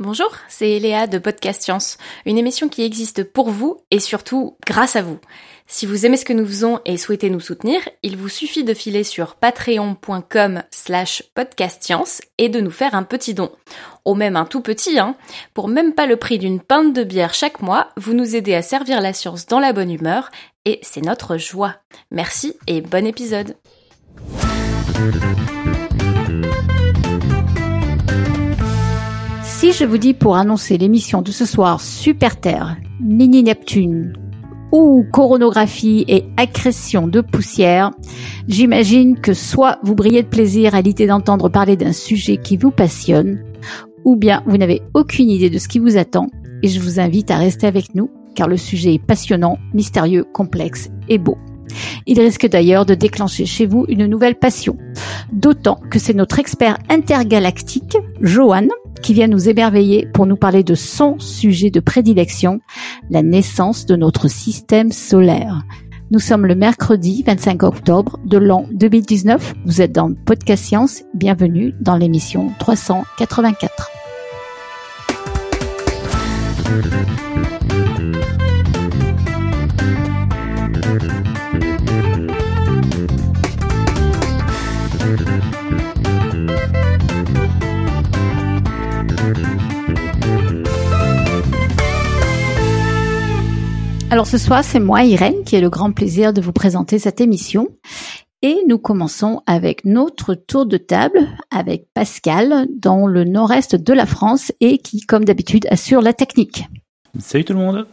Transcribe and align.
Bonjour, 0.00 0.34
c'est 0.48 0.80
Léa 0.80 1.06
de 1.06 1.18
Podcast 1.18 1.62
Science, 1.62 1.98
une 2.26 2.36
émission 2.36 2.68
qui 2.68 2.82
existe 2.82 3.22
pour 3.22 3.50
vous 3.50 3.78
et 3.92 4.00
surtout 4.00 4.56
grâce 4.66 4.96
à 4.96 5.02
vous. 5.02 5.20
Si 5.68 5.86
vous 5.86 6.04
aimez 6.04 6.16
ce 6.16 6.24
que 6.24 6.32
nous 6.32 6.44
faisons 6.44 6.80
et 6.84 6.96
souhaitez 6.96 7.30
nous 7.30 7.38
soutenir, 7.38 7.80
il 8.02 8.16
vous 8.16 8.28
suffit 8.28 8.64
de 8.64 8.74
filer 8.74 9.04
sur 9.04 9.36
patreon.com 9.36 10.64
slash 10.72 11.22
podcastscience 11.36 12.22
et 12.38 12.48
de 12.48 12.60
nous 12.60 12.72
faire 12.72 12.96
un 12.96 13.04
petit 13.04 13.34
don. 13.34 13.52
Au 14.04 14.16
même 14.16 14.34
un 14.34 14.46
tout 14.46 14.62
petit, 14.62 14.98
hein. 14.98 15.14
Pour 15.54 15.68
même 15.68 15.94
pas 15.94 16.06
le 16.06 16.16
prix 16.16 16.38
d'une 16.38 16.60
pinte 16.60 16.92
de 16.92 17.04
bière 17.04 17.32
chaque 17.32 17.62
mois, 17.62 17.90
vous 17.96 18.14
nous 18.14 18.34
aidez 18.34 18.54
à 18.54 18.62
servir 18.62 19.00
la 19.00 19.12
science 19.12 19.46
dans 19.46 19.60
la 19.60 19.72
bonne 19.72 19.92
humeur 19.92 20.32
et 20.64 20.80
c'est 20.82 21.02
notre 21.04 21.36
joie. 21.38 21.76
Merci 22.10 22.56
et 22.66 22.80
bon 22.80 23.06
épisode. 23.06 23.54
Je 29.78 29.84
vous 29.84 29.98
dis 29.98 30.14
pour 30.14 30.36
annoncer 30.36 30.78
l'émission 30.78 31.20
de 31.20 31.32
ce 31.32 31.44
soir 31.44 31.80
Super 31.80 32.38
Terre, 32.38 32.76
Mini 33.00 33.42
Neptune 33.42 34.12
ou 34.70 35.04
coronographie 35.12 36.04
et 36.06 36.26
accrétion 36.36 37.08
de 37.08 37.20
poussière, 37.20 37.90
j'imagine 38.46 39.18
que 39.18 39.34
soit 39.34 39.78
vous 39.82 39.96
brillez 39.96 40.22
de 40.22 40.28
plaisir 40.28 40.76
à 40.76 40.80
l'idée 40.80 41.08
d'entendre 41.08 41.48
parler 41.48 41.76
d'un 41.76 41.92
sujet 41.92 42.36
qui 42.36 42.56
vous 42.56 42.70
passionne, 42.70 43.42
ou 44.04 44.14
bien 44.14 44.44
vous 44.46 44.58
n'avez 44.58 44.80
aucune 44.94 45.28
idée 45.28 45.50
de 45.50 45.58
ce 45.58 45.66
qui 45.66 45.80
vous 45.80 45.96
attend 45.96 46.28
et 46.62 46.68
je 46.68 46.78
vous 46.78 47.00
invite 47.00 47.32
à 47.32 47.38
rester 47.38 47.66
avec 47.66 47.96
nous 47.96 48.10
car 48.36 48.46
le 48.46 48.56
sujet 48.56 48.94
est 48.94 49.04
passionnant, 49.04 49.58
mystérieux, 49.72 50.24
complexe 50.32 50.88
et 51.08 51.18
beau. 51.18 51.36
Il 52.06 52.20
risque 52.20 52.46
d'ailleurs 52.46 52.86
de 52.86 52.94
déclencher 52.94 53.46
chez 53.46 53.66
vous 53.66 53.84
une 53.88 54.06
nouvelle 54.06 54.36
passion. 54.36 54.76
D'autant 55.32 55.80
que 55.90 55.98
c'est 55.98 56.14
notre 56.14 56.38
expert 56.38 56.78
intergalactique, 56.88 57.96
Johan, 58.20 58.68
qui 59.02 59.14
vient 59.14 59.26
nous 59.26 59.48
émerveiller 59.48 60.06
pour 60.14 60.26
nous 60.26 60.36
parler 60.36 60.62
de 60.62 60.74
son 60.74 61.18
sujet 61.18 61.70
de 61.70 61.80
prédilection, 61.80 62.60
la 63.10 63.22
naissance 63.22 63.86
de 63.86 63.96
notre 63.96 64.28
système 64.28 64.92
solaire. 64.92 65.62
Nous 66.10 66.20
sommes 66.20 66.46
le 66.46 66.54
mercredi 66.54 67.22
25 67.26 67.62
octobre 67.62 68.18
de 68.24 68.38
l'an 68.38 68.66
2019. 68.72 69.54
Vous 69.64 69.80
êtes 69.80 69.92
dans 69.92 70.12
Podcast 70.12 70.64
Science. 70.64 71.02
Bienvenue 71.14 71.74
dans 71.80 71.96
l'émission 71.96 72.50
384. 72.58 73.90
Alors 94.14 94.28
ce 94.28 94.38
soir, 94.38 94.62
c'est 94.62 94.78
moi, 94.78 95.02
Irène, 95.02 95.42
qui 95.42 95.56
ai 95.56 95.60
le 95.60 95.70
grand 95.70 95.90
plaisir 95.90 96.32
de 96.32 96.40
vous 96.40 96.52
présenter 96.52 97.00
cette 97.00 97.20
émission. 97.20 97.66
Et 98.42 98.58
nous 98.68 98.78
commençons 98.78 99.42
avec 99.44 99.84
notre 99.84 100.36
tour 100.36 100.66
de 100.66 100.76
table 100.76 101.18
avec 101.50 101.88
Pascal 101.94 102.68
dans 102.78 103.08
le 103.08 103.24
nord-est 103.24 103.74
de 103.74 103.92
la 103.92 104.06
France 104.06 104.52
et 104.60 104.78
qui, 104.78 105.00
comme 105.00 105.24
d'habitude, 105.24 105.66
assure 105.68 106.00
la 106.00 106.12
technique. 106.12 106.62
Salut 107.18 107.44
tout 107.44 107.54
le 107.54 107.58
monde. 107.58 107.88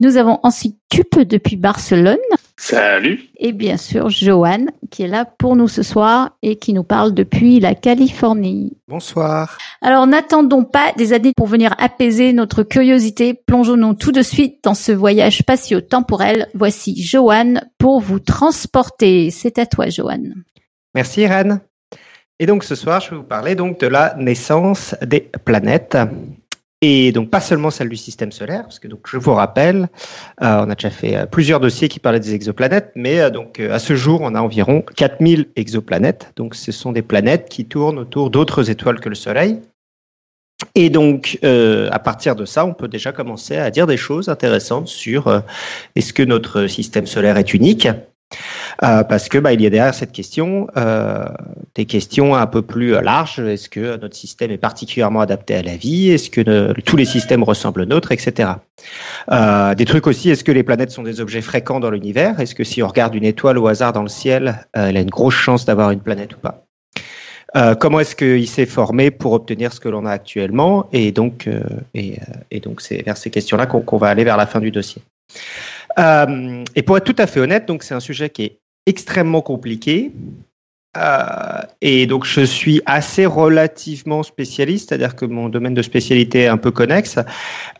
Nous 0.00 0.16
avons 0.16 0.40
ensuite 0.42 0.76
Tup 0.90 1.20
depuis 1.20 1.54
Barcelone. 1.54 2.18
Salut. 2.64 3.28
Et 3.36 3.52
bien 3.52 3.76
sûr, 3.76 4.08
Johan, 4.08 4.64
qui 4.90 5.02
est 5.02 5.06
là 5.06 5.26
pour 5.26 5.54
nous 5.54 5.68
ce 5.68 5.82
soir 5.82 6.30
et 6.40 6.56
qui 6.56 6.72
nous 6.72 6.82
parle 6.82 7.12
depuis 7.12 7.60
la 7.60 7.74
Californie. 7.74 8.78
Bonsoir. 8.88 9.58
Alors, 9.82 10.06
n'attendons 10.06 10.64
pas 10.64 10.92
des 10.96 11.12
années 11.12 11.34
pour 11.36 11.46
venir 11.46 11.74
apaiser 11.76 12.32
notre 12.32 12.62
curiosité. 12.62 13.34
Plongeons-nous 13.34 13.92
tout 13.92 14.12
de 14.12 14.22
suite 14.22 14.64
dans 14.64 14.72
ce 14.72 14.92
voyage 14.92 15.40
spatio-temporel. 15.40 16.48
Voici 16.54 16.96
Johan 16.96 17.56
pour 17.76 18.00
vous 18.00 18.18
transporter. 18.18 19.30
C'est 19.30 19.58
à 19.58 19.66
toi, 19.66 19.90
Johan. 19.90 20.22
Merci, 20.94 21.20
Irène. 21.20 21.60
Et 22.38 22.46
donc, 22.46 22.64
ce 22.64 22.74
soir, 22.74 23.02
je 23.02 23.10
vais 23.10 23.16
vous 23.16 23.24
parler 23.24 23.56
donc 23.56 23.78
de 23.78 23.88
la 23.88 24.14
naissance 24.16 24.94
des 25.02 25.20
planètes 25.20 25.98
et 26.86 27.12
donc 27.12 27.30
pas 27.30 27.40
seulement 27.40 27.70
celle 27.70 27.88
du 27.88 27.96
système 27.96 28.30
solaire, 28.30 28.64
parce 28.64 28.78
que 28.78 28.88
donc 28.88 29.08
je 29.08 29.16
vous 29.16 29.32
rappelle, 29.32 29.88
euh, 30.42 30.64
on 30.66 30.68
a 30.68 30.74
déjà 30.74 30.90
fait 30.90 31.16
euh, 31.16 31.24
plusieurs 31.24 31.58
dossiers 31.58 31.88
qui 31.88 31.98
parlaient 31.98 32.20
des 32.20 32.34
exoplanètes, 32.34 32.92
mais 32.94 33.20
euh, 33.20 33.30
donc 33.30 33.58
à 33.58 33.78
ce 33.78 33.96
jour, 33.96 34.20
on 34.22 34.34
a 34.34 34.40
environ 34.42 34.82
4000 34.94 35.46
exoplanètes. 35.56 36.32
Donc 36.36 36.54
ce 36.54 36.72
sont 36.72 36.92
des 36.92 37.00
planètes 37.00 37.48
qui 37.48 37.64
tournent 37.64 37.98
autour 37.98 38.28
d'autres 38.28 38.68
étoiles 38.68 39.00
que 39.00 39.08
le 39.08 39.14
Soleil. 39.14 39.60
Et 40.74 40.88
donc, 40.88 41.38
à 41.42 41.98
partir 41.98 42.36
de 42.36 42.44
ça, 42.44 42.64
on 42.64 42.74
peut 42.74 42.88
déjà 42.88 43.12
commencer 43.12 43.56
à 43.56 43.70
dire 43.70 43.86
des 43.86 43.96
choses 43.96 44.28
intéressantes 44.28 44.88
sur 44.88 45.42
est-ce 45.96 46.12
que 46.12 46.22
notre 46.22 46.68
système 46.68 47.06
solaire 47.06 47.36
est 47.36 47.52
unique? 47.54 47.88
Euh, 48.82 49.04
parce 49.04 49.28
que 49.28 49.38
bah, 49.38 49.52
il 49.52 49.60
y 49.60 49.66
a 49.66 49.70
derrière 49.70 49.94
cette 49.94 50.12
question 50.12 50.66
euh, 50.76 51.24
des 51.74 51.84
questions 51.84 52.34
un 52.34 52.46
peu 52.46 52.62
plus 52.62 53.00
larges. 53.00 53.38
Est-ce 53.38 53.68
que 53.68 53.96
notre 53.96 54.16
système 54.16 54.50
est 54.50 54.58
particulièrement 54.58 55.20
adapté 55.20 55.54
à 55.54 55.62
la 55.62 55.76
vie? 55.76 56.10
Est-ce 56.10 56.30
que 56.30 56.72
tous 56.82 56.96
les 56.96 57.04
systèmes 57.04 57.42
ressemblent 57.42 57.82
aux 57.82 57.86
nôtres, 57.86 58.12
etc. 58.12 58.50
Euh, 59.30 59.74
des 59.74 59.84
trucs 59.84 60.06
aussi. 60.06 60.30
Est-ce 60.30 60.44
que 60.44 60.52
les 60.52 60.62
planètes 60.62 60.90
sont 60.90 61.02
des 61.02 61.20
objets 61.20 61.42
fréquents 61.42 61.80
dans 61.80 61.90
l'univers? 61.90 62.40
Est-ce 62.40 62.54
que 62.54 62.64
si 62.64 62.82
on 62.82 62.88
regarde 62.88 63.14
une 63.14 63.24
étoile 63.24 63.58
au 63.58 63.66
hasard 63.66 63.92
dans 63.92 64.02
le 64.02 64.08
ciel, 64.08 64.66
elle 64.72 64.96
a 64.96 65.00
une 65.00 65.10
grosse 65.10 65.34
chance 65.34 65.64
d'avoir 65.64 65.90
une 65.90 66.00
planète 66.00 66.34
ou 66.34 66.38
pas? 66.38 66.60
Comment 67.78 68.00
est-ce 68.00 68.16
qu'il 68.16 68.48
s'est 68.48 68.66
formé 68.66 69.12
pour 69.12 69.32
obtenir 69.32 69.72
ce 69.72 69.78
que 69.78 69.88
l'on 69.88 70.06
a 70.06 70.10
actuellement? 70.10 70.88
Et 70.92 71.12
donc, 71.12 71.48
et, 71.94 72.60
donc 72.60 72.80
c'est 72.80 73.02
vers 73.02 73.16
ces 73.16 73.30
questions-là 73.30 73.66
qu'on 73.66 73.96
va 73.96 74.08
aller 74.08 74.24
vers 74.24 74.36
la 74.36 74.46
fin 74.46 74.58
du 74.58 74.72
dossier. 74.72 75.02
Euh, 75.98 76.64
et 76.74 76.82
pour 76.82 76.96
être 76.96 77.04
tout 77.04 77.16
à 77.18 77.26
fait 77.26 77.40
honnête, 77.40 77.66
donc 77.66 77.82
c'est 77.82 77.94
un 77.94 78.00
sujet 78.00 78.30
qui 78.30 78.44
est 78.44 78.58
extrêmement 78.86 79.42
compliqué. 79.42 80.12
Euh, 80.96 81.60
et 81.80 82.06
donc 82.06 82.24
je 82.24 82.42
suis 82.42 82.80
assez 82.86 83.26
relativement 83.26 84.22
spécialiste, 84.22 84.88
c'est-à-dire 84.88 85.16
que 85.16 85.24
mon 85.24 85.48
domaine 85.48 85.74
de 85.74 85.82
spécialité 85.82 86.42
est 86.42 86.48
un 86.48 86.56
peu 86.56 86.70
connexe. 86.70 87.18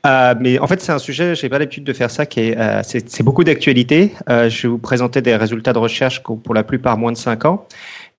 Euh, 0.05 0.35
mais 0.41 0.59
en 0.59 0.67
fait, 0.67 0.81
c'est 0.81 0.91
un 0.91 0.99
sujet, 0.99 1.37
j'ai 1.37 1.49
pas 1.49 1.61
l'habitude 1.61 1.85
de 1.85 1.93
faire 1.93 2.11
ça, 2.11 2.27
qui 2.27 2.41
est, 2.41 2.83
c'est, 2.83 3.23
beaucoup 3.23 3.45
d'actualité. 3.45 4.13
Je 4.29 4.63
vais 4.63 4.69
vous 4.69 4.79
présenter 4.79 5.23
des 5.23 5.37
résultats 5.37 5.73
de 5.73 5.79
recherche 5.79 6.23
pour 6.23 6.55
la 6.55 6.65
plupart 6.65 6.99
moins 6.99 7.13
de 7.13 7.17
5 7.17 7.45
ans. 7.45 7.67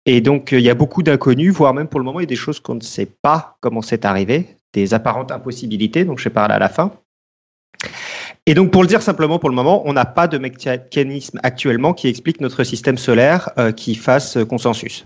Et 0.06 0.22
donc 0.22 0.52
il 0.52 0.62
y 0.62 0.70
a 0.70 0.76
beaucoup 0.76 1.04
d'inconnus, 1.04 1.52
voire 1.52 1.74
même 1.74 1.88
pour 1.88 2.00
le 2.00 2.06
moment, 2.06 2.20
il 2.20 2.24
y 2.24 2.26
a 2.26 2.28
des 2.28 2.36
choses 2.36 2.60
qu'on 2.60 2.76
ne 2.76 2.82
sait 2.82 3.08
pas 3.22 3.58
comment 3.60 3.82
c'est 3.82 4.06
arrivé, 4.06 4.48
des 4.72 4.94
apparentes 4.94 5.32
impossibilités, 5.32 6.06
donc 6.06 6.20
je 6.20 6.26
vais 6.26 6.34
parler 6.34 6.54
à 6.54 6.60
la 6.60 6.70
fin. 6.70 6.92
Et 8.48 8.54
donc, 8.54 8.72
pour 8.72 8.84
le 8.84 8.88
dire 8.88 9.02
simplement, 9.02 9.40
pour 9.40 9.50
le 9.50 9.56
moment, 9.56 9.82
on 9.88 9.94
n'a 9.94 10.06
pas 10.06 10.28
de 10.28 10.38
mécanisme 10.38 11.40
actuellement 11.42 11.94
qui 11.94 12.08
explique 12.08 12.42
notre 12.42 12.64
système 12.64 12.98
solaire 12.98 13.50
euh, 13.58 13.72
qui 13.72 13.96
fasse 13.96 14.38
consensus. 14.48 15.06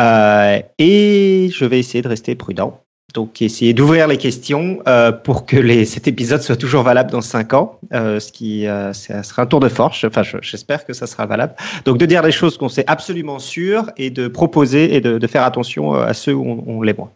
Euh, 0.00 0.60
et 0.78 1.50
je 1.52 1.64
vais 1.64 1.78
essayer 1.78 2.02
de 2.02 2.08
rester 2.08 2.34
prudent. 2.34 2.82
Donc, 3.14 3.42
essayer 3.42 3.74
d'ouvrir 3.74 4.06
les 4.06 4.16
questions 4.16 4.80
euh, 4.86 5.10
pour 5.12 5.46
que 5.46 5.84
cet 5.84 6.06
épisode 6.06 6.42
soit 6.42 6.56
toujours 6.56 6.82
valable 6.82 7.10
dans 7.10 7.20
cinq 7.20 7.54
ans, 7.54 7.78
euh, 7.92 8.20
ce 8.20 8.30
qui 8.30 8.66
euh, 8.66 8.92
sera 8.92 9.42
un 9.42 9.46
tour 9.46 9.60
de 9.60 9.68
force. 9.68 10.04
Enfin, 10.04 10.22
j'espère 10.42 10.84
que 10.84 10.92
ça 10.92 11.06
sera 11.06 11.26
valable. 11.26 11.54
Donc, 11.84 11.98
de 11.98 12.06
dire 12.06 12.22
les 12.22 12.32
choses 12.32 12.56
qu'on 12.56 12.68
sait 12.68 12.84
absolument 12.86 13.38
sûr 13.38 13.90
et 13.96 14.10
de 14.10 14.28
proposer 14.28 14.94
et 14.94 15.00
de, 15.00 15.18
de 15.18 15.26
faire 15.26 15.44
attention 15.44 15.94
à 15.94 16.14
ceux 16.14 16.34
où 16.34 16.44
on, 16.44 16.64
on, 16.66 16.82
les 16.82 16.92
moins. 16.92 17.10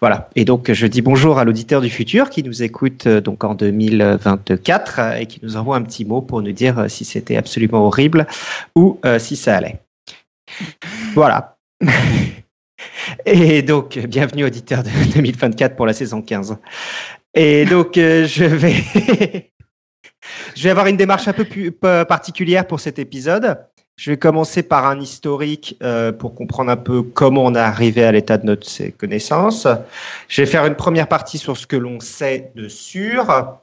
Voilà. 0.00 0.28
Et 0.36 0.44
donc, 0.44 0.72
je 0.72 0.86
dis 0.86 1.02
bonjour 1.02 1.38
à 1.38 1.44
l'auditeur 1.44 1.80
du 1.80 1.90
futur 1.90 2.30
qui 2.30 2.42
nous 2.42 2.62
écoute 2.62 3.08
donc 3.08 3.44
en 3.44 3.54
2024 3.54 5.00
et 5.20 5.26
qui 5.26 5.40
nous 5.42 5.56
envoie 5.56 5.76
un 5.76 5.82
petit 5.82 6.04
mot 6.04 6.20
pour 6.20 6.42
nous 6.42 6.52
dire 6.52 6.86
si 6.88 7.04
c'était 7.04 7.36
absolument 7.36 7.86
horrible 7.86 8.26
ou 8.74 9.00
si 9.18 9.36
ça 9.36 9.56
allait. 9.56 9.80
Voilà. 11.14 11.56
Et 13.26 13.62
donc, 13.62 13.98
bienvenue 13.98 14.44
auditeur 14.44 14.82
de 14.82 14.90
2024 15.14 15.76
pour 15.76 15.86
la 15.86 15.92
saison 15.92 16.22
15. 16.22 16.56
Et 17.34 17.64
donc, 17.64 17.98
euh, 17.98 18.26
je 18.26 18.44
vais, 18.44 18.74
je 20.54 20.62
vais 20.62 20.70
avoir 20.70 20.86
une 20.86 20.96
démarche 20.96 21.28
un 21.28 21.32
peu 21.32 21.44
plus 21.44 21.72
particulière 21.72 22.66
pour 22.66 22.80
cet 22.80 22.98
épisode. 22.98 23.58
Je 23.96 24.10
vais 24.10 24.18
commencer 24.18 24.62
par 24.62 24.84
un 24.84 25.00
historique 25.00 25.78
euh, 25.82 26.12
pour 26.12 26.34
comprendre 26.34 26.70
un 26.70 26.76
peu 26.76 27.02
comment 27.02 27.44
on 27.44 27.54
est 27.54 27.58
arrivé 27.58 28.04
à 28.04 28.12
l'état 28.12 28.36
de 28.36 28.44
notre 28.44 28.68
connaissances. 28.98 29.66
Je 30.28 30.42
vais 30.42 30.46
faire 30.46 30.66
une 30.66 30.74
première 30.74 31.08
partie 31.08 31.38
sur 31.38 31.56
ce 31.56 31.66
que 31.66 31.76
l'on 31.76 31.98
sait 32.00 32.52
de 32.56 32.68
sûr 32.68 33.58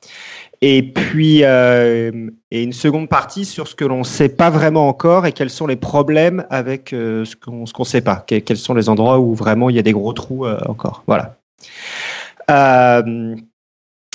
et 0.66 0.82
puis 0.82 1.44
euh, 1.44 2.30
et 2.50 2.64
une 2.64 2.72
seconde 2.72 3.10
partie 3.10 3.44
sur 3.44 3.68
ce 3.68 3.76
que 3.76 3.84
l'on 3.84 4.00
ne 4.00 4.04
sait 4.06 4.30
pas 4.30 4.50
vraiment 4.50 4.88
encore 4.88 5.26
et 5.26 5.34
quels 5.34 5.50
sont 5.50 5.68
les 5.68 5.76
problèmes 5.76 6.46
avec 6.50 6.94
euh, 6.94 7.26
ce 7.26 7.36
qu'on 7.36 7.66
ne 7.78 7.84
sait 7.84 8.00
pas, 8.00 8.24
quels 8.26 8.58
sont 8.58 8.74
les 8.74 8.88
endroits 8.88 9.20
où 9.20 9.36
vraiment 9.36 9.70
il 9.70 9.76
y 9.76 9.80
a 9.80 9.82
des 9.82 9.92
gros 9.92 10.14
trous 10.14 10.46
euh, 10.46 10.58
encore. 10.68 11.04
Voilà. 11.06 11.36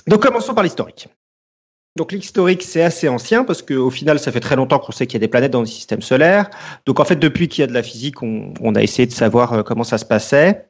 Donc 0.07 0.23
commençons 0.23 0.55
par 0.55 0.65
l'historique. 0.65 1.09
Donc 1.97 2.13
l'historique, 2.13 2.63
c'est 2.63 2.83
assez 2.83 3.11
ancien 3.11 3.45
parce 3.45 3.61
qu'au 3.61 3.91
final, 3.91 4.19
ça 4.19 4.33
fait 4.33 4.41
très 4.41 4.57
longtemps 4.57 4.79
qu'on 4.79 4.93
sait 4.93 5.07
qu'il 5.07 5.17
y 5.17 5.23
a 5.23 5.27
des 5.27 5.29
planètes 5.29 5.53
dans 5.53 5.61
le 5.61 5.67
système 5.67 6.01
solaire. 6.01 6.49
Donc 6.87 6.99
en 6.99 7.05
fait, 7.05 7.17
depuis 7.17 7.49
qu'il 7.49 7.61
y 7.61 7.65
a 7.65 7.67
de 7.67 7.75
la 7.75 7.83
physique, 7.83 8.23
on 8.23 8.75
a 8.75 8.83
essayé 8.83 9.05
de 9.05 9.13
savoir 9.13 9.65
comment 9.65 9.85
ça 9.85 9.99
se 9.99 10.07
passait. 10.07 10.69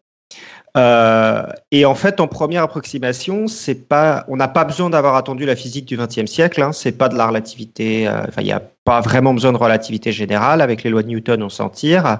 Euh, 0.78 1.42
et 1.72 1.84
en 1.84 1.94
fait, 1.94 2.20
en 2.20 2.28
première 2.28 2.62
approximation, 2.62 3.48
c'est 3.48 3.88
pas, 3.88 4.24
on 4.28 4.36
n'a 4.36 4.48
pas 4.48 4.64
besoin 4.64 4.90
d'avoir 4.90 5.16
attendu 5.16 5.44
la 5.44 5.56
physique 5.56 5.86
du 5.86 5.96
XXe 5.96 6.26
siècle. 6.26 6.62
Hein, 6.62 6.72
c'est 6.72 6.92
pas 6.92 7.08
de 7.08 7.16
la 7.16 7.26
relativité. 7.26 8.06
Euh, 8.06 8.22
il 8.38 8.44
n'y 8.44 8.52
a 8.52 8.62
pas 8.84 9.00
vraiment 9.00 9.34
besoin 9.34 9.52
de 9.52 9.58
relativité 9.58 10.12
générale. 10.12 10.60
Avec 10.60 10.84
les 10.84 10.90
lois 10.90 11.02
de 11.02 11.08
Newton, 11.08 11.42
on 11.42 11.48
s'en 11.48 11.68
tire. 11.68 12.18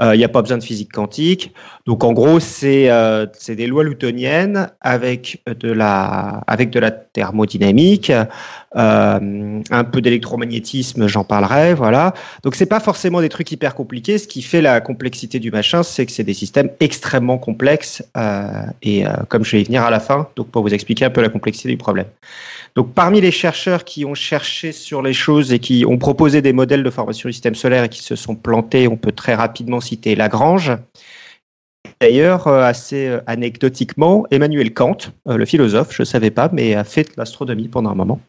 Euh, 0.00 0.14
il 0.14 0.18
n'y 0.18 0.24
a 0.24 0.28
pas 0.28 0.42
besoin 0.42 0.58
de 0.58 0.62
physique 0.62 0.92
quantique. 0.92 1.52
Donc 1.86 2.04
en 2.04 2.12
gros, 2.12 2.38
c'est 2.40 2.90
euh, 2.90 3.26
des 3.48 3.66
lois 3.66 3.84
newtoniennes 3.84 4.70
avec 4.80 5.42
de 5.46 5.72
la, 5.72 6.42
avec 6.46 6.70
de 6.70 6.78
la 6.78 6.90
thermodynamique, 6.90 8.12
euh, 8.76 9.62
un 9.70 9.84
peu 9.84 10.00
d'électromagnétisme, 10.00 11.06
j'en 11.06 11.24
parlerai. 11.24 11.74
Voilà. 11.74 12.14
Donc 12.42 12.54
c'est 12.54 12.66
pas 12.66 12.80
forcément 12.80 13.20
des 13.20 13.28
trucs 13.28 13.50
hyper 13.50 13.74
compliqués. 13.74 14.18
Ce 14.18 14.28
qui 14.28 14.42
fait 14.42 14.60
la 14.60 14.80
complexité 14.80 15.38
du 15.38 15.50
machin, 15.50 15.82
c'est 15.82 16.06
que 16.06 16.12
c'est 16.12 16.24
des 16.24 16.34
systèmes 16.34 16.70
extrêmement 16.80 17.38
complexes. 17.38 18.04
Euh, 18.16 18.44
et 18.82 19.06
euh, 19.06 19.10
comme 19.28 19.44
je 19.44 19.52
vais 19.52 19.62
y 19.62 19.64
venir 19.64 19.82
à 19.82 19.90
la 19.90 20.00
fin, 20.00 20.28
donc 20.36 20.48
pour 20.48 20.62
vous 20.62 20.74
expliquer 20.74 21.06
un 21.06 21.10
peu 21.10 21.22
la 21.22 21.28
complexité 21.28 21.68
du 21.68 21.78
problème. 21.78 22.06
Parmi 22.94 23.20
les 23.20 23.30
chercheurs 23.30 23.84
qui 23.84 24.04
ont 24.04 24.14
cherché 24.14 24.72
sur 24.72 25.02
les 25.02 25.12
choses 25.12 25.52
et 25.52 25.58
qui 25.58 25.84
ont 25.86 25.98
proposé 25.98 26.42
des 26.42 26.52
modèles 26.52 26.82
de 26.82 26.90
formation 26.90 27.28
du 27.28 27.32
système 27.32 27.54
solaire 27.54 27.84
et 27.84 27.88
qui 27.88 28.02
se 28.02 28.14
sont 28.14 28.36
plantés, 28.36 28.86
on 28.88 28.96
peut 28.96 29.12
très 29.12 29.34
rapidement 29.34 29.80
citer 29.80 30.14
Lagrange. 30.14 30.72
D'ailleurs, 32.00 32.46
euh, 32.46 32.62
assez 32.62 33.08
euh, 33.08 33.20
anecdotiquement, 33.26 34.24
Emmanuel 34.30 34.72
Kant, 34.72 34.96
euh, 35.28 35.36
le 35.36 35.44
philosophe, 35.44 35.92
je 35.92 36.02
ne 36.02 36.06
savais 36.06 36.30
pas, 36.30 36.48
mais 36.52 36.74
a 36.74 36.84
fait 36.84 37.04
de 37.04 37.14
l'astronomie 37.16 37.68
pendant 37.68 37.90
un 37.90 37.94
moment. 37.94 38.20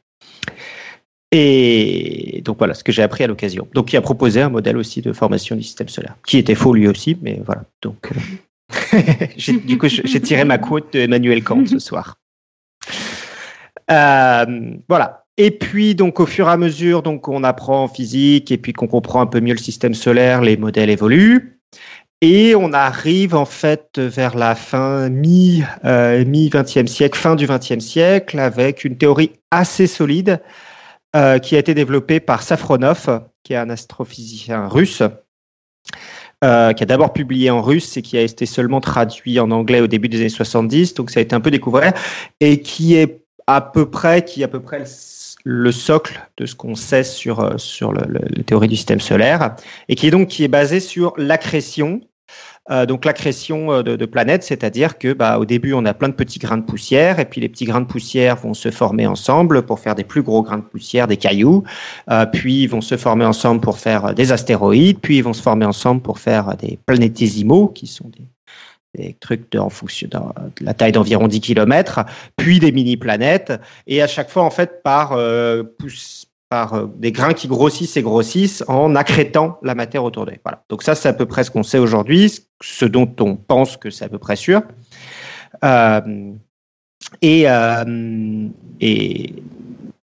Et 1.31 2.41
donc 2.43 2.57
voilà 2.57 2.73
ce 2.73 2.83
que 2.83 2.91
j'ai 2.91 3.03
appris 3.03 3.23
à 3.23 3.27
l'occasion. 3.27 3.67
Donc 3.75 3.93
il 3.93 3.97
a 3.97 4.01
proposé 4.01 4.41
un 4.41 4.49
modèle 4.49 4.77
aussi 4.77 5.01
de 5.01 5.13
formation 5.13 5.55
du 5.55 5.61
système 5.61 5.87
solaire, 5.87 6.15
qui 6.25 6.39
était 6.39 6.55
faux 6.55 6.73
lui 6.73 6.87
aussi, 6.87 7.17
mais 7.21 7.39
voilà. 7.45 7.65
Donc 7.83 8.09
du 9.67 9.77
coup 9.77 9.87
j'ai 9.87 10.21
tiré 10.21 10.43
ma 10.43 10.57
quote 10.57 10.93
de 10.93 11.01
Emmanuel 11.01 11.43
Kant 11.43 11.67
ce 11.67 11.77
soir. 11.77 12.15
Euh, 13.91 14.45
voilà. 14.87 15.25
Et 15.37 15.51
puis, 15.51 15.95
donc, 15.95 16.19
au 16.19 16.25
fur 16.25 16.47
et 16.47 16.51
à 16.51 16.57
mesure, 16.57 17.01
donc, 17.01 17.27
on 17.27 17.43
apprend 17.43 17.83
en 17.83 17.87
physique 17.87 18.51
et 18.51 18.57
puis 18.57 18.73
qu'on 18.73 18.87
comprend 18.87 19.21
un 19.21 19.25
peu 19.25 19.39
mieux 19.39 19.53
le 19.53 19.59
système 19.59 19.93
solaire, 19.93 20.41
les 20.41 20.57
modèles 20.57 20.89
évoluent. 20.89 21.59
Et 22.21 22.53
on 22.53 22.73
arrive 22.73 23.33
en 23.33 23.45
fait 23.45 23.97
vers 23.97 24.35
la 24.35 24.53
fin 24.53 25.07
mi 25.07 25.63
euh, 25.85 26.25
mi 26.25 26.49
20e 26.49 26.87
siècle, 26.87 27.17
fin 27.17 27.37
du 27.37 27.47
20e 27.47 27.79
siècle, 27.79 28.39
avec 28.39 28.83
une 28.83 28.97
théorie 28.97 29.31
assez 29.51 29.87
solide 29.87 30.41
euh, 31.15 31.39
qui 31.39 31.55
a 31.55 31.59
été 31.59 31.73
développée 31.73 32.19
par 32.19 32.43
Safronov, 32.43 33.23
qui 33.43 33.53
est 33.53 33.55
un 33.55 33.69
astrophysicien 33.69 34.67
russe, 34.67 35.01
euh, 36.43 36.73
qui 36.73 36.83
a 36.83 36.85
d'abord 36.85 37.13
publié 37.13 37.49
en 37.49 37.61
russe 37.61 37.95
et 37.95 38.01
qui 38.01 38.17
a 38.17 38.21
été 38.21 38.45
seulement 38.45 38.81
traduit 38.81 39.39
en 39.39 39.49
anglais 39.51 39.79
au 39.79 39.87
début 39.87 40.09
des 40.09 40.19
années 40.19 40.29
70, 40.29 40.95
donc 40.95 41.11
ça 41.11 41.21
a 41.21 41.23
été 41.23 41.33
un 41.35 41.39
peu 41.39 41.51
découvert, 41.51 41.93
et 42.41 42.61
qui 42.61 42.95
est 42.95 43.23
à 43.55 43.61
peu 43.61 43.89
près, 43.89 44.23
qui 44.23 44.41
est 44.41 44.43
à 44.43 44.47
peu 44.47 44.59
près 44.59 44.83
le 45.43 45.71
socle 45.71 46.23
de 46.37 46.45
ce 46.45 46.53
qu'on 46.53 46.75
sait 46.75 47.03
sur, 47.03 47.39
euh, 47.39 47.57
sur 47.57 47.91
le, 47.91 48.03
le, 48.07 48.43
théorie 48.43 48.67
du 48.67 48.75
système 48.75 48.99
solaire, 48.99 49.55
et 49.87 49.95
qui 49.95 50.05
est 50.05 50.11
donc 50.11 50.27
qui 50.27 50.43
est 50.43 50.49
basé 50.49 50.79
sur 50.79 51.13
l'accrétion. 51.17 52.01
Euh, 52.69 52.85
donc 52.85 53.05
l'accrétion 53.05 53.71
euh, 53.71 53.81
de, 53.81 54.05
planètes, 54.05 54.43
c'est-à-dire 54.43 54.99
que 54.99 55.13
bah, 55.13 55.39
au 55.39 55.45
début 55.45 55.73
on 55.73 55.83
a 55.85 55.95
plein 55.95 56.09
de 56.09 56.13
petits 56.13 56.37
grains 56.37 56.57
de 56.57 56.63
poussière, 56.63 57.19
et 57.19 57.25
puis 57.25 57.41
les 57.41 57.49
petits 57.49 57.65
grains 57.65 57.81
de 57.81 57.87
poussière 57.87 58.35
vont 58.35 58.53
se 58.53 58.69
former 58.69 59.07
ensemble 59.07 59.63
pour 59.63 59.79
faire 59.79 59.95
des 59.95 60.03
plus 60.03 60.21
gros 60.21 60.43
grains 60.43 60.59
de 60.59 60.63
poussière, 60.63 61.07
des 61.07 61.17
cailloux, 61.17 61.63
puis 62.31 62.61
ils 62.61 62.67
vont 62.67 62.81
se 62.81 62.97
former 62.97 63.25
ensemble 63.25 63.61
pour 63.61 63.79
faire 63.79 64.13
des 64.13 64.31
astéroïdes, 64.31 64.99
puis 64.99 65.17
ils 65.17 65.23
vont 65.23 65.33
se 65.33 65.41
former 65.41 65.65
ensemble 65.65 66.03
pour 66.03 66.19
faire 66.19 66.55
des 66.55 66.77
planétésimaux, 66.85 67.69
qui 67.69 67.87
sont 67.87 68.09
des, 68.09 68.27
des 68.95 69.15
trucs 69.19 69.51
de, 69.51 69.59
en 69.59 69.69
fonction 69.69 70.07
de 70.11 70.65
la 70.65 70.73
taille 70.73 70.91
d'environ 70.91 71.27
10 71.27 71.41
km, 71.41 72.05
puis 72.37 72.59
des 72.59 72.71
mini-planètes, 72.71 73.53
et 73.87 74.01
à 74.01 74.07
chaque 74.07 74.29
fois, 74.29 74.43
en 74.43 74.49
fait, 74.49 74.81
par, 74.83 75.13
euh, 75.13 75.63
pousse, 75.77 76.27
par 76.49 76.73
euh, 76.73 76.87
des 76.97 77.11
grains 77.11 77.33
qui 77.33 77.47
grossissent 77.47 77.97
et 77.97 78.01
grossissent 78.01 78.63
en 78.67 78.95
accrétant 78.95 79.59
la 79.61 79.75
matière 79.75 80.03
autour 80.03 80.25
d'eux. 80.25 80.33
Voilà. 80.43 80.63
Donc 80.69 80.83
ça, 80.83 80.95
c'est 80.95 81.09
à 81.09 81.13
peu 81.13 81.25
près 81.25 81.43
ce 81.43 81.51
qu'on 81.51 81.63
sait 81.63 81.77
aujourd'hui, 81.77 82.33
ce 82.61 82.85
dont 82.85 83.13
on 83.19 83.35
pense 83.35 83.77
que 83.77 83.89
c'est 83.89 84.05
à 84.05 84.09
peu 84.09 84.17
près 84.17 84.35
sûr. 84.35 84.61
Euh, 85.63 86.33
et, 87.21 87.45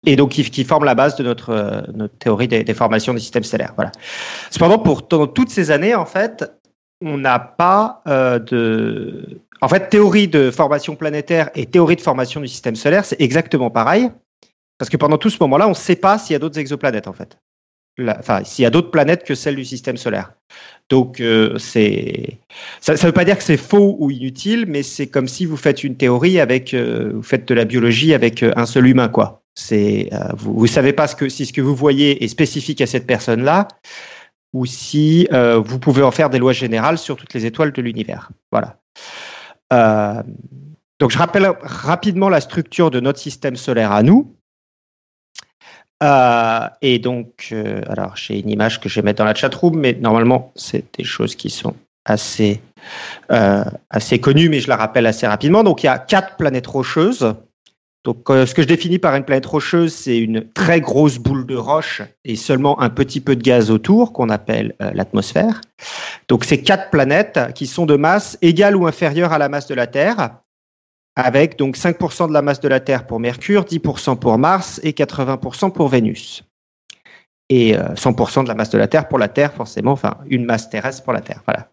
et 0.07 0.17
donc 0.17 0.31
qui, 0.31 0.45
qui, 0.45 0.65
forme 0.65 0.85
la 0.85 0.95
base 0.95 1.17
de 1.17 1.23
notre, 1.23 1.85
notre 1.95 2.17
théorie 2.19 2.49
des, 2.49 2.65
des 2.65 2.75
formations 2.75 3.15
des 3.15 3.21
systèmes 3.21 3.45
stellaires. 3.45 3.73
Voilà. 3.77 3.93
Cependant, 4.51 4.79
pour 4.79 5.07
toutes 5.07 5.51
ces 5.51 5.71
années, 5.71 5.95
en 5.95 6.07
fait, 6.07 6.51
on 7.01 7.19
n'a 7.19 7.39
pas 7.39 8.03
euh, 8.07 8.39
de. 8.39 9.41
En 9.61 9.69
fait, 9.69 9.89
théorie 9.89 10.29
de 10.29 10.51
formation 10.51 10.97
planétaire 10.97 11.51
et 11.55 11.67
théorie 11.67 11.97
de 11.97 12.01
formation 12.01 12.41
du 12.41 12.49
système 12.49 12.77
solaire, 12.77 13.05
c'est 13.05 13.21
exactement 13.21 13.71
pareil. 13.71 14.11
Parce 14.79 14.89
que 14.89 14.97
pendant 14.97 15.19
tout 15.19 15.29
ce 15.29 15.37
moment-là, 15.41 15.67
on 15.67 15.71
ne 15.71 15.75
sait 15.75 15.97
pas 15.97 16.19
s'il 16.19 16.33
y 16.33 16.37
a 16.37 16.39
d'autres 16.39 16.59
exoplanètes, 16.59 17.09
en 17.09 17.13
fait. 17.13 17.39
Enfin, 18.19 18.43
s'il 18.45 18.63
y 18.63 18.67
a 18.67 18.71
d'autres 18.71 18.91
planètes 18.91 19.25
que 19.25 19.35
celles 19.35 19.57
du 19.57 19.65
système 19.67 19.99
solaire. 19.99 20.33
Donc, 20.89 21.21
euh, 21.21 21.59
c'est. 21.59 22.39
Ça 22.81 22.95
ne 22.95 22.99
veut 22.99 23.13
pas 23.13 23.27
dire 23.27 23.37
que 23.37 23.45
c'est 23.45 23.59
faux 23.59 23.97
ou 23.99 24.11
inutile, 24.11 24.65
mais 24.67 24.83
c'est 24.83 25.07
comme 25.07 25.29
si 25.29 25.45
vous 25.45 25.59
faites 25.59 25.85
une 25.85 25.97
théorie 25.97 26.41
avec. 26.41 26.73
Euh, 26.73 27.13
vous 27.15 27.23
faites 27.23 27.47
de 27.47 27.55
la 27.55 27.67
biologie 27.67 28.15
avec 28.15 28.43
un 28.43 28.67
seul 28.67 28.87
humain, 28.87 29.09
quoi. 29.09 29.43
Vous 30.39 30.63
ne 30.63 30.67
savez 30.67 30.95
pas 30.95 31.07
ce 31.07 31.15
que, 31.15 31.29
si 31.29 31.45
ce 31.45 31.53
que 31.53 31.61
vous 31.61 31.75
voyez 31.75 32.25
est 32.25 32.29
spécifique 32.29 32.81
à 32.81 32.87
cette 32.87 33.07
personne-là 33.07 33.69
ou 34.53 34.67
si 34.67 35.29
euh, 35.33 35.59
vous 35.59 35.79
pouvez 35.79 36.03
en 36.03 36.11
faire 36.11 36.31
des 36.31 36.39
lois 36.39 36.53
générales 36.53 36.99
sur 36.99 37.17
toutes 37.17 37.35
les 37.35 37.47
étoiles 37.47 37.73
de 37.73 37.83
l'univers. 37.83 38.31
Voilà. 38.51 38.77
Euh, 39.73 40.23
donc 40.99 41.11
je 41.11 41.19
rappelle 41.19 41.53
rapidement 41.63 42.29
la 42.29 42.41
structure 42.41 42.91
de 42.91 43.01
notre 43.01 43.19
système 43.19 43.57
solaire 43.57 43.93
à 43.93 44.03
nous. 44.03 44.35
Euh, 46.03 46.67
et 46.81 46.99
donc, 46.99 47.55
alors 47.87 48.17
j'ai 48.17 48.41
une 48.41 48.51
image 48.51 48.81
que 48.81 48.89
je 48.89 48.97
vais 48.97 49.03
mettre 49.03 49.19
dans 49.19 49.25
la 49.25 49.35
chatroom, 49.35 49.79
mais 49.79 49.95
normalement 49.95 50.53
c'est 50.57 50.85
des 50.97 51.05
choses 51.05 51.35
qui 51.35 51.51
sont 51.51 51.77
assez 52.05 52.61
assez 53.29 54.19
connues, 54.19 54.49
mais 54.49 54.61
je 54.61 54.69
la 54.69 54.77
rappelle 54.77 55.07
assez 55.07 55.27
rapidement. 55.27 55.63
Donc 55.63 55.83
il 55.83 55.87
y 55.87 55.91
a 55.91 55.99
quatre 55.99 56.37
planètes 56.37 56.67
rocheuses 56.67 57.35
donc, 58.05 58.31
euh, 58.31 58.47
ce 58.47 58.55
que 58.55 58.63
je 58.63 58.67
définis 58.67 58.99
par 58.99 59.15
une 59.15 59.25
planète 59.25 59.45
rocheuse, 59.45 59.93
c'est 59.93 60.19
une 60.19 60.51
très 60.53 60.81
grosse 60.81 61.19
boule 61.19 61.45
de 61.45 61.57
roche 61.57 62.01
et 62.25 62.35
seulement 62.35 62.81
un 62.81 62.89
petit 62.89 63.21
peu 63.21 63.37
de 63.37 63.43
gaz 63.43 63.71
autour, 63.71 64.15
qu'on 64.15 64.31
appelle 64.31 64.75
euh, 64.81 64.91
l'atmosphère. 64.95 65.61
Donc, 66.29 66.45
c'est 66.45 66.63
quatre 66.63 66.89
planètes 66.91 67.39
qui 67.55 67.67
sont 67.67 67.85
de 67.85 67.97
masse 67.97 68.39
égale 68.41 68.75
ou 68.75 68.87
inférieure 68.87 69.35
à 69.35 69.39
la 69.39 69.51
masse 69.51 69.67
de 69.67 69.75
la 69.75 69.87
Terre, 69.87 70.39
avec 71.15 71.59
donc 71.59 71.77
5% 71.77 72.29
de 72.29 72.33
la 72.33 72.41
masse 72.41 72.61
de 72.61 72.69
la 72.69 72.81
Terre 72.81 73.07
pour 73.07 73.21
Mercure, 73.21 73.65
10% 73.65 74.19
pour 74.19 74.39
Mars 74.39 74.81
et 74.83 74.93
80% 74.93 75.71
pour 75.71 75.89
Vénus. 75.89 76.43
Et 77.51 77.77
euh, 77.77 77.89
100% 77.95 78.45
de 78.45 78.49
la 78.49 78.55
masse 78.55 78.71
de 78.71 78.79
la 78.79 78.89
Terre 78.89 79.09
pour 79.09 79.19
la 79.19 79.29
Terre, 79.29 79.53
forcément, 79.53 79.93
enfin, 79.93 80.17
une 80.27 80.47
masse 80.47 80.71
terrestre 80.71 81.03
pour 81.03 81.13
la 81.13 81.21
Terre. 81.21 81.43
Voilà. 81.47 81.69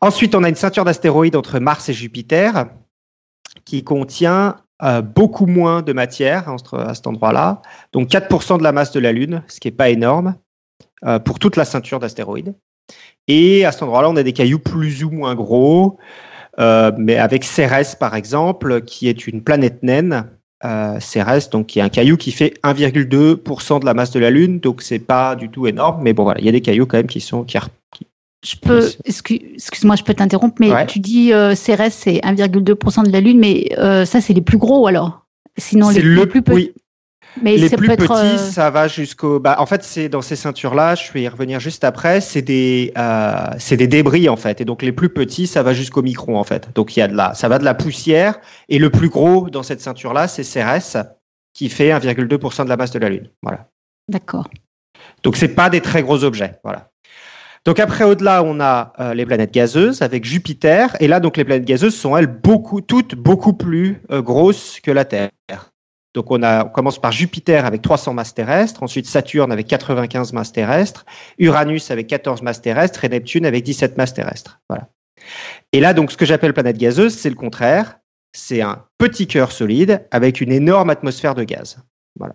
Ensuite, 0.00 0.34
on 0.34 0.42
a 0.42 0.48
une 0.48 0.56
ceinture 0.56 0.84
d'astéroïdes 0.84 1.36
entre 1.36 1.60
Mars 1.60 1.88
et 1.88 1.92
Jupiter 1.92 2.66
qui 3.64 3.84
contient 3.84 4.56
euh, 4.82 5.02
beaucoup 5.02 5.46
moins 5.46 5.82
de 5.82 5.92
matière 5.92 6.48
à 6.72 6.94
cet 6.94 7.06
endroit-là, 7.06 7.62
donc 7.92 8.08
4% 8.08 8.58
de 8.58 8.64
la 8.64 8.72
masse 8.72 8.90
de 8.90 8.98
la 8.98 9.12
Lune, 9.12 9.44
ce 9.46 9.60
qui 9.60 9.68
n'est 9.68 9.72
pas 9.72 9.88
énorme, 9.88 10.34
euh, 11.04 11.20
pour 11.20 11.38
toute 11.38 11.54
la 11.54 11.64
ceinture 11.64 12.00
d'astéroïdes. 12.00 12.54
Et 13.28 13.64
à 13.64 13.70
cet 13.70 13.84
endroit-là, 13.84 14.10
on 14.10 14.16
a 14.16 14.24
des 14.24 14.32
cailloux 14.32 14.58
plus 14.58 15.04
ou 15.04 15.10
moins 15.10 15.36
gros, 15.36 15.96
euh, 16.58 16.90
mais 16.98 17.16
avec 17.18 17.44
Cérès 17.44 17.94
par 17.94 18.16
exemple, 18.16 18.82
qui 18.82 19.08
est 19.08 19.26
une 19.26 19.42
planète 19.42 19.82
naine. 19.82 20.28
Cérès, 20.98 21.50
donc 21.50 21.66
qui 21.66 21.78
est 21.78 21.82
un 21.82 21.90
caillou 21.90 22.16
qui 22.16 22.32
fait 22.32 22.54
1,2% 22.62 23.80
de 23.80 23.84
la 23.84 23.92
masse 23.92 24.12
de 24.12 24.18
la 24.18 24.30
Lune, 24.30 24.60
donc 24.60 24.80
c'est 24.80 24.98
pas 24.98 25.36
du 25.36 25.50
tout 25.50 25.66
énorme, 25.66 26.00
mais 26.02 26.14
bon 26.14 26.22
voilà, 26.22 26.40
il 26.40 26.46
y 26.46 26.48
a 26.48 26.52
des 26.52 26.62
cailloux 26.62 26.86
quand 26.86 26.96
même 26.96 27.06
qui 27.06 27.20
sont 27.20 27.44
je 28.44 28.56
peux, 28.56 28.90
excuse-moi, 29.04 29.96
je 29.96 30.02
peux 30.02 30.14
t'interrompre, 30.14 30.56
mais 30.60 30.70
ouais. 30.70 30.86
tu 30.86 31.00
dis 31.00 31.32
euh, 31.32 31.54
CRS 31.54 31.90
c'est 31.90 32.20
1,2% 32.20 33.06
de 33.06 33.10
la 33.10 33.20
Lune, 33.20 33.38
mais 33.38 33.70
euh, 33.78 34.04
ça 34.04 34.20
c'est 34.20 34.34
les 34.34 34.42
plus 34.42 34.58
gros 34.58 34.86
alors. 34.86 35.26
Sinon 35.56 35.88
les, 35.88 36.02
le, 36.02 36.14
les, 36.14 36.26
plus 36.26 36.42
petits. 36.42 36.54
Oui. 36.54 36.72
Mais 37.42 37.56
les 37.56 37.70
plus 37.70 37.88
petits, 37.88 38.12
euh... 38.12 38.38
ça 38.38 38.70
va 38.70 38.86
jusqu'au. 38.86 39.40
Bah, 39.40 39.56
en 39.58 39.66
fait, 39.66 39.82
c'est 39.82 40.08
dans 40.08 40.22
ces 40.22 40.36
ceintures-là. 40.36 40.94
Je 40.94 41.10
vais 41.12 41.22
y 41.22 41.28
revenir 41.28 41.58
juste 41.58 41.82
après. 41.82 42.20
C'est 42.20 42.42
des, 42.42 42.92
euh, 42.96 43.46
c'est 43.58 43.76
des 43.76 43.88
débris 43.88 44.28
en 44.28 44.36
fait, 44.36 44.60
et 44.60 44.64
donc 44.64 44.82
les 44.82 44.92
plus 44.92 45.08
petits, 45.08 45.46
ça 45.46 45.62
va 45.62 45.72
jusqu'au 45.72 46.02
micron 46.02 46.38
en 46.38 46.44
fait. 46.44 46.68
Donc 46.74 46.96
il 46.96 47.00
y 47.00 47.02
a 47.02 47.08
de 47.08 47.14
la, 47.14 47.34
ça 47.34 47.48
va 47.48 47.58
de 47.58 47.64
la 47.64 47.74
poussière, 47.74 48.38
et 48.68 48.78
le 48.78 48.90
plus 48.90 49.08
gros 49.08 49.48
dans 49.50 49.62
cette 49.62 49.80
ceinture-là, 49.80 50.28
c'est 50.28 50.44
CRS, 50.44 50.98
qui 51.54 51.68
fait 51.68 51.90
1,2% 51.90 52.64
de 52.64 52.68
la 52.68 52.76
masse 52.76 52.92
de 52.92 52.98
la 52.98 53.08
Lune. 53.08 53.30
Voilà. 53.42 53.68
D'accord. 54.08 54.48
Donc 55.22 55.36
c'est 55.36 55.48
pas 55.48 55.70
des 55.70 55.80
très 55.80 56.02
gros 56.02 56.22
objets. 56.24 56.58
Voilà. 56.62 56.90
Donc 57.64 57.80
après, 57.80 58.04
au-delà, 58.04 58.42
on 58.42 58.60
a 58.60 58.92
euh, 59.00 59.14
les 59.14 59.24
planètes 59.24 59.52
gazeuses 59.52 60.02
avec 60.02 60.24
Jupiter. 60.24 60.96
Et 61.00 61.08
là, 61.08 61.18
donc 61.20 61.36
les 61.36 61.44
planètes 61.44 61.64
gazeuses 61.64 61.96
sont 61.96 62.16
elles 62.16 62.26
beaucoup, 62.26 62.80
toutes 62.80 63.14
beaucoup 63.14 63.54
plus 63.54 64.02
euh, 64.10 64.20
grosses 64.20 64.80
que 64.80 64.90
la 64.90 65.04
Terre. 65.04 65.30
Donc 66.14 66.30
on, 66.30 66.42
a, 66.42 66.66
on 66.66 66.68
commence 66.68 67.00
par 67.00 67.10
Jupiter 67.10 67.64
avec 67.64 67.82
300 67.82 68.14
masses 68.14 68.34
terrestres, 68.34 68.82
ensuite 68.82 69.06
Saturne 69.06 69.50
avec 69.50 69.66
95 69.66 70.32
masses 70.32 70.52
terrestres, 70.52 71.04
Uranus 71.38 71.90
avec 71.90 72.06
14 72.06 72.42
masses 72.42 72.62
terrestres 72.62 73.04
et 73.04 73.08
Neptune 73.08 73.46
avec 73.46 73.64
17 73.64 73.96
masses 73.96 74.14
terrestres. 74.14 74.60
Voilà. 74.68 74.88
Et 75.72 75.80
là, 75.80 75.94
donc, 75.94 76.12
ce 76.12 76.16
que 76.16 76.26
j'appelle 76.26 76.52
planète 76.52 76.78
gazeuse, 76.78 77.16
c'est 77.16 77.30
le 77.30 77.34
contraire. 77.34 77.98
C'est 78.32 78.60
un 78.60 78.84
petit 78.98 79.26
cœur 79.26 79.52
solide 79.52 80.06
avec 80.10 80.40
une 80.40 80.52
énorme 80.52 80.90
atmosphère 80.90 81.34
de 81.34 81.44
gaz. 81.44 81.78
Voilà. 82.18 82.34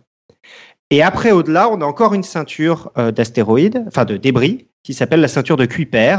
Et 0.92 1.04
après, 1.04 1.32
au-delà, 1.32 1.70
on 1.70 1.82
a 1.82 1.86
encore 1.86 2.14
une 2.14 2.24
ceinture 2.24 2.92
euh, 2.98 3.12
d'astéroïdes, 3.12 3.84
enfin 3.88 4.06
de 4.06 4.18
débris, 4.18 4.68
qui 4.84 4.94
s'appelle 4.94 5.22
la 5.22 5.28
ceinture 5.28 5.58
de 5.58 5.66
Kuiper, 5.66 6.18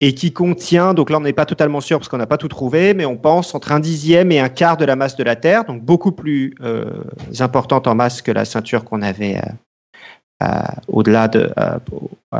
et 0.00 0.14
qui 0.14 0.32
contient, 0.32 0.92
donc 0.92 1.08
là 1.08 1.16
on 1.16 1.20
n'est 1.20 1.32
pas 1.32 1.46
totalement 1.46 1.80
sûr 1.80 1.98
parce 1.98 2.08
qu'on 2.08 2.18
n'a 2.18 2.26
pas 2.26 2.36
tout 2.36 2.48
trouvé, 2.48 2.92
mais 2.92 3.06
on 3.06 3.16
pense 3.16 3.54
entre 3.54 3.72
un 3.72 3.80
dixième 3.80 4.30
et 4.30 4.40
un 4.40 4.50
quart 4.50 4.76
de 4.76 4.84
la 4.84 4.94
masse 4.94 5.16
de 5.16 5.24
la 5.24 5.36
Terre, 5.36 5.64
donc 5.64 5.82
beaucoup 5.82 6.12
plus 6.12 6.54
euh, 6.60 7.02
importante 7.40 7.86
en 7.86 7.94
masse 7.94 8.20
que 8.20 8.30
la 8.30 8.44
ceinture 8.44 8.84
qu'on 8.84 9.00
avait 9.00 9.40
euh, 10.42 10.46
au-delà 10.88 11.28
de 11.28 11.50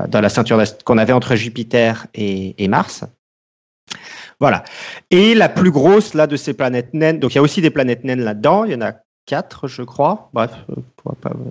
dans 0.09 0.21
la 0.21 0.29
ceinture 0.29 0.63
qu'on 0.85 0.99
avait 0.99 1.15
entre 1.15 1.35
Jupiter 1.35 2.07
et, 2.15 2.63
et, 2.63 2.69
Mars. 2.69 3.05
Voilà. 4.39 4.63
Et 5.11 5.35
la 5.35 5.49
plus 5.49 5.71
grosse 5.71 6.13
là 6.13 6.27
de 6.27 6.37
ces 6.37 6.53
planètes 6.53 6.93
naines, 6.93 7.21
donc 7.21 7.33
il 7.33 7.37
y 7.37 7.39
a 7.39 7.43
aussi 7.43 7.63
des 7.63 7.71
planètes 7.71 8.05
naines 8.05 8.21
là-dedans, 8.21 8.65
il 8.65 8.73
y 8.73 8.75
en 8.75 8.83
a 8.83 8.93
quatre, 9.27 9.67
je 9.67 9.83
crois, 9.83 10.31
bref, 10.33 10.53
euh, 10.71 10.81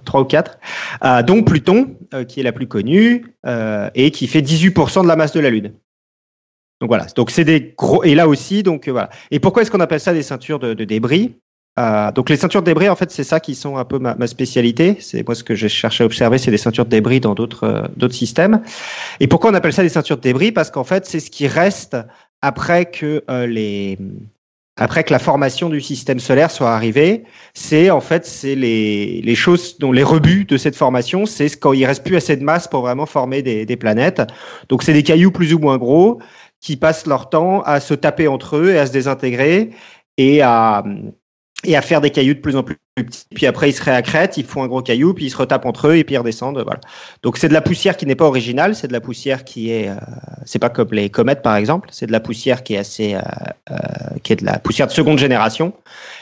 trois 0.05 0.22
ou 0.22 0.25
quatre, 0.25 0.58
euh, 1.03 1.22
dont 1.22 1.44
Pluton, 1.44 1.96
euh, 2.13 2.24
qui 2.24 2.39
est 2.39 2.44
la 2.44 2.51
plus 2.51 2.67
connue 2.67 3.36
euh, 3.46 3.89
et 3.94 4.12
qui 4.12 4.27
fait 4.27 4.41
18% 4.41 5.03
de 5.03 5.08
la 5.08 5.15
masse 5.15 5.34
de 5.34 5.39
la 5.39 5.50
Lune. 5.50 5.74
Donc 6.82 6.89
voilà, 6.89 7.05
donc 7.15 7.32
c'est 7.32 7.46
des 7.46 7.74
gros 7.77 8.03
et 8.03 8.15
là 8.15 8.27
aussi 8.27 8.63
donc 8.63 8.89
voilà. 8.89 9.10
Et 9.32 9.39
pourquoi 9.39 9.62
est-ce 9.62 9.72
qu'on 9.72 9.79
appelle 9.79 10.00
ça 10.00 10.13
des 10.13 10.24
ceintures 10.24 10.60
de, 10.60 10.74
débris? 10.74 11.36
Donc 11.77 12.29
les 12.29 12.38
ceintures 12.38 12.62
de 12.62 12.65
débris 12.65 12.89
en 12.89 12.96
fait 12.96 13.12
c'est 13.12 13.24
ça 13.24 13.39
qui 13.39 13.55
sont 13.55 13.77
un 13.77 13.86
peu 13.86 13.98
ma, 13.98 14.15
ma 14.15 14.27
spécialité. 14.27 14.98
C'est 15.00 15.25
moi 15.25 15.36
ce 15.36 15.44
que 15.44 15.55
j'ai 15.55 15.70
cherché 15.70 16.03
à 16.03 16.05
observer, 16.05 16.38
c'est 16.38 16.51
des 16.51 16.58
ceintures 16.58 16.84
de 16.84 16.89
débris 16.89 17.22
dans 17.22 17.34
d'autres 17.34 17.89
d'autres 17.96 18.13
systèmes. 18.13 18.62
Et 19.22 19.27
pourquoi 19.27 19.51
on 19.51 19.53
appelle 19.53 19.72
ça 19.72 19.84
des 19.84 19.89
ceintures 19.89 20.17
de 20.17 20.22
débris? 20.22 20.51
Parce 20.51 20.70
qu'en 20.70 20.84
fait 20.84 21.05
c'est 21.05 21.22
ce 21.22 21.32
qui 21.32 21.48
reste 21.48 21.96
après 22.41 22.86
que 22.86 23.24
les 23.46 23.98
après 24.77 25.03
que 25.05 25.13
la 25.13 25.20
formation 25.20 25.70
du 25.70 25.79
système 25.79 26.20
solaire 26.20 26.51
soit 26.51 26.72
arrivée, 26.72 27.24
c'est 27.53 27.89
en 27.89 28.01
fait 28.01 28.25
c'est 28.25 28.55
les, 28.55 29.22
les 29.22 29.36
choses 29.36 29.77
dont 29.77 29.91
les 29.91 30.03
rebuts 30.03 30.46
de 30.46 30.58
cette 30.58 30.75
formation, 30.75 31.25
c'est 31.25 31.50
quand 31.58 31.74
il 31.74 31.86
reste 31.86 32.03
plus 32.03 32.17
assez 32.17 32.36
de 32.36 32.44
masse 32.44 32.67
pour 32.67 32.82
vraiment 32.82 33.05
former 33.05 33.41
des, 33.41 33.65
des 33.65 33.77
planètes. 33.77 34.22
Donc 34.67 34.84
c'est 34.84 34.94
des 34.94 35.03
cailloux 35.03 35.32
plus 35.32 35.53
ou 35.53 35.60
moins 35.60 35.77
gros 35.77 36.20
qui 36.60 36.75
passent 36.77 37.05
leur 37.08 37.29
temps 37.29 37.62
à 37.62 37.79
se 37.79 37.94
taper 37.94 38.27
entre 38.27 38.58
eux 38.58 38.72
et 38.72 38.79
à 38.79 38.86
se 38.86 38.91
désintégrer 38.91 39.70
et 40.17 40.41
à 40.41 40.84
et 41.64 41.76
à 41.76 41.82
faire 41.82 42.02
des 42.02 42.12
cailloux 42.12 42.34
de 42.34 42.40
plus 42.40 42.56
en 42.56 42.64
plus 42.64 42.78
petits. 42.96 43.26
Puis 43.34 43.46
après, 43.46 43.70
ils 43.70 43.74
se 43.74 43.84
réaccrètent, 43.84 44.38
ils 44.38 44.46
font 44.46 44.62
un 44.64 44.68
gros 44.68 44.82
caillou, 44.82 45.14
puis 45.14 45.26
ils 45.26 45.30
se 45.30 45.38
retapent 45.38 45.66
entre 45.66 45.88
eux 45.88 45.96
et 45.96 46.04
puis 46.04 46.16
ils 46.16 46.18
redescendent. 46.18 46.62
Voilà. 46.62 46.80
Donc 47.24 47.38
c'est 47.38 47.48
de 47.48 47.54
la 47.54 47.62
poussière 47.62 47.98
qui 47.98 48.06
n'est 48.06 48.16
pas 48.16 48.26
originale, 48.26 48.76
c'est 48.76 48.88
de 48.88 48.94
la 48.94 49.02
poussière 49.02 49.44
qui 49.44 49.72
est, 49.72 49.90
euh, 49.90 49.96
c'est 50.46 50.60
pas 50.60 50.70
comme 50.70 50.90
les 50.92 51.10
comètes 51.10 51.42
par 51.42 51.56
exemple, 51.56 51.90
c'est 51.92 52.06
de 52.06 52.12
la 52.12 52.20
poussière 52.20 52.64
qui 52.64 52.76
est 52.76 52.78
assez, 52.78 53.16
euh, 53.16 53.22
euh, 53.72 53.76
qui 54.24 54.34
est 54.34 54.38
de 54.38 54.46
la 54.46 54.60
poussière 54.60 54.88
de 54.88 54.92
seconde 54.92 55.18
génération 55.18 55.74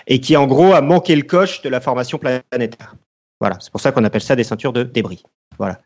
et 0.08 0.20
qui 0.20 0.38
en 0.38 0.48
gros 0.48 0.74
a 0.74 0.82
manqué 0.82 1.16
le 1.16 1.24
coche 1.24 1.62
de 1.62 1.70
la 1.70 1.82
formation 1.82 2.18
planétaire. 2.20 2.96
Voilà, 3.40 3.58
c'est 3.60 3.72
pour 3.72 3.82
ça 3.82 3.92
qu'on 3.92 4.06
appelle 4.06 4.22
ça 4.22 4.38
des 4.38 4.46
ceintures 4.46 4.72
de 4.72 4.84
débris. 4.84 5.24
Voilà. 5.58 5.82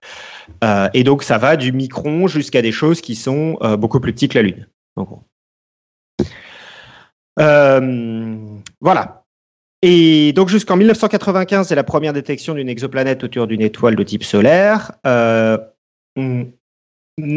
Euh, 0.63 0.89
et 0.94 1.04
donc 1.04 1.24
ça 1.24 1.38
va 1.38 1.58
du 1.58 1.72
micron 1.72 2.27
jusqu'à 2.27 2.62
des 2.62 2.72
choses 2.72 3.01
qui 3.01 3.16
sont 3.16 3.58
euh, 3.62 3.77
beaucoup 3.77 4.00
plus 4.00 4.13
petites 4.13 4.34
que 4.34 4.38
la 4.38 4.44
Lune. 4.44 4.68
En 4.96 5.04
gros. 5.04 5.24
Euh, 7.39 8.38
voilà. 8.82 9.16
Et 9.81 10.34
donc 10.34 10.50
jusqu'en 10.50 10.75
1995, 10.75 11.67
c'est 11.67 11.75
la 11.75 11.84
première 11.84 12.13
détection 12.13 12.55
d'une 12.55 12.69
exoplanète 12.69 13.24
autour 13.24 13.48
d'une 13.48 13.62
étoile 13.62 13.96
de 13.96 14.03
type 14.03 14.24
solaire. 14.24 14.91
Euh, 15.05 15.57
on 16.15 16.48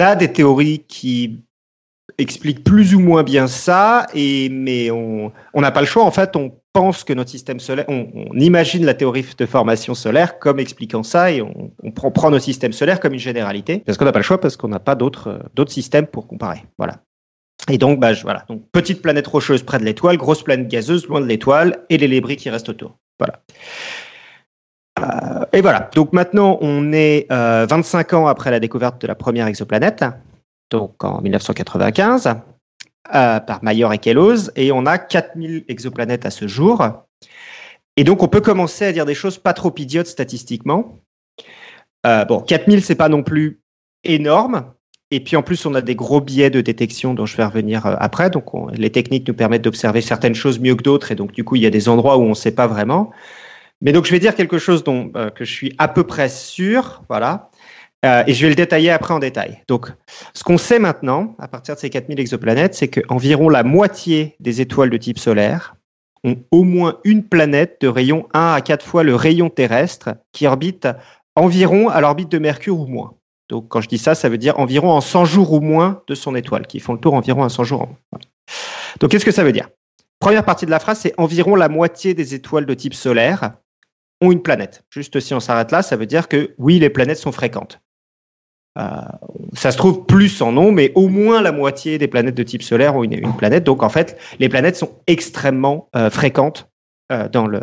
a 0.00 0.16
des 0.16 0.32
théories 0.32 0.84
qui 0.88 1.44
expliquent 2.18 2.64
plus 2.64 2.94
ou 2.94 3.00
moins 3.00 3.22
bien 3.22 3.46
ça, 3.46 4.06
et, 4.14 4.48
mais 4.48 4.90
on 4.90 5.32
n'a 5.54 5.70
pas 5.70 5.80
le 5.80 5.86
choix. 5.86 6.04
En 6.04 6.10
fait, 6.10 6.34
on 6.36 6.52
pense 6.72 7.04
que 7.04 7.12
notre 7.12 7.30
système 7.30 7.60
solaire, 7.60 7.84
on, 7.88 8.06
imagine 8.34 8.84
la 8.84 8.94
théorie 8.94 9.24
de 9.36 9.46
formation 9.46 9.94
solaire 9.94 10.38
comme 10.38 10.58
expliquant 10.58 11.02
ça, 11.02 11.30
et 11.30 11.42
on, 11.42 11.72
prend, 11.94 12.10
prend 12.10 12.30
notre 12.30 12.44
système 12.44 12.72
solaire 12.72 13.00
comme 13.00 13.12
une 13.12 13.20
généralité, 13.20 13.82
parce 13.84 13.98
qu'on 13.98 14.04
n'a 14.04 14.12
pas 14.12 14.18
le 14.18 14.24
choix, 14.24 14.40
parce 14.40 14.56
qu'on 14.56 14.68
n'a 14.68 14.80
pas 14.80 14.94
d'autres 14.94 15.40
systèmes 15.68 16.06
pour 16.06 16.26
comparer. 16.26 16.64
Voilà. 16.78 17.02
Et 17.68 17.78
donc, 17.78 18.00
bah, 18.00 18.12
voilà. 18.22 18.44
Donc, 18.48 18.62
petite 18.72 19.02
planète 19.02 19.26
rocheuse 19.26 19.62
près 19.62 19.78
de 19.78 19.84
l'étoile, 19.84 20.16
grosse 20.16 20.42
planète 20.42 20.68
gazeuse 20.68 21.06
loin 21.06 21.20
de 21.20 21.26
l'étoile, 21.26 21.84
et 21.88 21.98
les 21.98 22.08
débris 22.08 22.36
qui 22.36 22.50
restent 22.50 22.68
autour. 22.68 22.96
Voilà. 23.18 23.42
Euh, 24.98 25.44
et 25.52 25.60
voilà. 25.60 25.90
Donc 25.94 26.12
maintenant, 26.12 26.58
on 26.60 26.92
est 26.92 27.26
euh, 27.30 27.66
25 27.68 28.14
ans 28.14 28.26
après 28.26 28.50
la 28.50 28.60
découverte 28.60 29.00
de 29.00 29.06
la 29.06 29.14
première 29.14 29.46
exoplanète, 29.46 30.04
donc 30.70 31.02
en 31.04 31.20
1995, 31.20 32.26
euh, 33.14 33.40
par 33.40 33.62
Mayor 33.62 33.92
et 33.92 33.98
Kellos, 33.98 34.50
et 34.56 34.72
on 34.72 34.86
a 34.86 34.98
4000 34.98 35.64
exoplanètes 35.68 36.26
à 36.26 36.30
ce 36.30 36.46
jour. 36.46 36.84
Et 37.96 38.04
donc, 38.04 38.22
on 38.22 38.28
peut 38.28 38.40
commencer 38.40 38.84
à 38.84 38.92
dire 38.92 39.04
des 39.04 39.14
choses 39.14 39.38
pas 39.38 39.52
trop 39.52 39.74
idiotes 39.76 40.06
statistiquement. 40.06 40.98
Euh, 42.06 42.24
bon, 42.24 42.40
4000, 42.40 42.82
c'est 42.82 42.94
pas 42.94 43.08
non 43.08 43.22
plus 43.22 43.60
énorme, 44.04 44.72
et 45.10 45.20
puis 45.20 45.36
en 45.36 45.42
plus, 45.42 45.66
on 45.66 45.74
a 45.74 45.80
des 45.80 45.96
gros 45.96 46.20
biais 46.20 46.50
de 46.50 46.60
détection 46.60 47.14
dont 47.14 47.26
je 47.26 47.36
vais 47.36 47.44
revenir 47.44 47.86
euh, 47.86 47.96
après. 47.98 48.30
Donc 48.30 48.54
on, 48.54 48.68
les 48.68 48.90
techniques 48.90 49.26
nous 49.26 49.34
permettent 49.34 49.62
d'observer 49.62 50.00
certaines 50.00 50.34
choses 50.34 50.60
mieux 50.60 50.76
que 50.76 50.82
d'autres. 50.82 51.10
Et 51.10 51.16
donc 51.16 51.32
du 51.32 51.42
coup, 51.42 51.56
il 51.56 51.62
y 51.62 51.66
a 51.66 51.70
des 51.70 51.88
endroits 51.88 52.16
où 52.16 52.22
on 52.22 52.30
ne 52.30 52.34
sait 52.34 52.54
pas 52.54 52.68
vraiment. 52.68 53.10
Mais 53.80 53.92
donc 53.92 54.04
je 54.04 54.12
vais 54.12 54.20
dire 54.20 54.34
quelque 54.34 54.58
chose 54.58 54.84
dont 54.84 55.10
euh, 55.16 55.30
que 55.30 55.44
je 55.44 55.52
suis 55.52 55.74
à 55.78 55.88
peu 55.88 56.04
près 56.04 56.28
sûr. 56.28 57.02
Voilà. 57.08 57.50
Euh, 58.04 58.22
et 58.26 58.32
je 58.32 58.42
vais 58.42 58.50
le 58.50 58.54
détailler 58.54 58.90
après 58.90 59.12
en 59.12 59.18
détail. 59.18 59.62
Donc 59.66 59.92
ce 60.32 60.44
qu'on 60.44 60.58
sait 60.58 60.78
maintenant, 60.78 61.34
à 61.38 61.48
partir 61.48 61.74
de 61.74 61.80
ces 61.80 61.90
4000 61.90 62.20
exoplanètes, 62.20 62.74
c'est 62.74 62.88
qu'environ 62.88 63.48
la 63.48 63.64
moitié 63.64 64.36
des 64.40 64.60
étoiles 64.60 64.90
de 64.90 64.96
type 64.96 65.18
solaire 65.18 65.74
ont 66.22 66.36
au 66.50 66.64
moins 66.64 66.98
une 67.04 67.24
planète 67.24 67.78
de 67.80 67.88
rayon 67.88 68.28
1 68.32 68.54
à 68.54 68.60
4 68.60 68.86
fois 68.86 69.02
le 69.02 69.14
rayon 69.14 69.50
terrestre 69.50 70.10
qui 70.32 70.46
orbite 70.46 70.86
environ 71.34 71.88
à 71.88 72.00
l'orbite 72.00 72.30
de 72.30 72.38
Mercure 72.38 72.78
ou 72.78 72.86
moins. 72.86 73.14
Donc, 73.50 73.66
quand 73.68 73.80
je 73.80 73.88
dis 73.88 73.98
ça, 73.98 74.14
ça 74.14 74.28
veut 74.28 74.38
dire 74.38 74.60
environ 74.60 74.92
en 74.92 75.00
100 75.00 75.24
jours 75.24 75.52
ou 75.52 75.60
moins 75.60 76.02
de 76.06 76.14
son 76.14 76.36
étoile, 76.36 76.68
qui 76.68 76.78
font 76.78 76.92
le 76.92 77.00
tour 77.00 77.14
environ 77.14 77.42
en 77.42 77.48
100 77.48 77.64
jours. 77.64 77.88
Donc, 79.00 79.10
qu'est-ce 79.10 79.24
que 79.24 79.32
ça 79.32 79.42
veut 79.42 79.52
dire? 79.52 79.68
Première 80.20 80.44
partie 80.44 80.66
de 80.66 80.70
la 80.70 80.78
phrase, 80.78 81.00
c'est 81.00 81.14
environ 81.18 81.56
la 81.56 81.68
moitié 81.68 82.14
des 82.14 82.34
étoiles 82.34 82.64
de 82.64 82.74
type 82.74 82.94
solaire 82.94 83.54
ont 84.20 84.30
une 84.30 84.40
planète. 84.40 84.84
Juste 84.88 85.18
si 85.18 85.34
on 85.34 85.40
s'arrête 85.40 85.72
là, 85.72 85.82
ça 85.82 85.96
veut 85.96 86.06
dire 86.06 86.28
que 86.28 86.54
oui, 86.58 86.78
les 86.78 86.90
planètes 86.90 87.18
sont 87.18 87.32
fréquentes. 87.32 87.80
Euh, 88.78 88.84
ça 89.54 89.72
se 89.72 89.76
trouve 89.76 90.06
plus 90.06 90.40
en 90.42 90.52
nom, 90.52 90.70
mais 90.70 90.92
au 90.94 91.08
moins 91.08 91.42
la 91.42 91.50
moitié 91.50 91.98
des 91.98 92.06
planètes 92.06 92.36
de 92.36 92.42
type 92.44 92.62
solaire 92.62 92.94
ont 92.94 93.02
une, 93.02 93.34
planète. 93.36 93.64
Donc, 93.64 93.82
en 93.82 93.88
fait, 93.88 94.16
les 94.38 94.48
planètes 94.48 94.76
sont 94.76 94.92
extrêmement 95.08 95.88
euh, 95.96 96.08
fréquentes 96.08 96.70
euh, 97.10 97.28
dans 97.28 97.48
le, 97.48 97.62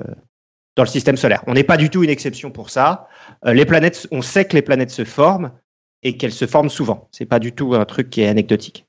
dans 0.75 0.83
le 0.83 0.89
système 0.89 1.15
solaire. 1.15 1.45
On 1.47 1.53
n'est 1.53 1.63
pas 1.63 1.77
du 1.77 1.89
tout 1.89 2.03
une 2.03 2.09
exception 2.09 2.51
pour 2.51 2.71
ça. 2.71 3.07
Les 3.45 3.65
planètes, 3.65 4.05
on 4.11 4.21
sait 4.21 4.43
que 4.43 4.53
les 4.53 4.61
planètes 4.61 4.91
se 4.91 5.05
forment 5.05 5.51
et 6.03 6.17
qu'elles 6.17 6.33
se 6.33 6.45
forment 6.45 6.69
souvent. 6.69 7.07
C'est 7.11 7.25
pas 7.25 7.39
du 7.39 7.53
tout 7.53 7.73
un 7.75 7.85
truc 7.85 8.09
qui 8.09 8.21
est 8.21 8.27
anecdotique. 8.27 8.85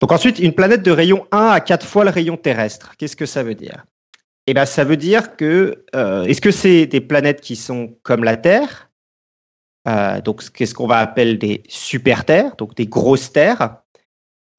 Donc 0.00 0.12
ensuite, 0.12 0.38
une 0.38 0.54
planète 0.54 0.82
de 0.82 0.90
rayon 0.90 1.26
1 1.30 1.48
à 1.48 1.60
4 1.60 1.86
fois 1.86 2.04
le 2.04 2.10
rayon 2.10 2.36
terrestre. 2.36 2.94
Qu'est-ce 2.96 3.16
que 3.16 3.26
ça 3.26 3.42
veut 3.42 3.54
dire? 3.54 3.84
Eh 4.46 4.54
ben, 4.54 4.64
ça 4.64 4.84
veut 4.84 4.96
dire 4.96 5.36
que 5.36 5.84
euh, 5.94 6.24
est-ce 6.24 6.40
que 6.40 6.50
c'est 6.50 6.86
des 6.86 7.00
planètes 7.00 7.40
qui 7.40 7.54
sont 7.54 7.96
comme 8.02 8.24
la 8.24 8.36
Terre? 8.36 8.90
Euh, 9.86 10.20
Donc, 10.22 10.42
qu'est-ce 10.50 10.74
qu'on 10.74 10.86
va 10.86 10.98
appeler 10.98 11.36
des 11.36 11.62
super 11.68 12.24
terres, 12.24 12.56
donc 12.56 12.74
des 12.74 12.86
grosses 12.86 13.32
terres 13.32 13.76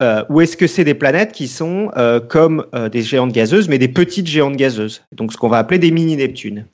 euh, 0.02 0.24
ou 0.30 0.40
est-ce 0.40 0.56
que 0.56 0.66
c'est 0.66 0.82
des 0.82 0.94
planètes 0.94 1.30
qui 1.30 1.46
sont 1.46 1.90
comme 2.28 2.66
des 2.90 3.02
géantes 3.02 3.30
gazeuses, 3.30 3.68
mais 3.68 3.78
des 3.78 3.86
petites 3.86 4.26
géantes 4.26 4.56
gazeuses, 4.56 5.04
donc 5.12 5.32
ce 5.32 5.36
qu'on 5.36 5.48
va 5.48 5.58
appeler 5.58 5.78
des 5.78 5.92
mini-Neptunes 5.92 6.66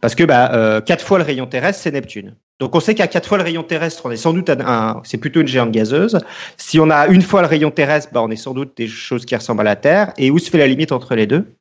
Parce 0.00 0.14
que 0.14 0.22
bah, 0.22 0.80
4 0.86 1.04
fois 1.04 1.18
le 1.18 1.24
rayon 1.24 1.46
terrestre, 1.46 1.82
c'est 1.82 1.90
Neptune. 1.90 2.36
Donc 2.60 2.76
on 2.76 2.80
sait 2.80 2.94
qu'à 2.94 3.08
4 3.08 3.28
fois 3.28 3.38
le 3.38 3.44
rayon 3.44 3.64
terrestre, 3.64 4.02
on 4.04 4.10
est 4.12 4.16
sans 4.16 4.32
doute 4.32 4.48
un, 4.48 5.00
c'est 5.02 5.18
plutôt 5.18 5.40
une 5.40 5.48
géante 5.48 5.72
gazeuse. 5.72 6.20
Si 6.56 6.78
on 6.78 6.88
a 6.88 7.08
une 7.08 7.22
fois 7.22 7.40
le 7.40 7.48
rayon 7.48 7.72
terrestre, 7.72 8.10
bah, 8.12 8.22
on 8.22 8.30
est 8.30 8.36
sans 8.36 8.54
doute 8.54 8.76
des 8.76 8.86
choses 8.86 9.26
qui 9.26 9.34
ressemblent 9.34 9.62
à 9.62 9.64
la 9.64 9.76
Terre. 9.76 10.12
Et 10.18 10.30
où 10.30 10.38
se 10.38 10.50
fait 10.50 10.58
la 10.58 10.68
limite 10.68 10.92
entre 10.92 11.16
les 11.16 11.26
deux? 11.26 11.56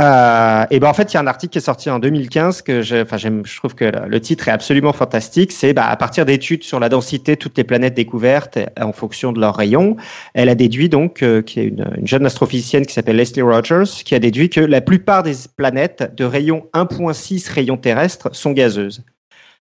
Euh, 0.00 0.64
et 0.70 0.78
ben 0.78 0.88
en 0.88 0.94
fait, 0.94 1.12
il 1.12 1.14
y 1.14 1.16
a 1.16 1.20
un 1.20 1.26
article 1.26 1.52
qui 1.52 1.58
est 1.58 1.62
sorti 1.62 1.90
en 1.90 1.98
2015 1.98 2.62
que 2.62 2.82
je, 2.82 3.02
enfin, 3.02 3.16
je 3.16 3.56
trouve 3.56 3.74
que 3.74 3.84
le 3.84 4.20
titre 4.20 4.46
est 4.46 4.52
absolument 4.52 4.92
fantastique. 4.92 5.50
C'est 5.50 5.72
bah, 5.72 5.88
à 5.88 5.96
partir 5.96 6.24
d'études 6.24 6.62
sur 6.62 6.78
la 6.78 6.88
densité 6.88 7.34
de 7.34 7.40
toutes 7.40 7.58
les 7.58 7.64
planètes 7.64 7.94
découvertes 7.94 8.58
en 8.80 8.92
fonction 8.92 9.32
de 9.32 9.40
leur 9.40 9.56
rayon, 9.56 9.96
elle 10.34 10.48
a 10.48 10.54
déduit 10.54 10.88
donc 10.88 11.24
euh, 11.24 11.42
qu'il 11.42 11.62
y 11.62 11.66
a 11.66 11.68
une, 11.68 11.86
une, 11.98 12.06
jeune 12.06 12.24
astrophysicienne 12.24 12.86
qui 12.86 12.94
s'appelle 12.94 13.16
Leslie 13.16 13.42
Rogers 13.42 13.90
qui 14.04 14.14
a 14.14 14.20
déduit 14.20 14.48
que 14.50 14.60
la 14.60 14.80
plupart 14.80 15.24
des 15.24 15.34
planètes 15.56 16.12
de 16.16 16.24
rayon 16.24 16.68
1.6 16.74 17.52
rayon 17.52 17.76
terrestre 17.76 18.28
sont 18.32 18.52
gazeuses. 18.52 19.02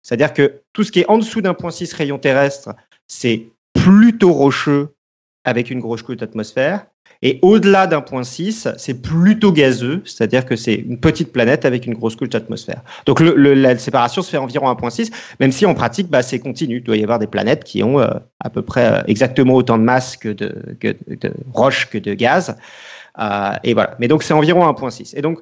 C'est-à-dire 0.06 0.32
que 0.32 0.60
tout 0.72 0.84
ce 0.84 0.92
qui 0.92 1.00
est 1.00 1.10
en 1.10 1.18
dessous 1.18 1.40
d'un 1.40 1.52
point 1.52 1.72
6 1.72 1.92
rayon 1.94 2.16
terrestre, 2.16 2.68
c'est 3.08 3.48
plutôt 3.74 4.32
rocheux 4.32 4.90
avec 5.42 5.68
une 5.68 5.80
grosse 5.80 6.02
couche 6.02 6.18
d'atmosphère. 6.18 6.86
Et 7.22 7.40
au-delà 7.42 7.88
d'un 7.88 8.02
point 8.02 8.22
6, 8.22 8.68
c'est 8.78 9.02
plutôt 9.02 9.50
gazeux, 9.50 10.02
c'est-à-dire 10.04 10.46
que 10.46 10.54
c'est 10.54 10.74
une 10.74 11.00
petite 11.00 11.32
planète 11.32 11.64
avec 11.64 11.86
une 11.86 11.94
grosse 11.94 12.14
couche 12.14 12.28
d'atmosphère. 12.28 12.82
Donc 13.04 13.18
la 13.18 13.76
séparation 13.78 14.22
se 14.22 14.30
fait 14.30 14.36
environ 14.36 14.68
à 14.68 14.74
1.6, 14.74 15.10
même 15.40 15.50
si 15.50 15.66
en 15.66 15.74
pratique, 15.74 16.08
bah, 16.08 16.22
c'est 16.22 16.38
continu. 16.38 16.76
Il 16.76 16.84
doit 16.84 16.96
y 16.96 17.02
avoir 17.02 17.18
des 17.18 17.26
planètes 17.26 17.64
qui 17.64 17.82
ont 17.82 17.98
euh, 17.98 18.06
à 18.38 18.48
peu 18.48 18.62
près 18.62 18.86
euh, 18.86 19.02
exactement 19.08 19.54
autant 19.54 19.76
de 19.76 19.82
masse 19.82 20.16
que 20.16 20.28
de, 20.28 20.76
que 20.78 20.92
que 20.92 21.98
de 21.98 22.14
gaz. 22.14 22.56
Euh, 23.18 23.50
et 23.64 23.74
voilà. 23.74 23.96
Mais 23.98 24.06
donc 24.06 24.22
c'est 24.22 24.34
environ 24.34 24.70
1.6. 24.70 25.16
Et 25.16 25.20
donc 25.20 25.40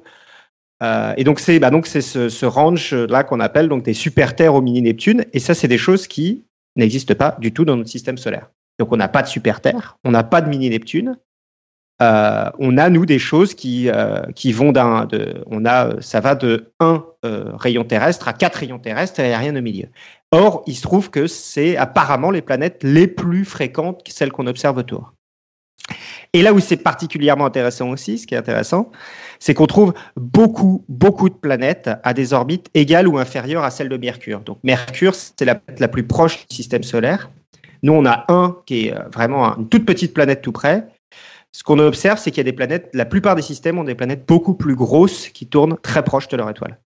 euh, 0.83 1.13
et 1.17 1.23
donc 1.23 1.39
c'est 1.39 1.59
bah 1.59 1.69
donc 1.69 1.87
c'est 1.87 2.01
ce, 2.01 2.45
range 2.45 2.93
là 2.93 3.23
qu'on 3.23 3.39
appelle 3.39 3.69
donc 3.69 3.83
des 3.83 3.93
super 3.93 4.35
terres 4.35 4.55
au 4.55 4.61
mini 4.61 4.81
Neptune. 4.81 5.25
Et 5.33 5.39
ça 5.39 5.53
c'est 5.53 5.67
des 5.67 5.77
choses 5.77 6.07
qui 6.07 6.43
n'existent 6.75 7.15
pas 7.15 7.37
du 7.39 7.53
tout 7.53 7.65
dans 7.65 7.77
notre 7.77 7.89
système 7.89 8.17
solaire. 8.17 8.49
Donc 8.79 8.91
on 8.91 8.97
n'a 8.97 9.07
pas 9.07 9.21
de 9.21 9.27
super 9.27 9.61
terre, 9.61 9.97
on 10.03 10.11
n'a 10.11 10.23
pas 10.23 10.41
de 10.41 10.49
mini 10.49 10.69
Neptune. 10.69 11.17
Euh, 12.01 12.49
on 12.59 12.77
a 12.77 12.89
nous 12.89 13.05
des 13.05 13.19
choses 13.19 13.53
qui 13.53 13.89
euh, 13.89 14.21
qui 14.35 14.51
vont 14.51 14.73
d'un 14.73 15.05
de 15.05 15.45
on 15.47 15.63
a 15.65 16.01
ça 16.01 16.19
va 16.19 16.35
de 16.35 16.73
un 16.81 17.05
rayon 17.23 17.85
terrestre 17.85 18.27
à 18.27 18.33
quatre 18.33 18.57
rayons 18.57 18.79
terrestres 18.79 19.19
et 19.21 19.35
rien 19.35 19.55
au 19.55 19.61
milieu. 19.61 19.87
Or 20.31 20.63
il 20.67 20.75
se 20.75 20.81
trouve 20.81 21.09
que 21.09 21.25
c'est 21.25 21.77
apparemment 21.77 22.31
les 22.31 22.41
planètes 22.41 22.83
les 22.83 23.07
plus 23.07 23.45
fréquentes 23.45 24.01
celles 24.09 24.33
qu'on 24.33 24.47
observe 24.47 24.77
autour. 24.77 25.13
Et 26.33 26.41
là 26.41 26.53
où 26.53 26.59
c'est 26.59 26.77
particulièrement 26.77 27.45
intéressant 27.45 27.89
aussi, 27.89 28.17
ce 28.17 28.27
qui 28.27 28.35
est 28.35 28.37
intéressant, 28.37 28.91
c'est 29.39 29.53
qu'on 29.53 29.67
trouve 29.67 29.93
beaucoup, 30.15 30.83
beaucoup 30.89 31.29
de 31.29 31.35
planètes 31.35 31.89
à 32.03 32.13
des 32.13 32.33
orbites 32.33 32.69
égales 32.73 33.07
ou 33.07 33.17
inférieures 33.17 33.63
à 33.63 33.71
celles 33.71 33.89
de 33.89 33.97
Mercure. 33.97 34.41
Donc 34.41 34.59
Mercure, 34.63 35.15
c'est 35.15 35.45
la 35.45 35.55
planète 35.55 35.79
la 35.79 35.87
plus 35.87 36.05
proche 36.05 36.47
du 36.47 36.55
système 36.55 36.83
solaire. 36.83 37.29
Nous, 37.83 37.93
on 37.93 38.05
a 38.05 38.25
un 38.29 38.57
qui 38.65 38.87
est 38.87 38.95
euh, 38.95 39.03
vraiment 39.13 39.57
une 39.57 39.69
toute 39.69 39.85
petite 39.85 40.13
planète 40.13 40.41
tout 40.41 40.51
près. 40.51 40.87
Ce 41.51 41.63
qu'on 41.63 41.79
observe, 41.79 42.17
c'est 42.17 42.31
qu'il 42.31 42.39
y 42.39 42.41
a 42.41 42.51
des 42.51 42.53
planètes, 42.53 42.89
la 42.93 43.05
plupart 43.05 43.35
des 43.35 43.41
systèmes 43.41 43.77
ont 43.79 43.83
des 43.83 43.95
planètes 43.95 44.27
beaucoup 44.27 44.55
plus 44.55 44.75
grosses 44.75 45.29
qui 45.29 45.47
tournent 45.47 45.77
très 45.81 46.03
proches 46.03 46.27
de 46.27 46.37
leur 46.37 46.49
étoile. 46.49 46.79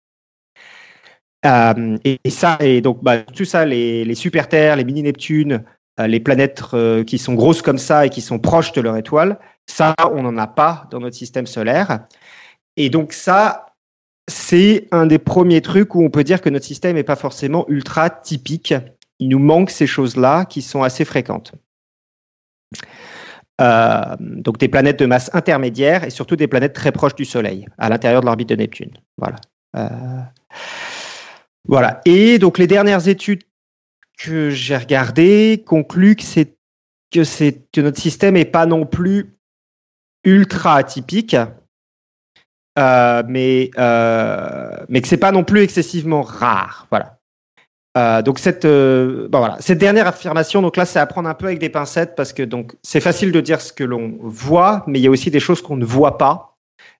Euh, 1.46 1.96
et, 2.04 2.30
ça, 2.30 2.58
et 2.60 2.80
donc 2.80 3.02
bah, 3.02 3.18
tout 3.22 3.44
ça, 3.44 3.64
les, 3.64 4.04
les 4.04 4.14
super 4.14 4.48
terres, 4.48 4.76
les 4.76 4.84
mini 4.84 5.02
Neptunes, 5.02 5.62
euh, 6.00 6.06
les 6.06 6.20
planètes 6.20 6.62
qui 7.06 7.16
sont 7.16 7.34
grosses 7.34 7.62
comme 7.62 7.78
ça 7.78 8.06
et 8.06 8.10
qui 8.10 8.20
sont 8.20 8.38
proches 8.38 8.72
de 8.72 8.80
leur 8.80 8.96
étoile, 8.96 9.38
ça, 9.66 9.94
on 10.12 10.22
n'en 10.22 10.36
a 10.36 10.46
pas 10.46 10.86
dans 10.90 10.98
notre 10.98 11.16
système 11.16 11.46
solaire. 11.46 12.00
Et 12.78 12.90
donc 12.90 13.12
ça, 13.12 13.74
c'est 14.28 14.86
un 14.92 15.06
des 15.06 15.18
premiers 15.18 15.60
trucs 15.60 15.94
où 15.94 16.02
on 16.02 16.10
peut 16.10 16.24
dire 16.24 16.40
que 16.40 16.48
notre 16.48 16.64
système 16.64 16.94
n'est 16.94 17.02
pas 17.02 17.16
forcément 17.16 17.68
ultra 17.68 18.08
typique. 18.08 18.72
Il 19.18 19.30
nous 19.30 19.40
manque 19.40 19.70
ces 19.70 19.88
choses-là 19.88 20.44
qui 20.44 20.62
sont 20.62 20.84
assez 20.84 21.04
fréquentes. 21.04 21.52
Euh, 23.60 24.16
donc 24.20 24.58
des 24.58 24.68
planètes 24.68 25.00
de 25.00 25.06
masse 25.06 25.28
intermédiaire 25.34 26.04
et 26.04 26.10
surtout 26.10 26.36
des 26.36 26.46
planètes 26.46 26.74
très 26.74 26.92
proches 26.92 27.16
du 27.16 27.24
Soleil, 27.24 27.66
à 27.78 27.88
l'intérieur 27.88 28.20
de 28.20 28.26
l'orbite 28.26 28.48
de 28.48 28.54
Neptune. 28.54 28.92
Voilà. 29.16 29.36
Euh, 29.76 30.22
voilà. 31.66 32.00
Et 32.04 32.38
donc 32.38 32.58
les 32.58 32.68
dernières 32.68 33.08
études 33.08 33.42
que 34.16 34.50
j'ai 34.50 34.76
regardé 34.76 35.64
conclut 35.66 36.14
que 36.14 36.44
que 37.10 37.80
notre 37.80 38.00
système 38.00 38.36
est 38.36 38.44
pas 38.44 38.66
non 38.66 38.86
plus 38.86 39.34
ultra 40.22 40.76
atypique, 40.76 41.34
euh, 42.78 43.22
mais 43.28 43.70
euh, 43.78 44.70
mais 44.88 45.00
que 45.00 45.08
c'est 45.08 45.16
pas 45.16 45.32
non 45.32 45.44
plus 45.44 45.62
excessivement 45.62 46.22
rare. 46.22 46.86
Voilà. 46.90 47.18
Euh, 47.96 48.22
donc 48.22 48.38
cette 48.38 48.64
euh, 48.64 49.28
bon, 49.28 49.38
voilà 49.38 49.56
cette 49.60 49.78
dernière 49.78 50.06
affirmation 50.06 50.60
donc 50.60 50.76
là 50.76 50.84
c'est 50.84 50.98
à 50.98 51.06
prendre 51.06 51.28
un 51.28 51.34
peu 51.34 51.46
avec 51.46 51.58
des 51.58 51.70
pincettes 51.70 52.14
parce 52.16 52.34
que 52.34 52.42
donc 52.42 52.74
c'est 52.82 53.00
facile 53.00 53.32
de 53.32 53.40
dire 53.40 53.62
ce 53.62 53.72
que 53.72 53.82
l'on 53.82 54.18
voit 54.20 54.84
mais 54.86 55.00
il 55.00 55.02
y 55.02 55.06
a 55.06 55.10
aussi 55.10 55.30
des 55.30 55.40
choses 55.40 55.62
qu'on 55.62 55.76
ne 55.76 55.86
voit 55.86 56.18
pas 56.18 56.58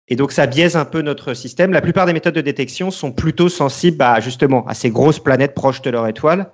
et 0.09 0.17
donc 0.17 0.33
ça 0.33 0.47
biaise 0.47 0.77
un 0.77 0.87
peu 0.87 1.03
notre 1.03 1.35
système. 1.35 1.73
La 1.73 1.83
plupart 1.83 2.07
des 2.07 2.15
méthodes 2.15 2.35
de 2.35 2.41
détection 2.41 2.91
sont 2.91 3.13
plutôt 3.13 3.51
sensibles 3.51 4.03
à 4.03 4.19
justement 4.21 4.67
à 4.67 4.73
ces 4.75 4.91
grosses 4.91 5.21
planètes 5.21 5.55
proches 5.55 5.83
de 5.83 5.91
leur 5.91 6.09
étoile 6.09 6.51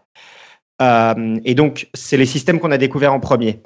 et 1.44 1.54
donc, 1.54 1.88
c'est 1.94 2.16
les 2.16 2.26
systèmes 2.26 2.60
qu'on 2.60 2.70
a 2.70 2.78
découverts 2.78 3.14
en 3.14 3.20
premier. 3.20 3.60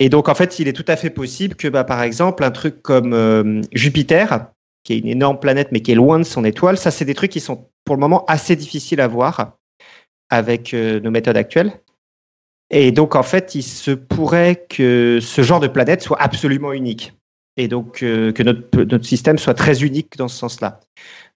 Et 0.00 0.08
donc, 0.08 0.28
en 0.28 0.34
fait, 0.34 0.58
il 0.58 0.68
est 0.68 0.72
tout 0.72 0.84
à 0.88 0.96
fait 0.96 1.10
possible 1.10 1.56
que, 1.56 1.68
bah, 1.68 1.84
par 1.84 2.02
exemple, 2.02 2.44
un 2.44 2.50
truc 2.50 2.82
comme 2.82 3.62
Jupiter, 3.72 4.46
qui 4.84 4.94
est 4.94 4.98
une 4.98 5.08
énorme 5.08 5.38
planète 5.38 5.68
mais 5.72 5.80
qui 5.80 5.92
est 5.92 5.96
loin 5.96 6.18
de 6.18 6.24
son 6.24 6.44
étoile, 6.44 6.78
ça, 6.78 6.90
c'est 6.90 7.04
des 7.04 7.14
trucs 7.14 7.32
qui 7.32 7.40
sont 7.40 7.68
pour 7.84 7.96
le 7.96 8.00
moment 8.00 8.24
assez 8.26 8.56
difficiles 8.56 9.00
à 9.00 9.08
voir 9.08 9.56
avec 10.30 10.74
euh, 10.74 11.00
nos 11.00 11.10
méthodes 11.10 11.36
actuelles. 11.36 11.72
Et 12.70 12.92
donc, 12.92 13.16
en 13.16 13.22
fait, 13.22 13.54
il 13.54 13.62
se 13.62 13.92
pourrait 13.92 14.66
que 14.68 15.20
ce 15.22 15.42
genre 15.42 15.60
de 15.60 15.68
planète 15.68 16.02
soit 16.02 16.20
absolument 16.20 16.72
unique. 16.72 17.14
Et 17.56 17.66
donc, 17.66 18.00
que 18.00 18.42
notre, 18.42 18.82
notre 18.82 19.06
système 19.06 19.38
soit 19.38 19.54
très 19.54 19.82
unique 19.82 20.16
dans 20.18 20.28
ce 20.28 20.36
sens-là. 20.36 20.80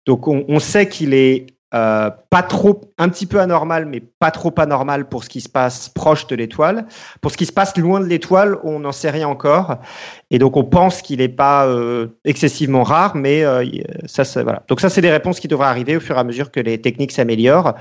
Donc, 0.04 0.28
on, 0.28 0.44
on 0.46 0.58
sait 0.58 0.88
qu'il 0.88 1.14
est 1.14 1.46
euh, 1.74 2.10
pas 2.28 2.42
trop, 2.42 2.82
un 2.98 3.08
petit 3.08 3.24
peu 3.24 3.40
anormal, 3.40 3.86
mais 3.86 4.00
pas 4.00 4.30
trop 4.30 4.52
anormal 4.58 5.08
pour 5.08 5.24
ce 5.24 5.30
qui 5.30 5.40
se 5.40 5.48
passe 5.48 5.88
proche 5.88 6.26
de 6.26 6.36
l'étoile. 6.36 6.86
Pour 7.22 7.30
ce 7.30 7.38
qui 7.38 7.46
se 7.46 7.52
passe 7.52 7.76
loin 7.78 8.00
de 8.00 8.04
l'étoile, 8.04 8.58
on 8.62 8.80
n'en 8.80 8.92
sait 8.92 9.08
rien 9.08 9.26
encore. 9.26 9.76
Et 10.30 10.38
donc, 10.38 10.58
on 10.58 10.64
pense 10.64 11.00
qu'il 11.00 11.20
n'est 11.20 11.28
pas 11.28 11.66
euh, 11.66 12.08
excessivement 12.26 12.82
rare, 12.82 13.16
mais 13.16 13.42
euh, 13.42 13.64
ça, 14.04 14.24
ça, 14.24 14.42
voilà. 14.42 14.62
Donc, 14.68 14.80
ça, 14.80 14.90
c'est 14.90 15.00
des 15.00 15.10
réponses 15.10 15.40
qui 15.40 15.48
devraient 15.48 15.66
arriver 15.66 15.96
au 15.96 16.00
fur 16.00 16.16
et 16.16 16.20
à 16.20 16.24
mesure 16.24 16.50
que 16.50 16.60
les 16.60 16.78
techniques 16.78 17.12
s'améliorent. 17.12 17.74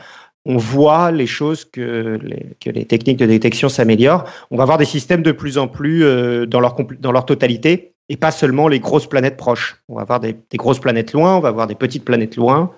On 0.45 0.55
voit 0.55 1.11
les 1.11 1.27
choses 1.27 1.65
que 1.65 2.17
les, 2.23 2.55
que 2.61 2.69
les 2.69 2.85
techniques 2.85 3.19
de 3.19 3.25
détection 3.25 3.67
s'améliorent. 3.67 4.23
On 4.51 4.57
va 4.57 4.63
avoir 4.63 4.77
des 4.77 4.85
systèmes 4.85 5.21
de 5.21 5.33
plus 5.33 5.57
en 5.57 5.67
plus 5.67 6.01
dans, 6.47 6.61
leur, 6.61 7.25
totalité 7.25 7.93
et 8.09 8.17
pas 8.17 8.31
seulement 8.31 8.67
les 8.67 8.79
grosses 8.79 9.05
planètes 9.05 9.37
proches. 9.37 9.83
On 9.87 9.95
va 9.95 10.01
avoir 10.01 10.19
des 10.19 10.35
grosses 10.55 10.79
planètes 10.79 11.13
loin, 11.13 11.35
on 11.35 11.41
va 11.41 11.49
avoir 11.49 11.67
des 11.67 11.75
petites 11.75 12.03
planètes 12.03 12.37
loin 12.37 12.71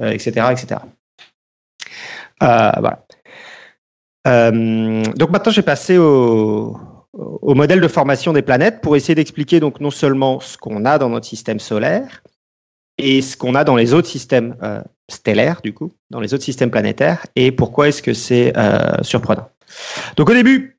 etc., 0.00 0.32
euh, 0.38 0.50
etc. 0.50 0.80
Euh, 2.42 2.72
voilà. 2.78 3.04
Euh, 4.26 5.04
donc 5.16 5.30
maintenant, 5.30 5.52
j'ai 5.52 5.62
passé 5.62 5.98
au, 5.98 6.76
au, 7.12 7.54
modèle 7.54 7.80
de 7.80 7.88
formation 7.88 8.32
des 8.32 8.42
planètes 8.42 8.80
pour 8.80 8.96
essayer 8.96 9.14
d'expliquer 9.14 9.60
donc 9.60 9.80
non 9.80 9.90
seulement 9.90 10.40
ce 10.40 10.56
qu'on 10.56 10.84
a 10.84 10.98
dans 10.98 11.10
notre 11.10 11.26
système 11.26 11.60
solaire 11.60 12.22
et 12.96 13.22
ce 13.22 13.36
qu'on 13.36 13.54
a 13.54 13.64
dans 13.64 13.76
les 13.76 13.92
autres 13.92 14.08
systèmes 14.08 14.56
stellaires, 15.10 15.60
du 15.62 15.74
coup, 15.74 15.92
dans 16.10 16.20
les 16.20 16.32
autres 16.32 16.44
systèmes 16.44 16.70
planétaires, 16.70 17.26
et 17.34 17.50
pourquoi 17.50 17.88
est-ce 17.88 18.02
que 18.02 18.14
c'est 18.14 18.52
surprenant. 19.02 19.48
Donc 20.16 20.30
au 20.30 20.32
début, 20.32 20.74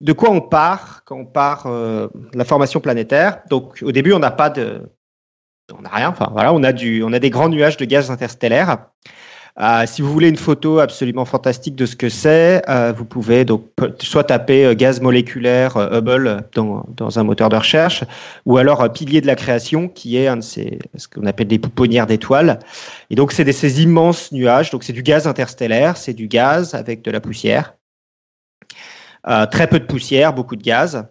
de 0.00 0.12
quoi 0.12 0.30
on 0.30 0.40
part 0.40 1.02
quand 1.04 1.16
on 1.16 1.26
part 1.26 1.66
euh, 1.66 2.08
la 2.34 2.44
formation 2.44 2.80
planétaire? 2.80 3.42
Donc 3.48 3.78
au 3.82 3.92
début, 3.92 4.12
on 4.12 4.18
n'a 4.18 4.30
pas 4.30 4.50
de 4.50 4.82
on 5.72 5.82
n'a 5.82 5.90
rien. 5.90 6.08
Enfin, 6.08 6.28
voilà, 6.32 6.52
on 6.52 6.62
a 6.62 6.72
du, 6.72 7.02
on 7.02 7.12
a 7.12 7.18
des 7.18 7.30
grands 7.30 7.48
nuages 7.48 7.76
de 7.76 7.84
gaz 7.84 8.10
interstellaires. 8.10 8.78
Euh, 9.60 9.84
si 9.86 10.02
vous 10.02 10.12
voulez 10.12 10.28
une 10.28 10.36
photo 10.36 10.80
absolument 10.80 11.24
fantastique 11.24 11.76
de 11.76 11.86
ce 11.86 11.94
que 11.94 12.08
c'est, 12.08 12.68
euh, 12.68 12.92
vous 12.92 13.04
pouvez 13.04 13.44
donc 13.44 13.70
soit 14.00 14.24
taper 14.24 14.66
euh, 14.66 14.74
gaz 14.74 15.00
moléculaire 15.00 15.76
euh, 15.76 15.98
Hubble 15.98 16.48
dans, 16.54 17.18
un 17.18 17.22
moteur 17.22 17.50
de 17.50 17.56
recherche, 17.56 18.02
ou 18.46 18.56
alors 18.56 18.92
pilier 18.92 19.20
de 19.20 19.28
la 19.28 19.36
création, 19.36 19.88
qui 19.88 20.16
est 20.16 20.26
un 20.26 20.38
de 20.38 20.42
ces, 20.42 20.80
ce 20.96 21.06
qu'on 21.06 21.24
appelle 21.26 21.46
des 21.46 21.60
pouponnières 21.60 22.08
d'étoiles. 22.08 22.58
Et 23.10 23.14
donc 23.14 23.30
c'est 23.30 23.50
ces 23.52 23.82
immenses 23.82 24.32
nuages. 24.32 24.70
Donc 24.70 24.82
c'est 24.82 24.92
du 24.92 25.04
gaz 25.04 25.28
interstellaire, 25.28 25.96
c'est 25.96 26.14
du 26.14 26.26
gaz 26.26 26.74
avec 26.74 27.02
de 27.02 27.12
la 27.12 27.20
poussière, 27.20 27.74
très 29.52 29.68
peu 29.68 29.78
de 29.78 29.84
poussière, 29.84 30.32
beaucoup 30.32 30.56
de 30.56 30.62
gaz, 30.62 31.06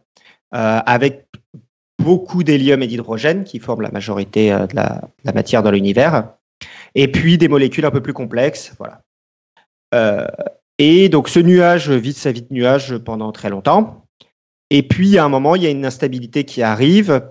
avec 0.51 1.22
beaucoup 2.03 2.43
d'hélium 2.43 2.83
et 2.83 2.87
d'hydrogène 2.87 3.43
qui 3.43 3.59
forment 3.59 3.81
la 3.81 3.91
majorité 3.91 4.51
euh, 4.51 4.67
de 4.67 4.75
la, 4.75 5.01
matière 5.33 5.63
dans 5.63 5.71
l'univers, 5.71 6.29
et 6.95 7.07
puis 7.07 7.37
des 7.37 7.47
molécules 7.47 7.85
un 7.85 7.91
peu 7.91 8.01
plus 8.01 8.13
complexes. 8.13 8.73
Voilà. 8.77 9.01
Euh, 9.95 10.27
et 10.79 11.09
donc 11.09 11.29
ce 11.29 11.39
nuage 11.39 11.89
vit 11.89 12.13
sa 12.13 12.31
vie 12.31 12.41
de 12.41 12.53
nuage 12.53 12.97
pendant 12.97 13.31
très 13.31 13.49
longtemps. 13.49 14.05
Et 14.69 14.83
puis 14.83 15.17
à 15.17 15.25
un 15.25 15.29
moment, 15.29 15.55
il 15.55 15.63
y 15.63 15.67
a 15.67 15.69
une 15.69 15.85
instabilité 15.85 16.43
qui 16.43 16.61
arrive, 16.61 17.21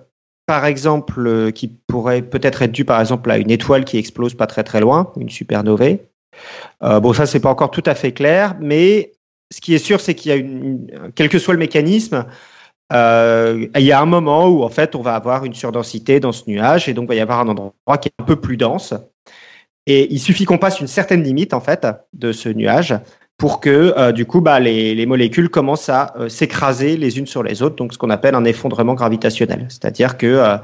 par 0.45 0.65
exemple, 0.65 1.27
euh, 1.27 1.51
qui 1.51 1.67
pourrait 1.67 2.21
peut-être 2.21 2.61
être 2.61 2.71
due 2.71 2.85
par 2.85 2.99
exemple 2.99 3.29
à 3.31 3.37
une 3.37 3.51
étoile 3.51 3.85
qui 3.85 3.97
explose 3.97 4.33
pas 4.33 4.47
très 4.47 4.63
très 4.63 4.79
loin, 4.79 5.11
une 5.17 5.29
supernovae. 5.29 5.99
Bon, 6.81 7.13
ça 7.13 7.25
c'est 7.25 7.39
pas 7.39 7.51
encore 7.51 7.71
tout 7.71 7.83
à 7.85 7.95
fait 7.95 8.11
clair, 8.11 8.57
mais 8.59 9.13
ce 9.53 9.61
qui 9.61 9.75
est 9.75 9.79
sûr, 9.79 10.01
c'est 10.01 10.15
qu'il 10.15 10.29
y 10.29 10.33
a 10.33 10.35
une, 10.35 11.11
quel 11.15 11.29
que 11.29 11.37
soit 11.37 11.53
le 11.53 11.59
mécanisme, 11.59 12.25
euh, 12.93 13.67
il 13.75 13.83
y 13.83 13.91
a 13.91 13.99
un 13.99 14.05
moment 14.05 14.47
où 14.47 14.63
en 14.63 14.69
fait 14.69 14.95
on 14.95 15.01
va 15.01 15.15
avoir 15.15 15.45
une 15.45 15.53
surdensité 15.53 16.19
dans 16.19 16.31
ce 16.31 16.43
nuage 16.47 16.87
et 16.87 16.93
donc 16.93 17.05
il 17.05 17.07
va 17.09 17.15
y 17.15 17.19
avoir 17.19 17.39
un 17.39 17.47
endroit 17.47 17.97
qui 17.99 18.09
est 18.09 18.21
un 18.21 18.25
peu 18.25 18.35
plus 18.35 18.57
dense. 18.57 18.93
Et 19.85 20.13
il 20.13 20.19
suffit 20.19 20.45
qu'on 20.45 20.57
passe 20.57 20.79
une 20.79 20.87
certaine 20.87 21.23
limite 21.23 21.53
en 21.53 21.59
fait 21.59 21.85
de 22.13 22.31
ce 22.31 22.49
nuage 22.49 22.95
pour 23.37 23.59
que 23.59 23.93
euh, 23.97 24.11
du 24.11 24.25
coup 24.25 24.41
bah, 24.41 24.59
les, 24.59 24.95
les, 24.95 25.05
molécules 25.05 25.49
commencent 25.49 25.89
à 25.89 26.13
euh, 26.17 26.29
s'écraser 26.29 26.95
les 26.95 27.17
unes 27.17 27.25
sur 27.25 27.41
les 27.43 27.61
autres, 27.63 27.75
donc 27.75 27.93
ce 27.93 27.97
qu'on 27.97 28.11
appelle 28.11 28.35
un 28.35 28.45
effondrement 28.45 28.93
gravitationnel. 28.93 29.65
C'est-à-dire 29.69 30.17
que 30.17 30.59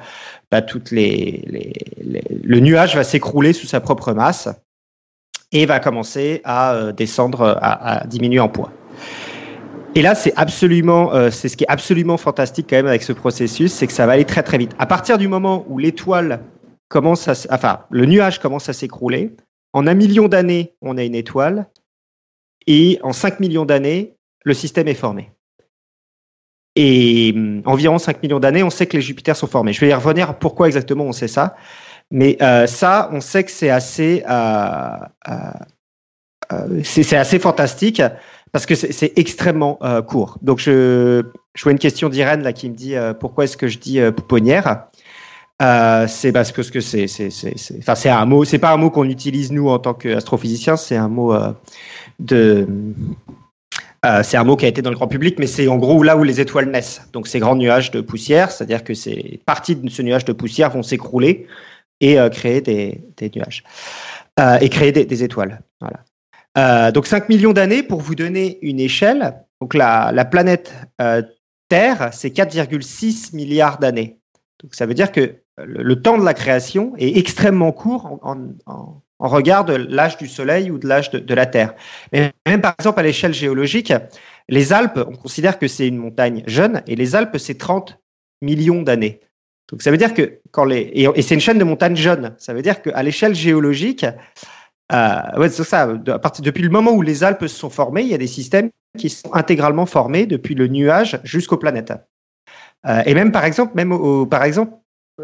bah, 0.52 0.62
le 0.92 2.60
nuage 2.60 2.96
va 2.96 3.04
s'écrouler 3.04 3.54
sous 3.54 3.68
sa 3.68 3.82
propre 3.82 4.14
masse 4.14 4.50
et 5.52 5.66
va 5.66 5.80
commencer 5.80 6.42
à 6.44 6.92
descendre, 6.96 7.58
à 7.60 8.06
diminuer 8.06 8.40
en 8.40 8.50
poids. 8.50 8.72
Et 9.96 10.02
là, 10.02 10.16
c'est 10.16 10.34
absolument, 10.36 11.14
euh, 11.14 11.32
c'est 11.32 11.50
ce 11.50 11.58
qui 11.58 11.64
est 11.64 11.70
absolument 11.70 12.18
fantastique 12.18 12.68
quand 12.70 12.76
même 12.76 12.88
avec 12.88 13.04
ce 13.04 13.14
processus, 13.14 13.74
c'est 13.74 13.88
que 13.88 13.94
ça 13.94 14.06
va 14.06 14.14
aller 14.14 14.26
très 14.26 14.44
très 14.44 14.58
vite. 14.58 14.72
À 14.78 14.86
partir 14.86 15.18
du 15.18 15.28
moment 15.28 15.66
où 15.68 15.78
l'étoile 15.80 16.42
commence 16.90 17.28
à, 17.28 17.34
enfin, 17.52 17.82
le 17.90 18.06
nuage 18.06 18.40
commence 18.40 18.70
à 18.70 18.74
s'écrouler, 18.74 19.36
en 19.74 19.88
un 19.88 19.94
million 19.94 20.28
d'années, 20.28 20.74
on 20.82 20.98
a 20.98 21.04
une 21.04 21.16
étoile, 21.16 21.68
et 22.68 23.00
en 23.04 23.14
5 23.14 23.40
millions 23.40 23.66
d'années, 23.66 24.16
le 24.44 24.54
système 24.54 24.88
est 24.88 24.94
formé. 24.94 25.32
Et 26.76 27.34
hum, 27.36 27.62
environ 27.66 27.98
5 27.98 28.22
millions 28.22 28.40
d'années, 28.40 28.64
on 28.64 28.70
sait 28.70 28.86
que 28.86 28.96
les 28.96 29.02
Jupiters 29.02 29.36
sont 29.36 29.48
formés. 29.48 29.74
Je 29.74 29.82
vais 29.82 29.90
y 29.90 29.94
revenir 29.94 30.38
pourquoi 30.38 30.68
exactement 30.68 31.06
on 31.06 31.12
sait 31.12 31.28
ça. 31.28 31.56
Mais 32.12 32.38
euh, 32.42 32.68
ça, 32.68 33.10
on 33.12 33.22
sait 33.22 33.44
que 33.44 33.52
c'est 33.52 33.70
assez, 33.70 34.24
euh, 34.30 34.90
euh, 35.30 36.82
c'est 36.84 37.18
assez 37.18 37.40
fantastique 37.40 38.02
parce 38.52 38.66
que 38.66 38.76
c'est 38.76 39.18
extrêmement 39.18 39.80
court. 40.08 40.38
Donc, 40.42 40.60
je, 40.60 41.24
vois 41.62 41.72
une 41.72 41.80
question 41.80 42.10
d'Irène 42.10 42.44
là 42.44 42.54
qui 42.54 42.70
me 42.70 42.76
dit 42.76 42.96
pourquoi 43.20 43.44
est-ce 43.44 43.58
que 43.58 43.68
je 43.68 43.78
dis 43.78 44.00
pouponnière? 44.16 44.86
C'est 45.60 46.32
parce 46.32 46.52
que 46.52 46.64
c'est 46.64 47.08
c'est 47.08 47.30
c'est 47.30 47.54
enfin 47.80 47.96
c'est 47.96 48.10
un 48.10 48.26
mot 48.26 48.46
c'est 48.46 48.60
pas 48.60 48.72
un 48.72 48.78
mot 48.78 48.90
qu'on 48.90 49.10
utilise 49.10 49.52
nous 49.52 49.70
en 49.70 49.78
tant 49.78 49.94
qu'astrophysiciens 49.94 50.78
c'est 50.78 50.96
un 50.96 51.10
mot 51.10 51.36
de 52.20 52.68
euh, 54.06 54.24
c'est 54.24 54.38
un 54.38 54.44
mot 54.44 54.56
qui 54.56 54.66
a 54.66 54.70
été 54.70 54.82
dans 54.82 54.92
le 54.92 54.96
grand 54.96 55.08
public, 55.08 55.38
mais 55.40 55.48
c'est 55.48 55.68
en 55.68 55.78
gros 55.78 56.04
là 56.04 56.16
où 56.16 56.24
les 56.24 56.40
étoiles 56.40 56.72
naissent. 56.72 57.02
Donc 57.12 57.28
ces 57.28 57.40
grands 57.40 57.56
nuages 57.56 57.92
de 57.92 58.00
poussière, 58.00 58.52
c'est-à-dire 58.52 58.84
que 58.84 58.94
ces 58.94 59.42
parties 59.46 59.76
de 59.76 59.90
ce 59.90 60.02
nuage 60.02 60.26
de 60.26 60.32
poussière 60.32 60.70
vont 60.70 60.84
s'écrouler 60.84 61.48
et 62.00 62.18
euh, 62.18 62.30
créer 62.30 62.62
des, 62.62 63.02
nuages 63.36 63.64
euh, 64.40 64.58
et 64.62 64.70
créer 64.70 64.94
des, 64.94 65.24
étoiles. 65.24 65.62
Voilà. 65.82 66.00
Donc 66.56 67.08
5 67.08 67.30
millions 67.30 67.54
d'années 67.54 67.84
pour 67.84 68.02
vous 68.02 68.16
donner 68.16 68.60
une 68.62 68.80
échelle. 68.80 69.36
Donc 69.62 69.74
la, 69.74 70.12
la 70.14 70.26
planète 70.26 70.74
Terre, 71.70 72.10
c'est 72.12 72.36
4,6 72.36 73.36
milliards 73.36 73.78
d'années. 73.78 74.20
Donc 74.62 74.76
ça 74.76 74.86
veut 74.86 74.94
dire 74.94 75.12
que 75.12 75.36
le, 75.64 76.02
temps 76.02 76.18
de 76.18 76.26
la 76.26 76.34
création 76.34 76.94
est 76.98 77.18
extrêmement 77.18 77.72
court 77.72 78.20
en, 78.24 79.02
regard 79.20 79.66
de 79.66 79.74
l'âge 79.74 80.18
du 80.18 80.28
Soleil 80.28 80.72
ou 80.72 80.78
de 80.78 80.88
l'âge 80.88 81.12
de, 81.12 81.34
la 81.34 81.46
Terre. 81.46 81.76
Mais 82.12 82.32
même 82.48 82.62
par 82.62 82.74
exemple 82.80 83.00
à 83.00 83.04
l'échelle 83.04 83.34
géologique, 83.34 83.94
les 84.48 84.74
Alpes, 84.74 85.00
on 85.08 85.16
considère 85.16 85.60
que 85.60 85.68
c'est 85.68 85.88
une 85.88 85.98
montagne 85.98 86.44
jeune, 86.48 86.82
et 86.88 86.96
les 86.96 87.16
Alpes, 87.16 87.38
c'est 87.38 87.58
30 87.58 88.00
millions 88.42 88.82
d'années. 88.82 89.20
Donc 89.70 89.84
ça 89.84 89.92
veut 89.92 89.98
dire 89.98 90.14
que 90.14 90.40
quand 90.52 90.64
les 90.64 90.90
et, 90.94 91.22
c'est 91.22 91.36
une 91.36 91.42
chaîne 91.42 91.60
de 91.60 91.64
montagnes 91.64 91.96
jeunes, 91.96 92.34
ça 92.38 92.54
veut 92.54 92.62
dire 92.62 92.82
qu'à 92.82 93.04
l'échelle 93.04 93.36
géologique, 93.36 94.06
euh, 94.92 95.22
ouais, 95.38 95.50
c'est 95.50 95.64
ça. 95.64 95.88
Depuis 95.88 96.64
le 96.64 96.70
moment 96.70 96.92
où 96.92 97.02
les 97.02 97.24
Alpes 97.24 97.42
se 97.42 97.48
sont 97.48 97.70
formées, 97.70 98.02
il 98.02 98.08
y 98.08 98.14
a 98.14 98.18
des 98.18 98.28
systèmes 98.28 98.70
qui 98.98 99.10
sont 99.10 99.34
intégralement 99.34 99.86
formés 99.86 100.26
depuis 100.26 100.56
le 100.56 100.68
nuage 100.68 101.20
jusqu'aux 101.24 101.58
planètes. 101.58 101.94
Euh, 102.88 103.04
et 103.06 103.14
même 103.14 103.32
par 103.32 103.46
exemple, 103.46 103.74
même 103.76 103.92
au, 103.92 104.26
par 104.26 104.44
exemple, 104.44 104.74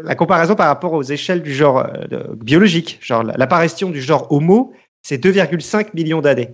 la 0.02 0.14
comparaison 0.14 0.54
par 0.54 0.66
rapport 0.66 0.92
aux 0.92 1.02
échelles 1.02 1.42
du 1.42 1.54
genre 1.54 1.78
euh, 2.12 2.34
biologique, 2.34 2.98
genre 3.00 3.22
l'apparition 3.22 3.90
du 3.90 4.02
genre 4.02 4.30
Homo, 4.30 4.72
c'est 5.02 5.22
2,5 5.22 5.88
millions 5.94 6.20
d'années. 6.20 6.52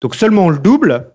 Donc 0.00 0.14
seulement 0.16 0.50
le 0.50 0.58
double, 0.58 1.12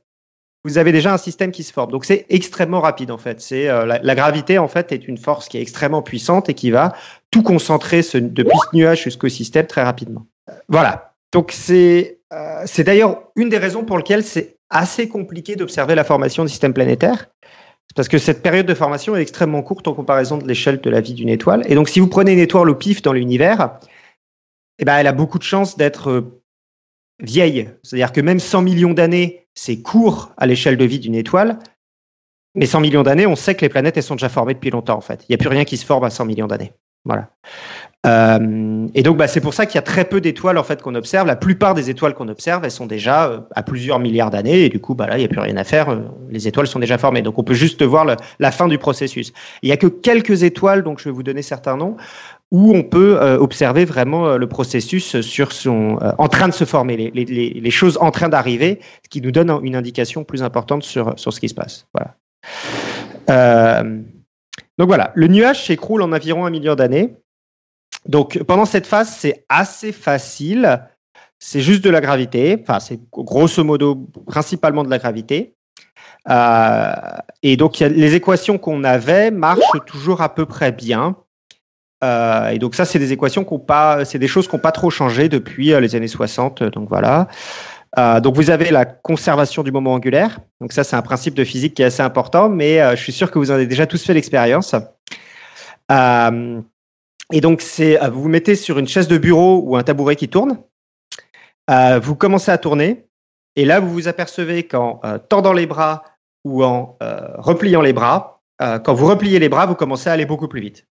vous 0.64 0.78
avez 0.78 0.92
déjà 0.92 1.14
un 1.14 1.18
système 1.18 1.52
qui 1.52 1.64
se 1.64 1.74
forme. 1.74 1.92
Donc 1.92 2.06
c'est 2.06 2.26
extrêmement 2.30 2.80
rapide 2.80 3.12
en 3.12 3.18
fait. 3.18 3.42
C'est 3.42 3.70
euh, 3.70 3.86
la, 3.86 4.16
gravité 4.16 4.58
en 4.58 4.68
fait 4.68 4.92
est 4.92 5.08
une 5.08 5.18
force 5.18 5.50
qui 5.50 5.58
est 5.58 5.62
extrêmement 5.62 6.02
puissante 6.02 6.50
et 6.50 6.54
qui 6.54 6.72
va 6.72 6.94
tout 7.30 7.44
concentrer 7.44 8.02
ce, 8.02 8.18
depuis 8.18 8.58
ce 8.58 8.76
nuage 8.76 9.04
jusqu'au 9.04 9.30
système 9.30 9.68
très 9.68 9.84
rapidement. 9.84 10.26
Voilà. 10.70 11.09
Donc 11.32 11.52
c'est 11.52 12.20
euh, 12.34 12.64
c'est 12.66 12.84
d'ailleurs 12.84 13.24
une 13.36 13.50
des 13.50 13.58
raisons 13.58 13.84
pour 13.84 13.98
lesquelles 13.98 14.24
c'est 14.24 14.58
assez 14.70 15.08
compliqué 15.08 15.56
d'observer 15.56 15.96
la 15.96 16.04
formation 16.04 16.44
du 16.44 16.50
système 16.50 16.74
planétaire 16.74 17.28
parce 17.96 18.08
que 18.08 18.18
cette 18.18 18.42
période 18.42 18.66
de 18.66 18.74
formation 18.74 19.16
est 19.16 19.22
extrêmement 19.22 19.64
courte 19.64 19.88
en 19.88 19.94
comparaison 19.94 20.38
de 20.38 20.48
l'échelle 20.48 20.80
de 20.80 20.90
la 20.90 21.02
vie 21.02 21.14
d'une 21.14 21.30
étoile. 21.30 21.64
Et 21.68 21.76
donc, 21.76 21.90
si 21.90 22.00
vous 22.00 22.08
prenez 22.08 22.34
une 22.34 22.40
étoile 22.40 22.70
au 22.70 22.76
pif 22.76 23.02
dans 23.02 23.14
l'univers, 23.14 23.80
eh 24.78 24.86
ben, 24.86 24.98
elle 24.98 25.08
a 25.08 25.12
beaucoup 25.12 25.40
de 25.40 25.44
chances 25.44 25.76
d'être 25.76 26.10
euh, 26.10 26.42
vieille. 27.20 27.70
C'est-à-dire 27.84 28.12
que 28.12 28.22
même 28.22 28.40
100 28.40 28.62
millions 28.62 28.94
d'années, 28.94 29.48
c'est 29.56 29.82
court 29.82 30.32
à 30.38 30.46
l'échelle 30.46 30.78
de 30.78 30.86
vie 30.86 31.00
d'une 31.00 31.16
étoile. 31.16 31.58
Mais 32.56 32.66
100 32.66 32.80
millions 32.82 33.04
d'années, 33.04 33.28
on 33.28 33.36
sait 33.36 33.56
que 33.56 33.62
les 33.62 33.70
planètes, 33.70 33.98
elles 33.98 34.04
sont 34.04 34.16
déjà 34.16 34.30
formées 34.30 34.54
depuis 34.54 34.70
longtemps, 34.72 34.98
en 34.98 35.02
fait. 35.02 35.26
Il 35.28 35.32
n'y 35.32 35.36
a 35.36 35.38
plus 35.38 35.50
rien 35.50 35.66
qui 35.66 35.78
se 35.78 35.86
forme 35.86 36.04
à 36.04 36.10
100 36.10 36.26
millions 36.26 36.48
d'années. 36.48 36.74
Voilà. 37.06 37.30
Euh, 38.06 38.88
et 38.94 39.04
donc, 39.04 39.18
bah, 39.18 39.28
c'est 39.28 39.42
pour 39.42 39.54
ça 39.54 39.66
qu'il 39.66 39.76
y 39.76 39.80
a 39.80 39.84
très 39.84 40.06
peu 40.06 40.22
d'étoiles 40.22 40.58
en 40.58 40.64
fait 40.64 40.82
qu'on 40.82 40.96
observe. 40.96 41.28
La 41.28 41.36
plupart 41.36 41.74
des 41.74 41.90
étoiles 41.90 42.14
qu'on 42.14 42.30
observe, 42.30 42.64
elles 42.64 42.72
sont 42.72 42.86
déjà 42.86 43.26
euh, 43.26 43.40
à 43.56 43.62
plusieurs 43.62 44.00
milliards 44.00 44.30
d'années, 44.30 44.64
et 44.64 44.70
du 44.70 44.80
coup, 44.80 44.96
bah 44.96 45.06
là, 45.08 45.18
il 45.18 45.20
n'y 45.20 45.26
a 45.26 45.28
plus 45.28 45.42
rien 45.42 45.58
à 45.58 45.66
faire. 45.66 45.90
Euh, 45.90 46.00
les 46.30 46.48
étoiles 46.48 46.68
sont 46.68 46.80
déjà 46.80 46.98
formées, 46.98 47.22
donc 47.22 47.38
on 47.38 47.44
peut 47.44 47.54
juste 47.54 47.84
voir 47.84 48.06
la 48.40 48.52
fin 48.52 48.68
du 48.68 48.78
processus. 48.78 49.34
Il 49.64 49.68
n'y 49.68 49.74
a 49.74 49.78
que 49.78 49.88
quelques 49.88 50.44
étoiles, 50.44 50.84
donc 50.84 51.00
je 51.00 51.06
vais 51.06 51.12
vous 51.12 51.24
donner 51.24 51.42
certains 51.42 51.76
noms, 51.76 51.98
où 52.52 52.74
on 52.74 52.84
peut 52.84 53.20
observer 53.40 53.86
vraiment 53.86 54.38
le 54.38 54.48
processus 54.48 55.22
sur 55.22 55.52
son, 55.52 56.00
en 56.18 56.28
train 56.28 56.48
de 56.48 56.54
se 56.54 56.66
former, 56.66 57.12
les 57.14 57.72
choses 57.72 57.98
en 58.02 58.10
train 58.10 58.30
d'arriver, 58.30 58.80
ce 59.04 59.10
qui 59.10 59.22
nous 59.22 59.32
donne 59.32 59.52
une 59.64 59.76
indication 59.76 60.24
plus 60.24 60.42
importante 60.42 60.84
sur 60.84 61.14
sur 61.18 61.32
ce 61.32 61.40
qui 61.40 61.50
se 61.50 61.54
passe. 61.54 61.88
Voilà. 61.94 63.84
donc 64.80 64.88
voilà, 64.88 65.12
le 65.14 65.28
nuage 65.28 65.66
s'écroule 65.66 66.02
en 66.02 66.12
environ 66.12 66.46
un 66.46 66.50
million 66.50 66.76
d'années. 66.76 67.14
Donc 68.06 68.42
pendant 68.44 68.66
cette 68.66 68.88
phase, 68.88 69.10
c'est 69.10 69.46
assez 69.50 69.92
facile. 69.92 70.86
C'est 71.40 71.62
juste 71.62 71.84
de 71.84 71.90
la 71.90 72.02
gravité. 72.02 72.58
Enfin, 72.62 72.80
c'est 72.80 73.00
grosso 73.12 73.64
modo 73.64 74.08
principalement 74.28 74.84
de 74.84 74.90
la 74.90 74.98
gravité. 74.98 75.56
Euh, 76.30 76.92
et 77.44 77.56
donc 77.58 77.80
les 77.80 78.16
équations 78.16 78.58
qu'on 78.58 78.84
avait 78.84 79.32
marchent 79.32 79.62
toujours 79.86 80.22
à 80.22 80.34
peu 80.34 80.46
près 80.46 80.72
bien. 80.72 81.16
Euh, 82.04 82.50
et 82.50 82.60
donc 82.60 82.76
ça, 82.76 82.86
c'est 82.86 83.00
des 83.00 83.12
équations 83.12 83.44
qu'on 83.44 83.60
pas, 83.60 84.06
c'est 84.06 84.20
des 84.20 84.28
choses 84.28 84.48
qui 84.48 84.56
n'ont 84.56 84.62
pas 84.62 84.72
trop 84.72 84.90
changé 84.90 85.28
depuis 85.28 85.74
euh, 85.74 85.80
les 85.80 85.96
années 85.96 86.08
60. 86.08 86.64
Donc 86.64 86.90
voilà. 86.90 87.28
donc 88.22 88.36
vous 88.36 88.50
avez 88.50 88.70
la 88.70 88.86
conservation 88.86 89.64
du 89.64 89.72
moment 89.72 89.94
angulaire. 89.94 90.40
Donc 90.62 90.74
ça, 90.74 90.84
c'est 90.84 90.96
un 90.96 91.02
principe 91.02 91.36
de 91.36 91.44
physique 91.44 91.74
qui 91.74 91.82
est 91.82 91.86
assez 91.86 92.04
important, 92.04 92.50
mais 92.50 92.80
je 92.96 93.02
suis 93.02 93.14
sûr 93.14 93.32
que 93.32 93.40
vous 93.40 93.52
en 93.52 93.56
avez 93.56 93.68
déjà 93.68 93.88
tous 93.88 94.04
fait 94.04 94.14
l'expérience. 94.14 94.76
Et 97.32 97.42
donc, 97.42 97.62
c'est 97.62 98.02
euh, 98.02 98.10
vous 98.10 98.24
vous 98.24 98.30
mettez 98.30 98.56
sur 98.56 98.80
une 98.80 98.88
chaise 98.88 99.08
de 99.08 99.18
bureau 99.18 99.62
ou 99.66 99.76
un 99.78 99.84
tabouret 99.84 100.16
qui 100.16 100.30
tourne. 100.30 100.60
Euh, 101.70 102.00
vous 102.00 102.16
commencez 102.16 102.52
à 102.52 102.58
tourner. 102.58 103.06
Et 103.56 103.66
là, 103.66 103.80
vous 103.80 103.92
vous 103.92 104.08
apercevez 104.08 104.64
qu'en 104.64 105.00
euh, 105.04 105.18
tendant 105.18 105.54
les 105.54 105.66
bras 105.66 106.04
ou 106.44 106.64
en 106.64 106.98
euh, 107.04 107.28
repliant 107.38 107.82
les 107.82 107.94
bras, 107.94 108.38
quand 108.84 108.94
vous 108.94 109.08
repliez 109.08 109.40
les 109.40 109.48
bras, 109.48 109.66
vous 109.66 109.76
commencez 109.76 110.10
à 110.10 110.14
aller 110.14 110.26
beaucoup 110.26 110.50
plus 110.50 110.60
vite. 110.60 110.86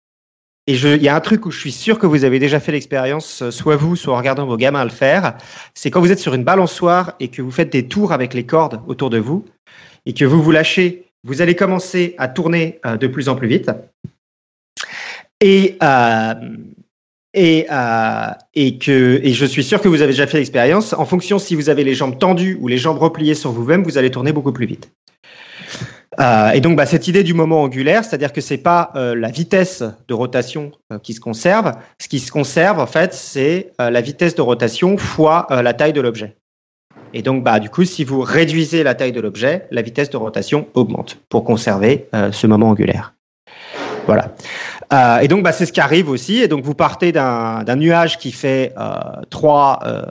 Et 0.68 0.74
il 0.74 1.02
y 1.02 1.08
a 1.08 1.16
un 1.16 1.20
truc 1.20 1.46
où 1.46 1.50
je 1.50 1.58
suis 1.58 1.72
sûr 1.72 1.98
que 1.98 2.06
vous 2.06 2.22
avez 2.22 2.38
déjà 2.38 2.60
fait 2.60 2.70
l'expérience, 2.70 3.50
soit 3.50 3.74
vous, 3.74 3.96
soit 3.96 4.14
en 4.14 4.18
regardant 4.18 4.46
vos 4.46 4.56
gamins 4.56 4.84
le 4.84 4.90
faire. 4.90 5.36
C'est 5.74 5.90
quand 5.90 6.00
vous 6.00 6.12
êtes 6.12 6.20
sur 6.20 6.34
une 6.34 6.44
balançoire 6.44 7.14
et 7.18 7.26
que 7.26 7.42
vous 7.42 7.50
faites 7.50 7.72
des 7.72 7.88
tours 7.88 8.12
avec 8.12 8.34
les 8.34 8.46
cordes 8.46 8.80
autour 8.86 9.10
de 9.10 9.18
vous 9.18 9.44
et 10.06 10.14
que 10.14 10.24
vous 10.24 10.40
vous 10.40 10.52
lâchez, 10.52 11.08
vous 11.24 11.42
allez 11.42 11.56
commencer 11.56 12.14
à 12.18 12.28
tourner 12.28 12.80
de 12.84 13.08
plus 13.08 13.28
en 13.28 13.34
plus 13.34 13.48
vite. 13.48 13.72
Et, 15.40 15.76
euh, 15.82 16.34
et, 17.34 17.66
euh, 17.70 18.30
et, 18.54 18.78
que, 18.78 19.20
et 19.22 19.32
je 19.32 19.44
suis 19.44 19.62
sûr 19.62 19.80
que 19.80 19.88
vous 19.88 20.02
avez 20.02 20.12
déjà 20.12 20.26
fait 20.26 20.38
l'expérience. 20.38 20.92
En 20.94 21.04
fonction 21.04 21.38
si 21.38 21.54
vous 21.54 21.68
avez 21.68 21.84
les 21.84 21.94
jambes 21.94 22.18
tendues 22.18 22.56
ou 22.60 22.68
les 22.68 22.78
jambes 22.78 22.98
repliées 22.98 23.34
sur 23.34 23.52
vous-même, 23.52 23.82
vous 23.82 23.98
allez 23.98 24.10
tourner 24.10 24.32
beaucoup 24.32 24.52
plus 24.52 24.66
vite. 24.66 24.90
Euh, 26.20 26.50
et 26.50 26.60
donc, 26.60 26.76
bah, 26.76 26.86
cette 26.86 27.08
idée 27.08 27.22
du 27.22 27.34
moment 27.34 27.62
angulaire, 27.62 28.04
c'est-à-dire 28.04 28.32
que 28.32 28.40
c'est 28.40 28.58
pas 28.58 28.90
euh, 28.96 29.14
la 29.14 29.28
vitesse 29.28 29.82
de 30.08 30.14
rotation 30.14 30.72
euh, 30.92 30.98
qui 30.98 31.12
se 31.12 31.20
conserve. 31.20 31.72
Ce 32.00 32.08
qui 32.08 32.20
se 32.20 32.32
conserve, 32.32 32.78
en 32.78 32.86
fait, 32.86 33.12
c'est 33.12 33.72
euh, 33.80 33.90
la 33.90 34.00
vitesse 34.00 34.34
de 34.34 34.42
rotation 34.42 34.96
fois 34.96 35.46
la 35.50 35.74
taille 35.74 35.92
de 35.92 36.00
l'objet. 36.00 36.36
Et 37.12 37.22
donc, 37.22 37.44
bah, 37.44 37.60
du 37.60 37.70
coup, 37.70 37.84
si 37.84 38.04
vous 38.04 38.20
réduisez 38.20 38.82
la 38.82 38.94
taille 38.94 39.12
de 39.12 39.20
l'objet, 39.20 39.66
la 39.70 39.82
vitesse 39.82 40.10
de 40.10 40.16
rotation 40.16 40.68
augmente 40.74 41.18
pour 41.28 41.44
conserver 41.44 42.08
ce 42.32 42.46
moment 42.46 42.70
angulaire. 42.70 43.14
Voilà. 44.06 44.34
Euh, 44.92 45.18
et 45.18 45.28
donc, 45.28 45.42
bah, 45.42 45.52
c'est 45.52 45.66
ce 45.66 45.72
qui 45.72 45.80
arrive 45.80 46.08
aussi. 46.08 46.38
Et 46.38 46.48
donc, 46.48 46.64
vous 46.64 46.74
partez 46.74 47.12
d'un 47.12 47.76
nuage 47.76 48.18
qui 48.18 48.32
fait 48.32 48.72
euh, 48.78 48.92
trois, 49.30 49.80
euh, 49.84 50.02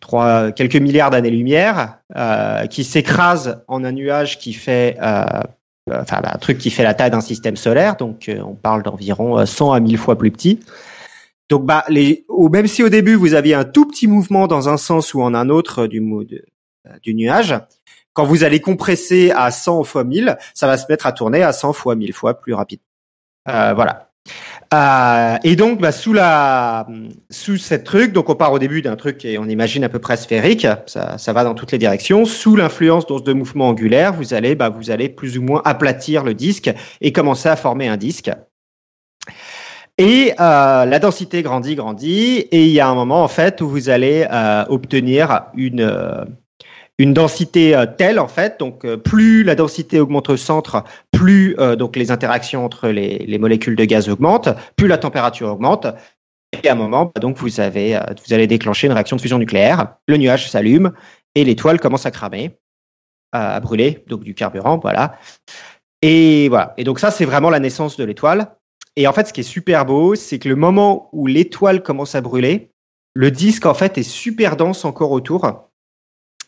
trois, 0.00 0.52
quelques 0.52 0.76
milliards 0.76 1.10
d'années-lumière, 1.10 1.98
euh, 2.16 2.66
qui 2.66 2.84
s'écrase 2.84 3.62
en 3.68 3.84
un 3.84 3.92
nuage 3.92 4.38
qui 4.38 4.52
fait, 4.52 4.96
euh, 5.02 5.24
enfin, 5.90 6.20
un 6.24 6.38
truc 6.38 6.58
qui 6.58 6.70
fait 6.70 6.84
la 6.84 6.94
taille 6.94 7.10
d'un 7.10 7.20
système 7.20 7.56
solaire. 7.56 7.96
Donc, 7.96 8.30
on 8.44 8.54
parle 8.54 8.82
d'environ 8.82 9.44
100 9.44 9.72
à 9.72 9.80
1000 9.80 9.98
fois 9.98 10.16
plus 10.16 10.30
petit. 10.30 10.60
Donc, 11.50 11.66
bah, 11.66 11.84
les, 11.88 12.24
même 12.50 12.66
si 12.66 12.82
au 12.82 12.88
début 12.88 13.14
vous 13.14 13.34
aviez 13.34 13.54
un 13.54 13.64
tout 13.64 13.86
petit 13.86 14.06
mouvement 14.06 14.46
dans 14.46 14.68
un 14.68 14.78
sens 14.78 15.12
ou 15.12 15.20
en 15.22 15.34
un 15.34 15.50
autre 15.50 15.86
du, 15.86 16.02
du 17.02 17.14
nuage, 17.14 17.54
quand 18.14 18.24
vous 18.24 18.44
allez 18.44 18.60
compresser 18.60 19.32
à 19.32 19.50
100 19.50 19.84
fois 19.84 20.04
1000, 20.04 20.38
ça 20.54 20.66
va 20.66 20.76
se 20.78 20.86
mettre 20.88 21.06
à 21.06 21.12
tourner 21.12 21.42
à 21.42 21.52
100 21.52 21.72
fois 21.72 21.94
1000 21.94 22.12
fois 22.12 22.40
plus 22.40 22.54
rapide. 22.54 22.80
Euh, 23.48 23.72
voilà. 23.74 24.08
Euh, 24.72 25.36
et 25.44 25.56
donc, 25.56 25.80
bah, 25.80 25.92
sous 25.92 26.12
la, 26.12 26.86
sous 27.30 27.58
cette 27.58 27.84
truc, 27.84 28.12
donc 28.12 28.30
on 28.30 28.34
part 28.34 28.52
au 28.52 28.58
début 28.58 28.80
d'un 28.80 28.96
truc 28.96 29.24
et 29.24 29.36
on 29.36 29.44
imagine 29.44 29.84
à 29.84 29.88
peu 29.88 29.98
près 29.98 30.16
sphérique, 30.16 30.66
ça, 30.86 31.18
ça 31.18 31.32
va 31.32 31.44
dans 31.44 31.54
toutes 31.54 31.72
les 31.72 31.78
directions. 31.78 32.24
Sous 32.24 32.56
l'influence 32.56 33.06
de 33.06 33.32
mouvements 33.32 33.68
angulaires, 33.68 34.14
vous 34.14 34.32
allez, 34.32 34.54
bah, 34.54 34.70
vous 34.70 34.90
allez 34.90 35.08
plus 35.08 35.36
ou 35.36 35.42
moins 35.42 35.60
aplatir 35.64 36.24
le 36.24 36.34
disque 36.34 36.72
et 37.00 37.12
commencer 37.12 37.48
à 37.48 37.56
former 37.56 37.88
un 37.88 37.98
disque. 37.98 38.30
Et 39.98 40.32
euh, 40.40 40.86
la 40.86 40.98
densité 40.98 41.42
grandit, 41.42 41.74
grandit, 41.74 42.38
et 42.50 42.64
il 42.64 42.72
y 42.72 42.80
a 42.80 42.88
un 42.88 42.94
moment 42.94 43.22
en 43.22 43.28
fait 43.28 43.60
où 43.60 43.68
vous 43.68 43.90
allez 43.90 44.26
obtenir 44.70 45.42
une 45.54 46.34
une 46.98 47.14
densité 47.14 47.74
euh, 47.74 47.86
telle 47.86 48.18
en 48.18 48.28
fait, 48.28 48.58
donc 48.60 48.84
euh, 48.84 48.96
plus 48.96 49.42
la 49.44 49.54
densité 49.54 50.00
augmente 50.00 50.28
au 50.28 50.36
centre, 50.36 50.84
plus 51.10 51.56
euh, 51.58 51.76
donc 51.76 51.96
les 51.96 52.10
interactions 52.10 52.64
entre 52.64 52.88
les, 52.88 53.18
les, 53.18 53.38
molécules 53.38 53.76
de 53.76 53.84
gaz 53.84 54.08
augmentent, 54.08 54.50
plus 54.76 54.88
la 54.88 54.98
température 54.98 55.48
augmente. 55.48 55.86
Et 56.62 56.68
à 56.68 56.72
un 56.72 56.76
moment, 56.76 57.06
bah, 57.06 57.20
donc 57.20 57.38
vous 57.38 57.60
avez, 57.60 57.98
vous 58.26 58.34
allez 58.34 58.46
déclencher 58.46 58.86
une 58.86 58.92
réaction 58.92 59.16
de 59.16 59.22
fusion 59.22 59.38
nucléaire. 59.38 59.96
Le 60.06 60.18
nuage 60.18 60.50
s'allume 60.50 60.92
et 61.34 61.44
l'étoile 61.44 61.80
commence 61.80 62.04
à 62.04 62.10
cramer, 62.10 62.58
à 63.32 63.58
brûler, 63.60 64.04
donc 64.06 64.22
du 64.22 64.34
carburant, 64.34 64.78
voilà. 64.78 65.16
Et 66.02 66.48
voilà. 66.50 66.74
Et 66.76 66.84
donc 66.84 66.98
ça, 66.98 67.10
c'est 67.10 67.24
vraiment 67.24 67.48
la 67.48 67.58
naissance 67.58 67.96
de 67.96 68.04
l'étoile. 68.04 68.54
Et 68.96 69.06
en 69.06 69.14
fait, 69.14 69.26
ce 69.28 69.32
qui 69.32 69.40
est 69.40 69.44
super 69.44 69.86
beau, 69.86 70.14
c'est 70.14 70.38
que 70.38 70.48
le 70.48 70.56
moment 70.56 71.08
où 71.12 71.26
l'étoile 71.26 71.82
commence 71.82 72.14
à 72.14 72.20
brûler, 72.20 72.70
le 73.14 73.30
disque 73.30 73.64
en 73.64 73.74
fait 73.74 73.96
est 73.96 74.02
super 74.02 74.56
dense 74.56 74.84
encore 74.84 75.12
autour. 75.12 75.70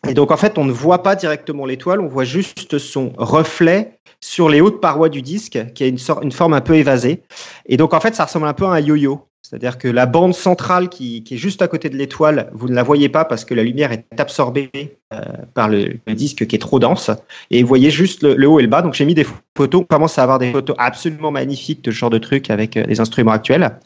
Et 0.08 0.14
donc, 0.14 0.30
en 0.30 0.36
fait, 0.36 0.58
on 0.58 0.64
ne 0.64 0.72
voit 0.72 1.02
pas 1.02 1.16
directement 1.16 1.66
l'étoile, 1.66 2.00
on 2.00 2.08
voit 2.08 2.24
juste 2.24 2.78
son 2.78 3.12
reflet 3.16 3.98
sur 4.20 4.48
les 4.48 4.60
hautes 4.60 4.80
parois 4.80 5.08
du 5.08 5.22
disque, 5.22 5.58
qui 5.74 5.84
a 5.84 5.86
une, 5.86 5.98
forme 5.98 6.54
un 6.54 6.60
peu 6.60 6.74
évasée. 6.76 7.22
Et 7.66 7.76
donc, 7.76 7.94
en 7.94 8.00
fait, 8.00 8.14
ça 8.14 8.24
ressemble 8.24 8.46
un 8.46 8.54
peu 8.54 8.64
à 8.64 8.70
un 8.70 8.80
yo-yo. 8.80 9.26
C'est-à-dire 9.42 9.76
que 9.76 9.88
la 9.88 10.06
bande 10.06 10.34
centrale 10.34 10.88
qui, 10.88 11.22
est 11.30 11.36
juste 11.36 11.60
à 11.60 11.68
côté 11.68 11.90
de 11.90 11.96
l'étoile, 11.96 12.50
vous 12.54 12.66
ne 12.66 12.74
la 12.74 12.82
voyez 12.82 13.10
pas 13.10 13.26
parce 13.26 13.44
que 13.44 13.52
la 13.52 13.62
lumière 13.62 13.92
est 13.92 14.06
absorbée 14.18 14.70
euh, 15.12 15.20
par 15.52 15.68
le, 15.68 15.98
disque 16.14 16.46
qui 16.46 16.56
est 16.56 16.58
trop 16.58 16.78
dense. 16.78 17.10
Et 17.50 17.60
vous 17.60 17.68
voyez 17.68 17.90
juste 17.90 18.22
le, 18.22 18.48
haut 18.48 18.58
et 18.58 18.62
le 18.62 18.68
bas. 18.68 18.80
Donc 18.80 18.94
j'ai 18.94 19.04
mis 19.04 19.14
des 19.14 19.26
photos. 19.54 19.82
On 19.82 19.84
commence 19.84 20.18
à 20.18 20.22
avoir 20.22 20.38
des 20.38 20.50
photos 20.50 20.74
absolument 20.78 21.30
magnifiques 21.30 21.84
de 21.84 21.90
ce 21.90 21.96
genre 21.96 22.08
de 22.08 22.16
trucs 22.16 22.48
avec 22.48 22.78
euh, 22.78 22.84
les 22.88 23.00
instruments 23.00 23.32
actuels. 23.32 23.78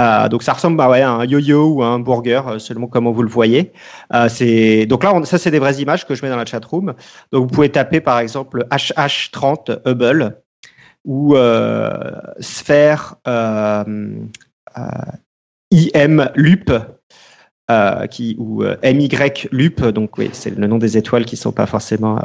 Euh, 0.00 0.28
donc 0.28 0.42
ça 0.42 0.52
ressemble 0.52 0.76
bah 0.76 0.90
à 0.92 1.08
un 1.08 1.24
yo-yo 1.24 1.68
ou 1.68 1.82
à 1.82 1.86
un 1.86 1.98
burger, 1.98 2.42
euh, 2.46 2.58
selon 2.58 2.86
comment 2.86 3.12
vous 3.12 3.22
le 3.22 3.28
voyez. 3.28 3.72
Euh, 4.14 4.86
donc 4.86 5.04
là, 5.04 5.24
ça 5.24 5.38
c'est 5.38 5.50
des 5.50 5.58
vraies 5.58 5.76
images 5.76 6.06
que 6.06 6.14
je 6.14 6.22
mets 6.22 6.30
dans 6.30 6.36
la 6.36 6.44
chat 6.44 6.64
room. 6.64 6.94
Donc 7.32 7.42
vous 7.42 7.48
pouvez 7.48 7.70
taper 7.70 8.00
par 8.00 8.18
exemple 8.18 8.66
HH30 8.70 9.80
Hubble 9.86 10.42
ou 11.04 11.36
euh, 11.36 12.12
sphère 12.40 13.16
IM 15.70 16.30
Lup. 16.34 16.72
qui 18.10 18.36
ou 18.38 18.62
MY 18.84 19.08
Lup, 19.50 19.84
donc 19.86 20.18
oui, 20.18 20.30
c'est 20.32 20.56
le 20.56 20.66
nom 20.66 20.78
des 20.78 20.96
étoiles 20.96 21.24
qui 21.24 21.36
sont 21.36 21.52
pas 21.52 21.66
forcément. 21.66 22.20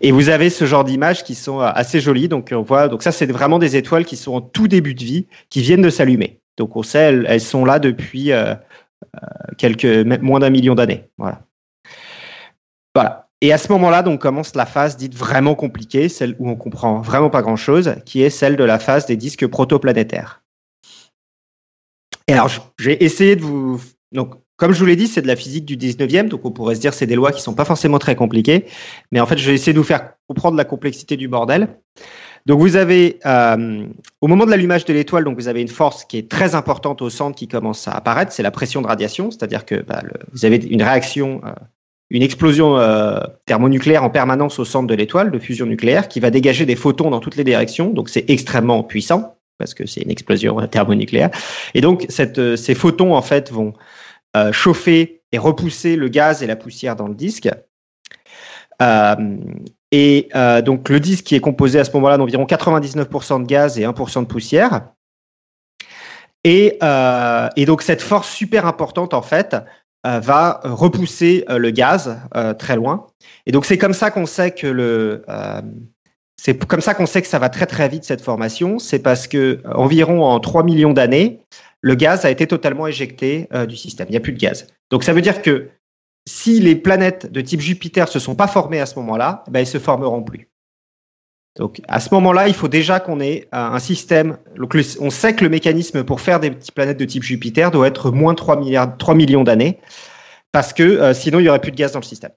Et 0.00 0.12
vous 0.12 0.28
avez 0.28 0.50
ce 0.50 0.64
genre 0.66 0.84
d'images 0.84 1.24
qui 1.24 1.34
sont 1.34 1.60
assez 1.60 1.98
jolies. 1.98 2.28
Donc 2.28 2.50
on 2.52 2.62
voit, 2.62 2.88
donc 2.88 3.02
ça 3.02 3.10
c'est 3.10 3.26
vraiment 3.26 3.58
des 3.58 3.76
étoiles 3.76 4.04
qui 4.04 4.16
sont 4.16 4.34
en 4.34 4.40
tout 4.42 4.68
début 4.68 4.94
de 4.94 5.02
vie, 5.02 5.26
qui 5.48 5.62
viennent 5.62 5.82
de 5.82 5.90
s'allumer. 5.90 6.40
Donc 6.56 6.76
on 6.76 6.82
sait, 6.82 7.22
elles, 7.26 7.40
sont 7.40 7.64
là 7.64 7.78
depuis 7.78 8.32
euh, 8.32 8.54
quelques 9.58 9.84
moins 10.22 10.40
d'un 10.40 10.50
million 10.50 10.74
d'années. 10.74 11.10
Voilà. 11.18 11.42
Et 13.42 13.52
à 13.52 13.58
ce 13.58 13.70
moment-là, 13.72 14.02
donc 14.02 14.20
commence 14.20 14.54
la 14.54 14.64
phase 14.64 14.96
dite 14.96 15.14
vraiment 15.14 15.54
compliquée, 15.54 16.08
celle 16.08 16.34
où 16.38 16.48
on 16.48 16.56
comprend 16.56 17.00
vraiment 17.00 17.28
pas 17.28 17.42
grand-chose, 17.42 17.96
qui 18.06 18.22
est 18.22 18.30
celle 18.30 18.56
de 18.56 18.64
la 18.64 18.78
phase 18.78 19.04
des 19.06 19.16
disques 19.16 19.46
protoplanétaires. 19.46 20.42
Et 22.28 22.32
alors, 22.32 22.50
j'ai 22.78 23.04
essayé 23.04 23.36
de 23.36 23.42
vous. 23.42 23.80
Donc, 24.12 24.34
comme 24.56 24.72
je 24.72 24.78
vous 24.78 24.86
l'ai 24.86 24.96
dit, 24.96 25.06
c'est 25.06 25.20
de 25.20 25.26
la 25.26 25.36
physique 25.36 25.66
du 25.66 25.76
19e, 25.76 26.28
donc 26.28 26.44
on 26.46 26.50
pourrait 26.50 26.76
se 26.76 26.80
dire 26.80 26.94
c'est 26.94 27.06
des 27.06 27.14
lois 27.14 27.30
qui 27.30 27.42
sont 27.42 27.54
pas 27.54 27.66
forcément 27.66 27.98
très 27.98 28.16
compliquées, 28.16 28.64
mais 29.12 29.20
en 29.20 29.26
fait, 29.26 29.36
je 29.36 29.46
vais 29.46 29.54
essayer 29.54 29.74
de 29.74 29.78
vous 29.78 29.84
faire 29.84 30.14
comprendre 30.26 30.56
la 30.56 30.64
complexité 30.64 31.18
du 31.18 31.28
bordel. 31.28 31.78
Donc 32.46 32.60
vous 32.60 32.76
avez, 32.76 33.18
euh, 33.26 33.86
au 34.20 34.28
moment 34.28 34.46
de 34.46 34.50
l'allumage 34.50 34.84
de 34.84 34.92
l'étoile, 34.92 35.24
donc 35.24 35.36
vous 35.36 35.48
avez 35.48 35.60
une 35.60 35.68
force 35.68 36.04
qui 36.04 36.16
est 36.16 36.30
très 36.30 36.54
importante 36.54 37.02
au 37.02 37.10
centre 37.10 37.36
qui 37.36 37.48
commence 37.48 37.88
à 37.88 37.92
apparaître, 37.92 38.32
c'est 38.32 38.44
la 38.44 38.52
pression 38.52 38.80
de 38.82 38.86
radiation, 38.86 39.32
c'est-à-dire 39.32 39.66
que 39.66 39.74
bah, 39.82 40.02
vous 40.32 40.44
avez 40.44 40.56
une 40.56 40.82
réaction, 40.82 41.40
euh, 41.44 41.50
une 42.10 42.22
explosion 42.22 42.78
euh, 42.78 43.18
thermonucléaire 43.46 44.04
en 44.04 44.10
permanence 44.10 44.60
au 44.60 44.64
centre 44.64 44.86
de 44.86 44.94
l'étoile, 44.94 45.32
de 45.32 45.38
fusion 45.40 45.66
nucléaire, 45.66 46.06
qui 46.06 46.20
va 46.20 46.30
dégager 46.30 46.66
des 46.66 46.76
photons 46.76 47.10
dans 47.10 47.18
toutes 47.18 47.36
les 47.36 47.44
directions, 47.44 47.90
donc 47.90 48.08
c'est 48.08 48.30
extrêmement 48.30 48.84
puissant 48.84 49.36
parce 49.58 49.74
que 49.74 49.86
c'est 49.86 50.02
une 50.02 50.10
explosion 50.10 50.64
thermonucléaire. 50.68 51.30
Et 51.74 51.80
donc 51.80 52.06
cette, 52.10 52.56
ces 52.56 52.74
photons 52.74 53.14
en 53.14 53.22
fait 53.22 53.50
vont 53.50 53.72
chauffer 54.52 55.22
et 55.32 55.38
repousser 55.38 55.96
le 55.96 56.08
gaz 56.08 56.42
et 56.42 56.46
la 56.46 56.56
poussière 56.56 56.94
dans 56.94 57.08
le 57.08 57.14
disque. 57.14 57.48
Euh, 58.82 59.16
et 59.92 60.28
euh, 60.34 60.62
donc 60.62 60.88
le 60.88 61.00
disque 61.00 61.24
qui 61.24 61.34
est 61.34 61.40
composé 61.40 61.78
à 61.78 61.84
ce 61.84 61.92
moment-là 61.92 62.16
d'environ 62.16 62.44
99% 62.44 63.42
de 63.42 63.46
gaz 63.46 63.78
et 63.78 63.82
1% 63.82 64.20
de 64.20 64.26
poussière. 64.26 64.88
Et, 66.44 66.78
euh, 66.82 67.48
et, 67.56 67.66
donc 67.66 67.82
cette 67.82 68.02
force 68.02 68.30
super 68.30 68.66
importante 68.66 69.14
en 69.14 69.22
fait 69.22 69.56
euh, 70.06 70.20
va 70.20 70.60
repousser 70.62 71.44
le 71.48 71.70
gaz 71.70 72.18
très 72.58 72.76
loin. 72.76 73.06
Et 73.46 73.52
donc 73.52 73.64
c'est 73.64 73.78
comme 73.78 73.92
ça 73.92 74.10
qu'on 74.10 74.26
sait 74.26 74.52
que 74.52 74.66
le 74.66 75.24
c'est 76.38 76.66
comme 76.66 76.82
ça 76.82 76.92
qu'on 76.92 77.06
sait 77.06 77.22
que 77.22 77.28
ça 77.28 77.38
va 77.38 77.48
très 77.48 77.66
très 77.66 77.88
vite 77.88 78.04
cette 78.04 78.20
formation. 78.20 78.78
C'est 78.78 78.98
parce 78.98 79.26
que 79.26 79.62
environ 79.64 80.24
en 80.24 80.38
3 80.38 80.64
millions 80.64 80.92
d'années, 80.92 81.40
le 81.80 81.94
gaz 81.94 82.24
a 82.24 82.30
été 82.30 82.46
totalement 82.46 82.86
éjecté 82.86 83.48
du 83.66 83.76
système. 83.76 84.06
Il 84.08 84.12
n'y 84.12 84.18
a 84.18 84.20
plus 84.20 84.32
de 84.32 84.38
gaz. 84.38 84.66
Donc 84.90 85.02
ça 85.02 85.12
veut 85.12 85.22
dire 85.22 85.42
que 85.42 85.70
si 86.26 86.60
les 86.60 86.74
planètes 86.74 87.30
de 87.30 87.40
type 87.40 87.60
Jupiter 87.60 88.08
se 88.08 88.18
sont 88.18 88.34
pas 88.34 88.48
formées 88.48 88.80
à 88.80 88.86
ce 88.86 88.96
moment-là, 88.96 89.44
ben 89.48 89.60
elles 89.60 89.66
se 89.66 89.78
formeront 89.78 90.22
plus. 90.22 90.50
Donc 91.56 91.80
à 91.88 92.00
ce 92.00 92.12
moment-là, 92.14 92.48
il 92.48 92.54
faut 92.54 92.68
déjà 92.68 93.00
qu'on 93.00 93.20
ait 93.20 93.48
un 93.52 93.78
système. 93.78 94.36
Donc 94.56 94.76
on 95.00 95.10
sait 95.10 95.34
que 95.34 95.42
le 95.42 95.50
mécanisme 95.50 96.04
pour 96.04 96.20
faire 96.20 96.38
des 96.38 96.50
petites 96.50 96.74
planètes 96.74 96.98
de 96.98 97.04
type 97.04 97.22
Jupiter 97.22 97.70
doit 97.70 97.86
être 97.86 98.10
moins 98.10 98.34
3, 98.34 98.60
milliards, 98.60 98.96
3 98.98 99.14
millions 99.14 99.44
d'années, 99.44 99.78
parce 100.52 100.72
que 100.72 100.82
euh, 100.82 101.14
sinon 101.14 101.38
il 101.38 101.46
y 101.46 101.48
aurait 101.48 101.60
plus 101.60 101.72
de 101.72 101.76
gaz 101.76 101.92
dans 101.92 102.00
le 102.00 102.04
système. 102.04 102.32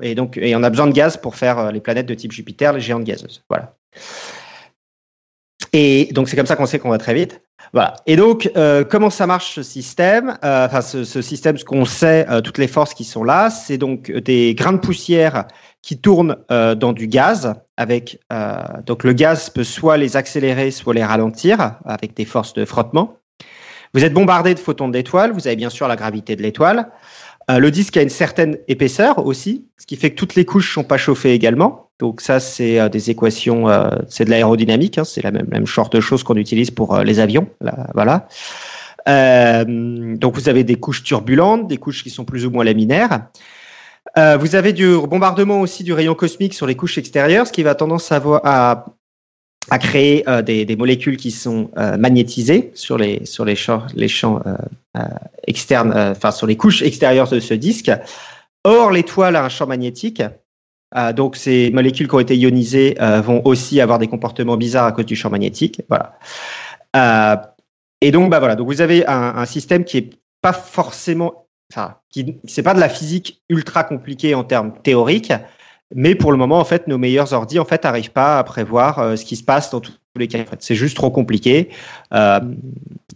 Et 0.00 0.16
donc 0.16 0.36
et 0.36 0.56
on 0.56 0.62
a 0.64 0.70
besoin 0.70 0.88
de 0.88 0.92
gaz 0.92 1.16
pour 1.16 1.36
faire 1.36 1.58
euh, 1.58 1.70
les 1.70 1.80
planètes 1.80 2.06
de 2.06 2.14
type 2.14 2.32
Jupiter, 2.32 2.72
les 2.72 2.80
géantes 2.80 3.04
gazeuses. 3.04 3.44
Voilà. 3.48 3.76
Et 5.72 6.08
donc 6.12 6.28
c'est 6.28 6.36
comme 6.36 6.46
ça 6.46 6.56
qu'on 6.56 6.66
sait 6.66 6.78
qu'on 6.78 6.90
va 6.90 6.98
très 6.98 7.14
vite. 7.14 7.42
Voilà. 7.72 7.96
Et 8.06 8.16
donc, 8.16 8.48
euh, 8.56 8.84
comment 8.84 9.10
ça 9.10 9.26
marche 9.26 9.54
ce 9.54 9.62
système 9.62 10.38
euh, 10.44 10.66
Enfin, 10.66 10.80
ce, 10.80 11.04
ce, 11.04 11.20
système, 11.20 11.58
ce 11.58 11.64
qu'on 11.64 11.84
sait, 11.84 12.24
euh, 12.30 12.40
toutes 12.40 12.58
les 12.58 12.68
forces 12.68 12.94
qui 12.94 13.04
sont 13.04 13.24
là, 13.24 13.50
c'est 13.50 13.76
donc 13.76 14.10
des 14.10 14.54
grains 14.54 14.74
de 14.74 14.78
poussière 14.78 15.46
qui 15.82 15.98
tournent 15.98 16.36
euh, 16.50 16.74
dans 16.74 16.92
du 16.92 17.06
gaz. 17.06 17.54
Avec 17.76 18.20
euh, 18.32 18.56
donc 18.84 19.04
le 19.04 19.12
gaz 19.12 19.50
peut 19.50 19.64
soit 19.64 19.96
les 19.96 20.16
accélérer, 20.16 20.70
soit 20.70 20.94
les 20.94 21.04
ralentir 21.04 21.76
avec 21.84 22.14
des 22.14 22.24
forces 22.24 22.54
de 22.54 22.64
frottement. 22.64 23.18
Vous 23.94 24.04
êtes 24.04 24.12
bombardé 24.12 24.54
de 24.54 24.58
photons 24.58 24.88
d'étoiles. 24.88 25.32
Vous 25.32 25.46
avez 25.46 25.56
bien 25.56 25.70
sûr 25.70 25.86
la 25.86 25.96
gravité 25.96 26.34
de 26.36 26.42
l'étoile. 26.42 26.90
Euh, 27.50 27.58
le 27.58 27.70
disque 27.70 27.96
a 27.96 28.02
une 28.02 28.08
certaine 28.08 28.58
épaisseur 28.66 29.24
aussi, 29.24 29.68
ce 29.78 29.86
qui 29.86 29.96
fait 29.96 30.10
que 30.10 30.16
toutes 30.16 30.34
les 30.34 30.44
couches 30.44 30.74
sont 30.74 30.82
pas 30.82 30.98
chauffées 30.98 31.32
également. 31.32 31.85
Donc 31.98 32.20
ça, 32.20 32.40
c'est 32.40 32.78
euh, 32.78 32.88
des 32.88 33.10
équations, 33.10 33.68
euh, 33.68 33.90
c'est 34.08 34.24
de 34.24 34.30
l'aérodynamique, 34.30 34.98
hein, 34.98 35.04
c'est 35.04 35.22
la 35.22 35.30
même, 35.30 35.46
même 35.48 35.66
sorte 35.66 35.94
de 35.94 36.00
choses 36.00 36.22
qu'on 36.22 36.36
utilise 36.36 36.70
pour 36.70 36.94
euh, 36.94 37.04
les 37.04 37.20
avions. 37.20 37.48
Là, 37.60 37.88
voilà. 37.94 38.28
donc 39.64 40.34
vous 40.34 40.48
avez 40.48 40.64
des 40.64 40.76
couches 40.76 41.02
turbulentes, 41.02 41.68
des 41.68 41.78
couches 41.78 42.02
qui 42.02 42.10
sont 42.10 42.24
plus 42.24 42.44
ou 42.44 42.50
moins 42.50 42.64
laminaires. 42.64 43.28
vous 44.16 44.54
avez 44.56 44.72
du 44.72 44.96
bombardement 45.08 45.60
aussi 45.60 45.84
du 45.84 45.92
rayon 45.92 46.14
cosmique 46.14 46.54
sur 46.54 46.66
les 46.66 46.74
couches 46.74 46.98
extérieures, 46.98 47.46
ce 47.46 47.52
qui 47.52 47.62
va 47.62 47.74
tendance 47.74 48.10
à, 48.12 48.20
à 48.44 48.84
à 49.70 49.78
créer 49.78 50.28
euh, 50.28 50.42
des, 50.42 50.64
des, 50.64 50.76
molécules 50.76 51.16
qui 51.16 51.30
sont 51.30 51.70
euh, 51.76 51.96
magnétisées 51.96 52.70
sur 52.74 52.98
les 52.98 53.24
sur 53.26 53.44
les 53.44 53.56
champs 53.56 53.82
les 53.94 54.08
champs 54.08 54.40
euh, 54.46 54.54
euh 54.96 55.02
externes, 55.46 55.92
euh, 55.92 56.12
enfin 56.12 56.30
sur 56.30 56.46
les 56.46 56.56
couches 56.56 56.82
extérieures 56.82 57.28
de 57.28 57.40
ce 57.40 57.54
disque. 57.54 57.90
Or, 58.64 58.90
l'étoile 58.90 59.36
a 59.36 59.44
un 59.44 59.48
champ 59.48 59.66
magnétique, 59.66 60.22
donc 61.14 61.36
ces 61.36 61.70
molécules 61.72 62.08
qui 62.08 62.14
ont 62.14 62.20
été 62.20 62.36
ionisées 62.36 62.96
vont 63.22 63.42
aussi 63.44 63.80
avoir 63.80 63.98
des 63.98 64.06
comportements 64.06 64.56
bizarres 64.56 64.86
à 64.86 64.92
cause 64.92 65.06
du 65.06 65.16
champ 65.16 65.30
magnétique. 65.30 65.82
Voilà. 65.88 66.18
et 68.00 68.10
donc, 68.10 68.30
bah 68.30 68.38
voilà. 68.38 68.54
Donc 68.54 68.68
vous 68.68 68.80
avez 68.80 69.06
un, 69.06 69.44
système 69.46 69.84
qui 69.84 69.98
est 69.98 70.10
pas 70.40 70.52
forcément, 70.52 71.46
enfin, 71.72 71.96
qui 72.08 72.38
c'est 72.44 72.62
pas 72.62 72.74
de 72.74 72.80
la 72.80 72.88
physique 72.88 73.42
ultra 73.48 73.84
compliquée 73.84 74.34
en 74.34 74.44
termes 74.44 74.72
théoriques, 74.82 75.32
mais 75.94 76.14
pour 76.14 76.32
le 76.32 76.38
moment, 76.38 76.58
en 76.58 76.64
fait, 76.64 76.88
nos 76.88 76.98
meilleurs 76.98 77.32
ordi 77.32 77.58
en 77.58 77.64
fait 77.64 77.84
n'arrivent 77.84 78.10
pas 78.10 78.38
à 78.38 78.44
prévoir 78.44 78.98
euh, 78.98 79.16
ce 79.16 79.24
qui 79.24 79.36
se 79.36 79.44
passe 79.44 79.70
dans 79.70 79.80
tous 79.80 79.92
les 80.16 80.26
cas. 80.26 80.40
En 80.40 80.46
fait. 80.46 80.62
C'est 80.62 80.74
juste 80.74 80.96
trop 80.96 81.10
compliqué. 81.10 81.68
Il 82.10 82.16
euh, 82.16 82.40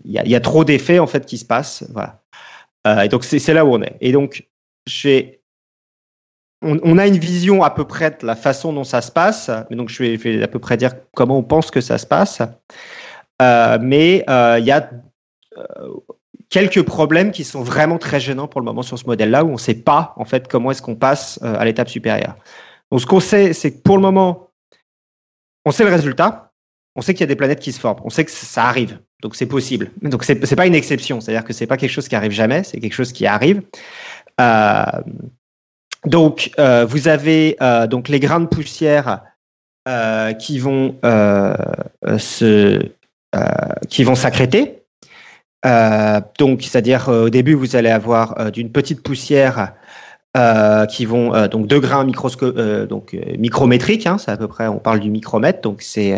y, 0.04 0.34
a, 0.34 0.40
trop 0.40 0.64
d'effets 0.64 0.98
en 0.98 1.06
fait 1.06 1.26
qui 1.26 1.38
se 1.38 1.44
passent. 1.44 1.84
Voilà. 1.92 2.20
Euh, 2.86 3.02
et 3.02 3.08
donc 3.08 3.24
c'est 3.24 3.54
là 3.54 3.64
où 3.64 3.74
on 3.74 3.82
est. 3.82 3.96
Et 4.00 4.12
donc 4.12 4.46
j'ai 4.86 5.39
on, 6.62 6.98
a 6.98 7.06
une 7.06 7.18
vision 7.18 7.62
à 7.62 7.70
peu 7.70 7.86
près 7.86 8.10
de 8.10 8.26
la 8.26 8.36
façon 8.36 8.72
dont 8.72 8.84
ça 8.84 9.00
se 9.00 9.10
passe. 9.10 9.50
Mais 9.70 9.76
donc 9.76 9.88
je 9.88 10.02
vais, 10.02 10.42
à 10.42 10.48
peu 10.48 10.58
près 10.58 10.76
dire 10.76 10.92
comment 11.14 11.38
on 11.38 11.42
pense 11.42 11.70
que 11.70 11.80
ça 11.80 11.98
se 11.98 12.06
passe. 12.06 12.42
mais 13.40 14.24
il 14.28 14.64
y 14.64 14.70
a 14.70 14.90
quelques 16.50 16.82
problèmes 16.82 17.30
qui 17.30 17.44
sont 17.44 17.62
vraiment 17.62 17.98
très 17.98 18.20
gênants 18.20 18.48
pour 18.48 18.60
le 18.60 18.66
moment 18.66 18.82
sur 18.82 18.98
ce 18.98 19.06
modèle-là, 19.06 19.44
où 19.44 19.48
on 19.48 19.52
ne 19.52 19.58
sait 19.58 19.74
pas 19.74 20.12
en 20.16 20.24
fait 20.24 20.48
comment 20.48 20.70
est-ce 20.70 20.82
qu'on 20.82 20.96
passe 20.96 21.40
à 21.42 21.64
l'étape 21.64 21.88
supérieure. 21.88 22.36
Donc 22.90 23.00
ce 23.00 23.06
qu'on 23.06 23.20
sait, 23.20 23.52
c'est 23.52 23.72
que 23.72 23.82
pour 23.82 23.96
le 23.96 24.02
moment, 24.02 24.50
on 25.64 25.70
sait 25.70 25.84
le 25.84 25.90
résultat, 25.90 26.52
on 26.96 27.02
sait 27.02 27.14
qu'il 27.14 27.20
y 27.20 27.24
a 27.24 27.28
des 27.28 27.36
planètes 27.36 27.60
qui 27.60 27.72
se 27.72 27.80
forment, 27.80 28.00
on 28.04 28.10
sait 28.10 28.24
que 28.24 28.30
ça 28.30 28.64
arrive, 28.64 28.98
donc 29.22 29.36
c'est 29.36 29.46
possible. 29.46 29.90
Donc 30.02 30.24
c'est 30.24 30.42
n'est 30.42 30.56
pas 30.56 30.66
une 30.66 30.74
exception, 30.74 31.20
c'est-à-dire 31.20 31.44
que 31.44 31.52
c'est 31.52 31.66
pas 31.66 31.76
quelque 31.76 31.92
chose 31.92 32.08
qui 32.08 32.16
arrive 32.16 32.32
jamais, 32.32 32.64
c'est 32.64 32.80
quelque 32.80 32.94
chose 32.94 33.12
qui 33.12 33.26
arrive. 33.26 33.62
Euh, 34.40 34.84
donc 36.06 36.50
euh, 36.58 36.84
vous 36.84 37.08
avez 37.08 37.56
euh, 37.60 37.86
donc 37.86 38.08
les 38.08 38.20
grains 38.20 38.40
de 38.40 38.46
poussière 38.46 39.22
qui 40.38 40.60
vont 40.60 40.94
se 42.18 42.92
qui 43.88 44.04
vont 44.04 44.14
s'accréter. 44.14 44.82
donc 46.38 46.62
c'est-à-dire 46.62 47.08
au 47.08 47.28
début 47.28 47.54
vous 47.54 47.74
allez 47.74 47.90
avoir 47.90 48.52
d'une 48.52 48.70
petite 48.70 49.02
poussière 49.02 49.72
euh, 50.36 50.86
qui 50.86 51.06
vont 51.06 51.34
euh, 51.34 51.48
donc 51.48 51.66
deux 51.66 51.80
grains 51.80 52.06
euh, 52.06 52.86
donc 52.86 53.16
micrométriques, 53.36 54.06
hein, 54.06 54.16
c'est 54.16 54.30
à 54.30 54.36
peu 54.36 54.46
près, 54.46 54.68
on 54.68 54.78
parle 54.78 55.00
du 55.00 55.10
micromètre, 55.10 55.60
donc 55.60 55.82
c'est 55.82 56.16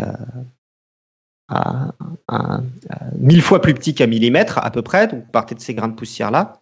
mille 3.17 3.41
fois 3.41 3.59
plus 3.59 3.73
petit 3.73 3.95
qu'un 3.95 4.05
millimètre 4.05 4.59
à 4.59 4.69
peu 4.69 4.83
près. 4.83 5.07
Donc 5.07 5.31
partez 5.31 5.55
de 5.55 5.61
ces 5.61 5.73
grains 5.73 5.87
de 5.87 5.95
poussière 5.95 6.29
là. 6.29 6.61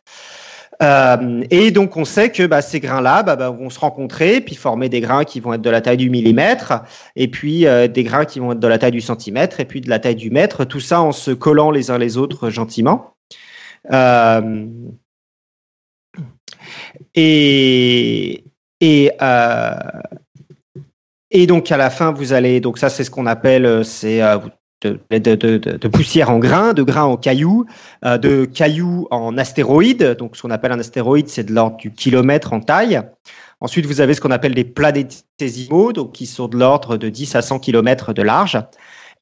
Et 0.81 1.71
donc 1.71 1.95
on 1.95 2.05
sait 2.05 2.31
que 2.31 2.47
bah, 2.47 2.61
ces 2.61 2.79
grains-là 2.79 3.23
bah, 3.23 3.35
bah, 3.35 3.49
vont 3.49 3.69
se 3.69 3.79
rencontrer, 3.79 4.41
puis 4.41 4.55
former 4.55 4.89
des 4.89 4.99
grains 4.99 5.23
qui 5.23 5.39
vont 5.39 5.53
être 5.53 5.61
de 5.61 5.69
la 5.69 5.81
taille 5.81 5.97
du 5.97 6.09
millimètre, 6.09 6.73
et 7.15 7.27
puis 7.27 7.65
des 7.93 8.03
grains 8.03 8.25
qui 8.25 8.39
vont 8.39 8.53
être 8.53 8.59
de 8.59 8.67
la 8.67 8.79
taille 8.79 8.91
du 8.91 9.01
centimètre, 9.01 9.59
et 9.59 9.65
puis 9.65 9.81
de 9.81 9.89
la 9.89 9.99
taille 9.99 10.15
du 10.15 10.31
mètre, 10.31 10.65
tout 10.65 10.79
ça 10.79 11.01
en 11.01 11.11
se 11.11 11.31
collant 11.31 11.71
les 11.71 11.91
uns 11.91 11.97
les 11.97 12.17
autres 12.17 12.49
gentiment. 12.49 13.15
Et, 17.15 18.43
et, 18.79 19.11
euh, 19.21 19.75
et 21.29 21.47
donc 21.47 21.71
à 21.71 21.77
la 21.77 21.89
fin, 21.89 22.11
vous 22.11 22.33
allez, 22.33 22.59
donc 22.59 22.77
ça 22.77 22.89
c'est 22.89 23.03
ce 23.03 23.11
qu'on 23.11 23.25
appelle, 23.25 23.65
euh, 23.65 23.83
c'est 23.83 24.21
euh, 24.21 24.39
de, 24.81 25.87
poussière 25.87 26.29
en 26.29 26.39
grains, 26.39 26.73
de 26.73 26.83
grains 26.83 27.03
en 27.03 27.17
cailloux, 27.17 27.65
euh, 28.05 28.17
de 28.17 28.45
cailloux 28.45 29.07
en 29.11 29.37
astéroïdes. 29.37 30.15
Donc 30.17 30.35
ce 30.35 30.41
qu'on 30.41 30.51
appelle 30.51 30.71
un 30.71 30.79
astéroïde, 30.79 31.27
c'est 31.27 31.43
de 31.43 31.53
l'ordre 31.53 31.77
du 31.77 31.91
kilomètre 31.91 32.53
en 32.53 32.59
taille. 32.59 33.01
Ensuite, 33.59 33.85
vous 33.85 34.01
avez 34.01 34.15
ce 34.15 34.21
qu'on 34.21 34.31
appelle 34.31 34.55
des 34.55 34.63
planétésimaux, 34.63 35.93
donc 35.93 36.13
qui 36.13 36.25
sont 36.25 36.47
de 36.47 36.57
l'ordre 36.57 36.97
de 36.97 37.09
10 37.09 37.35
à 37.35 37.41
100 37.41 37.59
km 37.59 38.13
de 38.13 38.21
large. 38.23 38.59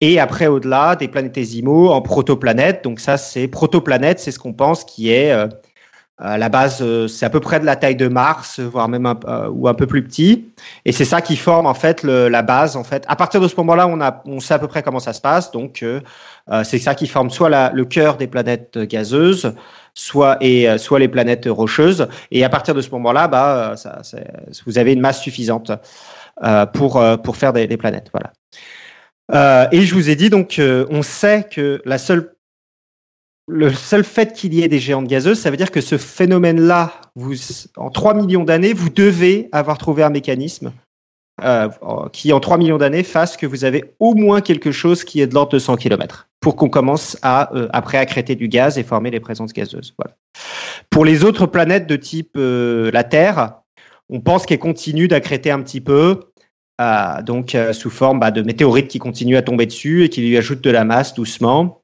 Et 0.02 0.18
après, 0.18 0.48
au-delà, 0.48 0.96
des 0.96 1.10
planétésimaux 1.10 1.90
en 1.90 2.02
protoplanètes. 2.02 2.86
Donc 2.86 3.02
ça, 3.02 3.18
c'est 3.18 3.50
protoplanète, 3.50 4.20
c'est 4.20 4.32
ce 4.32 4.40
qu'on 4.40 4.54
pense 4.54 4.86
qui 4.86 5.12
est 5.12 5.34
à 6.20 6.38
la 6.38 6.50
base, 6.50 6.80
euh, 6.82 7.08
c'est 7.08 7.26
à 7.26 7.30
peu 7.30 7.40
près 7.40 7.62
de 7.62 7.66
la 7.66 7.78
taille 7.78 7.96
de 7.96 8.10
Mars, 8.10 8.60
voire 8.60 8.90
même 8.90 9.06
un, 9.06 9.18
euh, 9.26 9.50
ou 9.50 9.70
un 9.70 9.74
peu 9.74 9.88
plus 9.88 10.04
petit. 10.04 10.50
Et 10.84 10.92
c'est 10.92 11.06
ça 11.06 11.22
qui 11.22 11.38
forme 11.38 11.66
en 11.66 11.74
fait 11.74 12.04
le, 12.04 12.28
la 12.28 12.42
base. 12.42 12.76
En 12.76 12.84
fait, 12.84 13.06
à 13.08 13.16
partir 13.16 13.40
de 13.40 13.48
ce 13.48 13.56
moment-là, 13.58 13.88
on 13.88 14.00
on 14.26 14.40
sait 14.42 14.54
à 14.54 14.60
peu 14.60 14.68
près 14.68 14.84
comment 14.84 15.00
ça 15.00 15.14
se 15.14 15.22
passe. 15.22 15.52
Donc, 15.52 15.82
euh, 15.82 16.02
c'est 16.64 16.78
ça 16.78 16.94
qui 16.94 17.08
forme 17.08 17.30
soit 17.30 17.50
la, 17.50 17.72
le 17.74 17.86
cœur 17.86 18.18
des 18.18 18.28
planètes 18.28 18.78
gazeuses, 18.78 19.54
soit 19.94 20.38
et 20.42 20.78
soit 20.78 21.00
les 21.00 21.08
planètes 21.08 21.48
rocheuses. 21.50 22.08
Et 22.32 22.44
à 22.44 22.50
partir 22.50 22.74
de 22.74 22.82
ce 22.82 22.90
moment-là, 22.92 23.28
bah, 23.28 23.76
ça, 23.78 24.02
vous 24.66 24.78
avez 24.78 24.94
une 24.94 25.02
masse 25.02 25.22
suffisante 25.22 25.72
pour 26.74 27.02
pour 27.24 27.38
faire 27.38 27.54
des, 27.54 27.68
des 27.68 27.78
planètes. 27.78 28.12
Voilà. 28.12 29.70
et 29.72 29.82
je 29.82 29.94
vous 29.94 30.10
ai 30.10 30.16
dit 30.16 30.30
donc, 30.30 30.60
on 30.90 31.04
sait 31.04 31.46
que 31.50 31.82
la 31.86 31.98
seule 31.98 32.34
le 33.50 33.74
seul 33.74 34.04
fait 34.04 34.34
qu'il 34.34 34.54
y 34.54 34.62
ait 34.62 34.68
des 34.68 34.80
géantes 34.80 35.08
gazeuses, 35.08 35.40
ça 35.40 35.50
veut 35.50 35.58
dire 35.58 35.72
que 35.72 35.82
ce 35.82 35.98
phénomène-là, 35.98 36.94
en 37.78 37.90
3 37.90 38.14
millions 38.14 38.44
d'années, 38.44 38.74
vous 38.74 38.90
devez 38.90 39.50
avoir 39.52 39.78
trouvé 39.80 40.04
un 40.04 40.12
mécanisme 40.12 40.72
euh, 41.44 41.68
qui, 42.14 42.32
en 42.32 42.40
3 42.40 42.58
millions 42.60 42.78
d'années, 42.78 43.04
fasse 43.04 43.38
que 43.38 43.48
vous 43.48 43.66
avez 43.66 43.96
au 44.00 44.14
moins 44.14 44.42
quelque 44.42 44.72
chose 44.72 45.04
qui 45.04 45.20
est 45.20 45.28
de 45.28 45.34
l'ordre 45.34 45.52
de 45.52 45.60
100 45.60 45.78
km 45.78 46.28
pour 46.42 46.56
qu'on 46.56 46.70
commence 46.70 47.18
à, 47.24 47.54
euh, 47.56 47.68
après, 47.74 47.98
accréter 47.98 48.36
du 48.36 48.48
gaz 48.48 48.78
et 48.78 48.84
former 48.84 49.10
les 49.10 49.20
présences 49.20 49.52
gazeuses. 49.52 49.96
Pour 50.92 51.04
les 51.04 51.24
autres 51.24 51.48
planètes 51.48 51.88
de 51.88 51.96
type 51.96 52.34
euh, 52.38 52.92
la 52.92 53.04
Terre, 53.04 53.56
on 54.10 54.22
pense 54.22 54.46
qu'elle 54.46 54.60
continue 54.60 55.08
d'accréter 55.08 55.50
un 55.50 55.62
petit 55.62 55.82
peu, 55.82 56.20
donc 57.26 57.58
sous 57.74 57.90
forme 57.90 58.22
bah, 58.22 58.32
de 58.32 58.42
météorites 58.42 58.88
qui 58.88 59.00
continuent 59.00 59.36
à 59.36 59.42
tomber 59.42 59.66
dessus 59.66 60.06
et 60.06 60.10
qui 60.10 60.22
lui 60.22 60.38
ajoutent 60.38 60.62
de 60.62 60.70
la 60.72 60.86
masse 60.86 61.14
doucement. 61.14 61.82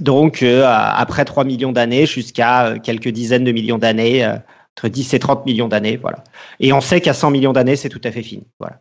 Donc, 0.00 0.42
euh, 0.42 0.64
après 0.66 1.24
3 1.24 1.44
millions 1.44 1.72
d'années 1.72 2.06
jusqu'à 2.06 2.66
euh, 2.66 2.78
quelques 2.78 3.08
dizaines 3.08 3.44
de 3.44 3.52
millions 3.52 3.78
d'années, 3.78 4.24
euh, 4.24 4.36
entre 4.76 4.88
10 4.88 5.14
et 5.14 5.18
30 5.18 5.46
millions 5.46 5.68
d'années, 5.68 5.96
voilà. 5.96 6.22
Et 6.60 6.72
on 6.72 6.80
sait 6.80 7.00
qu'à 7.00 7.14
100 7.14 7.30
millions 7.30 7.52
d'années, 7.52 7.76
c'est 7.76 7.88
tout 7.88 8.00
à 8.04 8.10
fait 8.10 8.22
fini. 8.22 8.46
Voilà. 8.60 8.80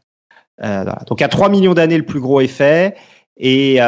voilà. 0.59 0.99
Donc, 1.07 1.21
à 1.21 1.29
3 1.29 1.49
millions 1.49 1.73
d'années, 1.73 1.97
le 1.97 2.05
plus 2.05 2.19
gros 2.19 2.45
fait. 2.47 2.97
Et, 3.37 3.79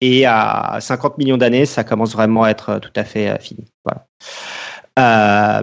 et 0.00 0.26
à 0.26 0.78
50 0.80 1.18
millions 1.18 1.36
d'années, 1.36 1.66
ça 1.66 1.82
commence 1.82 2.12
vraiment 2.12 2.44
à 2.44 2.50
être 2.50 2.78
tout 2.78 2.92
à 2.94 3.04
fait 3.04 3.40
fini. 3.40 3.64
Voilà. 3.84 5.62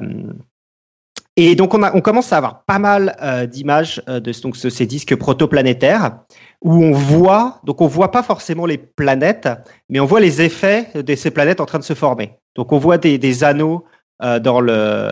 Et 1.43 1.55
donc 1.55 1.73
on, 1.73 2.01
commence 2.01 2.31
à 2.33 2.37
avoir 2.37 2.65
pas 2.65 2.77
mal 2.77 3.17
euh, 3.23 3.47
d'images 3.47 3.99
euh, 4.07 4.19
de 4.19 4.31
ces 4.31 4.85
disques 4.85 5.15
protoplanétaires 5.15 6.19
où 6.61 6.83
on 6.83 6.91
voit, 6.91 7.59
donc 7.63 7.81
on 7.81 7.87
voit 7.87 8.11
pas 8.11 8.21
forcément 8.21 8.67
les 8.67 8.77
planètes, 8.77 9.49
mais 9.89 9.99
on 9.99 10.05
voit 10.05 10.19
les 10.19 10.43
effets 10.43 10.89
de 10.93 11.15
ces 11.15 11.31
planètes 11.31 11.59
en 11.59 11.65
train 11.65 11.79
de 11.79 11.83
se 11.83 11.95
former. 11.95 12.37
Donc 12.55 12.71
on 12.71 12.77
voit 12.77 12.99
des, 12.99 13.17
des 13.17 13.43
anneaux 13.43 13.85
euh, 14.21 14.37
dans 14.37 14.61
le, 14.61 15.09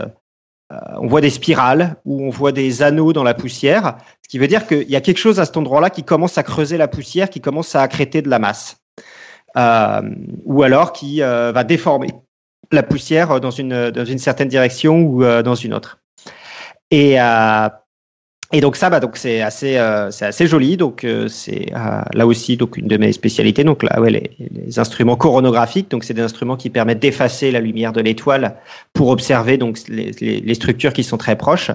on 0.99 1.07
voit 1.07 1.21
des 1.21 1.31
spirales 1.31 1.95
ou 2.05 2.21
on 2.21 2.29
voit 2.29 2.51
des 2.51 2.83
anneaux 2.83 3.11
dans 3.11 3.23
la 3.23 3.33
poussière, 3.33 3.97
ce 4.21 4.29
qui 4.29 4.37
veut 4.37 4.47
dire 4.47 4.67
qu'il 4.67 4.87
y 4.87 4.95
a 4.95 5.01
quelque 5.01 5.17
chose 5.17 5.39
à 5.39 5.45
cet 5.45 5.57
endroit-là 5.57 5.89
qui 5.89 6.03
commence 6.03 6.37
à 6.37 6.43
creuser 6.43 6.77
la 6.77 6.87
poussière, 6.87 7.31
qui 7.31 7.41
commence 7.41 7.73
à 7.73 7.81
accréter 7.81 8.21
de 8.21 8.29
la 8.29 8.37
masse, 8.37 8.77
ou 10.45 10.61
alors 10.61 10.93
qui 10.93 11.21
va 11.21 11.63
déformer 11.63 12.09
la 12.71 12.83
poussière 12.83 13.39
dans 13.39 13.49
une, 13.49 13.89
dans 13.89 14.05
une 14.05 14.19
certaine 14.19 14.47
direction 14.47 15.01
ou 15.01 15.23
dans 15.23 15.55
une 15.55 15.73
autre. 15.73 15.98
Et, 16.91 17.19
euh, 17.19 17.69
et 18.51 18.61
donc 18.61 18.75
ça, 18.75 18.89
bah, 18.89 18.99
donc 18.99 19.15
c'est 19.15 19.41
assez, 19.41 19.77
euh, 19.77 20.09
assez 20.21 20.47
joli. 20.47 20.75
Donc 20.75 21.03
euh, 21.03 21.27
c'est 21.27 21.67
euh, 21.75 22.01
là 22.13 22.25
aussi 22.25 22.57
donc 22.57 22.77
une 22.77 22.87
de 22.87 22.97
mes 22.97 23.11
spécialités. 23.11 23.63
Donc 23.63 23.83
là, 23.83 24.01
ouais, 24.01 24.09
les, 24.09 24.31
les 24.39 24.79
instruments 24.79 25.15
coronographiques. 25.15 25.91
Donc 25.91 26.03
c'est 26.03 26.15
des 26.15 26.23
instruments 26.23 26.57
qui 26.57 26.71
permettent 26.71 26.99
d'effacer 26.99 27.51
la 27.51 27.59
lumière 27.59 27.93
de 27.93 28.01
l'étoile 28.01 28.55
pour 28.93 29.09
observer 29.09 29.57
donc 29.57 29.77
les, 29.87 30.11
les, 30.11 30.53
structures 30.55 30.93
qui 30.93 31.03
sont 31.03 31.17
très 31.17 31.35
proches. 31.35 31.69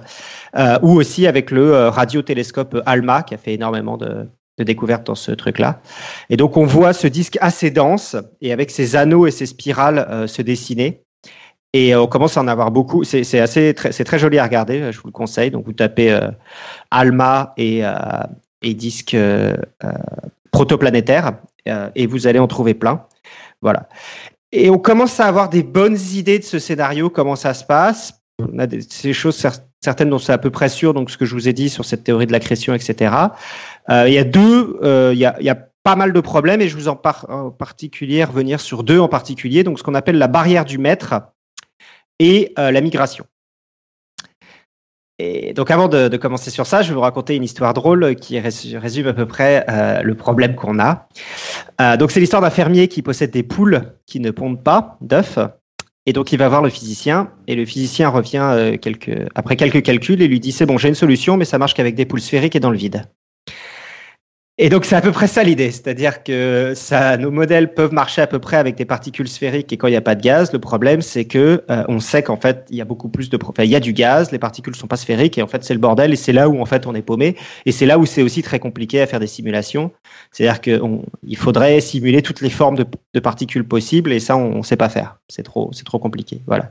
ou 0.82 0.90
aussi 0.96 1.26
avec 1.28 1.50
le 1.50 1.88
radiotélescope 1.88 2.82
ALMA 2.86 3.22
qui 3.22 3.34
a 3.34 3.38
fait 3.38 3.54
énormément 3.54 3.96
de, 3.96 4.26
de 4.58 4.64
découvertes 4.64 5.06
dans 5.06 5.14
ce 5.14 5.30
truc-là. 5.30 5.80
Et 6.28 6.36
donc 6.36 6.56
on 6.56 6.64
voit 6.64 6.92
ce 6.92 7.06
disque 7.06 7.38
assez 7.40 7.70
dense 7.70 8.16
et 8.40 8.52
avec 8.52 8.72
ses 8.72 8.96
anneaux 8.96 9.28
et 9.28 9.30
ses 9.30 9.46
spirales 9.46 10.28
se 10.28 10.42
dessiner. 10.42 11.03
Et 11.74 11.96
on 11.96 12.06
commence 12.06 12.36
à 12.36 12.40
en 12.40 12.46
avoir 12.46 12.70
beaucoup. 12.70 13.02
C'est 13.02 13.40
assez, 13.40 13.74
c'est 13.90 14.04
très 14.04 14.18
joli 14.18 14.38
à 14.38 14.44
regarder. 14.44 14.92
Je 14.92 15.00
vous 15.00 15.08
le 15.08 15.12
conseille. 15.12 15.50
Donc 15.50 15.66
vous 15.66 15.72
tapez 15.72 16.12
euh, 16.12 16.30
Alma 16.92 17.52
et, 17.56 17.84
euh, 17.84 17.92
et 18.62 18.74
disque 18.74 19.14
euh, 19.14 19.54
protoplanétaire 20.52 21.32
et 21.66 22.06
vous 22.06 22.28
allez 22.28 22.38
en 22.38 22.46
trouver 22.46 22.74
plein. 22.74 23.04
Voilà. 23.60 23.88
Et 24.52 24.70
on 24.70 24.78
commence 24.78 25.18
à 25.18 25.26
avoir 25.26 25.48
des 25.48 25.64
bonnes 25.64 25.98
idées 26.12 26.38
de 26.38 26.44
ce 26.44 26.60
scénario, 26.60 27.10
comment 27.10 27.34
ça 27.34 27.54
se 27.54 27.64
passe. 27.64 28.20
On 28.38 28.58
a 28.60 28.68
des, 28.68 28.80
ces 28.80 29.12
choses 29.12 29.44
certaines 29.82 30.10
dont 30.10 30.18
c'est 30.18 30.32
à 30.32 30.38
peu 30.38 30.50
près 30.50 30.68
sûr. 30.68 30.94
Donc 30.94 31.10
ce 31.10 31.18
que 31.18 31.24
je 31.24 31.34
vous 31.34 31.48
ai 31.48 31.52
dit 31.52 31.70
sur 31.70 31.84
cette 31.84 32.04
théorie 32.04 32.26
de 32.26 32.32
l'accrétion, 32.32 32.72
etc. 32.74 33.12
il 33.90 34.12
y 34.12 34.18
a 34.18 34.24
deux. 34.24 34.78
il, 35.12 35.18
y 35.18 35.26
a, 35.26 35.42
y 35.42 35.48
a 35.48 35.58
pas 35.82 35.96
mal 35.96 36.12
de 36.12 36.20
problèmes 36.20 36.60
et 36.60 36.68
je 36.68 36.76
vous 36.76 36.86
en, 36.86 36.94
par, 36.94 37.26
en 37.28 37.50
particulier 37.50 38.22
revenir 38.22 38.60
sur 38.60 38.84
deux 38.84 39.00
en 39.00 39.08
particulier. 39.08 39.64
Donc 39.64 39.78
ce 39.78 39.82
qu'on 39.82 39.94
appelle 39.94 40.18
la 40.18 40.28
barrière 40.28 40.64
du 40.64 40.78
maître 40.78 41.14
et 42.18 42.52
euh, 42.58 42.70
la 42.70 42.80
migration. 42.80 43.24
Et 45.20 45.52
donc 45.52 45.70
avant 45.70 45.86
de, 45.86 46.16
commencer 46.16 46.50
sur 46.50 46.66
ça, 46.66 46.82
je 46.82 46.88
vais 46.88 46.94
vous 46.94 47.00
raconter 47.00 47.36
une 47.36 47.44
histoire 47.44 47.72
drôle 47.72 48.16
qui 48.16 48.40
résume 48.40 49.06
à 49.06 49.12
peu 49.12 49.26
près 49.26 49.64
euh, 49.68 50.02
le 50.02 50.14
problème 50.16 50.56
qu'on 50.56 50.80
a. 50.80 51.08
Euh, 51.80 51.96
donc 51.96 52.10
c'est 52.10 52.18
l'histoire 52.18 52.42
d'un 52.42 52.50
fermier 52.50 52.88
qui 52.88 53.00
possède 53.00 53.30
des 53.30 53.44
poules 53.44 53.92
qui 54.06 54.18
ne 54.18 54.32
pondent 54.32 54.62
pas 54.62 54.98
d'œufs. 55.00 55.38
Et 56.06 56.12
donc 56.12 56.32
il 56.32 56.38
va 56.38 56.48
voir 56.48 56.62
le 56.62 56.68
physicien 56.68 57.30
et 57.46 57.54
le 57.54 57.64
physicien 57.64 58.08
revient 58.08 58.76
après 59.34 59.56
quelques 59.56 59.82
calculs 59.82 60.20
et 60.20 60.28
lui 60.28 60.38
dit 60.38 60.52
c'est 60.52 60.66
bon 60.66 60.76
j'ai 60.76 60.88
une 60.88 60.94
solution 60.94 61.38
mais 61.38 61.46
ça 61.46 61.56
marche 61.56 61.72
qu'avec 61.72 61.94
des 61.94 62.04
poules 62.04 62.20
sphériques 62.20 62.56
et 62.56 62.60
dans 62.60 62.70
le 62.70 62.76
vide. 62.76 63.06
Et 64.56 64.68
donc 64.68 64.84
c'est 64.84 64.94
à 64.94 65.00
peu 65.00 65.10
près 65.10 65.26
ça 65.26 65.42
l'idée, 65.42 65.72
c'est-à-dire 65.72 66.22
que 66.22 66.74
ça, 66.76 67.16
nos 67.16 67.32
modèles 67.32 67.74
peuvent 67.74 67.92
marcher 67.92 68.22
à 68.22 68.28
peu 68.28 68.38
près 68.38 68.56
avec 68.56 68.76
des 68.76 68.84
particules 68.84 69.26
sphériques 69.26 69.72
et 69.72 69.76
quand 69.76 69.88
il 69.88 69.90
n'y 69.90 69.96
a 69.96 70.00
pas 70.00 70.14
de 70.14 70.22
gaz, 70.22 70.52
le 70.52 70.60
problème 70.60 71.02
c'est 71.02 71.24
que 71.24 71.64
euh, 71.68 71.84
on 71.88 71.98
sait 71.98 72.22
qu'en 72.22 72.36
fait 72.36 72.64
il 72.70 72.76
y 72.76 72.80
a 72.80 72.84
beaucoup 72.84 73.08
plus 73.08 73.30
de, 73.30 73.38
enfin, 73.44 73.64
il 73.64 73.70
y 73.70 73.74
a 73.74 73.80
du 73.80 73.92
gaz, 73.92 74.30
les 74.30 74.38
particules 74.38 74.76
sont 74.76 74.86
pas 74.86 74.96
sphériques 74.96 75.38
et 75.38 75.42
en 75.42 75.48
fait 75.48 75.64
c'est 75.64 75.74
le 75.74 75.80
bordel 75.80 76.12
et 76.12 76.16
c'est 76.16 76.32
là 76.32 76.48
où 76.48 76.60
en 76.60 76.66
fait 76.66 76.86
on 76.86 76.94
est 76.94 77.02
paumé. 77.02 77.36
Et 77.66 77.72
c'est 77.72 77.84
là 77.84 77.98
où 77.98 78.06
c'est 78.06 78.22
aussi 78.22 78.42
très 78.44 78.60
compliqué 78.60 79.00
à 79.00 79.08
faire 79.08 79.18
des 79.18 79.26
simulations, 79.26 79.90
c'est-à-dire 80.30 80.60
qu'il 80.60 81.36
faudrait 81.36 81.80
simuler 81.80 82.22
toutes 82.22 82.40
les 82.40 82.50
formes 82.50 82.76
de, 82.76 82.86
de, 83.12 83.20
particules 83.20 83.66
possibles 83.66 84.12
et 84.12 84.20
ça 84.20 84.36
on, 84.36 84.58
ne 84.58 84.62
sait 84.62 84.76
pas 84.76 84.88
faire, 84.88 85.18
c'est 85.28 85.42
trop, 85.42 85.70
c'est 85.72 85.84
trop 85.84 85.98
compliqué, 85.98 86.42
voilà. 86.46 86.70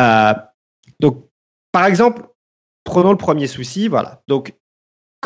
Euh, 0.00 0.34
donc 0.98 1.26
par 1.70 1.86
exemple, 1.86 2.22
prenons 2.82 3.12
le 3.12 3.18
premier 3.18 3.46
souci, 3.46 3.86
voilà. 3.86 4.20
Donc 4.26 4.52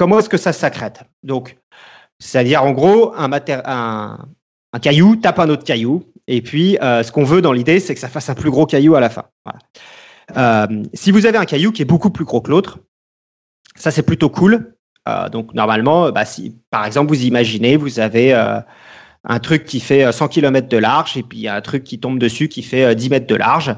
comment 0.01 0.19
est-ce 0.19 0.31
que 0.31 0.39
ça 0.39 0.55
s'accrète? 0.55 1.03
Donc, 1.25 1.59
c'est-à-dire 2.19 2.65
en 2.65 2.73
gros, 2.73 3.13
un, 3.15 3.29
caillou 4.81 5.17
tape 5.17 5.39
un 5.39 5.51
autre 5.51 5.63
caillou, 5.63 6.11
et 6.27 6.41
puis 6.41 6.79
euh, 6.79 7.03
ce 7.03 7.13
qu'on 7.13 7.23
veut 7.23 7.43
dans 7.43 7.53
l'idée, 7.53 7.81
c'est 7.81 7.93
que 7.93 8.01
ça 8.01 8.09
fasse 8.09 8.31
un 8.31 8.35
plus 8.35 8.51
gros 8.51 8.65
caillou 8.65 8.95
à 8.95 9.01
la 9.01 9.11
fin. 9.11 9.27
Euh, 10.39 10.85
si 10.95 11.11
vous 11.11 11.27
avez 11.27 11.37
un 11.37 11.45
caillou 11.45 11.71
qui 11.71 11.83
est 11.83 11.85
beaucoup 11.85 12.09
plus 12.09 12.25
gros 12.25 12.41
que 12.41 12.51
l'autre, 12.51 12.79
ça 13.77 13.91
c'est 13.91 14.03
plutôt 14.03 14.31
cool. 14.31 14.75
Euh, 15.07 15.29
donc 15.29 15.53
normalement, 15.53 16.11
bah, 16.11 16.25
si 16.25 16.57
par 16.71 16.87
exemple 16.87 17.09
vous 17.09 17.25
imaginez, 17.25 17.77
vous 17.77 18.01
avez 18.01 18.33
un 18.33 19.39
truc 19.39 19.67
qui 19.67 19.81
fait 19.81 20.11
100 20.11 20.29
km 20.29 20.67
de 20.67 20.79
large, 20.79 21.19
et 21.19 21.23
puis 21.23 21.47
un 21.47 21.61
truc 21.61 21.85
qui 21.85 22.01
tombe 22.01 22.19
dessus 22.19 22.49
qui 22.49 22.63
fait 22.63 22.95
10 22.95 23.11
mètres 23.11 23.27
de 23.27 23.35
large 23.35 23.77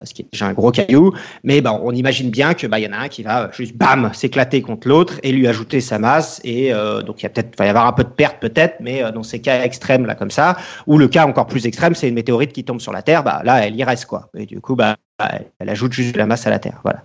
parce 0.00 0.12
qu'il 0.12 0.24
y 0.24 0.28
a 0.28 0.30
déjà 0.32 0.46
un 0.46 0.52
gros 0.52 0.70
caillou, 0.70 1.12
mais 1.42 1.60
ben, 1.60 1.78
on 1.82 1.92
imagine 1.92 2.30
bien 2.30 2.54
que 2.54 2.66
bah, 2.66 2.78
y 2.78 2.86
en 2.86 2.92
a 2.92 2.98
un 2.98 3.08
qui 3.08 3.22
va 3.22 3.50
juste 3.52 3.76
bam 3.76 4.10
s'éclater 4.14 4.62
contre 4.62 4.86
l'autre 4.86 5.14
et 5.22 5.32
lui 5.32 5.48
ajouter 5.48 5.80
sa 5.80 5.98
masse 5.98 6.40
et 6.44 6.72
euh, 6.72 7.02
donc 7.02 7.20
il 7.20 7.24
y 7.24 7.26
a 7.26 7.30
peut-être 7.30 7.58
va 7.58 7.66
y 7.66 7.68
avoir 7.68 7.86
un 7.86 7.92
peu 7.92 8.04
de 8.04 8.08
perte 8.08 8.38
peut-être, 8.40 8.76
mais 8.80 9.02
euh, 9.02 9.10
dans 9.10 9.24
ces 9.24 9.40
cas 9.40 9.62
extrêmes 9.64 10.06
là 10.06 10.14
comme 10.14 10.30
ça, 10.30 10.56
ou 10.86 10.98
le 10.98 11.08
cas 11.08 11.26
encore 11.26 11.46
plus 11.46 11.66
extrême, 11.66 11.94
c'est 11.94 12.08
une 12.08 12.14
météorite 12.14 12.52
qui 12.52 12.64
tombe 12.64 12.80
sur 12.80 12.92
la 12.92 13.02
Terre, 13.02 13.24
bah 13.24 13.42
là 13.44 13.66
elle 13.66 13.74
y 13.74 13.82
reste 13.82 14.06
et 14.36 14.46
du 14.46 14.60
coup 14.60 14.76
bah 14.76 14.96
elle 15.58 15.68
ajoute 15.68 15.92
juste 15.92 16.14
de 16.14 16.18
la 16.18 16.26
masse 16.26 16.46
à 16.46 16.50
la 16.50 16.60
Terre, 16.60 16.80
voilà. 16.84 17.02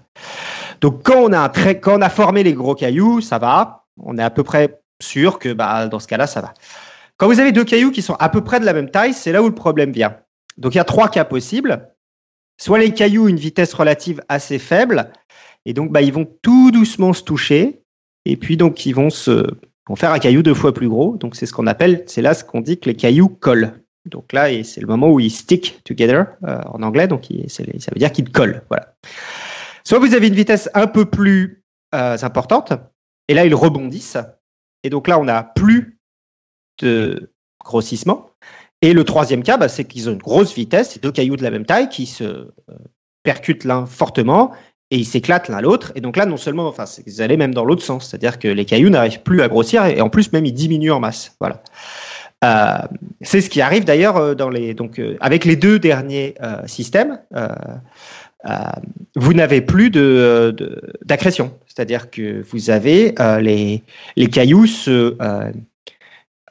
Donc 0.82 1.02
quand 1.04 1.18
on 1.18 1.34
a 1.34 1.50
quand 1.50 1.98
on 1.98 2.02
a 2.02 2.10
formé 2.10 2.44
les 2.44 2.54
gros 2.54 2.76
cailloux, 2.76 3.22
ça 3.22 3.40
va, 3.40 3.86
on 3.98 4.18
est 4.20 4.24
à 4.24 4.30
peu 4.30 4.44
près 4.44 4.82
sûr 5.02 5.40
que 5.40 5.52
bah 5.52 5.88
dans 5.88 6.00
ce 6.00 6.08
cas-là 6.08 6.28
ça 6.28 6.42
va. 6.42 6.54
Quand 7.18 7.28
vous 7.28 7.40
avez 7.40 7.52
deux 7.52 7.64
cailloux 7.64 7.92
qui 7.92 8.04
sont 8.04 8.16
à 8.16 8.30
peu 8.30 8.42
près 8.42 8.60
de 8.60 8.66
la 8.66 8.74
même 8.74 8.90
taille, 8.92 9.14
c'est 9.14 9.32
là 9.32 9.42
où 9.42 9.48
le 9.48 9.56
problème 9.56 9.92
vient. 9.92 10.18
Donc 10.58 10.76
il 10.76 10.78
y 10.78 10.82
a 10.82 10.84
trois 10.84 11.10
cas 11.10 11.26
possibles 11.26 11.93
soit 12.58 12.80
les 12.80 12.94
cailloux 12.94 13.28
une 13.28 13.38
vitesse 13.38 13.74
relative 13.74 14.22
assez 14.30 14.60
faible, 14.60 15.12
et 15.66 15.74
donc 15.74 15.92
bah, 15.92 16.02
ils 16.02 16.14
vont 16.14 16.28
tout 16.42 16.72
doucement 16.72 17.14
se 17.14 17.24
toucher, 17.24 17.82
et 18.26 18.38
puis 18.38 18.58
donc 18.58 18.86
ils 18.86 18.94
vont 18.94 19.10
se 19.10 19.46
vont 19.88 19.96
faire 19.96 20.12
un 20.12 20.20
caillou 20.20 20.44
deux 20.44 20.54
fois 20.54 20.74
plus 20.74 20.88
gros. 20.88 21.18
Donc 21.18 21.36
c'est 21.36 21.46
ce 21.46 21.54
qu'on 21.54 21.68
appelle, 21.68 22.04
c'est 22.08 22.22
là 22.22 22.34
ce 22.34 22.44
qu'on 22.44 22.62
dit 22.62 22.80
que 22.80 22.90
les 22.90 22.96
cailloux 22.96 23.28
collent. 23.28 23.84
Donc 24.06 24.34
là, 24.34 24.48
c'est 24.64 24.82
le 24.82 24.88
moment 24.88 25.10
où 25.10 25.20
ils 25.20 25.32
stick 25.32 25.82
together 25.86 26.26
euh, 26.44 26.60
en 26.66 26.84
anglais, 26.84 27.08
donc 27.08 27.28
ça 27.48 27.64
veut 27.64 28.00
dire 28.00 28.12
qu'ils 28.12 28.30
collent. 28.32 28.62
Voilà. 28.70 28.96
Soit 29.86 30.00
vous 30.00 30.14
avez 30.14 30.28
une 30.28 30.34
vitesse 30.34 30.70
un 30.74 30.88
peu 30.88 31.06
plus 31.06 31.64
euh, 31.96 32.18
importante, 32.22 32.74
et 33.30 33.34
là 33.34 33.46
ils 33.46 33.56
rebondissent, 33.56 34.18
et 34.84 34.90
donc 34.90 35.08
là 35.08 35.20
on 35.20 35.26
n'a 35.26 35.44
plus 35.44 35.98
de 36.80 37.32
grossissement. 37.64 38.30
Et 38.84 38.92
le 38.92 39.06
troisième 39.06 39.44
cas, 39.44 39.56
bah, 39.56 39.70
c'est 39.70 39.86
qu'ils 39.86 40.10
ont 40.10 40.12
une 40.12 40.18
grosse 40.18 40.54
vitesse, 40.54 40.90
c'est 40.92 41.02
deux 41.02 41.12
cailloux 41.14 41.38
de 41.38 41.42
la 41.44 41.52
même 41.52 41.66
taille 41.66 41.88
qui 41.88 42.06
se 42.06 42.26
euh, 42.26 42.50
percutent 43.24 43.64
l'un 43.64 43.86
fortement 43.86 44.52
et 44.92 44.98
ils 44.98 45.06
s'éclatent 45.06 45.48
l'un 45.48 45.62
l'autre. 45.62 45.94
Et 45.96 46.02
donc 46.02 46.18
là, 46.18 46.26
non 46.26 46.36
seulement, 46.36 46.68
enfin, 46.68 46.84
ils 47.08 47.22
allaient 47.22 47.38
même 47.38 47.54
dans 47.54 47.64
l'autre 47.64 47.82
sens, 47.82 48.10
c'est-à-dire 48.10 48.40
que 48.40 48.50
les 48.50 48.66
cailloux 48.66 48.90
n'arrivent 48.90 49.22
plus 49.22 49.42
à 49.42 49.48
grossir 49.48 49.86
et 49.86 50.02
en 50.02 50.10
plus 50.10 50.34
même 50.34 50.46
ils 50.46 50.54
diminuent 50.54 50.92
en 50.92 51.00
masse. 51.00 51.34
Voilà. 51.40 51.64
Euh, 52.44 52.86
c'est 53.22 53.40
ce 53.40 53.50
qui 53.50 53.62
arrive 53.62 53.86
d'ailleurs 53.86 54.18
euh, 54.18 54.36
avec 55.22 55.46
les 55.46 55.56
deux 55.56 55.80
derniers 55.80 56.36
systèmes. 56.66 57.22
vous 59.16 59.34
n'avez 59.34 59.62
plus 59.62 59.92
de 59.92 60.94
d'accrétion, 61.06 61.54
c'est-à-dire 61.68 62.12
que 62.12 62.44
vous 62.52 62.70
avez 62.70 63.16
les 63.40 64.28
cailloux 64.30 64.68
se 64.68 65.16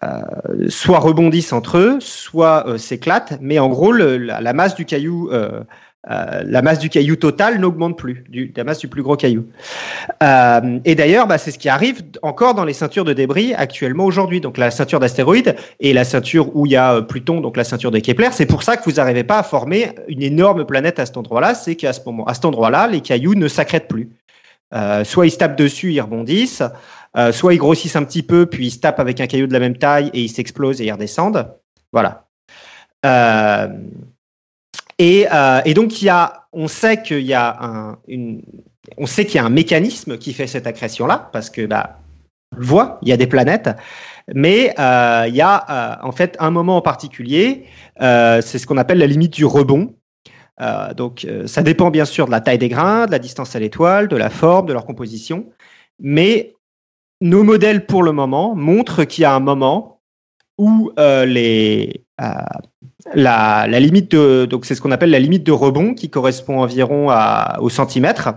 euh, 0.04 0.68
soit 0.68 0.98
rebondissent 0.98 1.52
entre 1.52 1.78
eux, 1.78 1.98
soit 2.00 2.66
euh, 2.66 2.76
s'éclatent, 2.76 3.38
mais 3.40 3.60
en 3.60 3.68
gros, 3.68 3.92
la, 3.92 4.52
masse 4.52 4.74
du 4.74 4.84
caillou, 4.84 5.30
euh, 5.30 5.62
la 6.04 6.60
masse 6.60 6.80
du 6.80 6.88
caillou 6.88 7.14
total 7.14 7.60
n'augmente 7.60 7.96
plus, 7.96 8.24
du, 8.28 8.52
la 8.56 8.64
masse 8.64 8.78
du 8.80 8.88
plus 8.88 9.02
gros 9.02 9.16
caillou. 9.16 9.46
et 10.84 10.94
d'ailleurs, 10.96 11.28
bah, 11.28 11.38
c'est 11.38 11.52
ce 11.52 11.58
qui 11.58 11.68
arrive 11.68 12.02
encore 12.22 12.54
dans 12.54 12.64
les 12.64 12.72
ceintures 12.72 13.04
de 13.04 13.12
débris 13.12 13.54
actuellement 13.54 14.04
aujourd'hui. 14.04 14.40
Donc 14.40 14.58
la 14.58 14.72
ceinture 14.72 14.98
d'astéroïdes 14.98 15.54
et 15.78 15.92
la 15.92 16.02
ceinture 16.02 16.56
où 16.56 16.66
il 16.66 16.72
y 16.72 16.76
a 16.76 17.00
Pluton, 17.02 17.40
donc 17.40 17.56
la 17.56 17.64
ceinture 17.64 17.92
de 17.92 18.00
Kepler. 18.00 18.30
C'est 18.32 18.46
pour 18.46 18.64
ça 18.64 18.76
que 18.76 18.82
vous 18.84 18.96
n'arrivez 18.96 19.24
pas 19.24 19.38
à 19.38 19.42
former 19.44 19.90
une 20.08 20.22
énorme 20.22 20.64
planète 20.64 20.98
à 20.98 21.06
cet 21.06 21.16
endroit-là. 21.16 21.54
C'est 21.54 21.76
qu'à 21.76 21.92
ce 21.92 22.00
moment, 22.04 22.24
à 22.24 22.34
cet 22.34 22.44
endroit-là, 22.44 22.88
les 22.88 23.02
cailloux 23.02 23.36
ne 23.36 23.46
s'accrètent 23.46 23.88
plus. 23.88 24.10
soit 25.04 25.26
ils 25.26 25.30
se 25.30 25.38
tapent 25.38 25.56
dessus, 25.56 25.92
ils 25.92 26.00
rebondissent. 26.00 26.64
Euh, 27.16 27.30
soit 27.30 27.52
ils 27.52 27.58
grossissent 27.58 27.96
un 27.96 28.04
petit 28.04 28.22
peu, 28.22 28.46
puis 28.46 28.68
ils 28.68 28.70
se 28.70 28.78
tapent 28.78 29.00
avec 29.00 29.20
un 29.20 29.26
caillou 29.26 29.46
de 29.46 29.52
la 29.52 29.58
même 29.58 29.76
taille 29.76 30.10
et 30.14 30.22
ils 30.22 30.30
s'explosent 30.30 30.80
et 30.80 30.86
ils 30.86 30.92
redescendent. 30.92 31.46
Voilà. 31.92 32.26
Euh, 33.04 33.68
et, 34.98 35.26
euh, 35.30 35.60
et, 35.64 35.74
donc 35.74 36.00
il 36.00 36.06
y 36.06 36.08
a, 36.08 36.46
on 36.52 36.68
sait 36.68 37.02
qu'il 37.02 37.20
y 37.20 37.34
a 37.34 37.58
un, 37.60 37.98
on 38.96 39.06
sait 39.06 39.26
qu'il 39.26 39.36
y 39.36 39.38
a 39.38 39.44
un 39.44 39.50
mécanisme 39.50 40.16
qui 40.16 40.32
fait 40.32 40.46
cette 40.46 40.66
accrétion-là, 40.66 41.28
parce 41.32 41.50
que 41.50 41.66
bah, 41.66 41.98
on 42.52 42.60
le 42.60 42.64
voit, 42.64 42.98
il 43.02 43.08
y 43.08 43.12
a 43.12 43.16
des 43.16 43.26
planètes, 43.26 43.70
mais 44.34 44.72
il 44.78 45.34
y 45.34 45.40
a 45.42 46.00
en 46.02 46.12
fait 46.12 46.36
un 46.38 46.50
moment 46.50 46.76
en 46.76 46.82
particulier, 46.82 47.66
c'est 47.98 48.58
ce 48.58 48.66
qu'on 48.66 48.76
appelle 48.76 48.98
la 48.98 49.06
limite 49.06 49.32
du 49.32 49.44
rebond. 49.44 49.94
donc 50.96 51.26
ça 51.46 51.62
dépend 51.62 51.90
bien 51.90 52.04
sûr 52.04 52.26
de 52.26 52.30
la 52.30 52.40
taille 52.40 52.58
des 52.58 52.68
grains, 52.68 53.06
de 53.06 53.10
la 53.10 53.18
distance 53.18 53.56
à 53.56 53.58
l'étoile, 53.58 54.06
de 54.06 54.16
la 54.16 54.30
forme, 54.30 54.66
de 54.66 54.72
leur 54.72 54.84
composition, 54.84 55.46
mais 55.98 56.54
nos 57.22 57.44
modèles 57.44 57.86
pour 57.86 58.02
le 58.02 58.12
moment 58.12 58.54
montrent 58.56 59.04
qu'il 59.04 59.22
y 59.22 59.24
a 59.24 59.32
un 59.32 59.40
moment 59.40 60.00
où 60.58 60.90
euh, 60.98 61.24
euh, 61.24 62.24
la, 63.14 63.66
limite 63.68 64.10
de 64.10 64.44
donc 64.44 64.66
c'est 64.66 64.74
ce 64.74 64.80
qu'on 64.80 64.90
appelle 64.90 65.10
la 65.10 65.20
limite 65.20 65.44
de 65.44 65.52
rebond 65.52 65.94
qui 65.94 66.10
correspond 66.10 66.60
environ 66.60 67.08
au 67.60 67.70
centimètre. 67.70 68.34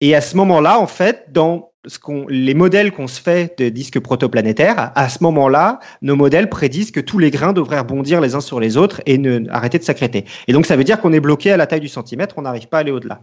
Et 0.00 0.14
à 0.14 0.20
ce 0.20 0.36
moment-là, 0.38 0.80
en 0.80 0.86
fait, 0.86 1.26
dans 1.32 1.70
ce 1.86 1.98
qu'on, 1.98 2.26
les 2.28 2.54
modèles 2.54 2.92
qu'on 2.92 3.06
se 3.06 3.20
fait 3.20 3.58
de 3.58 3.68
disques 3.68 4.00
protoplanétaires, 4.00 4.90
à 4.94 5.08
ce 5.08 5.22
moment-là, 5.22 5.78
nos 6.00 6.16
modèles 6.16 6.48
prédisent 6.48 6.90
que 6.90 7.00
tous 7.00 7.18
les 7.18 7.30
grains 7.30 7.52
devraient 7.52 7.78
rebondir 7.78 8.20
les 8.20 8.34
uns 8.34 8.40
sur 8.40 8.58
les 8.58 8.76
autres 8.76 9.02
et 9.06 9.18
ne 9.18 9.48
arrêter 9.50 9.78
de 9.78 9.84
s'accréter. 9.84 10.24
Et 10.48 10.52
donc, 10.52 10.66
ça 10.66 10.76
veut 10.76 10.84
dire 10.84 11.00
qu'on 11.00 11.12
est 11.12 11.20
bloqué 11.20 11.52
à 11.52 11.56
la 11.58 11.66
taille 11.66 11.80
du 11.80 11.88
centimètre, 11.88 12.34
on 12.38 12.42
n'arrive 12.42 12.68
pas 12.68 12.78
à 12.78 12.80
aller 12.80 12.90
au-delà. 12.90 13.20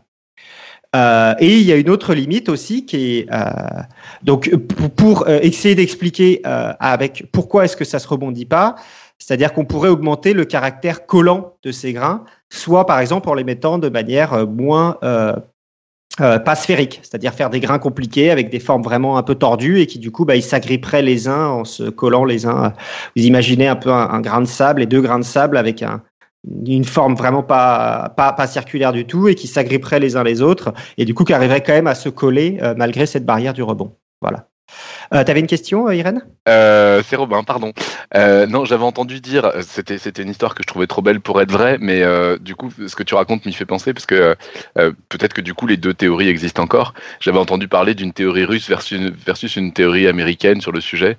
Euh, 0.93 1.33
et 1.39 1.57
il 1.57 1.63
y 1.63 1.71
a 1.71 1.77
une 1.77 1.89
autre 1.89 2.13
limite 2.13 2.49
aussi 2.49 2.85
qui 2.85 3.19
est 3.19 3.27
euh, 3.31 3.45
donc 4.23 4.53
pour, 4.97 5.25
euh, 5.27 5.39
essayer 5.41 5.73
d'expliquer 5.73 6.41
avec 6.43 7.27
pourquoi 7.31 7.65
est-ce 7.65 7.77
que 7.77 7.85
ça 7.85 7.99
se 7.99 8.07
rebondit 8.07 8.45
pas, 8.45 8.75
c'est-à-dire 9.17 9.53
qu'on 9.53 9.63
pourrait 9.63 9.89
augmenter 9.89 10.33
le 10.33 10.43
caractère 10.43 11.05
collant 11.05 11.55
de 11.63 11.71
ces 11.71 11.93
grains, 11.93 12.25
soit 12.49 12.85
par 12.85 12.99
exemple 12.99 13.29
en 13.29 13.33
les 13.35 13.45
mettant 13.45 13.77
de 13.77 13.87
manière 13.87 14.45
moins 14.47 14.97
pas 16.17 16.55
sphérique, 16.55 16.99
c'est-à-dire 17.03 17.33
faire 17.33 17.49
des 17.49 17.61
grains 17.61 17.79
compliqués 17.79 18.29
avec 18.31 18.49
des 18.49 18.59
formes 18.59 18.83
vraiment 18.83 19.17
un 19.17 19.23
peu 19.23 19.35
tordues 19.35 19.79
et 19.79 19.87
qui 19.87 19.97
du 19.97 20.11
coup 20.11 20.25
bah, 20.25 20.35
ils 20.35 20.43
s'agripperaient 20.43 21.01
les 21.01 21.29
uns 21.29 21.47
en 21.47 21.63
se 21.63 21.83
collant 21.83 22.25
les 22.25 22.45
uns. 22.45 22.73
Vous 23.15 23.23
imaginez 23.23 23.67
un 23.67 23.77
peu 23.77 23.91
un 23.91 24.19
grain 24.19 24.41
de 24.41 24.45
sable 24.45 24.81
et 24.81 24.87
deux 24.87 25.01
grains 25.01 25.19
de 25.19 25.23
sable 25.23 25.55
avec 25.55 25.81
un, 25.83 26.01
une 26.65 26.85
forme 26.85 27.15
vraiment 27.15 27.43
pas, 27.43 28.13
pas, 28.17 28.33
pas 28.33 28.47
circulaire 28.47 28.91
du 28.91 29.05
tout 29.05 29.27
et 29.27 29.35
qui 29.35 29.47
s'agripperaient 29.47 29.99
les 29.99 30.15
uns 30.15 30.23
les 30.23 30.41
autres 30.41 30.73
et 30.97 31.05
du 31.05 31.13
coup 31.13 31.23
qui 31.23 31.33
arriveraient 31.33 31.61
quand 31.61 31.73
même 31.73 31.87
à 31.87 31.95
se 31.95 32.09
coller 32.09 32.57
euh, 32.61 32.73
malgré 32.75 33.05
cette 33.05 33.25
barrière 33.25 33.53
du 33.53 33.63
rebond. 33.63 33.95
Voilà. 34.21 34.47
Euh, 35.13 35.23
tu 35.23 35.31
avais 35.31 35.39
une 35.39 35.47
question, 35.47 35.87
euh, 35.87 35.95
Irène? 35.95 36.23
Euh, 36.47 37.01
C'est 37.05 37.15
Robin, 37.15 37.43
pardon. 37.43 37.73
Non, 38.15 38.65
j'avais 38.65 38.83
entendu 38.83 39.19
dire, 39.19 39.51
c'était 39.61 39.97
c'était 39.97 40.23
une 40.23 40.29
histoire 40.29 40.55
que 40.55 40.63
je 40.63 40.67
trouvais 40.67 40.87
trop 40.87 41.01
belle 41.01 41.19
pour 41.19 41.41
être 41.41 41.51
vraie, 41.51 41.77
mais 41.79 42.03
du 42.39 42.55
coup, 42.55 42.69
ce 42.87 42.95
que 42.95 43.03
tu 43.03 43.15
racontes 43.15 43.45
m'y 43.45 43.53
fait 43.53 43.65
penser 43.65 43.93
parce 43.93 44.05
que 44.05 44.35
peut-être 44.75 45.33
que 45.33 45.41
du 45.41 45.53
coup 45.53 45.67
les 45.67 45.77
deux 45.77 45.93
théories 45.93 46.29
existent 46.29 46.63
encore. 46.63 46.93
J'avais 47.19 47.39
entendu 47.39 47.67
parler 47.67 47.95
d'une 47.95 48.13
théorie 48.13 48.45
russe 48.45 48.67
versus 48.67 48.99
versus 49.25 49.55
une 49.55 49.73
théorie 49.73 50.07
américaine 50.07 50.61
sur 50.61 50.71
le 50.71 50.81
sujet 50.81 51.17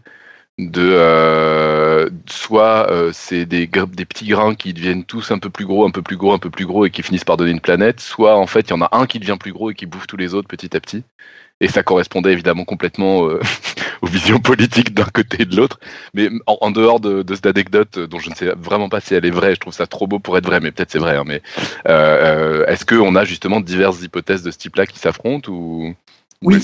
de 0.70 0.90
euh, 0.92 2.08
soit 2.26 2.90
euh, 2.90 3.10
c'est 3.12 3.46
des, 3.46 3.66
des 3.66 4.04
petits 4.04 4.26
grains 4.26 4.54
qui 4.54 4.72
deviennent 4.72 5.04
tous 5.04 5.30
un 5.30 5.38
peu 5.38 5.50
plus 5.50 5.66
gros, 5.66 5.86
un 5.86 5.90
peu 5.90 6.02
plus 6.02 6.16
gros, 6.16 6.32
un 6.32 6.38
peu 6.38 6.50
plus 6.50 6.66
gros 6.66 6.86
et 6.86 6.90
qui 6.90 7.02
finissent 7.02 7.24
par 7.24 7.36
donner 7.36 7.50
une 7.50 7.60
planète, 7.60 8.00
soit 8.00 8.36
en 8.36 8.46
fait 8.46 8.68
il 8.68 8.70
y 8.70 8.72
en 8.74 8.82
a 8.82 8.88
un 8.92 9.06
qui 9.06 9.18
devient 9.18 9.36
plus 9.38 9.52
gros 9.52 9.70
et 9.70 9.74
qui 9.74 9.86
bouffe 9.86 10.06
tous 10.06 10.16
les 10.16 10.34
autres 10.34 10.48
petit 10.48 10.76
à 10.76 10.80
petit. 10.80 11.04
Et 11.60 11.68
ça 11.68 11.82
correspondait 11.82 12.32
évidemment 12.32 12.64
complètement 12.64 13.28
euh, 13.28 13.40
aux 14.02 14.06
visions 14.06 14.40
politiques 14.40 14.94
d'un 14.94 15.04
côté 15.04 15.42
et 15.42 15.44
de 15.44 15.56
l'autre. 15.56 15.78
Mais 16.12 16.28
en, 16.46 16.70
dehors 16.70 16.98
de, 16.98 17.22
de, 17.22 17.34
cette 17.34 17.46
anecdote 17.46 17.98
dont 17.98 18.18
je 18.18 18.30
ne 18.30 18.34
sais 18.34 18.52
vraiment 18.56 18.88
pas 18.88 19.00
si 19.00 19.14
elle 19.14 19.24
est 19.24 19.30
vraie, 19.30 19.54
je 19.54 19.60
trouve 19.60 19.74
ça 19.74 19.86
trop 19.86 20.06
beau 20.06 20.18
pour 20.18 20.36
être 20.36 20.46
vrai, 20.46 20.60
mais 20.60 20.72
peut-être 20.72 20.90
c'est 20.90 20.98
vrai. 20.98 21.16
Hein, 21.16 21.24
mais 21.24 21.40
est-ce 21.86 22.84
qu'on 22.84 23.14
a 23.14 23.24
justement 23.24 23.60
diverses 23.60 24.02
hypothèses 24.02 24.42
de 24.42 24.50
ce 24.50 24.58
type-là 24.58 24.86
qui 24.86 24.98
s'affrontent 24.98 25.52
ou, 25.52 25.94
Oui. 26.42 26.62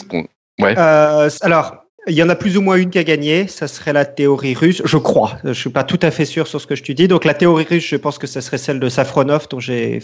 ouais. 0.61 0.77
alors 0.77 1.78
il 2.07 2.15
y 2.15 2.23
en 2.23 2.29
a 2.29 2.37
plus 2.37 2.57
ou 2.57 2.63
moins 2.63 2.77
une 2.77 2.91
qui 2.91 2.99
a 2.99 3.05
gagné, 3.05 3.49
ça 3.49 3.69
serait 3.69 3.93
la 3.93 4.05
théorie 4.05 4.55
russe, 4.55 4.83
je 4.85 4.97
crois. 4.97 5.39
Je 5.45 5.53
suis 5.53 5.71
pas 5.71 5.85
tout 5.85 5.99
à 6.03 6.11
fait 6.11 6.25
sûr 6.25 6.47
sur 6.47 6.61
ce 6.61 6.67
que 6.67 6.75
je 6.75 6.83
te 6.83 6.93
dis. 6.93 7.09
Donc 7.09 7.25
la 7.25 7.35
théorie 7.35 7.67
russe, 7.69 7.87
je 7.87 7.97
pense 7.97 8.19
que 8.19 8.27
ça 8.27 8.41
serait 8.41 8.59
celle 8.59 8.81
de 8.81 8.89
Safronov 8.89 9.49
dont 9.49 9.61
j'ai 9.61 10.01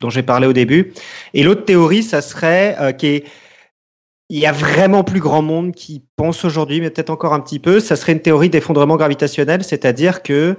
dont 0.00 0.10
j'ai 0.10 0.22
parlé 0.22 0.46
au 0.46 0.52
début. 0.52 0.92
Et 1.32 1.42
l'autre 1.42 1.64
théorie, 1.64 2.02
ça 2.02 2.20
serait 2.20 2.76
euh, 2.80 2.92
qui 2.92 3.06
est 3.06 3.24
il 4.30 4.38
y 4.38 4.46
a 4.46 4.52
vraiment 4.52 5.04
plus 5.04 5.20
grand 5.20 5.42
monde 5.42 5.72
qui 5.72 6.02
pense 6.16 6.44
aujourd'hui, 6.44 6.80
mais 6.80 6.90
peut-être 6.90 7.10
encore 7.10 7.34
un 7.34 7.40
petit 7.40 7.58
peu. 7.58 7.80
Ça 7.80 7.96
serait 7.96 8.12
une 8.12 8.22
théorie 8.22 8.48
d'effondrement 8.48 8.96
gravitationnel, 8.96 9.62
c'est-à-dire 9.62 10.22
que 10.22 10.56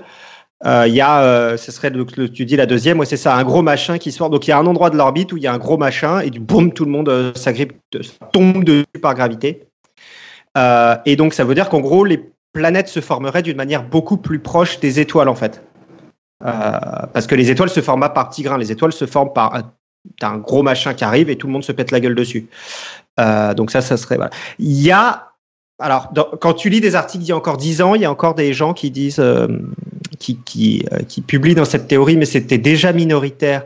euh, 0.65 0.87
il 0.87 0.93
y 0.93 1.01
a, 1.01 1.23
euh, 1.23 1.57
ce 1.57 1.71
serait, 1.71 1.91
tu 2.33 2.45
dis 2.45 2.55
la 2.55 2.65
deuxième, 2.65 3.03
c'est 3.05 3.17
ça, 3.17 3.35
un 3.35 3.43
gros 3.43 3.61
machin 3.61 3.97
qui 3.97 4.11
sort. 4.11 4.29
Donc 4.29 4.47
il 4.47 4.51
y 4.51 4.53
a 4.53 4.57
un 4.57 4.65
endroit 4.65 4.89
de 4.89 4.97
l'orbite 4.97 5.33
où 5.33 5.37
il 5.37 5.43
y 5.43 5.47
a 5.47 5.53
un 5.53 5.57
gros 5.57 5.77
machin 5.77 6.21
et 6.21 6.29
du 6.29 6.39
boum, 6.39 6.73
tout 6.73 6.85
le 6.85 6.91
monde 6.91 7.09
euh, 7.09 7.33
s'agrippe, 7.35 7.73
tombe 8.31 8.63
dessus 8.63 8.85
par 9.01 9.13
gravité. 9.15 9.67
Euh, 10.57 10.95
et 11.05 11.15
donc 11.15 11.33
ça 11.33 11.43
veut 11.43 11.55
dire 11.55 11.69
qu'en 11.69 11.81
gros, 11.81 12.05
les 12.05 12.29
planètes 12.53 12.87
se 12.87 13.01
formeraient 13.01 13.41
d'une 13.41 13.57
manière 13.57 13.83
beaucoup 13.83 14.17
plus 14.17 14.39
proche 14.39 14.79
des 14.79 14.99
étoiles 14.99 15.29
en 15.29 15.35
fait. 15.35 15.63
Euh, 16.43 16.51
parce 17.13 17.27
que 17.27 17.35
les 17.35 17.49
étoiles 17.49 17.69
se 17.69 17.81
forment 17.81 18.01
pas 18.01 18.09
par 18.09 18.29
petits 18.29 18.43
grains, 18.43 18.57
les 18.57 18.71
étoiles 18.71 18.93
se 18.93 19.05
forment 19.05 19.33
par 19.33 19.63
un 20.21 20.37
gros 20.37 20.63
machin 20.63 20.93
qui 20.93 21.03
arrive 21.03 21.29
et 21.29 21.37
tout 21.37 21.47
le 21.47 21.53
monde 21.53 21.63
se 21.63 21.71
pète 21.71 21.91
la 21.91 21.99
gueule 21.99 22.15
dessus. 22.15 22.47
Euh, 23.19 23.53
donc 23.53 23.71
ça, 23.71 23.81
ça 23.81 23.97
serait. 23.97 24.17
Il 24.59 24.81
y 24.81 24.91
a 24.91 25.31
alors, 25.77 26.13
quand 26.39 26.53
tu 26.53 26.69
lis 26.69 26.79
des 26.79 26.95
articles 26.95 27.23
d'il 27.23 27.29
y 27.29 27.33
a 27.33 27.37
encore 27.37 27.57
10 27.57 27.81
ans, 27.81 27.95
il 27.95 28.01
y 28.01 28.05
a 28.05 28.11
encore 28.11 28.33
des 28.33 28.53
gens 28.53 28.73
qui 28.73 28.91
disent, 28.91 29.19
euh, 29.19 29.47
qui, 30.19 30.85
euh, 30.93 30.99
qui, 30.99 31.21
publient 31.21 31.55
dans 31.55 31.65
cette 31.65 31.89
théorie, 31.89 32.15
mais 32.15 32.25
c'était 32.25 32.57
déjà 32.57 32.93
minoritaire. 32.93 33.65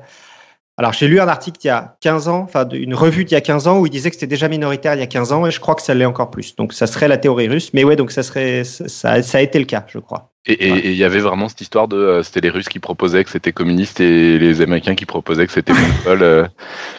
Alors, 0.79 0.93
j'ai 0.93 1.09
lu 1.09 1.19
un 1.19 1.27
article 1.27 1.59
il 1.65 1.67
y 1.67 1.71
a 1.71 1.97
15 1.99 2.29
ans, 2.29 2.39
enfin, 2.39 2.65
une 2.69 2.95
revue 2.95 3.25
d'il 3.25 3.33
y 3.33 3.37
a 3.37 3.41
15 3.41 3.67
ans 3.67 3.79
où 3.79 3.85
il 3.85 3.89
disait 3.89 4.11
que 4.11 4.15
c'était 4.15 4.27
déjà 4.27 4.47
minoritaire 4.47 4.93
il 4.93 5.01
y 5.01 5.03
a 5.03 5.07
15 5.07 5.33
ans, 5.33 5.45
et 5.45 5.51
je 5.51 5.59
crois 5.59 5.75
que 5.75 5.81
ça 5.81 5.93
l'est 5.93 6.05
encore 6.05 6.31
plus. 6.31 6.55
Donc, 6.55 6.71
ça 6.71 6.87
serait 6.87 7.09
la 7.09 7.17
théorie 7.17 7.49
russe. 7.49 7.71
Mais 7.73 7.83
ouais, 7.83 7.97
donc 7.97 8.11
ça 8.11 8.23
serait, 8.23 8.63
ça, 8.63 9.21
ça 9.21 9.37
a 9.37 9.41
été 9.41 9.59
le 9.59 9.65
cas, 9.65 9.85
je 9.89 9.99
crois. 9.99 10.31
Et 10.45 10.89
il 10.91 10.95
y 10.95 11.03
avait 11.03 11.19
vraiment 11.19 11.49
cette 11.49 11.59
histoire 11.59 11.89
de, 11.89 11.97
euh, 11.97 12.23
c'était 12.23 12.39
les 12.39 12.49
Russes 12.49 12.69
qui 12.69 12.79
proposaient 12.79 13.25
que 13.25 13.29
c'était 13.29 13.51
communiste 13.51 13.99
et 13.99 14.39
les 14.39 14.61
Américains 14.61 14.95
qui 14.95 15.05
proposaient 15.05 15.45
que 15.45 15.51
c'était 15.51 15.73
mongol. 15.73 16.23
Euh, 16.23 16.47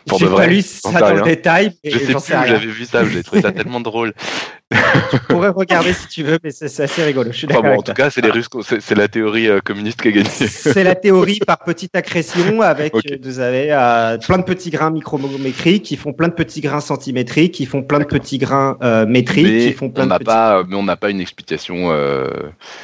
pour 0.07 0.21
de 0.21 0.27
vrai. 0.27 0.43
J'ai 0.43 0.49
pas 0.49 0.55
lu 0.55 0.63
ça 0.63 1.01
dans 1.01 1.15
le 1.15 1.23
détail. 1.23 1.73
Je 1.83 1.99
sais 1.99 2.05
plus 2.05 2.17
où 2.17 2.21
j'avais 2.29 2.59
vu 2.59 2.85
ça, 2.85 3.03
j'ai 3.05 3.23
trouvé 3.23 3.41
ça 3.41 3.51
tellement 3.51 3.81
drôle. 3.81 4.13
tu 5.11 5.19
pourrais 5.29 5.49
regarder 5.49 5.93
si 5.93 6.07
tu 6.07 6.23
veux, 6.23 6.39
mais 6.45 6.51
c'est 6.53 6.83
assez 6.83 7.03
rigolo. 7.03 7.33
Je 7.33 7.39
suis 7.39 7.47
d'accord. 7.47 7.65
Enfin 7.65 7.75
bon, 7.75 7.81
en 7.81 7.83
tout 7.83 7.93
cas, 7.93 8.11
c'est 8.11 8.21
les 8.21 8.31
Russes, 8.31 8.49
c'est 8.81 8.95
la 8.95 9.09
théorie 9.09 9.49
euh, 9.49 9.61
communiste 9.61 10.01
qui 10.01 10.09
a 10.09 10.11
gagné. 10.13 10.29
c'est 10.29 10.85
la 10.85 10.95
théorie 10.95 11.41
par 11.41 11.59
petite 11.59 11.97
accrétion 11.97 12.63
avec, 12.63 12.95
okay. 12.95 13.19
vous 13.23 13.41
avez 13.41 13.73
euh, 13.73 14.19
plein 14.19 14.39
de 14.39 14.45
petits 14.45 14.71
grains 14.71 14.91
micrométriques 14.91 15.83
qui 15.85 15.97
font 15.97 16.13
plein 16.13 16.29
de 16.29 16.35
petits 16.35 16.61
grains 16.61 16.81
centimétriques, 16.81 17.55
qui 17.55 17.67
font 17.67 17.83
plein 17.83 17.99
de 17.99 18.05
petits 18.05 18.39
grains 18.39 18.79
euh, 18.83 19.07
métriques, 19.07 19.47
mais 19.47 19.59
qui 19.59 19.73
font 19.73 19.91
plein 19.91 20.05
on 20.05 20.07
de 20.07 20.15
petits... 20.15 20.25
pas, 20.25 20.63
mais 20.69 20.77
on 20.77 20.85
n'a 20.85 20.97
pas 20.97 21.11
une 21.11 21.21
explication. 21.21 21.89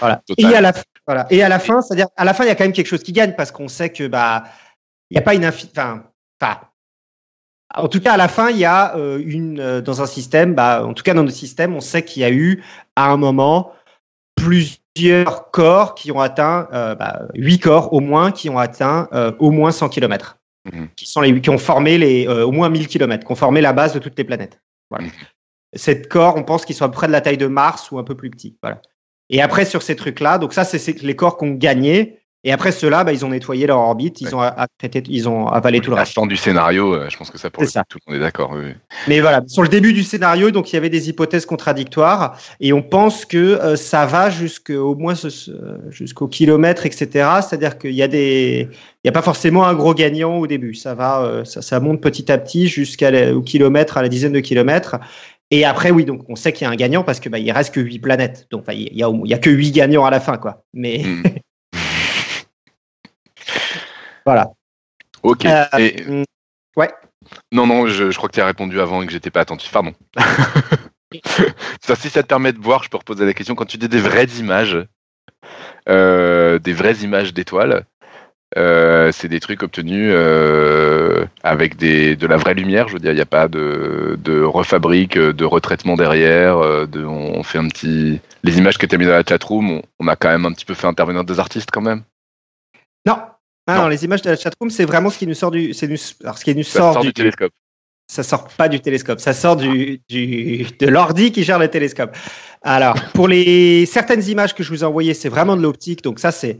voilà. 0.00 0.22
Totale. 0.26 0.52
Et 0.52 0.56
à 0.56 0.60
la 0.60 0.72
voilà. 1.06 1.26
Et 1.30 1.42
à 1.42 1.48
la 1.48 1.60
fin, 1.60 1.82
c'est-à-dire 1.82 2.08
à 2.16 2.24
la 2.24 2.34
fin, 2.34 2.44
il 2.44 2.48
y 2.48 2.50
a 2.50 2.56
quand 2.56 2.64
même 2.64 2.72
quelque 2.72 2.88
chose 2.88 3.04
qui 3.04 3.12
gagne 3.12 3.34
parce 3.36 3.52
qu'on 3.52 3.68
sait 3.68 3.90
que 3.90 4.08
bah 4.08 4.42
il 5.10 5.14
n'y 5.14 5.18
a 5.18 5.22
pas 5.22 5.34
une 5.34 5.44
infi... 5.44 5.68
enfin, 5.70 6.02
enfin 6.40 6.58
en 7.76 7.88
tout 7.88 8.00
cas, 8.00 8.14
à 8.14 8.16
la 8.16 8.28
fin, 8.28 8.50
il 8.50 8.58
y 8.58 8.64
a 8.64 8.96
euh, 8.96 9.22
une 9.24 9.60
euh, 9.60 9.80
dans 9.80 10.02
un 10.02 10.06
système, 10.06 10.54
bah, 10.54 10.84
en 10.84 10.94
tout 10.94 11.02
cas 11.02 11.14
dans 11.14 11.22
notre 11.22 11.36
système, 11.36 11.74
on 11.74 11.80
sait 11.80 12.02
qu'il 12.02 12.22
y 12.22 12.24
a 12.24 12.30
eu 12.30 12.64
à 12.96 13.10
un 13.10 13.16
moment 13.16 13.72
plusieurs 14.34 15.50
corps 15.50 15.94
qui 15.94 16.10
ont 16.10 16.20
atteint, 16.20 16.68
euh, 16.72 16.94
bah, 16.94 17.22
huit 17.34 17.58
corps 17.58 17.92
au 17.92 18.00
moins, 18.00 18.32
qui 18.32 18.48
ont 18.48 18.58
atteint 18.58 19.08
euh, 19.12 19.32
au 19.38 19.50
moins 19.50 19.70
100 19.70 19.90
km, 19.90 20.38
mmh. 20.72 20.84
qui 20.96 21.06
sont 21.06 21.20
les 21.20 21.40
qui 21.40 21.50
ont 21.50 21.58
formé 21.58 21.98
les 21.98 22.26
au 22.26 22.52
moins 22.52 22.68
1000 22.68 22.88
km, 22.88 23.24
qui 23.24 23.32
ont 23.32 23.36
formé 23.36 23.60
la 23.60 23.72
base 23.72 23.92
de 23.92 23.98
toutes 23.98 24.16
les 24.16 24.24
planètes. 24.24 24.60
Voilà. 24.90 25.06
Mmh. 25.06 25.10
Cette 25.74 26.08
corps, 26.08 26.36
on 26.36 26.42
pense 26.42 26.64
qu'ils 26.64 26.76
sont 26.76 26.84
à 26.84 26.88
peu 26.88 26.94
près 26.94 27.06
de 27.08 27.12
la 27.12 27.20
taille 27.20 27.36
de 27.36 27.46
Mars 27.46 27.90
ou 27.90 27.98
un 27.98 28.04
peu 28.04 28.14
plus 28.14 28.30
petits. 28.30 28.56
Voilà. 28.62 28.80
Et 29.28 29.42
après 29.42 29.64
sur 29.64 29.82
ces 29.82 29.96
trucs-là, 29.96 30.38
donc 30.38 30.54
ça 30.54 30.64
c'est 30.64 31.02
les 31.02 31.16
corps 31.16 31.36
qu'on 31.36 31.50
gagné. 31.50 32.20
Et 32.46 32.52
après 32.52 32.70
cela, 32.70 33.02
bah, 33.02 33.12
ils 33.12 33.24
ont 33.24 33.30
nettoyé 33.30 33.66
leur 33.66 33.78
orbite, 33.78 34.20
ils, 34.20 34.28
ouais. 34.28 34.34
ont, 34.34 34.66
traité, 34.78 35.02
ils 35.08 35.28
ont 35.28 35.48
avalé 35.48 35.80
tout 35.80 35.90
le 35.90 35.96
reste. 35.96 36.16
du 36.28 36.36
scénario, 36.36 36.94
euh, 36.94 37.08
je 37.10 37.16
pense 37.16 37.28
que 37.28 37.38
ça 37.38 37.50
pour 37.50 37.64
le 37.64 37.68
ça. 37.68 37.82
tout 37.88 37.98
le 38.06 38.12
monde 38.12 38.22
est 38.22 38.24
d'accord. 38.24 38.52
Oui. 38.54 38.70
Mais 39.08 39.18
voilà, 39.18 39.42
sur 39.48 39.64
le 39.64 39.68
début 39.68 39.92
du 39.92 40.04
scénario, 40.04 40.52
donc 40.52 40.72
il 40.72 40.74
y 40.74 40.78
avait 40.78 40.88
des 40.88 41.08
hypothèses 41.08 41.44
contradictoires 41.44 42.38
et 42.60 42.72
on 42.72 42.82
pense 42.82 43.24
que 43.24 43.36
euh, 43.36 43.74
ça 43.74 44.06
va 44.06 44.30
jusqu'au 44.30 44.94
moins 44.94 45.14
jusqu'au 45.90 46.28
kilomètre, 46.28 46.86
etc. 46.86 47.08
C'est-à-dire 47.42 47.78
qu'il 47.78 47.94
y 47.94 48.02
a 48.04 48.08
des, 48.08 48.68
il 48.70 49.06
n'y 49.06 49.08
a 49.08 49.12
pas 49.12 49.22
forcément 49.22 49.66
un 49.66 49.74
gros 49.74 49.92
gagnant 49.92 50.36
au 50.36 50.46
début. 50.46 50.74
Ça 50.74 50.94
va, 50.94 51.22
euh, 51.22 51.44
ça, 51.44 51.62
ça 51.62 51.80
monte 51.80 52.00
petit 52.00 52.30
à 52.30 52.38
petit 52.38 52.68
jusqu'au 52.68 53.42
kilomètre, 53.42 53.96
à 53.96 54.02
la 54.02 54.08
dizaine 54.08 54.32
de 54.32 54.40
kilomètres. 54.40 54.98
Et 55.50 55.64
après, 55.64 55.90
oui, 55.90 56.04
donc 56.04 56.22
on 56.28 56.36
sait 56.36 56.52
qu'il 56.52 56.64
y 56.64 56.68
a 56.68 56.72
un 56.72 56.76
gagnant 56.76 57.02
parce 57.02 57.18
que 57.18 57.28
bah, 57.28 57.40
il 57.40 57.50
reste 57.50 57.74
que 57.74 57.80
huit 57.80 57.98
planètes. 57.98 58.46
Donc 58.52 58.66
il 58.72 58.96
y 58.96 59.02
a, 59.02 59.10
y 59.24 59.34
a 59.34 59.38
que 59.38 59.50
huit 59.50 59.72
gagnants 59.72 60.04
à 60.04 60.10
la 60.10 60.20
fin, 60.20 60.36
quoi. 60.36 60.64
Mais 60.74 60.98
mm. 60.98 61.22
Voilà. 64.26 64.52
Ok. 65.22 65.46
Euh, 65.46 65.64
et... 65.78 66.24
Ouais. 66.76 66.92
Non, 67.52 67.66
non, 67.66 67.86
je, 67.86 68.10
je 68.10 68.16
crois 68.16 68.28
que 68.28 68.34
tu 68.34 68.40
as 68.40 68.46
répondu 68.46 68.80
avant 68.80 69.00
et 69.00 69.06
que 69.06 69.12
j'étais 69.12 69.30
pas 69.30 69.40
attentif. 69.40 69.72
Pardon. 69.72 69.94
ça, 71.80 71.94
si 71.94 72.10
ça 72.10 72.22
te 72.22 72.28
permet 72.28 72.52
de 72.52 72.60
voir, 72.60 72.82
je 72.82 72.90
peux 72.90 72.98
reposer 72.98 73.24
la 73.24 73.32
question. 73.32 73.54
Quand 73.54 73.64
tu 73.64 73.78
dis 73.78 73.88
des 73.88 74.00
vraies 74.00 74.26
images, 74.38 74.84
euh, 75.88 76.58
des 76.58 76.72
vraies 76.72 76.96
images 76.96 77.32
d'étoiles, 77.32 77.86
euh, 78.56 79.10
c'est 79.12 79.28
des 79.28 79.40
trucs 79.40 79.62
obtenus 79.62 80.10
euh, 80.12 81.24
avec 81.42 81.76
des, 81.76 82.16
de 82.16 82.26
la 82.26 82.36
vraie 82.36 82.54
lumière. 82.54 82.88
Je 82.88 82.94
veux 82.94 83.00
dire, 83.00 83.12
il 83.12 83.16
n'y 83.16 83.20
a 83.20 83.26
pas 83.26 83.48
de, 83.48 84.18
de, 84.22 84.42
refabrique, 84.42 85.18
de 85.18 85.44
retraitement 85.44 85.94
derrière. 85.94 86.86
De, 86.88 87.04
on 87.04 87.42
fait 87.42 87.58
un 87.58 87.68
petit. 87.68 88.20
Les 88.42 88.58
images 88.58 88.78
que 88.78 88.86
tu 88.86 88.94
as 88.94 88.98
mis 88.98 89.06
dans 89.06 89.12
la 89.12 89.24
chatroom, 89.24 89.70
on, 89.70 89.82
on 90.00 90.08
a 90.08 90.16
quand 90.16 90.28
même 90.30 90.46
un 90.46 90.52
petit 90.52 90.64
peu 90.64 90.74
fait 90.74 90.86
intervenir 90.86 91.24
des 91.24 91.38
artistes 91.38 91.70
quand 91.72 91.80
même. 91.80 92.02
Non, 93.06 93.18
ah 93.66 93.76
non. 93.76 93.82
non, 93.82 93.88
les 93.88 94.04
images 94.04 94.22
de 94.22 94.30
la 94.30 94.36
chatroom, 94.36 94.70
c'est 94.70 94.84
vraiment 94.84 95.10
ce 95.10 95.18
qui 95.18 95.26
nous 95.26 95.34
sort 95.34 95.50
du, 95.50 95.74
c'est 95.74 95.88
nous, 95.88 95.96
alors 96.22 96.38
ce 96.38 96.44
qui 96.44 96.54
nous 96.54 96.62
ça 96.62 96.78
sort, 96.78 96.92
sort 96.94 97.02
du, 97.02 97.08
du, 97.08 97.14
télescope. 97.14 97.52
Ça 98.08 98.22
sort 98.22 98.48
pas 98.48 98.68
du 98.68 98.80
télescope, 98.80 99.18
ça 99.18 99.32
sort 99.32 99.56
du, 99.56 100.00
du 100.08 100.66
de 100.78 100.86
l'ordi 100.86 101.32
qui 101.32 101.42
gère 101.42 101.58
le 101.58 101.68
télescope. 101.68 102.16
Alors, 102.62 102.94
pour 103.14 103.26
les 103.26 103.84
certaines 103.86 104.22
images 104.28 104.54
que 104.54 104.62
je 104.62 104.70
vous 104.70 104.82
ai 104.82 104.86
envoyées, 104.86 105.14
c'est 105.14 105.28
vraiment 105.28 105.56
de 105.56 105.62
l'optique, 105.62 106.02
donc 106.02 106.20
ça 106.20 106.30
c'est. 106.30 106.58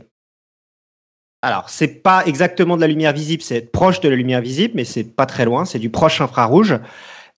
Alors, 1.41 1.69
c'est 1.69 2.01
pas 2.01 2.25
exactement 2.25 2.75
de 2.75 2.81
la 2.81 2.87
lumière 2.87 3.13
visible, 3.13 3.43
c'est 3.43 3.71
proche 3.71 4.01
de 4.01 4.09
la 4.09 4.15
lumière 4.15 4.41
visible, 4.41 4.73
mais 4.75 4.83
c'est 4.83 5.03
pas 5.03 5.25
très 5.25 5.45
loin, 5.45 5.65
c'est 5.65 5.79
du 5.79 5.89
proche 5.89 6.19
infrarouge. 6.19 6.77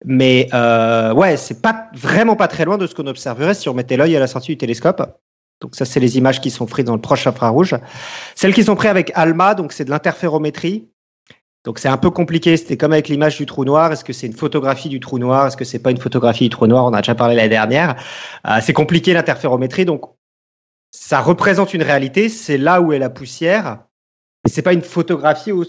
Mais 0.05 0.47
euh, 0.53 1.13
ouais, 1.13 1.35
c'est 1.35 1.61
pas 1.61 1.89
vraiment 1.93 2.35
pas 2.35 2.47
très 2.47 2.63
loin 2.63 2.77
de 2.77 2.87
ce 2.87 2.95
qu'on 2.95 3.07
observerait 3.07 3.53
si 3.53 3.67
on 3.67 3.73
mettait 3.73 3.97
l'œil 3.97 4.15
à 4.15 4.19
la 4.19 4.27
sortie 4.27 4.53
du 4.53 4.57
télescope. 4.57 5.19
Donc 5.61 5.75
ça, 5.75 5.85
c'est 5.85 5.99
les 5.99 6.17
images 6.17 6.39
qui 6.41 6.51
sont 6.51 6.65
prises 6.65 6.85
dans 6.85 6.95
le 6.95 7.01
proche 7.01 7.27
infrarouge. 7.27 7.75
Celles 8.35 8.53
qui 8.53 8.63
sont 8.63 8.75
prises 8.75 8.89
avec 8.89 9.11
ALMA, 9.15 9.55
donc 9.55 9.73
c'est 9.73 9.85
de 9.85 9.89
l'interférométrie. 9.89 10.87
Donc 11.65 11.79
c'est 11.79 11.89
un 11.89 11.97
peu 11.97 12.09
compliqué. 12.09 12.55
C'était 12.55 12.77
comme 12.77 12.93
avec 12.93 13.09
l'image 13.09 13.37
du 13.37 13.45
trou 13.45 13.65
noir. 13.65 13.91
Est-ce 13.91 14.05
que 14.05 14.13
c'est 14.13 14.27
une 14.27 14.33
photographie 14.33 14.87
du 14.87 14.99
trou 14.99 15.19
noir? 15.19 15.47
Est-ce 15.47 15.57
que 15.57 15.65
c'est 15.65 15.79
pas 15.79 15.91
une 15.91 15.97
photographie 15.97 16.45
du 16.45 16.49
trou 16.49 16.67
noir? 16.67 16.85
On 16.85 16.93
a 16.93 17.01
déjà 17.01 17.15
parlé 17.15 17.35
l'année 17.35 17.49
dernière. 17.49 17.95
Euh, 18.47 18.59
c'est 18.61 18.73
compliqué 18.73 19.13
l'interférométrie. 19.13 19.83
Donc 19.85 20.05
ça 20.91 21.19
représente 21.19 21.73
une 21.73 21.83
réalité. 21.83 22.29
C'est 22.29 22.57
là 22.57 22.79
où 22.81 22.93
est 22.93 22.99
la 22.99 23.09
poussière. 23.09 23.79
Mais 24.45 24.51
c'est 24.51 24.61
pas 24.61 24.71
une 24.71 24.81
photographie 24.81 25.51
où 25.51 25.65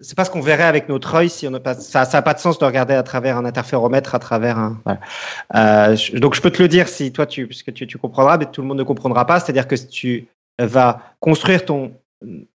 c'est 0.00 0.16
pas 0.16 0.24
ce 0.24 0.30
qu'on 0.30 0.40
verrait 0.40 0.64
avec 0.64 0.88
notre 0.88 1.14
œil 1.14 1.28
si 1.28 1.46
on 1.46 1.50
n'a 1.50 1.60
pas 1.60 1.74
ça 1.74 2.04
ça 2.04 2.18
a 2.18 2.22
pas 2.22 2.34
de 2.34 2.38
sens 2.38 2.58
de 2.58 2.64
regarder 2.64 2.94
à 2.94 3.02
travers 3.02 3.36
un 3.36 3.44
interféromètre 3.44 4.14
à 4.14 4.18
travers 4.18 4.58
un 4.58 4.78
voilà. 4.84 5.00
euh, 5.54 5.96
je, 5.96 6.16
donc 6.16 6.34
je 6.34 6.40
peux 6.40 6.50
te 6.50 6.62
le 6.62 6.68
dire 6.68 6.88
si 6.88 7.12
toi 7.12 7.26
tu 7.26 7.46
puisque 7.46 7.72
tu, 7.72 7.86
tu 7.86 7.98
comprendras 7.98 8.38
mais 8.38 8.46
tout 8.46 8.62
le 8.62 8.68
monde 8.68 8.78
ne 8.78 8.82
comprendra 8.82 9.26
pas. 9.26 9.40
C'est-à-dire 9.40 9.68
que 9.68 9.76
si 9.76 9.88
tu 9.88 10.28
vas 10.58 11.00
construire 11.20 11.64
ton 11.64 11.92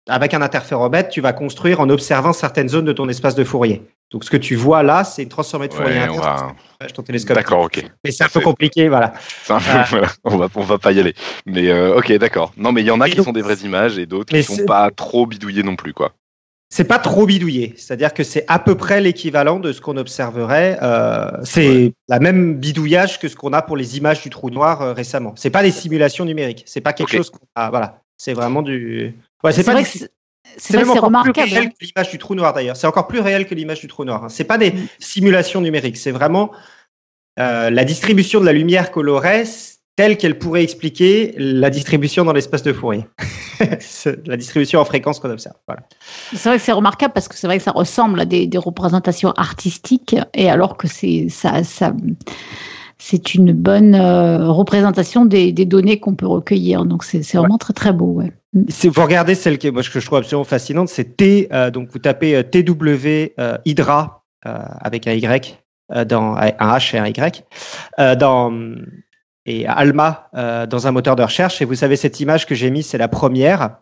avec 0.08 0.34
un 0.34 0.42
interféromètre 0.42 1.10
tu 1.10 1.22
vas 1.22 1.34
construire 1.34 1.80
en 1.80 1.90
observant 1.90 2.34
certaines 2.34 2.70
zones 2.70 2.86
de 2.86 2.94
ton 2.94 3.10
espace 3.10 3.36
de 3.36 3.44
Fourier. 3.44 3.82
Donc 4.12 4.24
ce 4.24 4.30
que 4.30 4.38
tu 4.38 4.56
vois 4.56 4.84
là 4.84 5.04
c'est 5.04 5.24
une 5.24 5.30
transformée 5.30 5.68
de 5.68 5.74
Fourier. 5.74 6.10
Ouais, 6.10 6.18
va... 6.18 6.54
ton 6.94 7.02
télescope. 7.02 7.36
D'accord 7.36 7.62
ok. 7.62 7.84
Mais 8.04 8.12
c'est 8.12 8.24
un 8.24 8.30
peu 8.30 8.42
compliqué 8.42 8.88
voilà. 8.88 9.14
un 9.50 9.60
peu, 9.60 9.98
euh... 9.98 10.08
on 10.26 10.38
va 10.38 10.48
on 10.56 10.62
va 10.62 10.78
pas 10.78 10.92
y 10.92 11.00
aller. 11.00 11.16
Mais 11.48 11.70
euh, 11.70 11.98
ok 11.98 12.12
d'accord. 12.18 12.54
Non 12.58 12.72
mais 12.72 12.82
il 12.82 12.88
y 12.88 12.92
en 12.92 13.02
a 13.02 13.08
et 13.08 13.12
qui 13.12 13.18
donc, 13.18 13.26
sont 13.26 13.32
des 13.32 13.42
vraies 13.42 13.64
images 13.64 13.98
et 13.98 14.06
d'autres 14.06 14.32
qui 14.32 14.44
sont 14.44 14.66
pas 14.66 14.92
trop 14.92 15.26
bidouillées 15.26 15.64
non 15.64 15.76
plus 15.76 15.94
quoi 15.94 16.14
c'est 16.74 16.86
pas 16.86 17.00
trop 17.00 17.26
bidouillé, 17.26 17.74
c'est-à-dire 17.76 18.14
que 18.14 18.24
c'est 18.24 18.46
à 18.48 18.58
peu 18.58 18.76
près 18.76 19.02
l'équivalent 19.02 19.60
de 19.60 19.74
ce 19.74 19.82
qu'on 19.82 19.98
observerait. 19.98 20.80
Euh, 20.82 21.30
c'est 21.44 21.68
ouais. 21.68 21.94
la 22.08 22.20
même 22.20 22.56
bidouillage 22.56 23.20
que 23.20 23.28
ce 23.28 23.36
qu'on 23.36 23.52
a 23.52 23.62
pour 23.62 23.76
les 23.76 23.98
images 23.98 24.22
du 24.24 24.30
trou 24.30 24.50
noir 24.50 24.82
euh, 24.82 24.94
récemment. 24.94 25.34
C'est 25.36 25.50
pas 25.50 25.64
des 25.64 25.72
simulations 25.72 26.24
numériques. 26.24 26.64
C'est 26.66 26.80
pas 26.80 26.94
quelque 26.94 27.10
okay. 27.10 27.18
chose. 27.18 27.30
qu'on 27.30 27.46
a, 27.56 27.70
voilà, 27.70 28.02
c'est 28.16 28.34
vraiment 28.34 28.62
du. 28.62 29.14
Ouais, 29.44 29.52
c'est 29.52 29.66
pas. 29.66 29.74
Vrai 29.74 29.84
des... 29.84 30.08
C'est 30.58 30.78
même 30.78 30.90
encore 30.90 31.06
remarquable. 31.06 31.50
plus 31.50 31.54
réel 31.54 31.70
que 31.70 31.86
l'image 31.86 32.10
du 32.10 32.18
trou 32.18 32.36
noir 32.36 32.54
d'ailleurs. 32.54 32.78
C'est 32.78 32.88
encore 32.88 33.08
plus 33.08 33.20
réel 33.20 33.46
que 33.46 33.54
l'image 33.54 33.82
du 33.82 33.88
trou 33.88 34.06
noir. 34.06 34.24
Hein. 34.24 34.30
C'est 34.30 34.46
pas 34.46 34.58
des 34.58 34.74
simulations 34.98 35.60
numériques. 35.60 35.98
C'est 35.98 36.12
vraiment 36.12 36.52
euh, 37.38 37.70
la 37.70 37.84
distribution 37.84 38.40
de 38.40 38.46
la 38.46 38.54
lumière 38.54 38.92
colorée 38.92 39.44
telle 40.02 40.18
qu'elle 40.18 40.40
pourrait 40.40 40.64
expliquer 40.64 41.36
la 41.38 41.70
distribution 41.70 42.26
dans 42.26 42.34
l'espace 42.34 42.64
de 42.64 42.74
Fourier. 42.74 43.06
la 44.26 44.36
distribution 44.36 44.80
en 44.80 44.86
fréquence 44.86 45.20
qu'on 45.20 45.30
observe. 45.30 45.54
Voilà. 45.68 45.84
C'est 46.34 46.50
vrai 46.50 46.58
que 46.58 46.64
c'est 46.64 46.72
remarquable 46.72 47.14
parce 47.14 47.28
que 47.28 47.36
c'est 47.36 47.46
vrai 47.46 47.60
que 47.60 47.64
ça 47.64 47.72
ressemble 47.72 48.20
à 48.20 48.26
des, 48.26 48.48
des, 48.48 48.58
représentations 48.58 49.32
artistiques 49.38 50.16
et 50.34 50.50
alors 50.50 50.78
que 50.78 50.88
c'est 50.88 51.28
ça, 51.30 51.64
ça 51.64 51.94
c'est 52.98 53.36
une 53.36 53.54
bonne 53.54 53.96
représentation 53.96 55.24
des, 55.24 55.52
données 55.52 56.00
qu'on 56.00 56.16
peut 56.16 56.26
recueillir. 56.26 56.84
Donc 56.86 57.04
c'est 57.04 57.22
vraiment 57.36 57.60
très 57.60 57.74
très 57.74 57.94
beau. 57.94 58.08
Ouais. 58.08 58.34
Si 58.70 58.88
vous 58.88 59.04
regardez 59.04 59.36
celle 59.36 59.60
qui, 59.60 59.70
moi, 59.70 59.84
que 59.84 60.00
je 60.00 60.06
trouve 60.08 60.18
absolument 60.18 60.46
fascinante, 60.46 60.90
c'est 60.90 61.16
T. 61.16 61.48
donc 61.72 61.90
vous 61.92 62.00
tapez 62.00 62.44
TW 62.44 63.40
Hydra 63.66 64.24
avec 64.44 65.06
un 65.06 65.14
Y 65.14 65.64
dans 66.08 66.34
un 66.34 66.48
H 66.48 66.96
et 66.96 66.98
un 66.98 67.06
Y 67.06 67.46
dans 68.18 68.52
et 69.46 69.66
Alma 69.66 70.30
dans 70.70 70.88
un 70.88 70.92
moteur 70.92 71.16
de 71.16 71.24
recherche. 71.24 71.62
Et 71.62 71.66
vous 71.66 71.76
savez 71.76 71.96
cette 71.96 72.20
image 72.20 72.46
que 72.46 72.56
j'ai 72.56 72.70
mise, 72.72 72.88
c'est 72.88 72.98
la 72.98 73.08
première. 73.08 73.78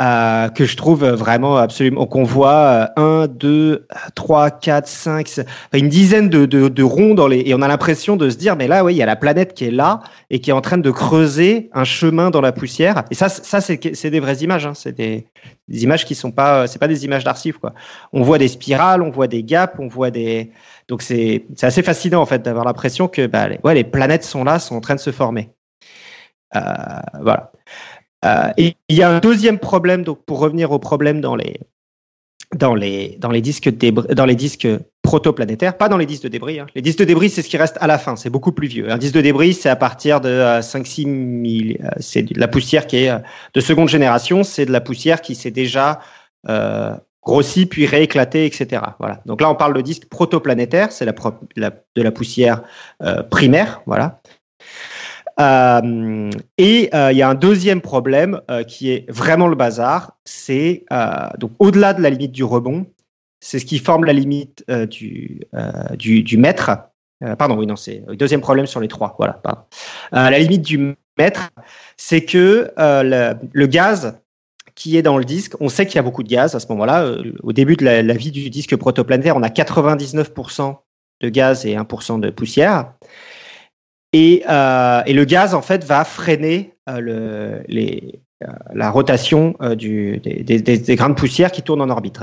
Euh, 0.00 0.48
que 0.48 0.64
je 0.64 0.78
trouve 0.78 1.04
vraiment 1.04 1.58
absolument 1.58 2.06
qu'on 2.06 2.22
voit 2.22 2.88
euh, 2.96 3.24
un, 3.24 3.26
deux, 3.26 3.86
trois, 4.14 4.50
quatre, 4.50 4.88
cinq, 4.88 5.30
une 5.74 5.90
dizaine 5.90 6.30
de, 6.30 6.46
de, 6.46 6.68
de, 6.68 6.82
ronds 6.82 7.12
dans 7.12 7.28
les 7.28 7.42
et 7.44 7.52
on 7.52 7.60
a 7.60 7.68
l'impression 7.68 8.16
de 8.16 8.30
se 8.30 8.38
dire 8.38 8.56
mais 8.56 8.66
là 8.66 8.82
oui 8.82 8.94
il 8.94 8.96
y 8.96 9.02
a 9.02 9.06
la 9.06 9.16
planète 9.16 9.52
qui 9.52 9.66
est 9.66 9.70
là 9.70 10.00
et 10.30 10.40
qui 10.40 10.48
est 10.48 10.54
en 10.54 10.62
train 10.62 10.78
de 10.78 10.90
creuser 10.90 11.68
un 11.74 11.84
chemin 11.84 12.30
dans 12.30 12.40
la 12.40 12.50
poussière. 12.52 13.04
Et 13.10 13.14
ça 13.14 13.28
ça 13.28 13.60
c'est 13.60 14.10
des 14.10 14.20
vraies 14.20 14.38
images 14.38 14.64
hein. 14.64 14.72
c'est 14.74 14.96
des, 14.96 15.26
images 15.68 16.06
qui 16.06 16.14
sont 16.14 16.30
pas 16.32 16.66
c'est 16.66 16.78
pas 16.78 16.88
des 16.88 17.04
images 17.04 17.24
d'archives 17.24 17.58
on 18.14 18.22
voit 18.22 18.38
des 18.38 18.48
spirales 18.48 19.02
on 19.02 19.10
voit 19.10 19.26
des 19.26 19.42
gaps 19.42 19.74
on 19.78 19.88
voit 19.88 20.10
des 20.10 20.50
donc 20.88 21.02
c'est 21.02 21.44
c'est 21.56 21.66
assez 21.66 21.82
fascinant 21.82 22.22
en 22.22 22.26
fait 22.26 22.40
d'avoir 22.40 22.64
l'impression 22.64 23.06
que 23.06 23.26
bah, 23.26 23.48
les, 23.48 23.60
ouais 23.64 23.74
les 23.74 23.84
planètes 23.84 24.24
sont 24.24 24.44
là 24.44 24.58
sont 24.60 24.76
en 24.76 24.80
train 24.80 24.94
de 24.94 25.00
se 25.00 25.12
former. 25.12 25.50
Euh, 26.56 26.60
voilà 27.20 27.52
euh, 28.24 28.48
il 28.56 28.74
y 28.88 29.02
a 29.02 29.10
un 29.10 29.18
deuxième 29.18 29.58
problème, 29.58 30.02
donc 30.02 30.24
pour 30.24 30.38
revenir 30.38 30.72
au 30.72 30.78
problème 30.78 31.20
dans 31.20 31.36
les 31.36 31.60
dans 32.54 32.74
les 32.74 33.16
dans 33.20 33.30
les 33.30 33.40
disques 33.40 33.68
dans 33.68 34.26
les 34.26 34.34
disques 34.34 34.68
protoplanétaires, 35.02 35.76
pas 35.76 35.88
dans 35.88 35.96
les 35.96 36.06
disques 36.06 36.24
de 36.24 36.28
débris. 36.28 36.60
Hein. 36.60 36.66
Les 36.74 36.82
disques 36.82 36.98
de 36.98 37.04
débris, 37.04 37.30
c'est 37.30 37.42
ce 37.42 37.48
qui 37.48 37.56
reste 37.56 37.76
à 37.80 37.86
la 37.86 37.98
fin, 37.98 38.16
c'est 38.16 38.30
beaucoup 38.30 38.52
plus 38.52 38.68
vieux. 38.68 38.90
Un 38.90 38.98
disque 38.98 39.14
de 39.14 39.20
débris, 39.20 39.54
c'est 39.54 39.68
à 39.68 39.76
partir 39.76 40.20
de 40.20 40.60
5-6 40.60 41.08
euh, 41.08 41.78
000, 41.78 41.84
euh, 41.84 41.90
c'est 42.00 42.22
de 42.22 42.38
la 42.38 42.48
poussière 42.48 42.86
qui 42.86 42.96
est 42.96 43.12
de 43.54 43.60
seconde 43.60 43.88
génération, 43.88 44.44
c'est 44.44 44.66
de 44.66 44.72
la 44.72 44.80
poussière 44.80 45.22
qui 45.22 45.34
s'est 45.34 45.50
déjà 45.50 46.00
euh, 46.48 46.94
grossi 47.22 47.66
puis 47.66 47.86
rééclaté, 47.86 48.46
etc. 48.46 48.82
Voilà. 48.98 49.20
Donc 49.26 49.40
là, 49.40 49.50
on 49.50 49.54
parle 49.54 49.74
de 49.74 49.80
disques 49.82 50.06
protoplanétaires, 50.06 50.90
c'est 50.90 51.04
de 51.04 52.02
la 52.02 52.10
poussière 52.10 52.62
euh, 53.02 53.22
primaire, 53.22 53.82
voilà. 53.86 54.20
Euh, 55.40 56.30
et 56.58 56.90
euh, 56.94 57.12
il 57.12 57.18
y 57.18 57.22
a 57.22 57.28
un 57.28 57.34
deuxième 57.34 57.80
problème 57.80 58.40
euh, 58.50 58.62
qui 58.62 58.90
est 58.90 59.10
vraiment 59.10 59.48
le 59.48 59.56
bazar, 59.56 60.18
c'est 60.24 60.84
donc 61.38 61.52
au-delà 61.58 61.94
de 61.94 62.02
la 62.02 62.10
limite 62.10 62.32
du 62.32 62.44
rebond, 62.44 62.86
c'est 63.40 63.58
ce 63.58 63.64
qui 63.64 63.78
forme 63.78 64.04
la 64.04 64.12
limite 64.12 64.64
du, 64.90 65.40
du, 65.96 66.36
mètre. 66.36 66.70
pardon, 67.38 67.56
oui, 67.56 67.66
non, 67.66 67.76
c'est 67.76 68.02
le 68.06 68.16
deuxième 68.16 68.42
problème 68.42 68.66
sur 68.66 68.80
les 68.80 68.88
trois. 68.88 69.14
Voilà, 69.18 69.34
pardon. 69.34 69.62
la 70.12 70.38
limite 70.38 70.62
du 70.62 70.94
mètre, 71.16 71.50
c'est 71.96 72.24
que 72.24 72.70
le, 72.76 73.66
gaz 73.66 74.20
qui 74.74 74.98
est 74.98 75.02
dans 75.02 75.16
le 75.16 75.24
disque, 75.24 75.54
on 75.60 75.68
sait 75.68 75.86
qu'il 75.86 75.96
y 75.96 75.98
a 75.98 76.02
beaucoup 76.02 76.22
de 76.22 76.28
gaz 76.28 76.54
à 76.54 76.60
ce 76.60 76.66
moment-là. 76.68 77.14
au 77.42 77.52
début 77.52 77.76
de 77.76 77.84
la, 77.84 78.02
la, 78.02 78.14
vie 78.14 78.30
du 78.30 78.50
disque 78.50 78.76
protoplanaire, 78.76 79.36
on 79.36 79.42
a 79.42 79.48
99% 79.48 80.76
de 81.22 81.28
gaz 81.28 81.64
et 81.64 81.76
1% 81.76 82.20
de 82.20 82.30
poussière. 82.30 82.92
Et, 84.12 84.42
euh, 84.48 85.02
et, 85.06 85.12
le 85.12 85.24
gaz, 85.24 85.54
en 85.54 85.62
fait, 85.62 85.84
va 85.84 86.04
freiner 86.04 86.74
euh, 86.88 87.62
euh, 87.70 87.96
la 88.74 88.90
rotation 88.90 89.54
des, 89.60 90.96
grains 90.96 91.10
de 91.10 91.14
poussière 91.14 91.52
qui 91.52 91.62
tournent 91.62 91.82
en 91.82 91.90
orbite. 91.90 92.20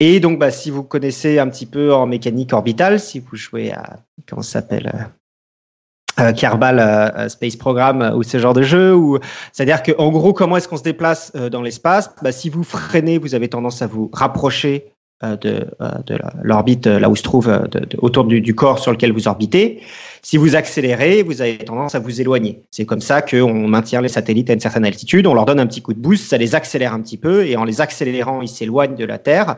Et 0.00 0.20
donc, 0.20 0.38
bah, 0.38 0.50
si 0.50 0.70
vous 0.70 0.82
connaissez 0.82 1.38
un 1.38 1.48
petit 1.48 1.66
peu 1.66 1.94
en 1.94 2.06
mécanique 2.06 2.52
orbitale, 2.52 3.00
si 3.00 3.20
vous 3.20 3.36
jouez 3.36 3.72
à, 3.72 4.00
comment 4.28 4.42
ça 4.42 4.60
s'appelle 4.60 5.10
Kerbal 6.36 7.30
Space 7.30 7.56
Program 7.56 8.12
ou 8.14 8.22
ce 8.22 8.38
genre 8.38 8.52
de 8.52 8.62
jeu, 8.62 8.94
c'est-à-dire 9.52 9.82
que 9.82 9.92
en 9.96 10.10
gros, 10.10 10.34
comment 10.34 10.58
est-ce 10.58 10.68
qu'on 10.68 10.76
se 10.76 10.82
déplace 10.82 11.32
dans 11.32 11.62
l'espace? 11.62 12.14
Bah, 12.20 12.32
Si 12.32 12.50
vous 12.50 12.64
freinez, 12.64 13.16
vous 13.16 13.34
avez 13.34 13.48
tendance 13.48 13.80
à 13.80 13.86
vous 13.86 14.10
rapprocher 14.12 14.91
de, 15.22 15.66
de 16.06 16.18
l'orbite 16.42 16.86
là 16.86 17.08
où 17.08 17.16
se 17.16 17.22
trouve 17.22 17.52
autour 17.98 18.24
du, 18.24 18.54
corps 18.54 18.78
sur 18.78 18.92
lequel 18.92 19.12
vous 19.12 19.28
orbitez. 19.28 19.80
Si 20.22 20.36
vous 20.36 20.54
accélérez, 20.54 21.22
vous 21.22 21.42
avez 21.42 21.58
tendance 21.58 21.94
à 21.94 21.98
vous 21.98 22.20
éloigner. 22.20 22.62
C'est 22.70 22.84
comme 22.84 23.00
ça 23.00 23.22
qu'on 23.22 23.66
maintient 23.66 24.00
les 24.00 24.08
satellites 24.08 24.50
à 24.50 24.52
une 24.52 24.60
certaine 24.60 24.84
altitude, 24.84 25.26
on 25.26 25.34
leur 25.34 25.46
donne 25.46 25.58
un 25.58 25.66
petit 25.66 25.82
coup 25.82 25.94
de 25.94 25.98
boost, 25.98 26.28
ça 26.28 26.38
les 26.38 26.54
accélère 26.54 26.94
un 26.94 27.00
petit 27.00 27.16
peu, 27.16 27.44
et 27.46 27.56
en 27.56 27.64
les 27.64 27.80
accélérant, 27.80 28.40
ils 28.40 28.48
s'éloignent 28.48 28.94
de 28.94 29.04
la 29.04 29.18
Terre. 29.18 29.56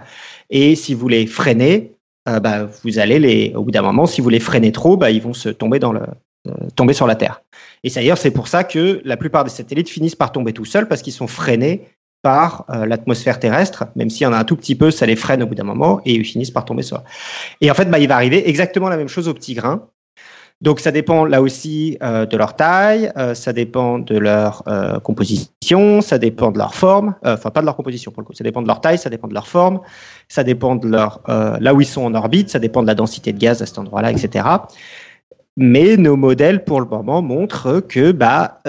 Et 0.49 0.75
si 0.75 0.95
vous 0.95 1.09
les 1.09 1.27
freinez, 1.27 1.93
euh, 2.29 2.41
bah, 2.41 2.67
vous 2.83 2.99
allez 2.99 3.19
les, 3.19 3.53
au 3.55 3.63
bout 3.63 3.71
d'un 3.71 3.83
moment, 3.83 4.07
si 4.07 4.23
vous 4.23 4.31
les 4.31 4.41
freinez 4.41 4.73
trop, 4.73 4.97
bah, 4.97 5.11
ils 5.11 5.21
vont 5.21 5.35
se 5.35 5.51
tomber 5.51 5.79
dans 5.79 5.93
le, 5.93 6.01
euh, 6.49 6.53
tomber 6.77 6.95
sur 6.95 7.07
la 7.07 7.15
Terre. 7.15 7.43
Et 7.83 7.91
d'ailleurs, 7.91 8.19
c'est 8.19 8.31
pour 8.31 8.49
ça 8.49 8.65
que 8.65 9.03
la 9.05 9.19
plupart 9.19 9.45
des 9.45 9.51
satellites 9.51 9.91
finissent 9.91 10.15
par 10.15 10.33
tomber 10.33 10.53
tout 10.53 10.65
seuls 10.65 10.89
parce 10.89 11.03
qu'ils 11.03 11.13
sont 11.13 11.27
freinés 11.27 11.83
par 12.25 12.65
euh, 12.71 12.87
l'atmosphère 12.87 13.39
terrestre, 13.39 13.85
même 13.97 14.09
s'il 14.09 14.23
y 14.23 14.27
en 14.27 14.33
a 14.33 14.39
un 14.39 14.45
tout 14.45 14.57
petit 14.57 14.75
peu, 14.75 14.91
ça 14.91 15.05
les 15.05 15.15
freine 15.15 15.43
au 15.43 15.47
bout 15.47 15.55
d'un 15.55 15.65
moment 15.65 16.01
et 16.07 16.15
ils 16.15 16.25
finissent 16.25 16.51
par 16.51 16.65
tomber 16.65 16.83
sur. 16.83 17.03
Et 17.61 17.71
en 17.71 17.75
fait, 17.75 17.85
bah, 17.85 17.99
il 17.99 18.09
va 18.09 18.15
arriver 18.15 18.49
exactement 18.49 18.89
la 18.89 18.97
même 18.97 19.09
chose 19.09 19.29
aux 19.29 19.35
petits 19.35 19.53
grains. 19.53 19.87
Donc 20.63 20.81
ça 20.81 20.91
dépend 20.91 21.27
là 21.27 21.43
aussi 21.43 21.99
euh, 22.03 22.25
de 22.25 22.37
leur 22.39 22.57
taille, 22.57 23.13
euh, 23.19 23.35
ça 23.35 23.53
dépend 23.53 23.99
de 23.99 24.17
leur 24.17 24.65
composition, 25.03 26.01
ça 26.01 26.17
dépend 26.17 26.51
de 26.51 26.57
leur 26.57 26.75
forme, 26.75 27.15
enfin 27.25 27.51
pas 27.51 27.61
de 27.61 27.67
leur 27.67 27.77
composition 27.77 28.11
pour 28.11 28.23
le 28.23 28.27
coup, 28.27 28.33
ça 28.33 28.45
dépend 28.45 28.63
de 28.63 28.69
leur 28.69 28.81
taille, 28.81 28.97
ça 28.97 29.11
dépend 29.11 29.29
de 29.29 29.35
leur 29.35 29.47
forme, 29.47 29.81
ça 30.29 30.45
dépend 30.45 30.77
de 30.77 30.89
leur 30.89 31.21
là 31.27 31.75
où 31.75 31.83
ils 31.83 31.87
sont 31.87 32.05
en 32.05 32.15
orbite, 32.15 32.49
ça 32.49 32.59
dépend 32.59 32.81
de 32.81 32.87
la 32.87 32.95
densité 32.95 33.35
de 33.35 33.39
gaz 33.39 33.61
à 33.61 33.67
cet 33.67 33.79
endroit-là, 33.79 34.13
etc. 34.13 34.47
Mais 35.59 35.99
nos 35.99 36.17
modèles 36.17 36.65
pour 36.65 36.81
le 36.81 36.87
moment 36.87 37.21
montrent 37.21 37.81
que 37.81 38.13
bah 38.13 38.61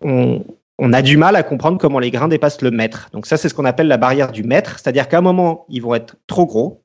on, 0.00 0.44
on 0.78 0.92
a 0.92 1.02
du 1.02 1.16
mal 1.16 1.36
à 1.36 1.42
comprendre 1.42 1.78
comment 1.78 1.98
les 1.98 2.10
grains 2.10 2.28
dépassent 2.28 2.62
le 2.62 2.70
mètre. 2.70 3.08
Donc 3.12 3.26
ça 3.26 3.36
c'est 3.36 3.48
ce 3.48 3.54
qu'on 3.54 3.64
appelle 3.64 3.88
la 3.88 3.96
barrière 3.96 4.32
du 4.32 4.42
mètre, 4.42 4.78
c'est-à-dire 4.78 5.08
qu'à 5.08 5.18
un 5.18 5.22
moment 5.22 5.66
ils 5.68 5.82
vont 5.82 5.94
être 5.94 6.16
trop 6.26 6.46
gros, 6.46 6.84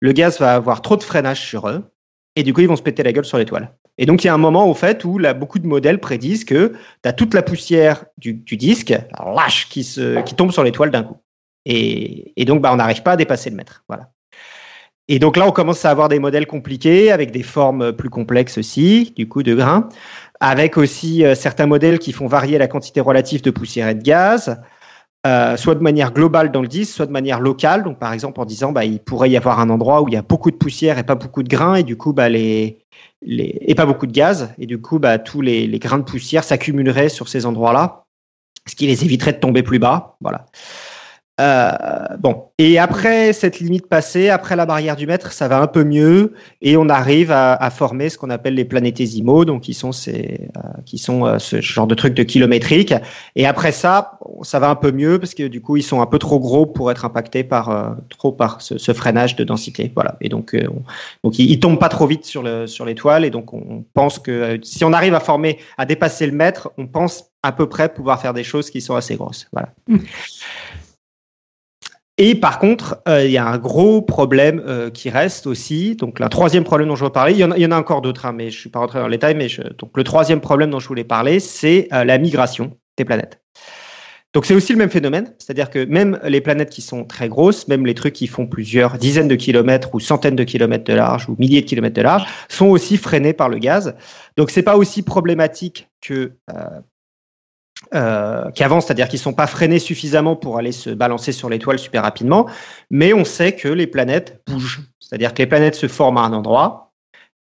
le 0.00 0.12
gaz 0.12 0.38
va 0.38 0.54
avoir 0.54 0.82
trop 0.82 0.96
de 0.96 1.02
freinage 1.02 1.40
sur 1.40 1.68
eux 1.68 1.84
et 2.38 2.44
du 2.44 2.54
coup, 2.54 2.60
ils 2.60 2.68
vont 2.68 2.76
se 2.76 2.82
péter 2.82 3.02
la 3.02 3.12
gueule 3.12 3.24
sur 3.24 3.36
l'étoile. 3.36 3.74
Et 3.98 4.06
donc, 4.06 4.22
il 4.22 4.28
y 4.28 4.30
a 4.30 4.34
un 4.34 4.38
moment, 4.38 4.70
au 4.70 4.74
fait, 4.74 5.04
où 5.04 5.18
beaucoup 5.36 5.58
de 5.58 5.66
modèles 5.66 5.98
prédisent 5.98 6.44
que 6.44 6.72
tu 7.02 7.08
as 7.08 7.12
toute 7.12 7.34
la 7.34 7.42
poussière 7.42 8.04
du, 8.16 8.32
disque, 8.32 8.94
lâche, 9.34 9.68
qui, 9.68 9.84
tombe 10.36 10.52
sur 10.52 10.62
l'étoile 10.62 10.92
d'un 10.92 11.02
coup. 11.02 11.16
Et, 11.64 12.44
donc, 12.46 12.62
bah, 12.62 12.72
on 12.72 12.76
n'arrive 12.76 13.02
pas 13.02 13.12
à 13.12 13.16
dépasser 13.16 13.50
le 13.50 13.56
mètre. 13.56 13.84
Et 15.08 15.18
donc 15.18 15.36
là, 15.36 15.48
on 15.48 15.50
commence 15.50 15.84
à 15.84 15.90
avoir 15.90 16.08
des 16.08 16.20
modèles 16.20 16.46
compliqués, 16.46 17.10
avec 17.10 17.32
des 17.32 17.42
formes 17.42 17.92
plus 17.92 18.08
complexes 18.08 18.56
aussi, 18.56 19.14
du 19.16 19.26
coup, 19.26 19.42
de 19.42 19.56
grains, 19.56 19.88
avec 20.40 20.76
aussi 20.76 21.24
euh, 21.24 21.34
certains 21.34 21.66
modèles 21.66 21.98
qui 21.98 22.12
font 22.12 22.26
varier 22.26 22.58
la 22.58 22.68
quantité 22.68 23.00
relative 23.00 23.42
de 23.42 23.50
poussière 23.50 23.88
et 23.88 23.94
de 23.94 24.02
gaz, 24.02 24.60
euh, 25.26 25.56
soit 25.56 25.74
de 25.74 25.82
manière 25.82 26.12
globale 26.12 26.52
dans 26.52 26.62
le 26.62 26.68
disque, 26.68 26.94
soit 26.94 27.06
de 27.06 27.12
manière 27.12 27.40
locale. 27.40 27.82
Donc, 27.82 27.98
par 27.98 28.12
exemple, 28.12 28.40
en 28.40 28.44
disant, 28.44 28.72
bah, 28.72 28.84
il 28.84 29.00
pourrait 29.00 29.30
y 29.30 29.36
avoir 29.36 29.58
un 29.60 29.68
endroit 29.68 30.02
où 30.02 30.08
il 30.08 30.14
y 30.14 30.16
a 30.16 30.22
beaucoup 30.22 30.50
de 30.50 30.56
poussière 30.56 30.98
et 30.98 31.04
pas 31.04 31.16
beaucoup 31.16 31.42
de 31.42 31.48
grains, 31.48 31.74
et 31.74 31.82
du 31.82 31.96
coup, 31.96 32.12
bah, 32.12 32.28
les, 32.28 32.78
les, 33.22 33.58
et 33.62 33.74
pas 33.74 33.86
beaucoup 33.86 34.06
de 34.06 34.12
gaz, 34.12 34.54
et 34.58 34.66
du 34.66 34.80
coup, 34.80 34.98
bah, 34.98 35.18
tous 35.18 35.40
les, 35.40 35.66
les 35.66 35.78
grains 35.78 35.98
de 35.98 36.04
poussière 36.04 36.44
s'accumuleraient 36.44 37.08
sur 37.08 37.28
ces 37.28 37.44
endroits-là, 37.46 38.04
ce 38.66 38.76
qui 38.76 38.86
les 38.86 39.04
éviterait 39.04 39.32
de 39.32 39.38
tomber 39.38 39.62
plus 39.62 39.78
bas. 39.78 40.16
Voilà. 40.20 40.46
Euh, 41.40 41.70
bon, 42.18 42.46
et 42.58 42.78
après 42.78 43.32
cette 43.32 43.60
limite 43.60 43.86
passée, 43.86 44.28
après 44.28 44.56
la 44.56 44.66
barrière 44.66 44.96
du 44.96 45.06
mètre, 45.06 45.32
ça 45.32 45.46
va 45.46 45.60
un 45.60 45.68
peu 45.68 45.84
mieux 45.84 46.34
et 46.62 46.76
on 46.76 46.88
arrive 46.88 47.30
à, 47.30 47.70
former 47.70 48.08
ce 48.08 48.18
qu'on 48.18 48.30
appelle 48.30 48.54
les 48.54 48.64
planétésimaux, 48.64 49.44
donc 49.44 49.62
qui 49.62 49.74
sont 49.74 49.92
ces, 49.92 50.48
euh, 50.56 50.60
qui 50.84 50.98
sont 50.98 51.26
euh, 51.26 51.38
ce 51.38 51.60
genre 51.60 51.86
de 51.86 51.94
trucs 51.94 52.14
de 52.14 52.24
kilométrique. 52.24 52.92
Et 53.36 53.46
après 53.46 53.70
ça, 53.70 54.18
ça 54.42 54.58
va 54.58 54.68
un 54.68 54.74
peu 54.74 54.90
mieux 54.90 55.20
parce 55.20 55.34
que 55.34 55.46
du 55.46 55.60
coup 55.60 55.76
ils 55.76 55.82
sont 55.82 56.00
un 56.00 56.06
peu 56.06 56.18
trop 56.18 56.40
gros 56.40 56.66
pour 56.66 56.90
être 56.90 57.04
impactés 57.04 57.44
par 57.44 57.96
trop 58.08 58.32
par 58.32 58.60
ce, 58.60 58.92
freinage 58.92 59.36
de 59.36 59.44
densité. 59.44 59.92
Voilà. 59.94 60.16
Et 60.20 60.28
donc 60.28 60.56
on, 60.56 60.82
donc 61.22 61.38
ils, 61.38 61.50
ils, 61.50 61.60
tombent 61.60 61.78
pas 61.78 61.88
trop 61.88 62.06
vite 62.06 62.24
sur 62.24 62.42
le 62.42 62.66
sur 62.66 62.84
l'étoile 62.84 63.24
et 63.24 63.30
donc 63.30 63.52
on 63.54 63.84
pense 63.94 64.18
que 64.18 64.58
si 64.62 64.84
on 64.84 64.92
arrive 64.92 65.14
à 65.14 65.20
former 65.20 65.58
à 65.76 65.86
dépasser 65.86 66.26
le 66.26 66.32
mètre, 66.32 66.70
on 66.78 66.86
pense 66.86 67.26
à 67.42 67.52
peu 67.52 67.68
près 67.68 67.92
pouvoir 67.92 68.20
faire 68.20 68.34
des 68.34 68.44
choses 68.44 68.70
qui 68.70 68.80
sont 68.80 68.96
assez 68.96 69.16
grosses. 69.16 69.48
Voilà. 69.52 69.72
Et 72.20 72.34
par 72.34 72.58
contre, 72.58 73.00
euh, 73.06 73.24
il 73.24 73.30
y 73.30 73.38
a 73.38 73.46
un 73.46 73.58
gros 73.58 74.02
problème 74.02 74.60
euh, 74.66 74.90
qui 74.90 75.08
reste 75.08 75.46
aussi. 75.46 75.94
Donc, 75.94 76.18
le 76.18 76.28
troisième 76.28 76.64
problème 76.64 76.88
dont 76.88 76.96
je 76.96 77.04
veux 77.04 77.12
parler, 77.12 77.32
il 77.32 77.38
y 77.38 77.44
en 77.44 77.70
a, 77.70 77.78
encore 77.78 78.02
d'autres, 78.02 78.26
hein, 78.26 78.32
mais 78.32 78.50
je 78.50 78.58
suis 78.58 78.70
pas 78.70 78.80
rentré 78.80 78.98
dans 78.98 79.06
les 79.06 79.18
détails. 79.18 79.36
Mais 79.36 79.48
je, 79.48 79.62
donc, 79.62 79.96
le 79.96 80.02
troisième 80.02 80.40
problème 80.40 80.70
dont 80.70 80.80
je 80.80 80.88
voulais 80.88 81.04
parler, 81.04 81.38
c'est 81.38 81.86
euh, 81.92 82.02
la 82.02 82.18
migration 82.18 82.76
des 82.96 83.04
planètes. 83.04 83.40
Donc, 84.34 84.46
c'est 84.46 84.54
aussi 84.54 84.72
le 84.72 84.78
même 84.78 84.90
phénomène, 84.90 85.32
c'est-à-dire 85.38 85.70
que 85.70 85.84
même 85.84 86.18
les 86.24 86.40
planètes 86.40 86.70
qui 86.70 86.82
sont 86.82 87.04
très 87.04 87.28
grosses, 87.28 87.68
même 87.68 87.86
les 87.86 87.94
trucs 87.94 88.14
qui 88.14 88.26
font 88.26 88.48
plusieurs 88.48 88.98
dizaines 88.98 89.28
de 89.28 89.36
kilomètres 89.36 89.94
ou 89.94 90.00
centaines 90.00 90.36
de 90.36 90.44
kilomètres 90.44 90.84
de 90.84 90.94
large 90.94 91.28
ou 91.28 91.36
milliers 91.38 91.62
de 91.62 91.66
kilomètres 91.66 91.96
de 91.96 92.02
large, 92.02 92.26
sont 92.48 92.66
aussi 92.66 92.96
freinés 92.96 93.32
par 93.32 93.48
le 93.48 93.58
gaz. 93.58 93.94
Donc, 94.36 94.50
c'est 94.50 94.62
pas 94.62 94.76
aussi 94.76 95.02
problématique 95.02 95.88
que 96.02 96.32
euh, 97.94 98.08
euh, 98.38 98.50
qui 98.50 98.62
avancent, 98.64 98.86
c'est-à-dire 98.86 99.08
qu'ils 99.08 99.18
ne 99.18 99.22
sont 99.22 99.32
pas 99.32 99.46
freinés 99.46 99.78
suffisamment 99.78 100.36
pour 100.36 100.58
aller 100.58 100.72
se 100.72 100.90
balancer 100.90 101.32
sur 101.32 101.48
l'étoile 101.48 101.78
super 101.78 102.02
rapidement, 102.02 102.46
mais 102.90 103.12
on 103.12 103.24
sait 103.24 103.52
que 103.52 103.68
les 103.68 103.86
planètes 103.86 104.40
bougent, 104.46 104.82
c'est-à-dire 105.00 105.34
que 105.34 105.42
les 105.42 105.46
planètes 105.46 105.74
se 105.74 105.88
forment 105.88 106.18
à 106.18 106.22
un 106.22 106.32
endroit, 106.32 106.88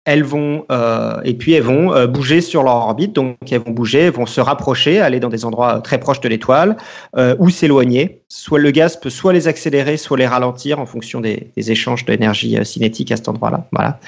elles 0.08 0.24
vont 0.24 0.66
euh, 0.72 1.20
et 1.26 1.34
puis 1.34 1.52
elles 1.52 1.64
vont 1.64 1.93
euh, 1.93 2.08
bouger 2.08 2.39
sur 2.39 2.64
leur 2.64 2.76
orbite, 2.76 3.12
donc 3.12 3.36
elles 3.52 3.60
vont 3.60 3.72
bouger, 3.72 4.00
elles 4.00 4.14
vont 4.14 4.26
se 4.26 4.39
rapprocher, 4.39 5.02
aller 5.02 5.20
dans 5.20 5.28
des 5.28 5.43
endroits 5.43 5.82
très 5.82 6.00
proches 6.00 6.22
de 6.22 6.30
l'étoile 6.30 6.78
euh, 7.18 7.36
ou 7.39 7.50
s'éloigner. 7.50 8.22
Soit 8.30 8.60
le 8.60 8.72
gaz 8.72 8.98
peut 8.98 9.10
soit 9.10 9.34
les 9.34 9.50
accélérer, 9.50 9.98
soit 9.98 10.18
les 10.18 10.26
ralentir 10.26 10.80
en 10.80 10.86
fonction 10.86 11.20
des, 11.20 11.52
des 11.58 11.72
échanges 11.72 12.06
d'énergie 12.06 12.58
cinétique 12.66 13.12
à 13.12 13.18
cet 13.18 13.28
endroit-là. 13.28 13.68
Voilà. 13.74 14.00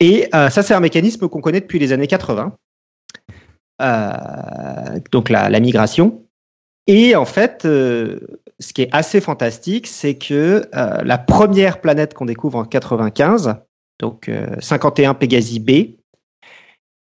Et 0.00 0.28
ça, 0.32 0.62
c'est 0.62 0.74
un 0.74 0.80
mécanisme 0.80 1.28
qu'on 1.28 1.40
connaît 1.40 1.60
depuis 1.60 1.78
les 1.78 1.92
années 1.92 2.08
80. 2.08 2.52
Donc 3.80 5.28
la, 5.28 5.60
migration. 5.60 6.24
Et 6.86 7.16
en 7.16 7.24
fait, 7.24 7.62
ce 7.62 8.72
qui 8.74 8.82
est 8.82 8.90
assez 8.92 9.20
fantastique, 9.20 9.86
c'est 9.86 10.16
que 10.16 10.68
la 10.72 11.18
première 11.18 11.80
planète 11.80 12.14
qu'on 12.14 12.26
découvre 12.26 12.58
en 12.58 12.64
95, 12.64 13.56
donc 14.02 14.30
51 14.60 15.10
euh, 15.10 15.14
Pégasi 15.14 15.60
B. 15.60 15.70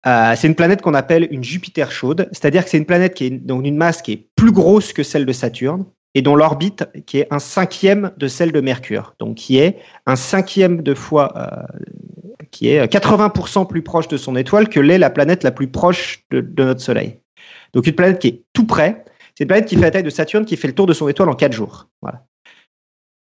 Euh, 0.06 0.34
c'est 0.36 0.46
une 0.46 0.54
planète 0.54 0.82
qu'on 0.82 0.94
appelle 0.94 1.28
une 1.30 1.42
Jupiter 1.42 1.90
chaude, 1.90 2.28
c'est-à-dire 2.32 2.64
que 2.64 2.70
c'est 2.70 2.78
une 2.78 2.86
planète 2.86 3.14
qui 3.14 3.26
est 3.26 3.30
donc 3.30 3.62
d'une 3.62 3.76
masse 3.76 4.02
qui 4.02 4.12
est 4.12 4.28
plus 4.36 4.52
grosse 4.52 4.92
que 4.92 5.02
celle 5.02 5.26
de 5.26 5.32
Saturne 5.32 5.86
et 6.14 6.22
dont 6.22 6.36
l'orbite 6.36 6.84
qui 7.06 7.18
est 7.18 7.26
un 7.30 7.38
cinquième 7.38 8.12
de 8.16 8.28
celle 8.28 8.52
de 8.52 8.60
Mercure, 8.60 9.14
donc 9.18 9.36
qui 9.36 9.58
est 9.58 9.78
un 10.06 10.16
cinquième 10.16 10.82
de 10.82 10.94
fois, 10.94 11.32
euh, 11.36 11.88
qui 12.50 12.68
est 12.68 12.84
80% 12.84 13.66
plus 13.66 13.82
proche 13.82 14.08
de 14.08 14.16
son 14.16 14.36
étoile 14.36 14.68
que 14.68 14.80
l'est 14.80 14.98
la 14.98 15.10
planète 15.10 15.42
la 15.42 15.52
plus 15.52 15.68
proche 15.68 16.24
de, 16.30 16.40
de, 16.40 16.64
notre 16.64 16.80
Soleil. 16.80 17.20
Donc 17.72 17.86
une 17.86 17.94
planète 17.94 18.18
qui 18.18 18.28
est 18.28 18.42
tout 18.52 18.66
près. 18.66 19.04
C'est 19.34 19.44
une 19.44 19.48
planète 19.48 19.66
qui 19.66 19.76
fait 19.76 19.82
la 19.82 19.90
taille 19.90 20.02
de 20.02 20.10
Saturne, 20.10 20.44
qui 20.44 20.56
fait 20.56 20.68
le 20.68 20.74
tour 20.74 20.86
de 20.86 20.92
son 20.92 21.08
étoile 21.08 21.30
en 21.30 21.34
quatre 21.34 21.54
jours. 21.54 21.88
Voilà. 22.02 22.24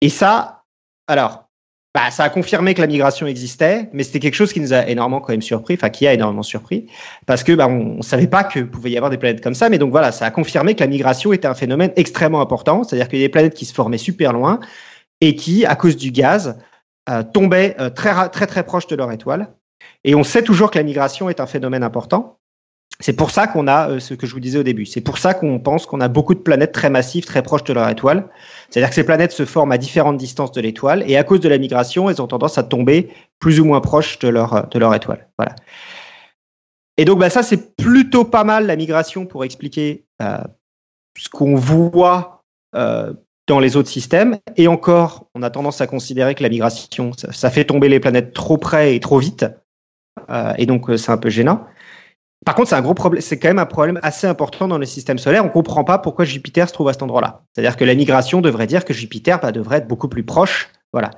Et 0.00 0.08
ça, 0.08 0.64
alors, 1.06 1.47
bah, 1.94 2.10
ça 2.10 2.24
a 2.24 2.28
confirmé 2.28 2.74
que 2.74 2.80
la 2.80 2.86
migration 2.86 3.26
existait, 3.26 3.88
mais 3.92 4.02
c'était 4.02 4.20
quelque 4.20 4.34
chose 4.34 4.52
qui 4.52 4.60
nous 4.60 4.72
a 4.72 4.86
énormément 4.88 5.20
quand 5.20 5.32
même 5.32 5.42
surpris, 5.42 5.74
enfin 5.74 5.88
qui 5.88 6.06
a 6.06 6.12
énormément 6.12 6.42
surpris, 6.42 6.86
parce 7.26 7.42
que 7.42 7.52
bah, 7.52 7.66
on, 7.66 7.96
ne 7.96 8.02
savait 8.02 8.26
pas 8.26 8.44
que 8.44 8.60
pouvait 8.60 8.90
y 8.90 8.96
avoir 8.96 9.10
des 9.10 9.16
planètes 9.16 9.42
comme 9.42 9.54
ça, 9.54 9.68
mais 9.68 9.78
donc 9.78 9.90
voilà, 9.90 10.12
ça 10.12 10.26
a 10.26 10.30
confirmé 10.30 10.74
que 10.74 10.80
la 10.80 10.86
migration 10.86 11.32
était 11.32 11.48
un 11.48 11.54
phénomène 11.54 11.92
extrêmement 11.96 12.40
important, 12.40 12.84
c'est-à-dire 12.84 13.08
qu'il 13.08 13.18
y 13.18 13.22
a 13.22 13.26
des 13.26 13.30
planètes 13.30 13.54
qui 13.54 13.64
se 13.64 13.72
formaient 13.72 13.98
super 13.98 14.32
loin 14.32 14.60
et 15.20 15.34
qui, 15.34 15.64
à 15.64 15.76
cause 15.76 15.96
du 15.96 16.10
gaz, 16.10 16.58
euh, 17.08 17.22
tombaient 17.22 17.74
euh, 17.80 17.90
très 17.90 18.28
très 18.28 18.46
très 18.46 18.64
proches 18.64 18.86
de 18.86 18.94
leur 18.94 19.10
étoile. 19.10 19.54
Et 20.04 20.14
on 20.14 20.24
sait 20.24 20.42
toujours 20.42 20.70
que 20.70 20.78
la 20.78 20.84
migration 20.84 21.28
est 21.30 21.40
un 21.40 21.46
phénomène 21.46 21.82
important, 21.82 22.37
c'est 23.00 23.12
pour 23.12 23.30
ça 23.30 23.46
qu'on 23.46 23.68
a 23.68 23.90
euh, 23.90 24.00
ce 24.00 24.14
que 24.14 24.26
je 24.26 24.32
vous 24.32 24.40
disais 24.40 24.58
au 24.58 24.64
début. 24.64 24.84
C'est 24.84 25.00
pour 25.00 25.18
ça 25.18 25.34
qu'on 25.34 25.60
pense 25.60 25.86
qu'on 25.86 26.00
a 26.00 26.08
beaucoup 26.08 26.34
de 26.34 26.40
planètes 26.40 26.72
très 26.72 26.90
massives, 26.90 27.24
très 27.24 27.42
proches 27.42 27.64
de 27.64 27.72
leur 27.72 27.88
étoile. 27.88 28.28
C'est-à-dire 28.68 28.88
que 28.88 28.94
ces 28.94 29.04
planètes 29.04 29.32
se 29.32 29.44
forment 29.44 29.72
à 29.72 29.78
différentes 29.78 30.16
distances 30.16 30.52
de 30.52 30.60
l'étoile 30.60 31.04
et 31.06 31.16
à 31.16 31.22
cause 31.22 31.40
de 31.40 31.48
la 31.48 31.58
migration, 31.58 32.10
elles 32.10 32.20
ont 32.20 32.26
tendance 32.26 32.58
à 32.58 32.64
tomber 32.64 33.08
plus 33.38 33.60
ou 33.60 33.64
moins 33.64 33.80
proches 33.80 34.18
de 34.18 34.28
leur, 34.28 34.68
leur 34.74 34.94
étoile. 34.94 35.28
Voilà. 35.38 35.54
Et 36.98 37.04
donc, 37.04 37.20
bah, 37.20 37.30
ça, 37.30 37.44
c'est 37.44 37.76
plutôt 37.76 38.24
pas 38.24 38.42
mal 38.42 38.66
la 38.66 38.74
migration 38.74 39.24
pour 39.24 39.44
expliquer 39.44 40.04
euh, 40.20 40.38
ce 41.16 41.28
qu'on 41.28 41.54
voit 41.54 42.42
euh, 42.74 43.14
dans 43.46 43.60
les 43.60 43.76
autres 43.76 43.88
systèmes. 43.88 44.38
Et 44.56 44.66
encore, 44.66 45.28
on 45.36 45.44
a 45.44 45.50
tendance 45.50 45.80
à 45.80 45.86
considérer 45.86 46.34
que 46.34 46.42
la 46.42 46.48
migration, 46.48 47.12
ça, 47.12 47.50
fait 47.50 47.64
tomber 47.64 47.88
les 47.88 48.00
planètes 48.00 48.34
trop 48.34 48.58
près 48.58 48.96
et 48.96 49.00
trop 49.00 49.18
vite. 49.18 49.46
Euh, 50.28 50.52
et 50.58 50.66
donc, 50.66 50.90
c'est 50.98 51.12
un 51.12 51.16
peu 51.16 51.30
gênant. 51.30 51.64
Par 52.44 52.54
contre, 52.54 52.68
c'est 52.68 52.76
un 52.76 52.82
gros 52.82 52.94
problème. 52.94 53.20
C'est 53.20 53.38
quand 53.38 53.48
même 53.48 53.58
un 53.58 53.66
problème 53.66 53.98
assez 54.02 54.26
important 54.26 54.68
dans 54.68 54.78
le 54.78 54.86
système 54.86 55.18
solaire. 55.18 55.44
On 55.44 55.48
comprend 55.48 55.84
pas 55.84 55.98
pourquoi 55.98 56.24
Jupiter 56.24 56.68
se 56.68 56.72
trouve 56.72 56.88
à 56.88 56.92
cet 56.92 57.02
endroit-là. 57.02 57.42
C'est-à-dire 57.52 57.76
que 57.76 57.84
la 57.84 57.94
migration 57.94 58.40
devrait 58.40 58.66
dire 58.66 58.84
que 58.84 58.94
Jupiter 58.94 59.40
bah, 59.40 59.52
devrait 59.52 59.78
être 59.78 59.88
beaucoup 59.88 60.08
plus 60.08 60.24
proche. 60.24 60.70
Voilà. 60.92 61.10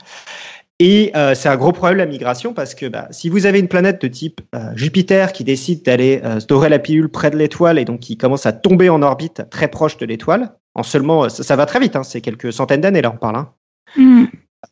Et 0.80 1.12
euh, 1.14 1.34
c'est 1.34 1.50
un 1.50 1.56
gros 1.56 1.72
problème 1.72 1.98
la 1.98 2.06
migration 2.06 2.54
parce 2.54 2.74
que 2.74 2.86
bah, 2.86 3.06
si 3.10 3.28
vous 3.28 3.44
avez 3.44 3.58
une 3.58 3.68
planète 3.68 4.00
de 4.00 4.08
type 4.08 4.40
euh, 4.54 4.72
Jupiter 4.74 5.32
qui 5.32 5.44
décide 5.44 5.84
d'aller 5.84 6.22
euh, 6.24 6.68
la 6.68 6.78
pilule 6.78 7.10
près 7.10 7.30
de 7.30 7.36
l'étoile 7.36 7.78
et 7.78 7.84
donc 7.84 8.00
qui 8.00 8.16
commence 8.16 8.46
à 8.46 8.52
tomber 8.52 8.88
en 8.88 9.02
orbite 9.02 9.42
très 9.50 9.68
proche 9.68 9.98
de 9.98 10.06
l'étoile, 10.06 10.54
en 10.74 10.82
seulement 10.82 11.28
ça, 11.28 11.54
va 11.54 11.66
très 11.66 11.80
vite, 11.80 11.96
hein, 11.96 12.02
c'est 12.02 12.22
quelques 12.22 12.50
centaines 12.50 12.80
d'années 12.80 13.02
là 13.02 13.12
on 13.14 13.18
parle. 13.18 13.36
Hein. 13.36 13.52
Mm 13.96 14.24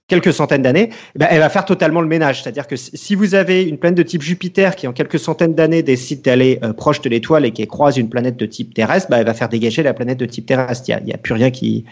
quelques 0.09 0.33
centaines 0.33 0.63
d'années, 0.63 0.91
eh 1.15 1.19
ben, 1.19 1.29
elle 1.31 1.39
va 1.39 1.51
faire 1.51 1.65
totalement 1.65 2.01
le 2.01 2.09
ménage. 2.09 2.43
C'est-à-dire 2.43 2.67
que 2.67 2.77
si 2.77 3.15
vous 3.15 3.35
avez 3.35 3.63
une 3.63 3.79
planète 3.79 3.99
de 3.99 4.03
type 4.03 4.23
Jupiter 4.23 4.75
qui, 4.75 4.89
en 4.89 4.93
quelques 4.93 5.19
centaines 5.19 5.55
d'années, 5.55 5.83
décide 5.83 6.23
d'aller 6.23 6.59
euh, 6.65 6.73
proche 6.73 7.01
de 7.03 7.09
l'étoile 7.09 7.45
et 7.45 7.53
qui 7.53 7.67
croise 7.67 7.99
une 7.99 8.09
planète 8.09 8.37
de 8.37 8.47
type 8.47 8.75
terrestre, 8.75 9.11
bah, 9.11 9.19
elle 9.19 9.27
va 9.27 9.35
faire 9.35 9.51
dégager 9.51 9.83
la 9.83 9.95
planète 9.95 10.19
de 10.19 10.27
type 10.27 10.47
terrestre. 10.47 10.89
Il 10.89 11.05
n'y 11.05 11.13
a, 11.13 11.19
plus 11.19 11.35
rien 11.35 11.51
qui, 11.51 11.85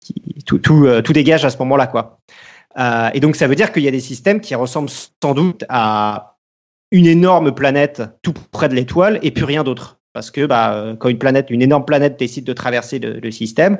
qui 0.00 0.14
tout, 0.44 0.58
tout, 0.58 0.84
euh, 0.84 1.00
tout, 1.00 1.12
dégage 1.12 1.44
à 1.44 1.50
ce 1.50 1.58
moment-là, 1.58 1.86
quoi. 1.86 2.18
Euh, 2.78 3.10
et 3.14 3.20
donc, 3.20 3.36
ça 3.36 3.46
veut 3.46 3.54
dire 3.54 3.72
qu'il 3.72 3.84
y 3.84 3.88
a 3.88 3.92
des 3.92 4.00
systèmes 4.00 4.40
qui 4.40 4.54
ressemblent 4.54 4.90
sans 4.90 5.34
doute 5.34 5.64
à 5.68 6.36
une 6.90 7.06
énorme 7.06 7.52
planète 7.54 8.02
tout 8.22 8.34
près 8.50 8.68
de 8.68 8.74
l'étoile 8.74 9.20
et 9.22 9.30
plus 9.30 9.44
rien 9.44 9.62
d'autre. 9.62 9.99
Parce 10.12 10.30
que 10.30 10.46
bah, 10.46 10.94
quand 10.98 11.08
une 11.08 11.18
planète, 11.18 11.50
une 11.50 11.62
énorme 11.62 11.84
planète 11.84 12.18
décide 12.18 12.44
de 12.44 12.52
traverser 12.52 12.98
le, 12.98 13.30
système, 13.30 13.78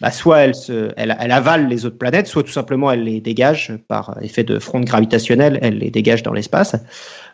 bah, 0.00 0.10
soit 0.10 0.40
elle, 0.40 1.32
avale 1.32 1.68
les 1.68 1.86
autres 1.86 1.98
planètes, 1.98 2.26
soit 2.26 2.42
tout 2.42 2.52
simplement 2.52 2.90
elle 2.90 3.04
les 3.04 3.20
dégage 3.20 3.72
par 3.88 4.18
effet 4.22 4.44
de 4.44 4.58
fronde 4.58 4.84
gravitationnelle, 4.84 5.58
elle 5.62 5.78
les 5.78 5.90
dégage 5.90 6.22
dans 6.22 6.32
l'espace. 6.32 6.76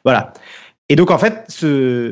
Voilà. 0.04 0.32
Et 0.90 0.96
donc 0.96 1.10
en 1.10 1.16
fait, 1.16 1.46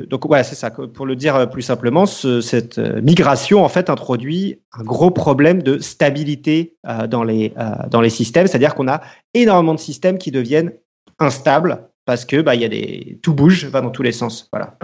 donc 0.08 0.24
c'est 0.44 0.54
ça. 0.54 0.70
Pour 0.70 1.04
le 1.04 1.14
dire 1.14 1.50
plus 1.50 1.60
simplement, 1.60 2.06
ce, 2.06 2.40
cette 2.40 2.78
migration 2.78 3.62
en 3.62 3.68
fait 3.68 3.90
introduit 3.90 4.60
un 4.72 4.82
gros 4.82 5.10
problème 5.10 5.62
de 5.62 5.78
stabilité 5.78 6.76
euh, 6.88 7.06
dans 7.06 7.22
les 7.22 7.52
euh, 7.58 8.08
systèmes, 8.08 8.46
c'est-à-dire 8.46 8.74
qu'on 8.74 8.88
a 8.88 9.02
énormément 9.34 9.74
de 9.74 9.80
systèmes 9.80 10.16
qui 10.16 10.30
deviennent 10.30 10.72
instables 11.18 11.86
parce 12.06 12.24
que 12.24 12.40
bah 12.40 12.54
il 12.54 12.62
y 12.62 12.64
a 12.64 13.16
tout 13.22 13.34
bouge, 13.34 13.66
va 13.66 13.82
dans 13.82 13.90
tous 13.90 14.02
les 14.02 14.12
sens. 14.12 14.48
Voilà. 14.50 14.76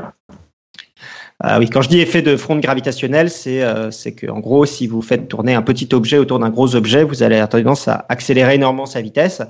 Ah 1.41 1.61
oui, 1.61 1.71
quand 1.71 1.83
je 1.83 1.89
dis 1.89 2.01
effet 2.01 2.21
de 2.21 2.37
fronde 2.37 2.61
gravitationnelle, 2.61 3.31
c'est 3.31 3.63
euh, 3.63 3.91
que 4.17 4.29
en 4.29 4.41
gros, 4.41 4.67
si 4.67 4.89
vous 4.89 5.03
faites 5.03 5.29
tourner 5.29 5.55
un 5.55 5.63
petit 5.63 5.89
objet 5.93 6.19
autour 6.19 6.41
d'un 6.41 6.51
gros 6.51 6.75
objet, 6.75 7.05
vous 7.05 7.23
allez 7.23 7.37
avoir 7.37 7.49
tendance 7.49 7.87
à 7.87 8.07
accélérer 8.09 8.57
énormément 8.57 8.87
sa 8.87 9.01
vitesse. 9.01 9.43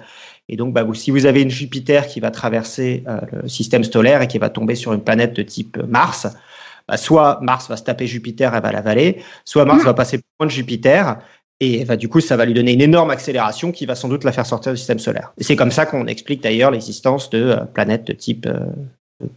Et 0.51 0.57
donc, 0.57 0.74
bah, 0.74 0.86
si 0.93 1.11
vous 1.11 1.24
avez 1.24 1.41
une 1.41 1.51
Jupiter 1.51 2.07
qui 2.07 2.20
va 2.20 2.30
traverser 2.30 3.05
euh, 3.09 3.20
le 3.32 3.49
système 3.49 3.84
solaire 3.84 4.20
et 4.20 4.28
qui 4.28 4.39
va 4.39 4.51
tomber 4.51 4.74
sur 4.74 4.93
une 4.93 5.03
planète 5.03 5.34
de 5.34 5.43
type 5.43 5.78
Mars, 5.89 6.26
bah, 6.89 6.99
soit 6.99 7.39
Mars 7.43 7.68
va 7.68 7.76
se 7.76 7.84
taper 7.84 8.07
Jupiter, 8.07 8.55
elle 8.55 8.62
va 8.62 8.72
l'avaler, 8.72 9.22
soit 9.47 9.64
Mars 9.64 9.82
va 9.84 9.95
passer 9.95 10.20
loin 10.39 10.47
de 10.47 10.53
Jupiter 10.53 11.18
et 11.61 11.84
bah, 11.84 11.97
du 11.97 12.09
coup, 12.09 12.20
ça 12.20 12.36
va 12.36 12.45
lui 12.45 12.55
donner 12.55 12.72
une 12.72 12.80
énorme 12.80 13.11
accélération 13.11 13.72
qui 13.72 13.84
va 13.84 13.95
sans 13.95 14.09
doute 14.09 14.24
la 14.24 14.32
faire 14.32 14.47
sortir 14.47 14.72
du 14.72 14.78
système 14.78 15.01
solaire. 15.01 15.32
Et 15.39 15.45
c'est 15.45 15.57
comme 15.57 15.72
ça 15.72 15.86
qu'on 15.86 16.07
explique 16.07 16.43
d'ailleurs 16.43 16.70
l'existence 16.70 17.30
de 17.30 17.39
euh, 17.39 17.57
planètes 17.64 18.07
de 18.07 18.12
type 18.12 18.47
euh, 18.47 18.66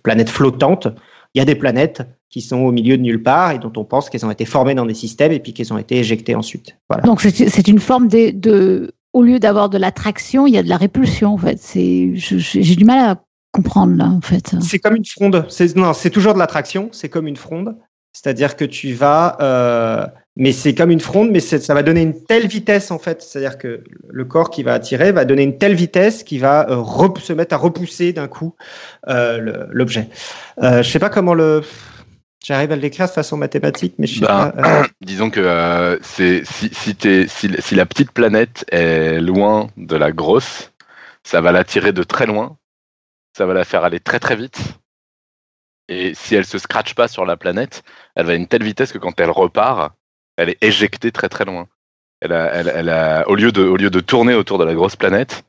planètes 0.04 0.30
flottantes. 0.30 0.88
Il 1.34 1.40
y 1.40 1.42
a 1.42 1.46
des 1.46 1.56
planètes 1.56 2.04
qui 2.30 2.42
sont 2.42 2.58
au 2.58 2.72
milieu 2.72 2.98
de 2.98 3.02
nulle 3.02 3.24
part 3.24 3.52
et 3.52 3.60
dont 3.60 3.72
on 3.76 3.84
pense 3.84 4.10
qu'elles 4.10 4.26
ont 4.26 4.32
été 4.32 4.46
formées 4.46 4.76
dans 4.76 4.86
des 4.86 4.94
systèmes 4.94 5.32
et 5.32 5.40
puis 5.40 5.54
qu'elles 5.54 5.74
ont 5.74 5.78
été 5.78 5.98
éjectées 5.98 6.36
ensuite. 6.36 6.78
Voilà. 6.90 7.04
Donc 7.04 7.22
c'est 7.22 7.68
une 7.68 7.80
forme 7.80 8.08
de, 8.08 8.32
de 8.32 8.94
au 9.14 9.24
lieu 9.24 9.40
d'avoir 9.40 9.70
de 9.70 9.78
l'attraction, 9.78 10.48
il 10.48 10.54
y 10.54 10.58
a 10.58 10.64
de 10.64 10.70
la 10.70 10.78
répulsion 10.78 11.34
en 11.34 11.38
fait. 11.38 11.60
C'est 11.60 12.12
j'ai 12.16 12.76
du 12.76 12.86
mal 12.86 13.12
à 13.12 13.24
comprendre 13.52 13.96
là 13.96 14.06
en 14.06 14.22
fait. 14.22 14.56
C'est 14.62 14.80
comme 14.80 14.96
une 14.96 15.06
fronde. 15.06 15.46
C'est 15.50 15.76
non, 15.76 15.94
c'est 15.94 16.10
toujours 16.10 16.34
de 16.34 16.40
l'attraction. 16.40 16.90
C'est 16.92 17.10
comme 17.10 17.28
une 17.28 17.38
fronde. 17.38 17.76
C'est-à-dire 18.14 18.56
que 18.56 18.66
tu 18.66 18.94
vas, 18.94 19.38
euh, 19.42 20.06
mais 20.38 20.52
c'est 20.54 20.74
comme 20.74 20.92
une 20.92 21.02
fronde, 21.02 21.30
mais 21.32 21.42
ça 21.42 21.74
va 21.74 21.84
donner 21.84 22.02
une 22.02 22.24
telle 22.24 22.48
vitesse 22.48 22.92
en 22.92 23.00
fait. 23.00 23.22
C'est-à-dire 23.22 23.58
que 23.58 23.84
le 24.10 24.26
corps 24.26 24.50
qui 24.50 24.64
va 24.64 24.74
attirer 24.74 25.12
va 25.12 25.26
donner 25.26 25.44
une 25.44 25.58
telle 25.58 25.76
vitesse 25.76 26.24
qui 26.24 26.38
va 26.38 26.70
euh, 26.70 26.84
se 27.20 27.34
mettre 27.34 27.54
à 27.54 27.58
repousser 27.58 28.14
d'un 28.14 28.28
coup 28.28 28.56
euh, 29.08 29.68
l'objet. 29.72 30.08
Euh, 30.64 30.84
je 30.84 30.90
sais 30.90 31.00
pas 31.00 31.10
comment 31.10 31.34
le 31.34 31.62
J'arrive 32.44 32.72
à 32.72 32.76
le 32.76 32.82
décrire 32.82 33.06
de 33.06 33.12
façon 33.12 33.38
mathématique, 33.38 33.94
mais 34.00 34.08
je 34.08 34.16
sais 34.16 34.26
bah, 34.26 34.52
pas. 34.56 34.82
Euh. 34.82 34.88
Disons 35.02 35.30
que 35.30 36.00
si, 36.02 37.76
la 37.76 37.86
petite 37.86 38.12
planète 38.12 38.66
est 38.72 39.20
loin 39.20 39.70
de 39.78 39.96
la 39.96 40.12
grosse, 40.12 40.72
ça 41.24 41.40
va 41.42 41.52
l'attirer 41.52 41.94
de 41.94 42.02
très 42.02 42.26
loin, 42.26 42.58
ça 43.38 43.46
va 43.46 43.54
la 43.54 43.64
faire 43.64 43.84
aller 43.84 44.00
très 44.00 44.20
très 44.20 44.36
vite. 44.36 44.60
Et 45.88 46.16
si 46.16 46.34
elle 46.34 46.46
se 46.46 46.58
scratche 46.58 46.96
pas 46.96 47.08
sur 47.08 47.26
la 47.26 47.38
planète, 47.38 47.84
elle 48.16 48.26
va 48.26 48.32
à 48.32 48.36
une 48.36 48.48
telle 48.48 48.64
vitesse 48.64 48.92
que 48.92 48.98
quand 48.98 49.20
elle 49.20 49.30
repart, 49.30 49.94
elle 50.42 50.50
est 50.50 50.64
éjectée 50.64 51.12
très 51.12 51.30
très 51.30 51.46
loin. 51.46 51.68
Elle 52.22 52.34
a, 52.34 52.54
elle, 52.54 52.72
elle 52.74 52.89
a, 52.89 53.28
au, 53.30 53.36
lieu 53.36 53.52
de, 53.52 53.64
au 53.64 53.78
lieu 53.78 53.89
de 53.89 54.00
tourner 54.00 54.34
autour 54.34 54.58
de 54.58 54.64
la 54.64 54.74
grosse 54.74 54.96
planète, 54.96 55.44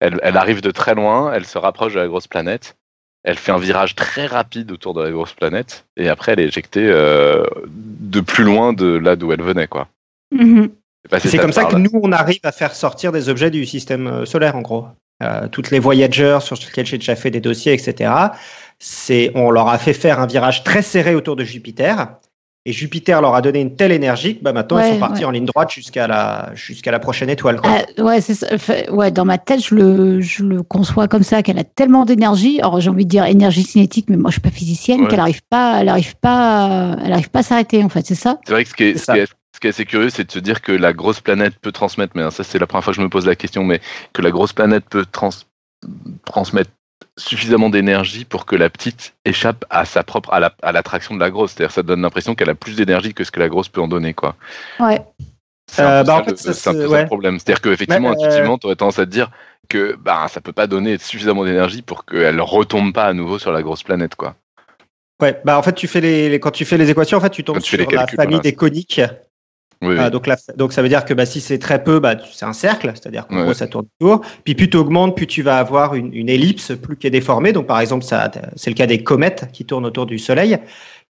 elle, 0.00 0.18
elle 0.22 0.36
arrive 0.36 0.60
de 0.60 0.70
très 0.70 0.94
loin, 0.94 1.32
elle 1.32 1.46
se 1.46 1.58
rapproche 1.58 1.94
de 1.94 2.00
la 2.00 2.08
grosse 2.08 2.26
planète, 2.26 2.76
elle 3.24 3.36
fait 3.36 3.52
un 3.52 3.58
virage 3.58 3.94
très 3.94 4.26
rapide 4.26 4.72
autour 4.72 4.94
de 4.94 5.02
la 5.02 5.10
grosse 5.10 5.32
planète 5.32 5.86
et 5.96 6.08
après 6.08 6.32
elle 6.32 6.40
est 6.40 6.46
éjectée 6.46 6.88
euh, 6.88 7.44
de 7.66 8.20
plus 8.20 8.44
loin 8.44 8.72
de 8.72 8.86
là 8.86 9.16
d'où 9.16 9.32
elle 9.32 9.42
venait 9.42 9.68
quoi. 9.68 9.88
Mm-hmm. 10.34 10.70
C'est 11.18 11.38
comme 11.38 11.52
ça 11.52 11.64
que 11.64 11.76
nous 11.76 11.90
on 11.94 12.12
arrive 12.12 12.40
à 12.42 12.52
faire 12.52 12.74
sortir 12.74 13.12
des 13.12 13.28
objets 13.28 13.50
du 13.50 13.64
système 13.64 14.06
euh, 14.06 14.24
solaire 14.24 14.56
en 14.56 14.62
gros. 14.62 14.86
Euh, 15.22 15.46
toutes 15.46 15.70
les 15.70 15.78
Voyagers 15.78 16.38
sur 16.40 16.56
lesquels 16.56 16.86
j'ai 16.86 16.98
déjà 16.98 17.14
fait 17.14 17.30
des 17.30 17.40
dossiers 17.40 17.72
etc. 17.72 18.12
C'est 18.80 19.30
on 19.36 19.50
leur 19.50 19.68
a 19.68 19.78
fait 19.78 19.94
faire 19.94 20.18
un 20.18 20.26
virage 20.26 20.64
très 20.64 20.82
serré 20.82 21.14
autour 21.14 21.36
de 21.36 21.44
Jupiter 21.44 22.08
et 22.64 22.72
Jupiter 22.72 23.20
leur 23.20 23.34
a 23.34 23.42
donné 23.42 23.60
une 23.60 23.74
telle 23.74 23.90
énergie 23.92 24.38
que 24.38 24.42
bah, 24.44 24.52
maintenant 24.52 24.78
ils 24.78 24.82
Ouais, 24.82 24.90
sont 24.92 24.98
partis 25.00 25.20
ouais. 25.20 25.24
en 25.24 25.30
ligne 25.32 25.46
droite 25.46 25.70
jusqu'à 25.72 26.06
la, 26.06 26.50
jusqu'à 26.54 26.90
la 26.92 26.98
prochaine 27.00 27.28
étoile. 27.28 27.60
Quoi. 27.60 27.70
Ah, 27.98 28.02
ouais, 28.02 28.20
c'est 28.20 28.34
ça. 28.34 28.46
Enfin, 28.52 28.82
ouais, 28.90 29.10
dans 29.10 29.24
ma 29.24 29.38
tête, 29.38 29.64
je 29.66 29.74
le, 29.74 30.20
je 30.20 30.44
le 30.44 30.62
conçois 30.62 31.08
comme 31.08 31.24
ça, 31.24 31.42
qu'elle 31.42 31.58
a 31.58 31.64
tellement 31.64 32.04
d'énergie. 32.04 32.60
Alors, 32.60 32.80
j'ai 32.80 32.90
envie 32.90 33.04
de 33.04 33.10
dire 33.10 33.24
énergie 33.24 33.64
cinétique, 33.64 34.06
mais 34.08 34.16
moi, 34.16 34.30
je 34.30 34.34
suis 34.34 34.40
pas 34.40 34.50
physicienne, 34.50 35.02
Ouais. 35.02 35.08
qu'elle 35.08 35.20
arrive 35.20 35.42
pas, 35.50 35.80
elle 35.80 35.88
arrive 35.88 36.14
pas, 36.16 36.96
elle 37.04 37.12
arrive 37.12 37.30
pas 37.30 37.40
à 37.40 37.42
s'arrêter, 37.42 37.82
en 37.82 37.88
fait, 37.88 38.06
c'est 38.06 38.14
ça? 38.14 38.38
C'est 38.46 38.52
vrai 38.52 38.62
que 38.62 38.70
ce 38.70 38.74
qui 38.74 38.84
est, 38.84 38.92
C'est 38.92 38.98
ce 39.00 39.04
ça. 39.06 39.14
qui 39.14 39.18
est- 39.20 39.26
ce 39.54 39.60
qui 39.60 39.66
est 39.66 39.70
assez 39.70 39.84
curieux, 39.84 40.08
c'est 40.10 40.24
de 40.24 40.32
se 40.32 40.38
dire 40.38 40.62
que 40.62 40.72
la 40.72 40.92
grosse 40.92 41.20
planète 41.20 41.54
peut 41.60 41.72
transmettre, 41.72 42.12
mais 42.16 42.22
hein, 42.22 42.30
ça 42.30 42.42
c'est 42.42 42.58
la 42.58 42.66
première 42.66 42.84
fois 42.84 42.92
que 42.94 42.96
je 42.96 43.02
me 43.02 43.10
pose 43.10 43.26
la 43.26 43.34
question, 43.36 43.64
mais 43.64 43.80
que 44.14 44.22
la 44.22 44.30
grosse 44.30 44.52
planète 44.54 44.84
peut 44.88 45.04
trans- 45.04 45.28
transmettre 46.24 46.70
suffisamment 47.16 47.70
d'énergie 47.70 48.24
pour 48.24 48.46
que 48.46 48.56
la 48.56 48.70
petite 48.70 49.14
échappe 49.24 49.64
à 49.70 49.84
sa 49.84 50.02
propre 50.02 50.32
à 50.32 50.40
la- 50.40 50.54
à 50.62 50.72
l'attraction 50.72 51.14
de 51.14 51.20
la 51.20 51.30
grosse. 51.30 51.52
C'est-à-dire 51.52 51.72
ça 51.72 51.82
donne 51.82 52.02
l'impression 52.02 52.34
qu'elle 52.34 52.50
a 52.50 52.54
plus 52.54 52.76
d'énergie 52.76 53.14
que 53.14 53.24
ce 53.24 53.30
que 53.30 53.40
la 53.40 53.48
grosse 53.48 53.68
peut 53.68 53.80
en 53.80 53.88
donner, 53.88 54.14
quoi. 54.14 54.36
Ouais. 54.80 55.00
C'est 55.70 55.82
un 55.82 55.88
Euh, 56.00 56.04
bah, 56.04 56.16
en 56.16 56.24
fait, 56.24 56.44
le- 56.46 56.52
ça, 56.52 56.72
ouais. 56.72 57.06
problème. 57.06 57.38
C'est-à-dire 57.38 57.62
qu'effectivement, 57.62 58.10
euh, 58.10 58.12
intuitivement, 58.12 58.58
tu 58.58 58.66
aurais 58.66 58.76
tendance 58.76 58.98
à 58.98 59.06
te 59.06 59.10
dire 59.10 59.30
que 59.68 59.96
bah, 59.96 60.26
ça 60.28 60.40
peut 60.40 60.52
pas 60.52 60.66
donner 60.66 60.98
suffisamment 60.98 61.44
d'énergie 61.44 61.82
pour 61.82 62.04
qu'elle 62.04 62.40
retombe 62.40 62.92
pas 62.92 63.04
à 63.06 63.12
nouveau 63.14 63.38
sur 63.38 63.52
la 63.52 63.62
grosse 63.62 63.82
planète, 63.82 64.14
quoi. 64.16 64.34
Ouais, 65.20 65.40
bah 65.44 65.56
en 65.56 65.62
fait, 65.62 65.72
tu 65.74 65.86
fais 65.86 66.00
les, 66.00 66.28
les- 66.28 66.40
quand 66.40 66.50
tu 66.50 66.64
fais 66.64 66.76
les 66.76 66.90
équations, 66.90 67.18
en 67.18 67.20
fait, 67.20 67.30
tu 67.30 67.44
tombes 67.44 67.60
tu 67.60 67.76
sur 67.76 67.90
la 67.92 68.06
famille 68.08 68.16
voilà. 68.16 68.38
des 68.40 68.54
coniques. 68.54 69.00
Oui, 69.82 69.88
oui. 69.88 69.98
Euh, 69.98 70.10
donc, 70.10 70.26
la- 70.26 70.36
donc, 70.56 70.72
ça 70.72 70.80
veut 70.80 70.88
dire 70.88 71.04
que 71.04 71.12
bah, 71.12 71.26
si 71.26 71.40
c'est 71.40 71.58
très 71.58 71.82
peu, 71.82 71.98
bah, 71.98 72.14
c'est 72.32 72.44
un 72.46 72.52
cercle, 72.52 72.90
c'est-à-dire 72.94 73.26
qu'en 73.26 73.36
Ouais. 73.36 73.42
gros, 73.42 73.54
ça 73.54 73.66
tourne 73.66 73.86
autour. 74.00 74.22
Puis 74.44 74.54
plus 74.54 74.70
tu 74.70 74.76
augmentes, 74.76 75.16
plus 75.16 75.26
tu 75.26 75.42
vas 75.42 75.58
avoir 75.58 75.94
une, 75.94 76.14
une 76.14 76.28
ellipse, 76.28 76.72
plus 76.80 76.96
qui 76.96 77.08
est 77.08 77.10
déformée. 77.10 77.52
Donc, 77.52 77.66
par 77.66 77.80
exemple, 77.80 78.04
ça, 78.04 78.30
c'est 78.56 78.70
le 78.70 78.74
cas 78.76 78.86
des 78.86 79.02
comètes 79.02 79.48
qui 79.52 79.64
tournent 79.64 79.84
autour 79.84 80.06
du 80.06 80.18
Soleil, 80.18 80.58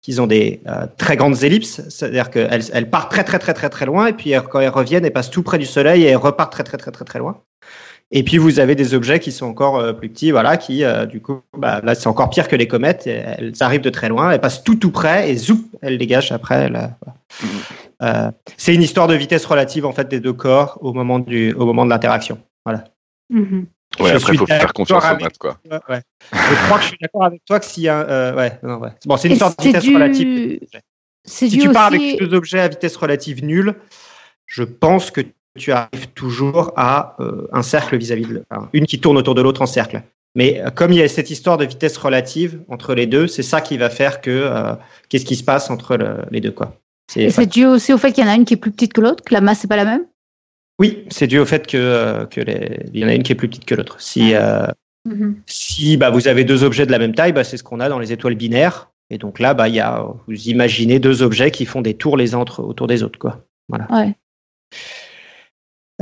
qui 0.01 0.19
ont 0.19 0.27
des 0.27 0.61
euh, 0.67 0.87
très 0.97 1.17
grandes 1.17 1.45
ellipses, 1.45 1.83
c'est-à-dire 1.89 2.31
qu'elles 2.31 2.65
elles 2.73 2.91
partent 2.91 3.11
très, 3.13 3.23
très, 3.25 3.39
très, 3.39 3.55
très, 3.55 3.69
très 3.69 3.87
loin, 3.87 4.07
et 4.07 4.13
puis 4.15 4.31
elles- 4.31 4.43
quand 4.43 4.59
elles 4.61 4.69
reviennent, 4.69 5.05
elles 5.05 5.13
passent 5.13 5.31
tout 5.31 5.43
près 5.45 5.59
du 5.59 5.67
Soleil 5.67 6.03
et 6.03 6.07
elles 6.07 6.17
repartent 6.17 6.53
très, 6.53 6.65
très, 6.65 6.77
très, 6.79 6.91
très, 6.91 7.05
très 7.05 7.19
loin. 7.21 7.37
Et 8.15 8.25
puis 8.25 8.37
vous 8.37 8.59
avez 8.61 8.75
des 8.75 8.93
objets 8.95 9.21
qui 9.21 9.33
sont 9.33 9.47
encore 9.47 9.79
euh, 9.79 9.93
plus 9.93 10.09
petits, 10.11 10.33
voilà, 10.33 10.57
qui 10.57 10.85
euh, 10.85 11.07
du 11.07 11.21
coup, 11.23 11.41
bah, 11.57 11.81
là 11.83 11.95
c'est 11.95 12.09
encore 12.09 12.29
pire 12.31 12.47
que 12.49 12.57
les 12.57 12.67
comètes. 12.69 13.07
Elles 13.07 13.53
arrivent 13.61 13.81
de 13.81 13.91
très 13.91 14.09
loin, 14.09 14.31
elles 14.31 14.41
passent 14.41 14.65
tout 14.65 14.75
tout 14.75 14.91
près 14.91 15.31
et 15.31 15.37
zoup, 15.37 15.65
elles 15.81 15.99
dégagent 15.99 16.33
après. 16.33 16.69
là, 16.69 16.91
voilà. 17.01 17.17
Euh, 18.03 18.31
c'est 18.57 18.75
une 18.75 18.83
histoire 18.83 19.07
de 19.07 19.15
vitesse 19.15 19.45
relative 19.47 19.87
en 19.87 19.93
fait 19.93 20.09
des 20.09 20.21
deux 20.21 20.33
corps 20.33 20.79
au 20.81 20.93
moment 20.93 21.19
du 21.19 21.53
au 21.55 21.65
moment 21.67 21.85
de 21.85 21.91
l'interaction. 21.91 22.41
Voilà. 22.65 22.85
Mhm. 23.31 23.67
Ouais, 24.01 24.09
je 24.11 24.15
après, 24.17 24.19
suis 24.21 24.33
il 24.35 24.39
faut 24.39 24.47
faire 24.47 24.73
confiance 24.73 25.05
aux 25.05 25.07
avec- 25.07 25.23
maths, 25.23 25.39
quoi. 25.39 25.59
Ouais. 25.71 26.01
Je 26.33 26.65
crois 26.67 26.79
que 26.79 26.83
je 26.85 26.89
suis 26.89 26.97
d'accord 27.01 27.25
avec 27.25 27.45
toi 27.45 27.61
que 27.61 27.67
s'il 27.67 27.83
y 27.83 27.89
a 27.89 28.01
euh, 28.09 28.35
ouais, 28.35 28.59
non, 28.63 28.79
ouais. 28.79 28.89
Bon, 29.05 29.17
c'est 29.17 29.29
une 29.29 29.35
histoire 29.35 29.55
de 29.55 29.63
vitesse 29.63 29.85
relative. 29.87 30.61
C'est 31.25 31.49
Si 31.51 31.59
tu 31.59 31.69
pars 31.71 31.93
aussi. 31.93 32.03
avec 32.15 32.19
deux 32.19 32.35
objets 32.35 32.61
à 32.61 32.69
vitesse 32.69 32.97
relative 32.97 33.45
nulle, 33.45 33.75
je 34.47 34.63
pense 34.65 35.11
que 35.11 35.21
tu 35.59 35.71
arrives 35.71 36.09
toujours 36.15 36.73
à 36.77 37.15
euh, 37.21 37.47
un 37.53 37.63
cercle 37.63 37.97
vis-à-vis 37.99 38.25
de 38.27 38.43
enfin, 38.51 38.69
une 38.73 38.87
qui 38.87 38.99
tourne 38.99 39.19
autour 39.19 39.35
de 39.35 39.43
l'autre 39.43 39.61
en 39.63 39.67
cercle. 39.67 40.03
Mais 40.35 40.61
euh, 40.63 40.71
comme 40.71 40.93
il 40.93 40.99
y 40.99 41.03
a 41.03 41.09
cette 41.09 41.31
histoire 41.31 41.59
de 41.59 41.67
vitesse 41.67 41.99
relative 41.99 42.63
entre 42.69 42.95
les 42.95 43.07
deux, 43.07 43.27
c'est 43.27 43.43
ça 43.43 43.61
qui 43.61 43.77
va 43.77 43.91
faire 43.91 44.23
que 44.23 44.31
euh, 44.31 44.73
qu'est-ce 45.11 45.27
qui 45.27 45.37
se 45.37 45.45
passe 45.45 45.69
entre 45.71 45.97
le- 45.97 46.25
les 46.31 46.41
deux 46.41 46.51
quoi. 46.53 46.75
C'est- 47.13 47.25
Et 47.25 47.31
c'est 47.31 47.47
dû 47.47 47.67
aussi 47.67 47.93
au 47.93 47.99
fait 47.99 48.13
qu'il 48.13 48.25
y 48.25 48.27
en 48.27 48.31
a 48.31 48.35
une 48.35 48.47
qui 48.47 48.55
est 48.55 48.57
plus 48.57 48.71
petite 48.71 48.95
que 48.95 49.03
l'autre, 49.03 49.23
que 49.23 49.35
la 49.35 49.43
masse 49.43 49.63
n'est 49.63 49.69
pas 49.69 49.77
la 49.77 49.85
même? 49.85 50.07
Oui, 50.79 51.05
c'est 51.11 51.27
dû 51.27 51.39
au 51.39 51.45
fait 51.45 51.67
que, 51.67 51.77
euh, 51.77 52.25
que 52.25 52.41
les... 52.41 52.87
il 52.95 53.01
y 53.01 53.05
en 53.05 53.09
a 53.09 53.15
une 53.15 53.23
qui 53.23 53.33
est 53.33 53.35
plus 53.35 53.49
petite 53.49 53.67
que 53.67 53.75
l'autre. 53.75 54.01
Si, 54.01 54.35
euh, 54.35 54.67
Mhm. 55.07 55.43
si 55.47 55.99
bah, 55.99 56.09
vous 56.09 56.27
avez 56.27 56.45
deux 56.45 56.65
objets 56.65 56.87
de 56.87 56.91
la 56.93 56.99
même 56.99 57.15
taille, 57.15 57.33
bah, 57.33 57.45
c'est 57.45 57.59
ce 57.59 57.63
qu'on 57.63 57.81
a 57.81 57.91
dans 57.91 57.99
les 57.99 58.13
étoiles 58.13 58.35
binaires. 58.37 58.91
Et 59.11 59.19
donc 59.19 59.41
là, 59.41 59.53
bah, 59.53 59.69
y 59.69 59.79
a, 59.81 60.07
vous 60.27 60.49
imaginez 60.49 60.99
deux 61.01 61.23
objets 61.23 61.51
qui 61.51 61.67
font 61.67 61.83
des 61.83 61.95
tours 61.95 62.17
les 62.17 62.35
uns 62.35 62.39
entre, 62.39 62.63
autour 62.63 62.87
des 62.87 63.03
autres. 63.03 63.19
Quoi. 63.19 63.45
Voilà. 63.69 63.87
Ouais. 63.91 64.15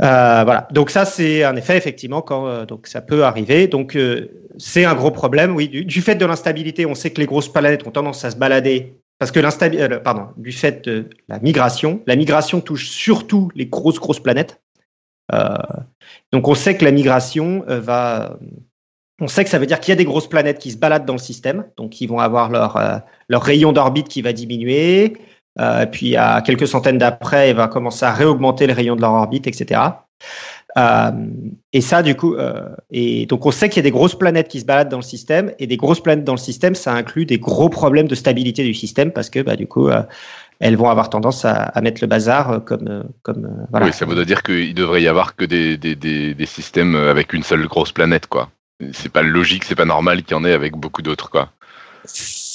Euh, 0.01 0.43
voilà. 0.45 0.67
Donc 0.71 0.89
ça, 0.89 1.03
c'est 1.03 1.43
un 1.43 1.55
effet 1.57 1.75
effectivement 1.75 2.21
quand 2.21 2.47
euh, 2.47 2.65
donc 2.65 2.87
ça 2.87 3.01
peut 3.01 3.25
arriver. 3.25 3.67
Donc 3.67 3.97
euh, 3.97 4.29
c'est 4.57 4.85
un 4.85 4.95
gros 4.95 5.11
problème. 5.11 5.53
Oui, 5.55 5.67
du, 5.67 5.83
du 5.83 6.01
fait 6.01 6.15
de 6.15 6.25
l'instabilité, 6.25 6.85
on 6.85 6.95
sait 6.95 7.11
que 7.11 7.19
les 7.19 7.27
grosses 7.27 7.51
planètes 7.51 7.85
ont 7.85 7.91
tendance 7.91 8.23
à 8.23 8.31
se 8.31 8.37
balader 8.37 8.95
parce 9.21 9.29
que 9.29 9.39
l'instabilité, 9.39 9.99
pardon, 10.03 10.29
du 10.35 10.51
fait 10.51 10.83
de 10.83 11.07
la 11.27 11.37
migration, 11.37 12.01
la 12.07 12.15
migration 12.15 12.59
touche 12.59 12.89
surtout 12.89 13.51
les 13.53 13.67
grosses 13.67 13.99
grosses 13.99 14.19
planètes. 14.19 14.59
Euh, 15.31 15.53
donc 16.31 16.47
on 16.47 16.55
sait 16.55 16.75
que 16.75 16.83
la 16.83 16.89
migration 16.89 17.63
euh, 17.69 17.79
va, 17.79 18.39
on 19.19 19.27
sait 19.27 19.43
que 19.43 19.51
ça 19.51 19.59
veut 19.59 19.67
dire 19.67 19.79
qu'il 19.79 19.91
y 19.91 19.93
a 19.93 19.95
des 19.95 20.05
grosses 20.05 20.27
planètes 20.27 20.57
qui 20.57 20.71
se 20.71 20.77
baladent 20.77 21.05
dans 21.05 21.13
le 21.13 21.19
système, 21.19 21.65
donc 21.77 21.91
qui 21.91 22.07
vont 22.07 22.17
avoir 22.17 22.49
leur 22.49 22.77
euh, 22.77 22.97
leur 23.29 23.43
rayon 23.43 23.73
d'orbite 23.73 24.07
qui 24.07 24.23
va 24.23 24.33
diminuer. 24.33 25.15
Euh, 25.59 25.85
puis 25.85 26.15
à 26.15 26.41
quelques 26.41 26.67
centaines 26.67 26.97
d'après, 26.97 27.51
il 27.51 27.55
va 27.55 27.67
commencer 27.67 28.05
à 28.05 28.13
réaugmenter 28.13 28.65
le 28.65 28.73
rayon 28.73 28.95
de 28.95 29.01
leur 29.01 29.11
orbite, 29.11 29.45
etc. 29.45 29.81
Euh, 30.77 31.11
et 31.73 31.81
ça, 31.81 32.01
du 32.01 32.15
coup, 32.15 32.35
euh, 32.35 32.69
et 32.91 33.25
donc 33.25 33.45
on 33.45 33.51
sait 33.51 33.69
qu'il 33.69 33.77
y 33.77 33.79
a 33.79 33.83
des 33.83 33.91
grosses 33.91 34.17
planètes 34.17 34.47
qui 34.47 34.59
se 34.59 34.65
baladent 34.65 34.89
dans 34.89 34.97
le 34.97 35.03
système, 35.03 35.51
et 35.59 35.67
des 35.67 35.77
grosses 35.77 36.01
planètes 36.01 36.23
dans 36.23 36.33
le 36.33 36.39
système, 36.39 36.75
ça 36.75 36.93
inclut 36.93 37.25
des 37.25 37.39
gros 37.39 37.69
problèmes 37.69 38.07
de 38.07 38.15
stabilité 38.15 38.63
du 38.63 38.73
système 38.73 39.11
parce 39.11 39.29
que, 39.29 39.39
bah, 39.39 39.55
du 39.55 39.67
coup, 39.67 39.89
euh, 39.89 40.01
elles 40.59 40.77
vont 40.77 40.89
avoir 40.89 41.09
tendance 41.09 41.43
à, 41.43 41.73
mettre 41.81 42.01
le 42.01 42.07
bazar 42.07 42.63
comme, 42.63 43.03
comme 43.23 43.67
voilà. 43.71 43.87
Oui, 43.87 43.93
ça 43.93 44.05
voudrait 44.05 44.25
dire 44.25 44.43
qu'il 44.43 44.73
devrait 44.75 45.01
y 45.01 45.07
avoir 45.07 45.35
que 45.35 45.45
des, 45.45 45.75
des, 45.75 45.95
des, 45.95 46.35
des 46.35 46.45
systèmes 46.45 46.95
avec 46.95 47.33
une 47.33 47.43
seule 47.43 47.67
grosse 47.67 47.91
planète, 47.91 48.27
quoi. 48.27 48.49
C'est 48.93 49.11
pas 49.11 49.23
logique, 49.23 49.63
c'est 49.63 49.75
pas 49.75 49.85
normal 49.85 50.23
qu'il 50.23 50.37
y 50.37 50.39
en 50.39 50.45
ait 50.45 50.53
avec 50.53 50.73
beaucoup 50.73 51.01
d'autres, 51.01 51.29
quoi. 51.29 51.49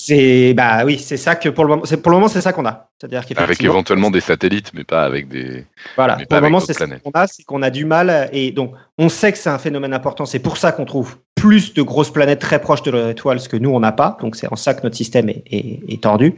C'est 0.09 0.55
bah 0.55 0.85
oui, 0.85 1.01
c'est 1.01 1.17
ça 1.17 1.35
que 1.35 1.49
pour 1.49 1.65
le 1.65 1.71
moment, 1.71 1.85
c'est 1.85 1.97
pour 2.01 2.13
le 2.13 2.19
moment 2.19 2.29
c'est 2.29 2.41
ça 2.41 2.53
qu'on 2.53 2.65
a. 2.65 2.91
C'est-à-dire 3.01 3.25
Avec 3.37 3.61
éventuellement 3.65 4.11
des 4.13 4.21
satellites, 4.21 4.71
mais 4.73 4.85
pas 4.85 5.03
avec 5.05 5.27
des. 5.29 5.67
Voilà, 5.97 6.17
pour 6.29 6.37
le 6.37 6.43
moment, 6.43 6.61
c'est 6.61 6.75
ce 6.75 6.79
planètes. 6.79 7.03
qu'on 7.03 7.11
a, 7.11 7.27
c'est 7.27 7.43
qu'on 7.43 7.61
a 7.63 7.71
du 7.71 7.85
mal. 7.87 8.29
Et 8.33 8.53
donc, 8.53 8.73
on 8.99 9.09
sait 9.09 9.33
que 9.33 9.39
c'est 9.39 9.51
un 9.51 9.59
phénomène 9.59 9.93
important. 9.93 10.25
C'est 10.25 10.39
pour 10.39 10.59
ça 10.59 10.71
qu'on 10.71 10.85
trouve 10.85 11.17
plus 11.35 11.75
de 11.75 11.83
grosses 11.83 12.13
planètes 12.13 12.39
très 12.39 12.61
proches 12.61 12.83
de 12.85 12.93
leur 12.93 13.09
étoile, 13.09 13.41
ce 13.41 13.49
que 13.49 13.57
nous, 13.57 13.71
on 13.71 13.81
n'a 13.81 13.91
pas. 13.91 14.17
Donc, 14.21 14.37
c'est 14.37 14.47
en 14.53 14.55
ça 14.55 14.75
que 14.75 14.83
notre 14.85 14.97
système 14.97 15.29
est, 15.29 15.43
est- 15.51 15.81
est 15.89 16.01
tordu. 16.01 16.35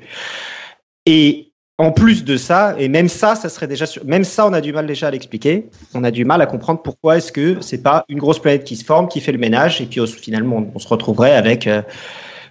Et 1.04 1.52
en 1.76 1.92
plus 1.92 2.24
de 2.24 2.36
ça, 2.38 2.74
et 2.78 2.88
même 2.88 3.08
ça, 3.08 3.34
ça 3.36 3.48
serait 3.50 3.66
déjà, 3.68 3.84
sur- 3.86 4.04
même 4.06 4.24
ça, 4.24 4.46
on 4.46 4.52
a 4.54 4.60
du 4.62 4.72
mal 4.72 4.86
déjà 4.86 5.08
à 5.08 5.10
l'expliquer. 5.10 5.66
On 5.94 6.02
a 6.04 6.10
du 6.10 6.24
mal 6.24 6.40
à 6.42 6.46
comprendre 6.46 6.80
pourquoi 6.82 7.18
est-ce 7.18 7.30
que 7.32 7.60
c'est 7.60 7.82
pas 7.82 8.04
une 8.08 8.18
grosse 8.18 8.38
planète 8.40 8.64
qui 8.64 8.76
se 8.76 8.84
forme, 8.84 9.08
qui 9.08 9.20
fait 9.20 9.32
le 9.32 9.38
ménage, 9.38 9.80
et 9.82 9.86
puis 9.86 10.00
finalement, 10.06 10.56
on, 10.56 10.72
on 10.74 10.78
se 10.78 10.88
retrouverait 10.88 11.36
avec 11.36 11.66
euh, 11.66 11.82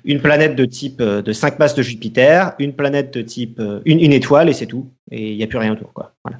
une 0.05 0.21
planète 0.21 0.55
de 0.55 0.65
type 0.65 1.01
euh, 1.01 1.21
de 1.21 1.31
5 1.33 1.59
masses 1.59 1.75
de 1.75 1.81
Jupiter, 1.83 2.53
une 2.59 2.73
planète 2.73 3.13
de 3.13 3.21
type 3.21 3.59
euh, 3.59 3.79
une, 3.85 3.99
une 3.99 4.13
étoile, 4.13 4.49
et 4.49 4.53
c'est 4.53 4.65
tout. 4.67 4.87
Et 5.11 5.31
il 5.31 5.37
n'y 5.37 5.43
a 5.43 5.47
plus 5.47 5.57
rien 5.57 5.73
autour, 5.73 5.91
quoi. 5.93 6.13
Voilà. 6.23 6.39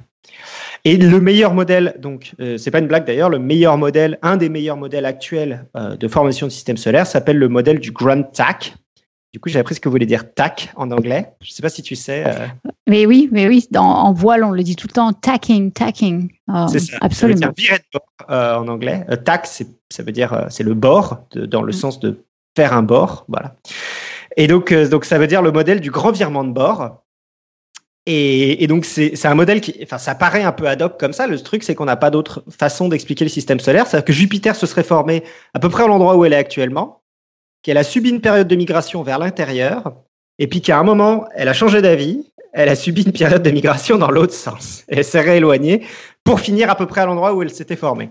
Et 0.84 0.96
le 0.96 1.20
meilleur 1.20 1.54
modèle, 1.54 1.96
donc 1.98 2.34
euh, 2.40 2.56
c'est 2.58 2.70
pas 2.70 2.78
une 2.78 2.86
blague 2.86 3.04
d'ailleurs, 3.06 3.30
le 3.30 3.38
meilleur 3.38 3.76
modèle, 3.78 4.18
un 4.22 4.36
des 4.36 4.48
meilleurs 4.48 4.76
modèles 4.76 5.06
actuels 5.06 5.64
euh, 5.76 5.96
de 5.96 6.08
formation 6.08 6.46
de 6.46 6.52
système 6.52 6.76
solaire 6.76 7.06
s'appelle 7.06 7.36
le 7.38 7.48
modèle 7.48 7.80
du 7.80 7.90
Grand 7.90 8.22
TAC. 8.22 8.74
Du 9.34 9.40
coup, 9.40 9.50
j'ai 9.50 9.58
appris 9.58 9.74
ce 9.74 9.80
que 9.80 9.88
voulait 9.90 10.06
dire 10.06 10.32
TAC 10.32 10.70
en 10.76 10.90
anglais. 10.90 11.32
Je 11.42 11.52
sais 11.52 11.60
pas 11.62 11.68
si 11.68 11.82
tu 11.82 11.94
sais. 11.96 12.24
euh, 12.26 12.46
Mais 12.88 13.04
oui, 13.04 13.28
mais 13.30 13.46
oui, 13.46 13.66
dans, 13.70 13.82
en 13.84 14.12
voile, 14.14 14.42
on 14.42 14.52
le 14.52 14.62
dit 14.62 14.74
tout 14.74 14.86
le 14.88 14.92
temps, 14.94 15.12
tacking, 15.12 15.70
tacking. 15.72 16.30
Ah, 16.48 16.66
c'est 16.70 16.78
ça. 16.78 16.96
Absolument. 17.02 17.38
Ça 17.40 17.46
veut 17.48 17.52
dire 17.52 17.64
virer 17.68 17.78
de 17.78 17.98
bord 17.98 18.60
en 18.62 18.68
anglais. 18.68 19.04
TAC, 19.24 19.46
ça 19.46 20.02
veut 20.02 20.12
dire 20.12 20.46
c'est 20.48 20.62
le 20.64 20.72
bord 20.74 21.18
de- 21.32 21.44
dans 21.44 21.60
le 21.62 21.70
Mm. 21.70 21.72
sens 21.72 22.00
de 22.00 22.22
faire 22.58 22.72
un 22.72 22.82
bord, 22.82 23.24
voilà. 23.28 23.54
Et 24.36 24.48
donc, 24.48 24.72
euh, 24.72 24.88
donc 24.88 25.04
ça 25.04 25.16
veut 25.16 25.28
dire 25.28 25.42
le 25.42 25.52
modèle 25.52 25.80
du 25.80 25.92
grand 25.92 26.10
virement 26.10 26.42
de 26.42 26.50
bord. 26.50 27.04
Et, 28.06 28.66
donc 28.66 28.84
c'est 28.84 29.14
c'est 29.16 29.28
un 29.28 29.34
modèle 29.34 29.60
qui, 29.60 29.78
enfin, 29.82 29.98
ça 29.98 30.14
paraît 30.14 30.42
un 30.42 30.50
peu 30.50 30.66
ad 30.66 30.82
hoc 30.82 30.98
comme 30.98 31.12
ça. 31.12 31.28
Le 31.28 31.38
truc, 31.38 31.62
c'est 31.62 31.76
qu'on 31.76 31.84
n'a 31.84 31.96
pas 31.96 32.10
d'autre 32.10 32.42
façon 32.50 32.88
d'expliquer 32.88 33.24
le 33.24 33.30
système 33.30 33.60
solaire. 33.60 33.86
C'est-à-dire 33.86 34.06
que 34.06 34.12
Jupiter 34.12 34.56
se 34.56 34.66
serait 34.66 34.82
formé 34.82 35.22
à 35.54 35.60
peu 35.60 35.68
près 35.68 35.84
à 35.84 35.86
l'endroit 35.86 36.16
où 36.16 36.24
elle 36.24 36.32
est 36.32 36.42
actuellement, 36.46 37.02
qu'elle 37.62 37.76
a 37.76 37.84
subi 37.84 38.10
une 38.10 38.20
période 38.20 38.48
de 38.48 38.56
migration 38.56 39.04
vers 39.04 39.20
l'intérieur, 39.20 39.92
et 40.38 40.48
puis 40.48 40.62
qu'à 40.62 40.78
un 40.78 40.84
moment, 40.84 41.26
elle 41.36 41.48
a 41.48 41.52
changé 41.52 41.80
d'avis, 41.80 42.32
elle 42.54 42.70
a 42.70 42.76
subi 42.76 43.02
une 43.02 43.12
période 43.12 43.42
de 43.42 43.50
migration 43.50 43.98
dans 43.98 44.10
l'autre 44.10 44.34
sens. 44.34 44.84
Et 44.88 44.96
elle 44.98 45.04
s'est 45.04 45.20
rééloignée 45.20 45.86
pour 46.24 46.40
finir 46.40 46.70
à 46.70 46.76
peu 46.76 46.86
près 46.86 47.02
à 47.02 47.06
l'endroit 47.06 47.34
où 47.34 47.42
elle 47.42 47.50
s'était 47.50 47.76
formée. 47.76 48.10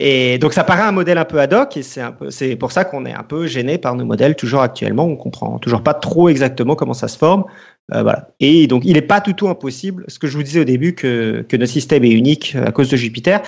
Et 0.00 0.38
donc 0.38 0.52
ça 0.52 0.62
paraît 0.62 0.82
un 0.82 0.92
modèle 0.92 1.18
un 1.18 1.24
peu 1.24 1.40
ad 1.40 1.52
hoc 1.52 1.76
et 1.76 1.82
c'est 1.82 2.00
un 2.00 2.12
peu 2.12 2.30
c'est 2.30 2.54
pour 2.54 2.70
ça 2.70 2.84
qu'on 2.84 3.04
est 3.04 3.14
un 3.14 3.24
peu 3.24 3.48
gêné 3.48 3.78
par 3.78 3.96
nos 3.96 4.04
modèles 4.04 4.36
toujours 4.36 4.60
actuellement. 4.60 5.04
On 5.04 5.16
comprend 5.16 5.58
toujours 5.58 5.82
pas 5.82 5.94
trop 5.94 6.28
exactement 6.28 6.76
comment 6.76 6.94
ça 6.94 7.08
se 7.08 7.18
forme. 7.18 7.44
Euh, 7.92 8.02
voilà. 8.02 8.28
Et 8.38 8.68
donc 8.68 8.84
il 8.84 8.92
n'est 8.92 9.02
pas 9.02 9.20
du 9.20 9.34
tout 9.34 9.48
impossible. 9.48 10.04
Ce 10.06 10.20
que 10.20 10.28
je 10.28 10.36
vous 10.36 10.44
disais 10.44 10.60
au 10.60 10.64
début 10.64 10.94
que 10.94 11.44
que 11.48 11.56
notre 11.56 11.72
système 11.72 12.04
est 12.04 12.12
unique 12.12 12.56
à 12.64 12.70
cause 12.70 12.88
de 12.90 12.96
Jupiter. 12.96 13.42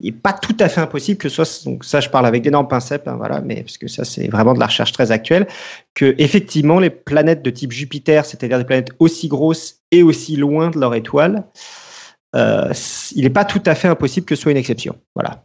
Il 0.00 0.06
n'est 0.06 0.20
pas 0.20 0.32
tout 0.32 0.56
à 0.58 0.68
fait 0.68 0.80
impossible 0.80 1.18
que 1.18 1.28
ce 1.28 1.44
soit 1.44 1.64
donc 1.64 1.84
ça 1.84 2.00
je 2.00 2.08
parle 2.08 2.26
avec 2.26 2.42
d'énormes 2.42 2.66
pincettes 2.66 3.06
hein, 3.06 3.14
voilà 3.16 3.40
mais 3.40 3.62
parce 3.62 3.78
que 3.78 3.86
ça 3.86 4.04
c'est 4.04 4.26
vraiment 4.26 4.54
de 4.54 4.58
la 4.58 4.66
recherche 4.66 4.90
très 4.90 5.12
actuelle 5.12 5.46
que 5.94 6.16
effectivement 6.18 6.80
les 6.80 6.90
planètes 6.90 7.42
de 7.42 7.50
type 7.50 7.70
Jupiter 7.70 8.24
c'est-à-dire 8.24 8.58
des 8.58 8.64
planètes 8.64 8.90
aussi 8.98 9.28
grosses 9.28 9.76
et 9.92 10.02
aussi 10.02 10.34
loin 10.34 10.70
de 10.70 10.80
leur 10.80 10.96
étoile 10.96 11.44
euh, 12.34 12.72
il 13.14 13.22
n'est 13.22 13.30
pas 13.30 13.44
tout 13.44 13.62
à 13.64 13.76
fait 13.76 13.86
impossible 13.86 14.26
que 14.26 14.34
ce 14.34 14.42
soit 14.42 14.50
une 14.50 14.58
exception 14.58 14.96
voilà 15.14 15.44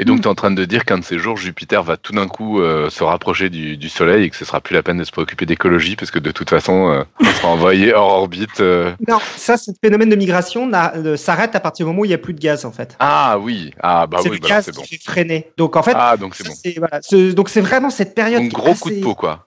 Et 0.00 0.04
donc, 0.04 0.22
tu 0.22 0.24
es 0.24 0.26
en 0.26 0.34
train 0.34 0.50
de 0.50 0.64
dire 0.64 0.84
qu'un 0.84 0.98
de 0.98 1.04
ces 1.04 1.20
jours, 1.20 1.36
Jupiter 1.36 1.84
va 1.84 1.96
tout 1.96 2.12
d'un 2.12 2.26
coup 2.26 2.60
euh, 2.60 2.90
se 2.90 3.04
rapprocher 3.04 3.48
du, 3.48 3.76
du, 3.76 3.88
Soleil 3.88 4.24
et 4.24 4.30
que 4.30 4.34
ce 4.34 4.44
sera 4.44 4.60
plus 4.60 4.74
la 4.74 4.82
peine 4.82 4.98
de 4.98 5.04
se 5.04 5.12
préoccuper 5.12 5.46
d'écologie 5.46 5.94
parce 5.94 6.10
que 6.10 6.18
de 6.18 6.32
toute 6.32 6.50
façon, 6.50 6.90
euh, 6.90 7.04
on 7.20 7.24
sera 7.24 7.48
envoyé 7.48 7.94
hors 7.94 8.12
orbite. 8.12 8.58
Euh. 8.58 8.92
Non, 9.06 9.18
ça, 9.36 9.56
ce 9.56 9.70
phénomène 9.80 10.08
de 10.08 10.16
migration 10.16 10.68
s'arrête 11.16 11.54
à 11.54 11.60
partir 11.60 11.86
du 11.86 11.90
moment 11.90 12.00
où 12.00 12.04
il 12.06 12.08
n'y 12.08 12.14
a 12.14 12.18
plus 12.18 12.34
de 12.34 12.40
gaz, 12.40 12.64
en 12.64 12.72
fait. 12.72 12.96
Ah 12.98 13.38
oui, 13.38 13.72
ah 13.80 14.08
bah 14.08 14.18
oui, 14.24 14.30
le 14.30 14.38
bah, 14.38 14.48
gaz 14.48 14.68
bon. 14.74 14.82
qui 14.82 14.96
fait 14.96 15.02
freiner. 15.04 15.52
Donc 15.56 15.76
en 15.76 15.84
fait, 15.84 15.94
ah, 15.94 16.16
donc 16.16 16.34
c'est 16.34 16.44
bon. 16.44 16.86
Voilà, 16.88 17.00
donc 17.32 17.48
c'est 17.48 17.60
vraiment 17.60 17.90
cette 17.90 18.16
période. 18.16 18.42
Donc 18.42 18.52
gros 18.52 18.74
coup 18.74 18.90
de 18.90 19.00
peau, 19.00 19.14
quoi. 19.14 19.46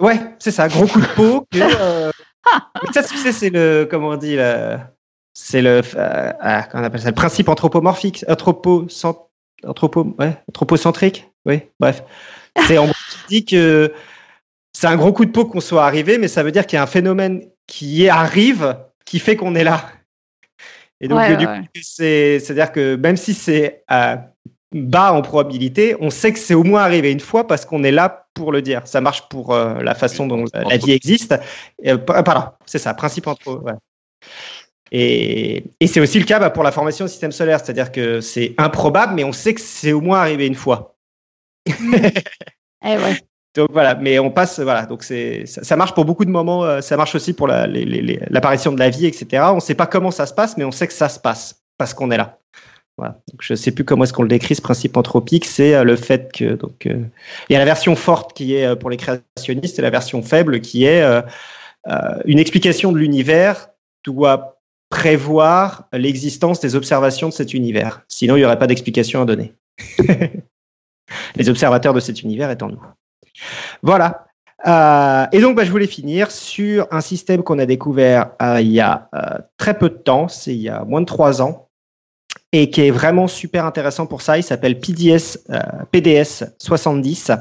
Ouais, 0.00 0.20
c'est 0.38 0.52
ça, 0.52 0.68
gros 0.68 0.86
coup 0.86 1.00
de 1.00 1.06
peau. 1.06 1.44
Que, 1.50 1.58
ça, 2.94 3.02
tu 3.02 3.16
sais, 3.16 3.32
c'est 3.32 3.50
le, 3.50 3.88
comment 3.90 4.10
on 4.10 4.16
dit, 4.16 4.36
c'est 5.34 5.60
le, 5.60 5.80
ah, 5.98 6.68
on 6.72 6.84
appelle 6.84 7.00
ça, 7.00 7.08
le 7.08 7.16
principe 7.16 7.48
anthropomorphique, 7.48 8.24
anthropocentrique 8.28 9.26
anthropo, 9.66 10.14
ouais, 10.18 10.36
anthropocentrique. 10.48 11.30
Oui, 11.44 11.60
bref. 11.80 12.02
C'est 12.66 12.78
en 12.78 12.88
dit 13.28 13.44
que 13.44 13.92
c'est 14.72 14.86
un 14.86 14.96
gros 14.96 15.12
coup 15.12 15.24
de 15.24 15.30
peau 15.30 15.44
qu'on 15.44 15.60
soit 15.60 15.84
arrivé, 15.84 16.18
mais 16.18 16.28
ça 16.28 16.42
veut 16.42 16.52
dire 16.52 16.66
qu'il 16.66 16.76
y 16.76 16.80
a 16.80 16.82
un 16.82 16.86
phénomène 16.86 17.42
qui 17.66 18.08
arrive 18.08 18.76
qui 19.04 19.18
fait 19.18 19.36
qu'on 19.36 19.54
est 19.54 19.64
là. 19.64 19.90
Et 21.00 21.08
donc, 21.08 21.20
du 21.36 21.46
coup, 21.46 21.52
c'est-à-dire 21.82 22.70
que 22.70 22.94
même 22.94 23.16
si 23.16 23.34
c'est 23.34 23.84
bas 24.72 25.12
en 25.12 25.22
probabilité, 25.22 25.96
on 26.00 26.10
sait 26.10 26.32
que 26.32 26.38
c'est 26.38 26.54
au 26.54 26.64
moins 26.64 26.82
arrivé 26.82 27.12
une 27.12 27.20
fois 27.20 27.46
parce 27.46 27.64
qu'on 27.64 27.84
est 27.84 27.90
là 27.90 28.26
pour 28.34 28.52
le 28.52 28.62
dire. 28.62 28.86
Ça 28.86 29.00
marche 29.00 29.28
pour 29.28 29.52
euh, 29.52 29.82
la 29.82 29.94
façon 29.94 30.26
dont 30.26 30.44
la 30.54 30.76
vie 30.76 30.92
existe. 30.92 31.34
Euh, 31.86 31.98
pardon, 31.98 32.52
c'est 32.66 32.78
ça, 32.78 32.94
principe 32.94 33.26
entre. 33.26 33.62
Ouais. 33.62 33.72
Et, 34.94 35.64
c'est 35.86 36.00
aussi 36.00 36.18
le 36.18 36.26
cas 36.26 36.38
bah, 36.38 36.50
pour 36.50 36.62
la 36.62 36.70
formation 36.70 37.06
du 37.06 37.10
système 37.10 37.32
solaire, 37.32 37.60
c'est-à-dire 37.60 37.90
que 37.90 38.20
c'est 38.20 38.54
improbable, 38.58 39.14
mais 39.14 39.24
on 39.24 39.32
sait 39.32 39.54
que 39.54 39.60
c'est 39.60 39.92
au 39.92 40.02
moins 40.02 40.20
arrivé 40.20 40.46
une 40.46 40.54
fois. 40.54 40.94
eh 41.66 41.72
ouais. 42.84 43.16
Donc 43.54 43.68
voilà, 43.70 43.94
mais 43.94 44.18
on 44.18 44.30
passe, 44.30 44.60
voilà, 44.60 44.86
donc 44.86 45.02
c'est, 45.02 45.44
ça, 45.44 45.76
marche 45.76 45.92
pour 45.92 46.06
beaucoup 46.06 46.24
de 46.24 46.30
moments, 46.30 46.64
euh, 46.64 46.80
ça 46.80 46.96
marche 46.96 47.14
aussi 47.14 47.34
pour 47.34 47.48
l'apparition 47.48 48.72
de 48.72 48.78
la 48.78 48.88
vie, 48.88 49.04
etc. 49.04 49.44
On 49.50 49.56
ne 49.56 49.60
sait 49.60 49.74
pas 49.74 49.86
comment 49.86 50.10
ça 50.10 50.24
se 50.24 50.32
passe, 50.32 50.56
mais 50.56 50.64
on 50.64 50.70
sait 50.70 50.86
que 50.86 50.94
ça 50.94 51.10
se 51.10 51.20
passe 51.20 51.62
parce 51.76 51.92
qu'on 51.92 52.10
est 52.10 52.16
là. 52.16 52.38
Voilà. 52.96 53.20
Donc 53.30 53.42
je 53.42 53.52
ne 53.52 53.58
sais 53.58 53.70
plus 53.70 53.84
comment 53.84 54.04
est-ce 54.04 54.14
qu'on 54.14 54.22
le 54.22 54.28
décrit, 54.30 54.54
ce 54.54 54.62
principe 54.62 54.96
anthropique, 54.96 55.44
c'est 55.44 55.74
euh, 55.74 55.84
le 55.84 55.96
fait 55.96 56.32
que 56.32 56.54
donc 56.54 56.86
euh, 56.86 57.04
il 57.50 57.52
y 57.52 57.56
a 57.56 57.58
la 57.58 57.66
version 57.66 57.94
forte 57.94 58.32
qui 58.32 58.54
est 58.54 58.74
pour 58.76 58.88
les 58.88 58.96
créationnistes 58.96 59.78
et 59.78 59.82
la 59.82 59.90
version 59.90 60.22
faible 60.22 60.62
qui 60.62 60.86
est 60.86 61.04
une 62.24 62.38
explication 62.38 62.90
de 62.90 62.96
l'univers 62.96 63.68
doit 64.04 64.61
prévoir 64.92 65.88
l'existence 65.94 66.60
des 66.60 66.76
observations 66.76 67.30
de 67.30 67.32
cet 67.32 67.54
univers. 67.54 68.02
Sinon, 68.08 68.36
il 68.36 68.40
n'y 68.40 68.44
aurait 68.44 68.58
pas 68.58 68.66
d'explication 68.66 69.22
à 69.22 69.24
donner. 69.24 69.54
Les 71.36 71.48
observateurs 71.48 71.94
de 71.94 72.00
cet 72.00 72.22
univers 72.22 72.50
étant 72.50 72.68
nous. 72.68 72.82
Voilà. 73.82 74.26
Euh, 74.66 75.26
et 75.32 75.40
donc, 75.40 75.56
bah, 75.56 75.64
je 75.64 75.70
voulais 75.70 75.86
finir 75.86 76.30
sur 76.30 76.86
un 76.90 77.00
système 77.00 77.42
qu'on 77.42 77.58
a 77.58 77.64
découvert 77.64 78.32
euh, 78.42 78.60
il 78.60 78.70
y 78.70 78.80
a 78.80 79.08
euh, 79.14 79.38
très 79.56 79.78
peu 79.78 79.88
de 79.88 79.96
temps, 79.96 80.28
c'est 80.28 80.54
il 80.54 80.60
y 80.60 80.68
a 80.68 80.84
moins 80.84 81.00
de 81.00 81.06
trois 81.06 81.40
ans, 81.40 81.68
et 82.52 82.68
qui 82.68 82.82
est 82.82 82.90
vraiment 82.90 83.28
super 83.28 83.64
intéressant 83.64 84.04
pour 84.04 84.20
ça. 84.20 84.36
Il 84.36 84.42
s'appelle 84.42 84.78
PDS, 84.78 85.38
PDS 85.90 86.44
70. 86.58 87.32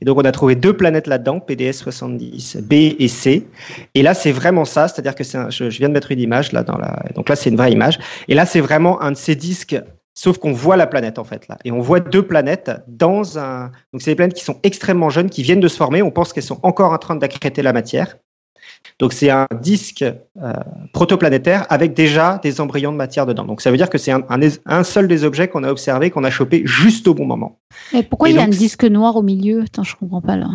Et 0.00 0.04
donc, 0.04 0.18
on 0.18 0.24
a 0.24 0.32
trouvé 0.32 0.54
deux 0.54 0.76
planètes 0.76 1.06
là-dedans, 1.06 1.40
PDS 1.40 1.72
70 1.72 2.58
B 2.62 2.72
et 2.98 3.08
C. 3.08 3.46
Et 3.94 4.02
là, 4.02 4.14
c'est 4.14 4.32
vraiment 4.32 4.64
ça, 4.64 4.88
c'est-à-dire 4.88 5.14
que 5.14 5.24
c'est 5.24 5.38
je, 5.50 5.64
viens 5.64 5.88
de 5.88 5.94
mettre 5.94 6.12
une 6.12 6.20
image 6.20 6.52
là 6.52 6.62
dans 6.62 6.78
la, 6.78 7.04
donc 7.14 7.28
là, 7.28 7.36
c'est 7.36 7.50
une 7.50 7.56
vraie 7.56 7.72
image. 7.72 7.98
Et 8.28 8.34
là, 8.34 8.46
c'est 8.46 8.60
vraiment 8.60 9.00
un 9.02 9.12
de 9.12 9.16
ces 9.16 9.34
disques, 9.34 9.76
sauf 10.14 10.38
qu'on 10.38 10.52
voit 10.52 10.76
la 10.76 10.86
planète 10.86 11.18
en 11.18 11.24
fait 11.24 11.48
là. 11.48 11.58
Et 11.64 11.72
on 11.72 11.80
voit 11.80 12.00
deux 12.00 12.26
planètes 12.26 12.70
dans 12.86 13.38
un, 13.38 13.70
donc 13.92 14.02
c'est 14.02 14.10
des 14.12 14.16
planètes 14.16 14.36
qui 14.36 14.44
sont 14.44 14.58
extrêmement 14.62 15.10
jeunes, 15.10 15.30
qui 15.30 15.42
viennent 15.42 15.60
de 15.60 15.68
se 15.68 15.76
former. 15.76 16.02
On 16.02 16.10
pense 16.10 16.32
qu'elles 16.32 16.42
sont 16.42 16.60
encore 16.62 16.92
en 16.92 16.98
train 16.98 17.16
d'accréter 17.16 17.62
la 17.62 17.72
matière. 17.72 18.16
Donc 18.98 19.12
c'est 19.12 19.30
un 19.30 19.46
disque 19.60 20.02
euh, 20.02 20.52
protoplanétaire 20.92 21.66
avec 21.70 21.94
déjà 21.94 22.40
des 22.42 22.60
embryons 22.60 22.92
de 22.92 22.96
matière 22.96 23.26
dedans. 23.26 23.44
Donc 23.44 23.60
ça 23.60 23.70
veut 23.70 23.76
dire 23.76 23.90
que 23.90 23.98
c'est 23.98 24.12
un, 24.12 24.84
seul 24.84 25.08
des 25.08 25.24
objets 25.24 25.48
qu'on 25.48 25.64
a 25.64 25.70
observé, 25.70 26.10
qu'on 26.10 26.24
a 26.24 26.30
chopé 26.30 26.62
juste 26.64 27.06
au 27.06 27.14
bon 27.14 27.26
moment. 27.26 27.60
Et 27.92 28.02
pourquoi 28.02 28.28
il 28.28 28.36
y 28.36 28.38
a 28.38 28.42
un 28.42 28.48
disque 28.48 28.84
noir 28.84 29.16
au 29.16 29.22
milieu? 29.22 29.62
Attends, 29.62 29.84
je 29.84 29.96
comprends 29.96 30.22
pas 30.22 30.36
là. 30.36 30.48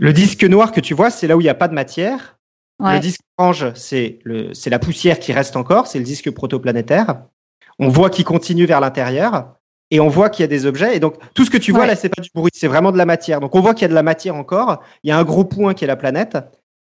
Le 0.00 0.12
disque 0.12 0.44
noir 0.44 0.72
que 0.72 0.80
tu 0.80 0.94
vois, 0.94 1.10
c'est 1.10 1.26
là 1.26 1.36
où 1.36 1.40
il 1.40 1.44
n'y 1.44 1.50
a 1.50 1.54
pas 1.54 1.68
de 1.68 1.74
matière. 1.74 2.38
Le 2.80 2.98
disque 2.98 3.20
orange, 3.38 3.72
c'est 3.74 4.18
la 4.66 4.78
poussière 4.78 5.18
qui 5.18 5.32
reste 5.32 5.56
encore, 5.56 5.86
c'est 5.86 5.98
le 5.98 6.04
disque 6.04 6.30
protoplanétaire. 6.30 7.22
On 7.78 7.88
voit 7.88 8.10
qu'il 8.10 8.24
continue 8.24 8.66
vers 8.66 8.80
l'intérieur 8.80 9.54
et 9.90 10.00
on 10.00 10.08
voit 10.08 10.28
qu'il 10.28 10.42
y 10.42 10.44
a 10.44 10.48
des 10.48 10.66
objets. 10.66 10.96
Et 10.96 11.00
donc, 11.00 11.14
tout 11.34 11.44
ce 11.44 11.50
que 11.50 11.58
tu 11.58 11.72
vois 11.72 11.86
là, 11.86 11.96
c'est 11.96 12.08
pas 12.08 12.20
du 12.20 12.30
bruit, 12.34 12.50
c'est 12.52 12.68
vraiment 12.68 12.92
de 12.92 12.98
la 12.98 13.06
matière. 13.06 13.40
Donc, 13.40 13.54
on 13.54 13.60
voit 13.60 13.74
qu'il 13.74 13.82
y 13.82 13.84
a 13.86 13.88
de 13.88 13.94
la 13.94 14.02
matière 14.02 14.34
encore. 14.34 14.82
Il 15.02 15.08
y 15.08 15.12
a 15.12 15.18
un 15.18 15.24
gros 15.24 15.44
point 15.44 15.74
qui 15.74 15.84
est 15.84 15.86
la 15.86 15.96
planète. 15.96 16.36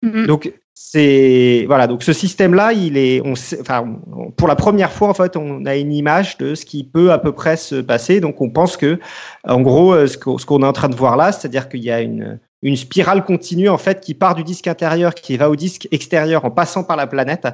Mm-hmm. 0.04 0.26
Donc, 0.26 0.54
c'est 0.74 1.66
voilà 1.68 1.86
donc 1.86 2.02
ce 2.02 2.12
système 2.12 2.56
là 2.56 2.74
il 2.74 2.98
est 2.98 3.22
on 3.24 3.34
enfin 3.60 4.00
pour 4.36 4.48
la 4.48 4.56
première 4.56 4.92
fois 4.92 5.10
en 5.10 5.14
fait 5.14 5.38
on 5.38 5.66
a 5.66 5.76
une 5.76 5.94
image 5.94 6.38
de 6.38 6.56
ce 6.56 6.66
qui 6.66 6.84
peut 6.84 7.12
à 7.12 7.20
peu 7.20 7.34
près 7.34 7.56
se 7.56 7.76
passer 7.76 8.20
donc 8.20 8.42
on 8.42 8.50
pense 8.50 8.78
que 8.78 9.00
en 9.48 9.62
gros 9.62 9.94
euh, 9.94 10.08
ce 10.08 10.18
qu'on 10.18 10.64
est 10.64 10.66
en 10.66 10.74
train 10.74 10.90
de 10.90 10.96
voir 10.96 11.18
là 11.18 11.32
c'est-à-dire 11.32 11.70
qu'il 11.70 11.84
y 11.84 11.92
a 11.92 12.02
une 12.02 12.40
une 12.64 12.76
spirale 12.76 13.24
continue 13.26 13.70
en 13.70 13.78
fait 13.78 14.02
qui 14.02 14.14
part 14.14 14.36
du 14.36 14.44
disque 14.44 14.68
intérieur 14.68 15.14
qui 15.14 15.38
va 15.38 15.50
au 15.50 15.56
disque 15.56 15.88
extérieur 15.92 16.46
en 16.46 16.52
passant 16.52 16.84
par 16.84 16.96
la 16.98 17.08
planète 17.08 17.48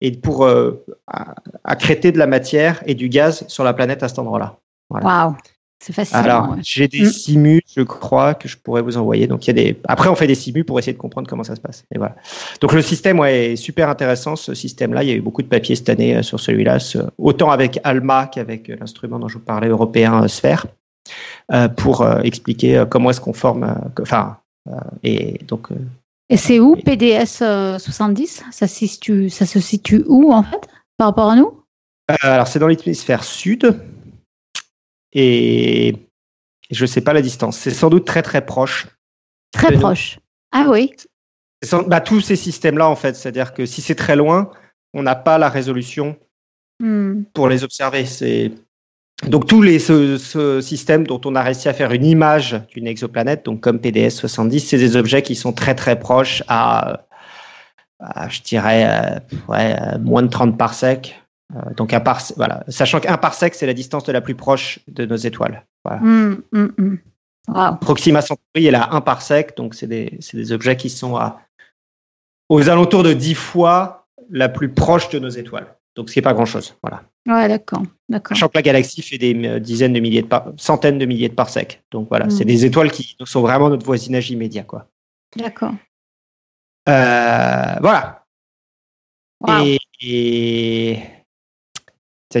et 0.00 0.12
pour 0.12 0.44
euh, 0.44 0.84
accréter 1.64 2.12
de 2.12 2.18
la 2.18 2.26
matière 2.26 2.82
et 2.86 2.94
du 2.94 3.08
gaz 3.08 3.44
sur 3.48 3.64
la 3.64 3.74
planète 3.74 4.02
à 4.02 4.08
cet 4.08 4.18
endroit-là. 4.18 4.58
Voilà. 4.90 5.36
C'est 5.84 5.92
facile. 5.92 6.16
Alors, 6.16 6.56
j'ai 6.62 6.88
des 6.88 7.02
mm. 7.02 7.10
simus, 7.10 7.60
je 7.76 7.82
crois, 7.82 8.32
que 8.32 8.48
je 8.48 8.56
pourrais 8.56 8.80
vous 8.80 8.96
envoyer. 8.96 9.26
Donc, 9.26 9.46
il 9.46 9.48
y 9.48 9.50
a 9.50 9.52
des. 9.52 9.78
Après, 9.86 10.08
on 10.08 10.14
fait 10.14 10.26
des 10.26 10.34
simus 10.34 10.64
pour 10.64 10.78
essayer 10.78 10.94
de 10.94 10.98
comprendre 10.98 11.28
comment 11.28 11.44
ça 11.44 11.54
se 11.56 11.60
passe. 11.60 11.84
Et 11.94 11.98
voilà. 11.98 12.16
Donc, 12.62 12.72
le 12.72 12.80
système 12.80 13.18
ouais, 13.18 13.52
est 13.52 13.56
super 13.56 13.90
intéressant. 13.90 14.34
Ce 14.34 14.54
système-là, 14.54 15.02
il 15.02 15.10
y 15.10 15.12
a 15.12 15.14
eu 15.14 15.20
beaucoup 15.20 15.42
de 15.42 15.46
papiers 15.46 15.76
cette 15.76 15.90
année 15.90 16.16
euh, 16.16 16.22
sur 16.22 16.40
celui-là, 16.40 16.78
autant 17.18 17.50
avec 17.50 17.80
ALMA 17.84 18.28
qu'avec 18.28 18.70
euh, 18.70 18.76
l'instrument 18.80 19.18
dont 19.18 19.28
je 19.28 19.34
vous 19.34 19.44
parlais, 19.44 19.68
européen 19.68 20.24
euh, 20.24 20.28
Sphère, 20.28 20.64
pour 21.76 22.06
expliquer 22.22 22.82
comment 22.88 23.10
est-ce 23.10 23.20
qu'on 23.20 23.34
forme. 23.34 23.78
Enfin, 24.00 24.38
et 25.02 25.38
donc. 25.46 25.68
et 26.30 26.38
c'est 26.38 26.60
où 26.60 26.76
PDS 26.76 27.44
70 27.78 28.44
ça, 28.50 28.66
situe, 28.66 29.28
ça 29.28 29.44
se 29.44 29.60
situe 29.60 30.02
où 30.06 30.32
en 30.32 30.42
fait 30.42 30.66
par 30.96 31.08
rapport 31.08 31.30
à 31.30 31.36
nous? 31.36 31.60
Alors 32.22 32.48
c'est 32.48 32.58
dans 32.58 32.68
l'hémisphère 32.68 33.22
sud, 33.22 33.78
et 35.14 35.96
je 36.70 36.82
ne 36.82 36.86
sais 36.86 37.00
pas 37.00 37.12
la 37.12 37.22
distance. 37.22 37.58
C'est 37.58 37.70
sans 37.70 37.90
doute 37.90 38.04
très 38.04 38.22
très 38.22 38.44
proche. 38.44 38.88
Très 39.52 39.72
proche. 39.72 40.18
Ah 40.52 40.66
oui. 40.68 40.92
bah, 41.86 42.00
tous 42.00 42.20
ces 42.20 42.36
systèmes-là, 42.36 42.88
en 42.88 42.96
fait, 42.96 43.14
c'est-à-dire 43.16 43.54
que 43.54 43.66
si 43.66 43.80
c'est 43.82 43.94
très 43.94 44.16
loin, 44.16 44.50
on 44.92 45.02
n'a 45.02 45.14
pas 45.14 45.38
la 45.38 45.48
résolution 45.48 46.16
hmm. 46.80 47.22
pour 47.32 47.48
les 47.48 47.64
observer. 47.64 48.04
C'est 48.06 48.52
donc 49.28 49.46
tous 49.46 49.62
les 49.62 49.78
ce, 49.78 50.60
système 50.60 51.06
dont 51.06 51.20
on 51.24 51.34
a 51.34 51.42
réussi 51.42 51.68
à 51.68 51.72
faire 51.72 51.92
une 51.92 52.04
image 52.04 52.60
d'une 52.74 52.86
exoplanète, 52.86 53.44
donc 53.44 53.60
comme 53.60 53.78
PDS 53.78 54.10
70, 54.10 54.60
c'est 54.60 54.78
des 54.78 54.96
objets 54.96 55.22
qui 55.22 55.36
sont 55.36 55.52
très 55.52 55.74
très 55.74 55.98
proches 55.98 56.42
à, 56.48 57.06
je 58.28 58.40
dirais, 58.42 58.86
euh, 58.86 59.18
ouais, 59.48 59.76
moins 60.00 60.22
de 60.22 60.28
30 60.28 60.58
parsecs. 60.58 61.20
Euh, 61.54 61.74
donc 61.76 61.92
un 61.92 62.00
par, 62.00 62.22
voilà, 62.36 62.64
sachant 62.68 63.00
qu'un 63.00 63.18
parsec 63.18 63.54
c'est 63.54 63.66
la 63.66 63.74
distance 63.74 64.04
de 64.04 64.12
la 64.12 64.20
plus 64.20 64.34
proche 64.34 64.80
de 64.88 65.04
nos 65.04 65.16
étoiles. 65.16 65.64
Voilà. 65.84 66.00
Mmh, 66.00 66.42
mmh, 66.52 66.66
mmh. 66.78 67.78
Proxima 67.80 68.22
Centauri 68.22 68.66
elle 68.66 68.74
a 68.74 68.94
un 68.94 69.00
parsec, 69.02 69.56
donc 69.56 69.74
c'est 69.74 69.86
des, 69.86 70.18
des, 70.32 70.52
objets 70.52 70.76
qui 70.76 70.88
sont 70.88 71.16
à, 71.16 71.40
aux 72.48 72.68
alentours 72.70 73.02
de 73.02 73.12
10 73.12 73.34
fois 73.34 74.06
la 74.30 74.48
plus 74.48 74.70
proche 74.70 75.10
de 75.10 75.18
nos 75.18 75.28
étoiles. 75.28 75.74
Donc 75.96 76.08
ce 76.08 76.14
qui 76.14 76.18
n'est 76.18 76.24
pas 76.24 76.32
grand 76.32 76.46
chose. 76.46 76.74
Voilà. 76.82 77.02
Ouais, 77.26 77.48
d'accord. 77.48 77.82
Sachant 78.28 78.48
que 78.48 78.56
la 78.56 78.62
galaxie 78.62 79.02
fait 79.02 79.18
des 79.18 79.34
euh, 79.46 79.60
dizaines 79.60 79.92
de 79.92 80.00
milliers 80.00 80.22
de 80.22 80.28
centaines 80.56 80.98
de 80.98 81.06
milliers 81.06 81.28
de 81.28 81.34
parsecs. 81.34 81.82
Donc 81.90 82.08
voilà, 82.08 82.28
c'est 82.30 82.44
des 82.44 82.64
étoiles 82.64 82.90
qui 82.90 83.16
sont 83.24 83.42
vraiment 83.42 83.68
notre 83.68 83.86
voisinage 83.86 84.30
immédiat, 84.30 84.64
quoi. 84.64 84.86
D'accord. 85.36 85.74
Euh, 86.88 87.74
voilà. 87.80 88.24
et, 90.00 91.00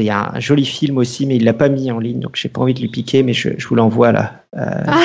il 0.00 0.06
y 0.06 0.10
a 0.10 0.32
un 0.34 0.40
joli 0.40 0.64
film 0.64 0.98
aussi, 0.98 1.26
mais 1.26 1.36
il 1.36 1.44
l'a 1.44 1.52
pas 1.52 1.68
mis 1.68 1.90
en 1.90 1.98
ligne, 1.98 2.20
donc 2.20 2.36
j'ai 2.36 2.48
pas 2.48 2.60
envie 2.60 2.74
de 2.74 2.80
lui 2.80 2.88
piquer, 2.88 3.22
mais 3.22 3.32
je, 3.32 3.50
vous 3.66 3.74
l'envoie 3.74 4.12
là. 4.12 4.44
Euh, 4.56 4.82
ah. 4.86 5.00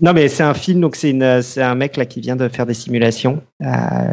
Non, 0.00 0.12
mais 0.12 0.28
c'est 0.28 0.42
un 0.42 0.54
film, 0.54 0.80
donc 0.80 0.96
c'est 0.96 1.12
un 1.62 1.74
mec 1.74 1.96
là 1.96 2.06
qui 2.06 2.20
vient 2.20 2.36
de 2.36 2.48
faire 2.48 2.66
des 2.66 2.74
simulations. 2.74 3.42
Euh, 3.62 3.66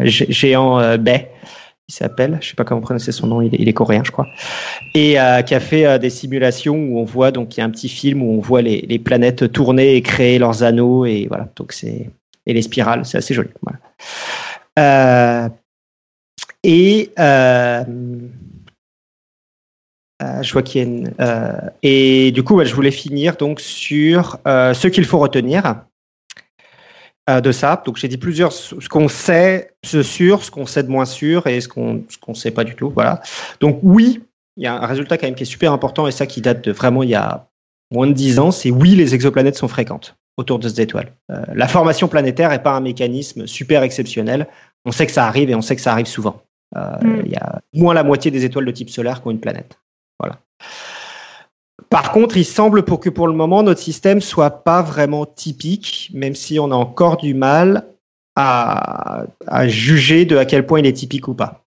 géant 0.03 0.79
euh, 0.79 0.97
Bay, 0.97 1.29
il 1.87 1.93
s'appelle. 1.93 2.37
Je 2.41 2.49
sais 2.49 2.55
pas 2.55 2.63
comment 2.63 2.81
prononcer 2.81 3.11
son 3.11 3.27
nom. 3.27 3.41
Il 3.41 3.67
est, 3.67 3.73
coréen, 3.73 4.03
je 4.03 4.11
crois, 4.11 4.27
et 4.93 5.17
qui 5.45 5.55
a 5.55 5.59
fait 5.59 5.99
des 5.99 6.09
simulations 6.09 6.75
où 6.75 6.99
on 6.99 7.05
voit 7.05 7.31
donc 7.31 7.55
il 7.55 7.59
y 7.59 7.63
a 7.63 7.65
un 7.65 7.69
petit 7.69 7.89
film 7.89 8.21
où 8.21 8.37
on 8.37 8.39
voit 8.39 8.61
les, 8.61 8.81
les 8.81 8.99
planètes 8.99 9.51
tourner 9.51 9.95
et 9.95 10.01
créer 10.01 10.39
leurs 10.39 10.63
anneaux 10.63 11.05
et 11.05 11.27
voilà. 11.27 11.49
Donc 11.55 11.73
c'est 11.73 12.09
et 12.45 12.53
les 12.53 12.61
spirales, 12.61 13.05
c'est 13.05 13.17
assez 13.17 13.33
joli. 13.33 13.49
Voilà. 13.61 15.49
et 16.63 17.11
Euh, 20.21 20.41
je 20.41 20.51
vois 20.51 20.61
qu'il 20.61 20.81
y 20.81 20.83
a 20.83 20.87
une, 20.87 21.13
euh, 21.21 21.53
et 21.81 22.31
du 22.31 22.43
coup, 22.43 22.63
je 22.63 22.73
voulais 22.73 22.91
finir 22.91 23.37
donc 23.37 23.59
sur 23.61 24.37
euh, 24.47 24.73
ce 24.73 24.87
qu'il 24.87 25.05
faut 25.05 25.19
retenir 25.19 25.83
de 27.29 27.51
ça. 27.51 27.83
Donc, 27.85 27.97
j'ai 27.97 28.07
dit 28.07 28.17
plusieurs, 28.17 28.51
ce 28.51 28.89
qu'on 28.89 29.07
sait, 29.07 29.75
ce 29.85 30.01
sûr, 30.01 30.43
ce 30.43 30.49
qu'on 30.49 30.65
sait 30.65 30.81
de 30.81 30.89
moins 30.89 31.05
sûr 31.05 31.45
et 31.45 31.61
ce 31.61 31.67
qu'on 31.67 32.03
ce 32.09 32.17
qu'on 32.17 32.33
sait 32.33 32.49
pas 32.49 32.63
du 32.63 32.73
tout. 32.73 32.89
Voilà. 32.89 33.21
Donc, 33.59 33.79
oui, 33.83 34.23
il 34.57 34.63
y 34.63 34.67
a 34.67 34.73
un 34.73 34.85
résultat 34.87 35.19
quand 35.19 35.27
même 35.27 35.35
qui 35.35 35.43
est 35.43 35.45
super 35.45 35.71
important 35.71 36.07
et 36.07 36.11
ça 36.11 36.25
qui 36.25 36.41
date 36.41 36.63
de 36.63 36.71
vraiment 36.71 37.03
il 37.03 37.09
y 37.09 37.15
a 37.15 37.47
moins 37.91 38.07
de 38.07 38.13
10 38.13 38.39
ans, 38.39 38.51
c'est 38.51 38.71
oui, 38.71 38.95
les 38.95 39.15
exoplanètes 39.15 39.57
sont 39.57 39.67
fréquentes 39.67 40.15
autour 40.37 40.59
de 40.59 40.67
ces 40.67 40.81
étoiles. 40.81 41.11
Euh, 41.31 41.43
la 41.53 41.67
formation 41.67 42.07
planétaire 42.07 42.49
n'est 42.49 42.59
pas 42.59 42.73
un 42.73 42.79
mécanisme 42.79 43.45
super 43.45 43.83
exceptionnel. 43.83 44.47
On 44.85 44.91
sait 44.91 45.05
que 45.05 45.11
ça 45.11 45.27
arrive 45.27 45.49
et 45.49 45.55
on 45.55 45.61
sait 45.61 45.75
que 45.75 45.81
ça 45.81 45.91
arrive 45.91 46.05
souvent. 46.05 46.41
Euh, 46.77 46.97
Mm. 47.01 47.21
Il 47.25 47.31
y 47.31 47.35
a 47.35 47.61
moins 47.73 47.93
la 47.93 48.03
moitié 48.03 48.31
des 48.31 48.45
étoiles 48.45 48.65
de 48.65 48.71
type 48.71 48.89
solaire 48.89 49.21
qui 49.21 49.27
ont 49.27 49.31
une 49.31 49.39
planète. 49.39 49.79
Voilà. 50.19 50.39
Par 51.89 52.11
contre, 52.11 52.37
il 52.37 52.45
semble 52.45 52.83
pour 52.83 52.99
que 52.99 53.09
pour 53.09 53.27
le 53.27 53.33
moment 53.33 53.63
notre 53.63 53.81
système 53.81 54.21
soit 54.21 54.63
pas 54.63 54.81
vraiment 54.81 55.25
typique, 55.25 56.11
même 56.13 56.35
si 56.35 56.59
on 56.59 56.71
a 56.71 56.75
encore 56.75 57.17
du 57.17 57.33
mal 57.33 57.85
à, 58.35 59.25
juger 59.67 60.25
de 60.25 60.37
à 60.37 60.45
quel 60.45 60.65
point 60.65 60.79
il 60.79 60.85
est 60.85 60.93
typique 60.93 61.27
ou 61.27 61.33
pas. 61.33 61.65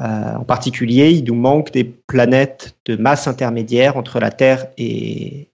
Euh, 0.00 0.34
en 0.36 0.44
particulier, 0.44 1.10
il 1.10 1.24
nous 1.24 1.34
manque 1.34 1.72
des 1.72 1.84
planètes 1.84 2.76
de 2.86 2.96
masse 2.96 3.26
intermédiaire 3.26 3.96
entre 3.96 4.20
la 4.20 4.30
Terre 4.30 4.66
et, 4.78 5.48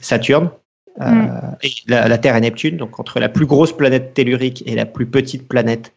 Saturne, 0.00 0.50
Mm. 0.98 1.56
et 1.62 1.70
la, 1.86 2.08
la 2.08 2.18
Terre 2.18 2.36
et 2.36 2.40
Neptune, 2.40 2.76
donc 2.76 2.98
entre 3.00 3.20
la 3.20 3.28
plus 3.28 3.46
grosse 3.46 3.74
planète 3.74 4.12
tellurique 4.12 4.62
et 4.66 4.74
la 4.74 4.86
plus 4.86 5.06
petite 5.06 5.48
planète 5.48 5.94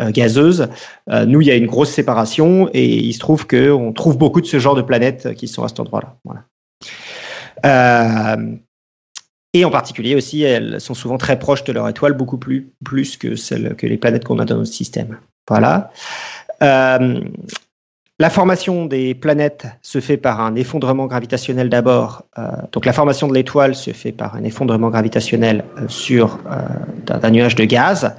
euh, 0.00 0.10
gazeuse. 0.10 0.68
Euh, 1.10 1.26
nous, 1.26 1.40
il 1.40 1.48
y 1.48 1.50
a 1.50 1.56
une 1.56 1.66
grosse 1.66 1.90
séparation 1.90 2.70
et 2.72 2.86
il 2.86 3.12
se 3.12 3.18
trouve 3.18 3.46
qu'on 3.46 3.92
trouve 3.92 4.16
beaucoup 4.16 4.40
de 4.40 4.46
ce 4.46 4.58
genre 4.58 4.74
de 4.74 4.82
planètes 4.82 5.34
qui 5.34 5.48
sont 5.48 5.64
à 5.64 5.68
cet 5.68 5.80
endroit-là. 5.80 6.16
Voilà. 6.24 6.44
Euh, 7.66 8.56
et 9.54 9.64
en 9.64 9.70
particulier 9.70 10.14
aussi, 10.14 10.42
elles 10.42 10.80
sont 10.80 10.94
souvent 10.94 11.18
très 11.18 11.38
proches 11.38 11.64
de 11.64 11.72
leur 11.72 11.88
étoile, 11.88 12.12
beaucoup 12.12 12.38
plus, 12.38 12.70
plus 12.84 13.16
que, 13.16 13.34
celles, 13.34 13.74
que 13.76 13.86
les 13.86 13.96
planètes 13.96 14.24
qu'on 14.24 14.38
a 14.38 14.44
dans 14.44 14.56
notre 14.56 14.72
système. 14.72 15.18
Voilà. 15.48 15.90
Euh, 16.62 17.20
la 18.20 18.30
formation 18.30 18.86
des 18.86 19.14
planètes 19.14 19.66
se 19.80 20.00
fait 20.00 20.16
par 20.16 20.40
un 20.40 20.56
effondrement 20.56 21.06
gravitationnel 21.06 21.68
d'abord. 21.68 22.24
Euh, 22.36 22.48
donc 22.72 22.84
la 22.84 22.92
formation 22.92 23.28
de 23.28 23.34
l'étoile 23.34 23.76
se 23.76 23.92
fait 23.92 24.10
par 24.10 24.34
un 24.34 24.42
effondrement 24.42 24.90
gravitationnel 24.90 25.64
euh, 25.76 25.86
sur 25.88 26.40
euh, 26.50 26.58
d'un 27.06 27.30
nuage 27.30 27.54
de 27.54 27.64
gaz, 27.64 28.16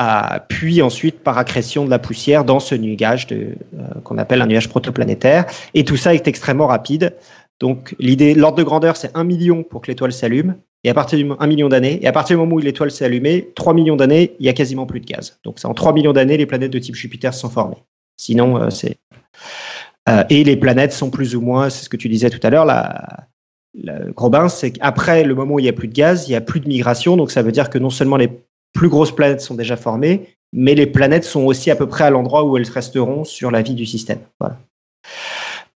euh, 0.00 0.04
puis 0.48 0.80
ensuite 0.80 1.22
par 1.22 1.36
accrétion 1.36 1.84
de 1.84 1.90
la 1.90 1.98
poussière 1.98 2.44
dans 2.44 2.60
ce 2.60 2.74
nuage 2.74 3.26
qu'on 4.04 4.16
appelle 4.16 4.40
un 4.40 4.46
nuage 4.46 4.70
protoplanétaire. 4.70 5.44
Et 5.74 5.84
tout 5.84 5.96
ça 5.98 6.14
est 6.14 6.26
extrêmement 6.28 6.66
rapide. 6.66 7.14
Donc 7.60 7.94
l'idée, 7.98 8.34
l'ordre 8.34 8.56
de 8.56 8.62
grandeur, 8.62 8.96
c'est 8.96 9.10
un 9.14 9.24
million 9.24 9.62
pour 9.62 9.82
que 9.82 9.88
l'étoile 9.88 10.12
s'allume. 10.12 10.56
Et 10.84 10.90
à 10.90 10.94
partir 10.94 11.18
du 11.18 11.24
million 11.24 11.68
d'années, 11.68 11.98
et 12.02 12.06
à 12.06 12.12
partir 12.12 12.36
du 12.36 12.40
moment 12.40 12.56
où 12.56 12.58
l'étoile 12.58 12.90
s'est 12.90 13.04
allumée, 13.04 13.50
3 13.56 13.74
millions 13.74 13.96
d'années, 13.96 14.36
il 14.38 14.46
y 14.46 14.48
a 14.48 14.52
quasiment 14.52 14.86
plus 14.86 15.00
de 15.00 15.06
gaz. 15.06 15.40
Donc 15.42 15.58
c'est 15.58 15.66
en 15.66 15.74
3 15.74 15.92
millions 15.92 16.12
d'années, 16.12 16.36
les 16.36 16.46
planètes 16.46 16.70
de 16.70 16.78
type 16.78 16.94
Jupiter 16.94 17.34
sont 17.34 17.50
formées. 17.50 17.82
Sinon, 18.16 18.70
c'est. 18.70 18.98
Euh, 20.08 20.24
et 20.30 20.44
les 20.44 20.56
planètes 20.56 20.92
sont 20.92 21.10
plus 21.10 21.34
ou 21.34 21.40
moins, 21.40 21.68
c'est 21.68 21.84
ce 21.84 21.88
que 21.88 21.96
tu 21.96 22.08
disais 22.08 22.30
tout 22.30 22.44
à 22.44 22.50
l'heure, 22.50 22.64
la, 22.64 23.26
la 23.74 23.98
Robin, 24.16 24.48
c'est 24.48 24.72
qu'après 24.72 25.24
le 25.24 25.34
moment 25.34 25.54
où 25.54 25.58
il 25.58 25.64
n'y 25.64 25.68
a 25.68 25.72
plus 25.72 25.88
de 25.88 25.94
gaz, 25.94 26.28
il 26.28 26.30
n'y 26.30 26.36
a 26.36 26.40
plus 26.40 26.60
de 26.60 26.68
migration. 26.68 27.16
Donc 27.16 27.30
ça 27.30 27.42
veut 27.42 27.52
dire 27.52 27.70
que 27.70 27.78
non 27.78 27.90
seulement 27.90 28.16
les 28.16 28.30
plus 28.72 28.88
grosses 28.88 29.14
planètes 29.14 29.40
sont 29.40 29.54
déjà 29.54 29.76
formées, 29.76 30.36
mais 30.52 30.74
les 30.74 30.86
planètes 30.86 31.24
sont 31.24 31.44
aussi 31.44 31.70
à 31.70 31.76
peu 31.76 31.86
près 31.86 32.04
à 32.04 32.10
l'endroit 32.10 32.44
où 32.44 32.56
elles 32.56 32.68
resteront 32.68 33.24
sur 33.24 33.50
la 33.50 33.62
vie 33.62 33.74
du 33.74 33.86
système. 33.86 34.18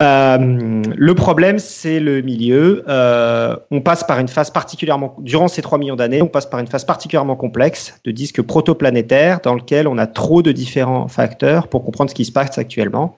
Euh, 0.04 0.84
le 0.96 1.16
problème, 1.16 1.58
c'est 1.58 2.00
le 2.00 2.22
milieu. 2.22 2.84
Euh, 2.88 3.56
on 3.72 3.82
passe 3.82 4.04
par 4.04 4.20
une 4.20 4.28
phase 4.28 4.52
particulièrement, 4.52 5.16
durant 5.20 5.48
ces 5.48 5.64
3 5.64 5.80
millions 5.80 5.96
d'années, 5.96 6.22
on 6.22 6.28
passe 6.28 6.46
par 6.46 6.60
une 6.60 6.68
phase 6.68 6.86
particulièrement 6.86 7.36
complexe 7.36 8.00
de 8.04 8.12
disque 8.12 8.44
protoplanétaire 8.44 9.40
dans 9.42 9.56
lequel 9.56 9.88
on 9.88 9.98
a 9.98 10.06
trop 10.06 10.44
de 10.44 10.52
différents 10.52 11.08
facteurs 11.08 11.68
pour 11.68 11.84
comprendre 11.84 12.12
ce 12.12 12.16
qui 12.16 12.26
se 12.26 12.32
passe 12.32 12.60
actuellement. 12.60 13.18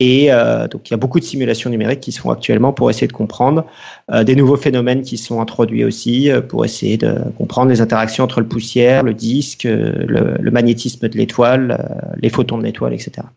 Et 0.00 0.32
euh, 0.32 0.66
donc, 0.66 0.90
il 0.90 0.92
y 0.92 0.94
a 0.94 0.96
beaucoup 0.96 1.20
de 1.20 1.24
simulations 1.24 1.70
numériques 1.70 2.00
qui 2.00 2.10
se 2.10 2.20
font 2.20 2.30
actuellement 2.30 2.72
pour 2.72 2.90
essayer 2.90 3.06
de 3.06 3.12
comprendre 3.12 3.64
euh, 4.10 4.24
des 4.24 4.34
nouveaux 4.34 4.56
phénomènes 4.56 5.02
qui 5.02 5.16
sont 5.16 5.40
introduits 5.40 5.84
aussi 5.84 6.30
euh, 6.30 6.40
pour 6.40 6.64
essayer 6.64 6.96
de 6.96 7.16
comprendre 7.38 7.70
les 7.70 7.80
interactions 7.80 8.24
entre 8.24 8.40
le 8.40 8.48
poussière, 8.48 9.04
le 9.04 9.14
disque, 9.14 9.66
euh, 9.66 10.04
le, 10.06 10.36
le 10.40 10.50
magnétisme 10.50 11.08
de 11.08 11.16
l'étoile, 11.16 11.78
euh, 11.78 12.16
les 12.20 12.28
photons 12.28 12.58
de 12.58 12.64
l'étoile, 12.64 12.92
etc. 12.92 13.28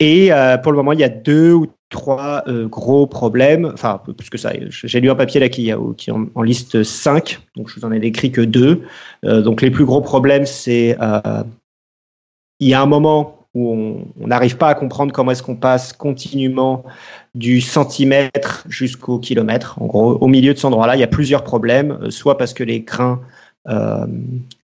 Et 0.00 0.32
euh, 0.32 0.58
pour 0.58 0.72
le 0.72 0.76
moment, 0.76 0.92
il 0.92 0.98
y 0.98 1.04
a 1.04 1.08
deux 1.08 1.52
ou 1.52 1.68
trois 1.90 2.44
gros 2.64 3.06
problèmes. 3.06 3.70
Enfin, 3.72 4.02
plus 4.18 4.28
que 4.28 4.36
ça. 4.36 4.52
J'ai 4.68 5.00
lu 5.00 5.08
un 5.08 5.14
papier 5.14 5.38
là 5.38 5.48
qui, 5.48 5.70
qui 5.96 6.10
en, 6.10 6.26
en, 6.34 6.42
liste 6.42 6.82
cinq, 6.82 7.38
donc 7.54 7.70
je 7.70 7.78
vous 7.78 7.86
en 7.86 7.92
ai 7.92 8.00
décrit 8.00 8.32
que 8.32 8.40
deux. 8.40 8.82
Donc 9.22 9.62
les 9.62 9.70
plus 9.70 9.84
gros 9.84 10.00
problèmes, 10.00 10.46
c'est 10.46 10.98
il 12.58 12.68
y 12.68 12.74
a 12.74 12.82
un 12.82 12.86
moment 12.86 13.35
où 13.56 14.04
on 14.20 14.26
n'arrive 14.26 14.58
pas 14.58 14.68
à 14.68 14.74
comprendre 14.74 15.12
comment 15.14 15.30
est-ce 15.30 15.42
qu'on 15.42 15.56
passe 15.56 15.94
continuellement 15.94 16.84
du 17.34 17.62
centimètre 17.62 18.66
jusqu'au 18.68 19.18
kilomètre. 19.18 19.80
En 19.80 19.86
gros, 19.86 20.18
au 20.18 20.26
milieu 20.28 20.52
de 20.52 20.58
cet 20.58 20.66
endroit-là, 20.66 20.94
il 20.94 21.00
y 21.00 21.02
a 21.02 21.08
plusieurs 21.08 21.42
problèmes, 21.42 21.98
euh, 22.02 22.10
soit 22.10 22.36
parce 22.36 22.52
que 22.52 22.62
les 22.62 22.80
grains 22.80 23.18
euh, 23.70 24.06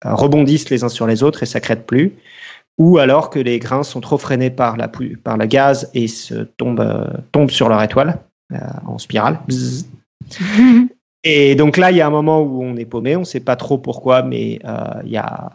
rebondissent 0.04 0.68
les 0.68 0.82
uns 0.82 0.88
sur 0.88 1.06
les 1.06 1.22
autres 1.22 1.44
et 1.44 1.46
ça 1.46 1.60
crête 1.60 1.86
plus, 1.86 2.12
ou 2.76 2.98
alors 2.98 3.30
que 3.30 3.38
les 3.38 3.60
grains 3.60 3.84
sont 3.84 4.00
trop 4.00 4.18
freinés 4.18 4.50
par, 4.50 4.76
la, 4.76 4.90
par 5.22 5.36
le 5.36 5.46
gaz 5.46 5.88
et 5.94 6.08
se 6.08 6.34
tombent, 6.34 6.80
euh, 6.80 7.06
tombent 7.30 7.52
sur 7.52 7.68
leur 7.68 7.80
étoile 7.84 8.18
euh, 8.52 8.58
en 8.84 8.98
spirale. 8.98 9.38
Et 11.24 11.54
donc 11.54 11.76
là, 11.76 11.92
il 11.92 11.96
y 11.96 12.00
a 12.00 12.06
un 12.08 12.10
moment 12.10 12.40
où 12.40 12.64
on 12.64 12.76
est 12.76 12.84
paumé, 12.84 13.14
on 13.14 13.20
ne 13.20 13.24
sait 13.24 13.38
pas 13.38 13.54
trop 13.54 13.78
pourquoi, 13.78 14.24
mais 14.24 14.58
il 15.04 15.08
y 15.08 15.16
a 15.16 15.52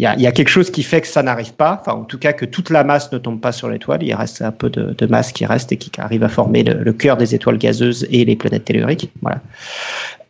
il 0.00 0.22
y, 0.22 0.26
a, 0.26 0.32
quelque 0.32 0.48
chose 0.48 0.70
qui 0.70 0.82
fait 0.82 1.02
que 1.02 1.06
ça 1.06 1.22
n'arrive 1.22 1.52
pas, 1.52 1.78
enfin 1.80 1.92
en 1.92 2.04
tout 2.04 2.18
cas 2.18 2.32
que 2.32 2.46
toute 2.46 2.70
la 2.70 2.84
masse 2.84 3.12
ne 3.12 3.18
tombe 3.18 3.38
pas 3.38 3.52
sur 3.52 3.68
l'étoile, 3.68 4.02
il 4.02 4.14
reste 4.14 4.40
un 4.40 4.50
peu 4.50 4.70
de, 4.70 5.06
masse 5.06 5.30
qui 5.30 5.44
reste 5.44 5.72
et 5.72 5.76
qui 5.76 5.90
arrive 6.00 6.22
à 6.22 6.30
former 6.30 6.62
le, 6.62 6.82
le, 6.82 6.92
cœur 6.94 7.18
des 7.18 7.34
étoiles 7.34 7.58
gazeuses 7.58 8.06
et 8.10 8.24
les 8.24 8.34
planètes 8.34 8.64
telluriques. 8.64 9.10
Voilà. 9.20 9.40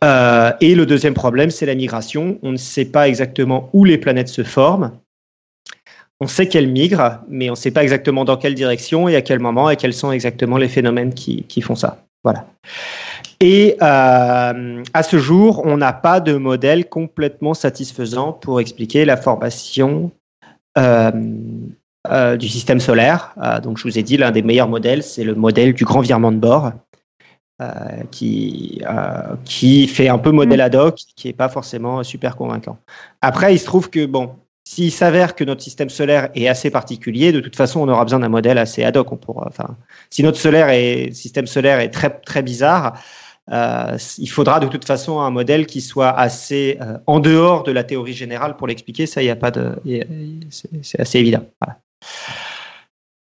Euh, 0.03 0.51
et 0.59 0.75
le 0.75 0.85
deuxième 0.85 1.13
problème, 1.13 1.51
c'est 1.51 1.65
la 1.65 1.75
migration. 1.75 2.37
On 2.41 2.51
ne 2.51 2.57
sait 2.57 2.85
pas 2.85 3.07
exactement 3.07 3.69
où 3.71 3.85
les 3.85 3.97
planètes 3.97 4.27
se 4.27 4.43
forment. 4.43 4.91
On 6.19 6.27
sait 6.27 6.47
qu'elles 6.47 6.67
migrent, 6.67 7.19
mais 7.29 7.49
on 7.49 7.53
ne 7.53 7.57
sait 7.57 7.71
pas 7.71 7.83
exactement 7.83 8.25
dans 8.25 8.35
quelle 8.35 8.55
direction 8.55 9.07
et 9.07 9.15
à 9.15 9.21
quel 9.21 9.39
moment 9.39 9.69
et 9.69 9.77
quels 9.77 9.93
sont 9.93 10.11
exactement 10.11 10.57
les 10.57 10.67
phénomènes 10.67 11.13
qui, 11.13 11.43
qui 11.43 11.61
font 11.61 11.75
ça. 11.75 12.03
Voilà. 12.23 12.45
Et 13.41 13.75
euh, 13.81 14.83
à 14.93 15.03
ce 15.03 15.17
jour, 15.17 15.63
on 15.65 15.75
n'a 15.75 15.93
pas 15.93 16.19
de 16.19 16.35
modèle 16.35 16.87
complètement 16.87 17.55
satisfaisant 17.55 18.33
pour 18.33 18.61
expliquer 18.61 19.03
la 19.03 19.17
formation 19.17 20.11
euh, 20.77 21.11
euh, 22.11 22.37
du 22.37 22.47
système 22.47 22.79
solaire. 22.79 23.33
donc, 23.63 23.79
je 23.79 23.83
vous 23.83 23.97
ai 23.97 24.03
dit, 24.03 24.15
l'un 24.15 24.29
des 24.29 24.43
meilleurs 24.43 24.69
modèles, 24.69 25.01
c'est 25.01 25.23
le 25.23 25.33
modèle 25.33 25.73
du 25.73 25.85
grand 25.85 26.01
virement 26.01 26.31
de 26.31 26.37
bord, 26.37 26.71
qui, 28.09 28.81
qui 29.45 29.87
fait 29.87 30.07
un 30.07 30.17
peu 30.17 30.31
modèle 30.31 30.61
ad 30.61 30.75
hoc, 30.75 30.99
qui 31.15 31.27
n'est 31.27 31.33
pas 31.33 31.49
forcément 31.49 32.03
super 32.03 32.35
convaincant. 32.35 32.77
Après, 33.21 33.53
il 33.53 33.59
se 33.59 33.65
trouve 33.65 33.91
que, 33.91 34.05
bon, 34.07 34.31
s'il 34.63 34.91
s'avère 34.91 35.35
que 35.35 35.43
notre 35.43 35.61
système 35.61 35.89
solaire 35.89 36.29
est 36.33 36.47
assez 36.47 36.69
particulier, 36.69 37.31
de 37.31 37.39
toute 37.39 37.55
façon, 37.55 37.81
on 37.81 37.89
aura 37.89 38.03
besoin 38.03 38.19
d'un 38.19 38.29
modèle 38.29 38.57
assez 38.57 38.83
ad 38.83 38.97
hoc. 38.97 39.11
On 39.11 39.19
enfin, 39.35 39.75
si 40.09 40.23
notre 40.23 40.39
solaire 40.39 40.69
est, 40.69 41.11
système 41.13 41.47
solaire 41.47 41.79
est 41.79 41.89
très, 41.89 42.09
très 42.09 42.41
bizarre, 42.41 42.93
euh, 43.49 43.97
il 44.17 44.27
faudra 44.27 44.59
de 44.59 44.67
toute 44.67 44.85
façon 44.85 45.19
un 45.19 45.31
modèle 45.31 45.65
qui 45.65 45.81
soit 45.81 46.11
assez 46.11 46.77
euh, 46.79 46.97
en 47.07 47.19
dehors 47.19 47.63
de 47.63 47.71
la 47.71 47.83
théorie 47.83 48.13
générale 48.13 48.55
pour 48.55 48.67
l'expliquer. 48.67 49.05
Ça, 49.05 49.21
il 49.21 49.25
n'y 49.25 49.31
a 49.31 49.35
pas 49.35 49.51
de, 49.51 49.75
c'est 50.51 50.99
assez 50.99 51.19
évident. 51.19 51.45
Voilà. 51.59 51.79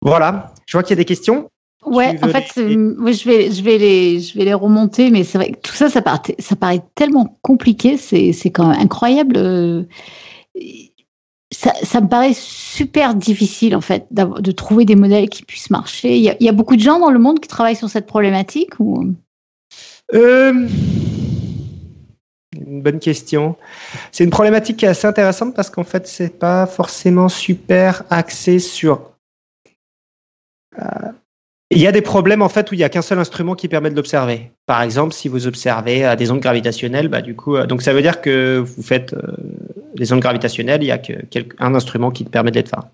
voilà. 0.01 0.53
Je 0.66 0.78
vois 0.78 0.84
qu'il 0.84 0.91
y 0.91 0.99
a 0.99 1.01
des 1.01 1.06
questions. 1.06 1.49
Ouais, 1.86 2.18
en 2.24 2.30
fait, 2.30 2.56
les... 2.56 2.78
euh, 2.78 3.14
je 3.14 3.30
vais, 3.30 3.51
je 3.51 3.62
vais 3.62 3.78
les, 3.78 4.20
je 4.20 4.38
vais 4.38 4.45
les 4.45 4.53
remonter, 4.53 5.12
mais 5.12 5.24
c'est 5.24 5.38
vrai 5.38 5.51
que 5.51 5.60
tout 5.60 5.76
ça, 5.76 5.89
ça 5.89 6.01
paraît, 6.01 6.36
ça 6.39 6.56
paraît 6.56 6.82
tellement 6.95 7.38
compliqué. 7.41 7.97
C'est, 7.97 8.32
c'est 8.32 8.51
quand 8.51 8.68
même 8.68 8.80
incroyable. 8.80 9.88
Ça, 11.51 11.74
ça, 11.84 12.01
me 12.01 12.08
paraît 12.08 12.34
super 12.34 13.14
difficile 13.16 13.76
en 13.76 13.82
fait 13.82 14.08
de 14.12 14.51
trouver 14.51 14.84
des 14.84 14.95
modèles 14.95 15.30
qui 15.30 15.43
puissent 15.43 15.70
marcher. 15.70 16.18
Il 16.18 16.24
y, 16.24 16.30
a, 16.30 16.36
il 16.39 16.45
y, 16.45 16.49
a, 16.49 16.53
beaucoup 16.53 16.76
de 16.76 16.82
gens 16.82 16.99
dans 16.99 17.11
le 17.11 17.19
monde 17.19 17.40
qui 17.40 17.48
travaillent 17.48 17.76
sur 17.76 17.90
cette 17.90 18.07
problématique 18.07 18.80
ou 18.80 19.15
euh, 20.14 20.68
Une 22.53 22.82
bonne 22.82 22.99
question. 22.99 23.56
C'est 24.11 24.23
une 24.23 24.30
problématique 24.30 24.77
qui 24.77 24.86
est 24.86 24.90
assez 24.90 25.07
intéressante 25.07 25.56
parce 25.56 25.69
qu'en 25.69 25.84
fait, 25.84 26.07
c'est 26.07 26.38
pas 26.38 26.65
forcément 26.65 27.30
super 27.30 28.03
axé 28.10 28.60
sur. 28.60 29.11
Euh, 30.80 31.11
il 31.72 31.80
y 31.80 31.88
a 31.88 31.91
des 31.91 32.02
problèmes 32.02 32.41
en 32.41 32.49
fait 32.49 32.72
où 32.72 32.76
il 32.76 32.77
n'y 32.77 32.84
a 32.84 32.90
qu'un 32.90 33.02
seul 33.02 33.18
instrument 33.18 33.56
qui 33.56 33.68
permet 33.68 33.90
de 33.90 33.95
l'observer. 33.95 34.52
Par 34.68 34.82
exemple, 34.82 35.14
si 35.14 35.27
vous 35.27 35.48
observez 35.48 36.06
à 36.06 36.15
des 36.15 36.30
ondes 36.32 36.40
gravitationnelles, 36.40 37.07
bah, 37.07 37.22
du 37.22 37.36
coup, 37.36 37.56
euh, 37.56 37.65
donc 37.65 37.82
ça 37.82 37.91
veut 37.91 38.02
dire 38.02 38.22
que 38.22 38.60
vous 38.60 38.84
faites 38.84 39.14
euh, 39.14 39.22
des 39.95 40.14
ondes 40.14 40.19
gravitationnelles, 40.19 40.84
il 40.84 40.88
y 40.88 40.91
a 40.91 40.99
que, 40.99 41.14
un 41.60 41.73
instrument 41.73 42.11
qui 42.11 42.23
te 42.23 42.30
permet 42.30 42.52
d'être. 42.52 42.72
Enfin, 42.77 42.88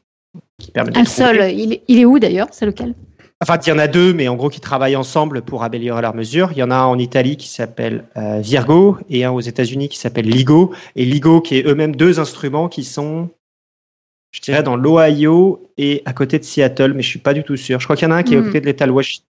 qui 0.57 0.71
permet 0.71 0.97
un 0.97 1.05
seul. 1.05 1.51
Il 1.51 1.81
il 1.87 1.99
est 1.99 2.05
où 2.05 2.17
d'ailleurs 2.17 2.47
C'est 2.51 2.65
lequel 2.65 2.95
Enfin, 3.41 3.57
il 3.65 3.69
y 3.69 3.71
en 3.71 3.79
a 3.79 3.87
deux, 3.87 4.13
mais 4.13 4.27
en 4.27 4.35
gros 4.35 4.49
qui 4.49 4.59
travaillent 4.59 4.95
ensemble 4.95 5.41
pour 5.41 5.63
améliorer 5.63 6.03
leurs 6.03 6.13
mesures. 6.13 6.49
Il 6.51 6.59
y 6.59 6.63
en 6.63 6.69
a 6.69 6.75
un 6.75 6.85
en 6.85 6.99
Italie 6.99 7.37
qui 7.37 7.47
s'appelle 7.47 8.05
euh, 8.15 8.39
Virgo 8.39 8.97
et 9.09 9.25
un 9.25 9.31
aux 9.31 9.39
États-Unis 9.39 9.89
qui 9.89 9.97
s'appelle 9.97 10.27
LIGO. 10.29 10.71
Et 10.95 11.05
LIGO 11.05 11.41
qui 11.41 11.57
est 11.57 11.65
eux-mêmes 11.65 11.95
deux 11.95 12.19
instruments 12.19 12.69
qui 12.69 12.83
sont, 12.83 13.29
je 14.31 14.41
dirais, 14.41 14.61
dans 14.61 14.75
l'Ohio 14.75 15.67
et 15.79 16.03
à 16.05 16.13
côté 16.13 16.37
de 16.37 16.43
Seattle, 16.43 16.93
mais 16.93 17.01
je 17.01 17.07
suis 17.09 17.19
pas 17.19 17.33
du 17.33 17.43
tout 17.43 17.57
sûr. 17.57 17.79
Je 17.79 17.85
crois 17.87 17.95
qu'il 17.95 18.07
y 18.07 18.11
en 18.11 18.13
a 18.13 18.17
un 18.17 18.23
qui 18.23 18.35
est 18.35 18.37
à 18.37 18.41
Mm. 18.41 18.45
côté 18.45 18.61
de 18.61 18.65
l'État 18.67 18.85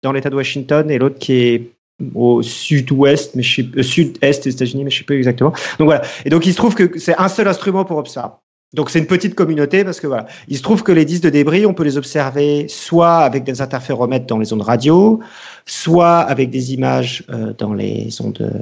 dans 0.02 0.12
l'État 0.12 0.30
de 0.30 0.36
Washington 0.36 0.88
et 0.88 0.98
l'autre 0.98 1.18
qui 1.18 1.32
est 1.32 1.70
au 2.14 2.42
sud-ouest, 2.42 3.34
mais 3.34 3.42
je 3.42 3.48
suis 3.50 3.72
euh, 3.76 3.82
sud-est 3.82 4.44
des 4.44 4.50
États-Unis, 4.54 4.84
mais 4.84 4.90
je 4.90 4.98
sais 4.98 5.04
pas 5.04 5.14
exactement. 5.14 5.50
Donc 5.78 5.86
voilà. 5.86 6.02
Et 6.24 6.30
donc 6.30 6.46
il 6.46 6.52
se 6.52 6.56
trouve 6.56 6.74
que 6.76 6.96
c'est 6.98 7.16
un 7.18 7.28
seul 7.28 7.48
instrument 7.48 7.84
pour 7.84 7.96
observer. 7.96 8.34
Donc 8.74 8.90
c'est 8.90 8.98
une 8.98 9.06
petite 9.06 9.34
communauté 9.34 9.84
parce 9.84 10.00
que 10.00 10.06
voilà, 10.06 10.26
il 10.48 10.56
se 10.56 10.62
trouve 10.62 10.82
que 10.82 10.92
les 10.92 11.04
disques 11.04 11.22
de 11.22 11.30
débris, 11.30 11.66
on 11.66 11.72
peut 11.74 11.84
les 11.84 11.96
observer 11.96 12.66
soit 12.68 13.18
avec 13.18 13.44
des 13.44 13.60
interféromètres 13.62 14.26
dans 14.26 14.38
les 14.38 14.52
ondes 14.52 14.62
radio, 14.62 15.20
soit 15.64 16.18
avec 16.18 16.50
des 16.50 16.74
images 16.74 17.24
euh, 17.30 17.52
dans 17.56 17.72
les 17.72 18.08
ondes 18.20 18.52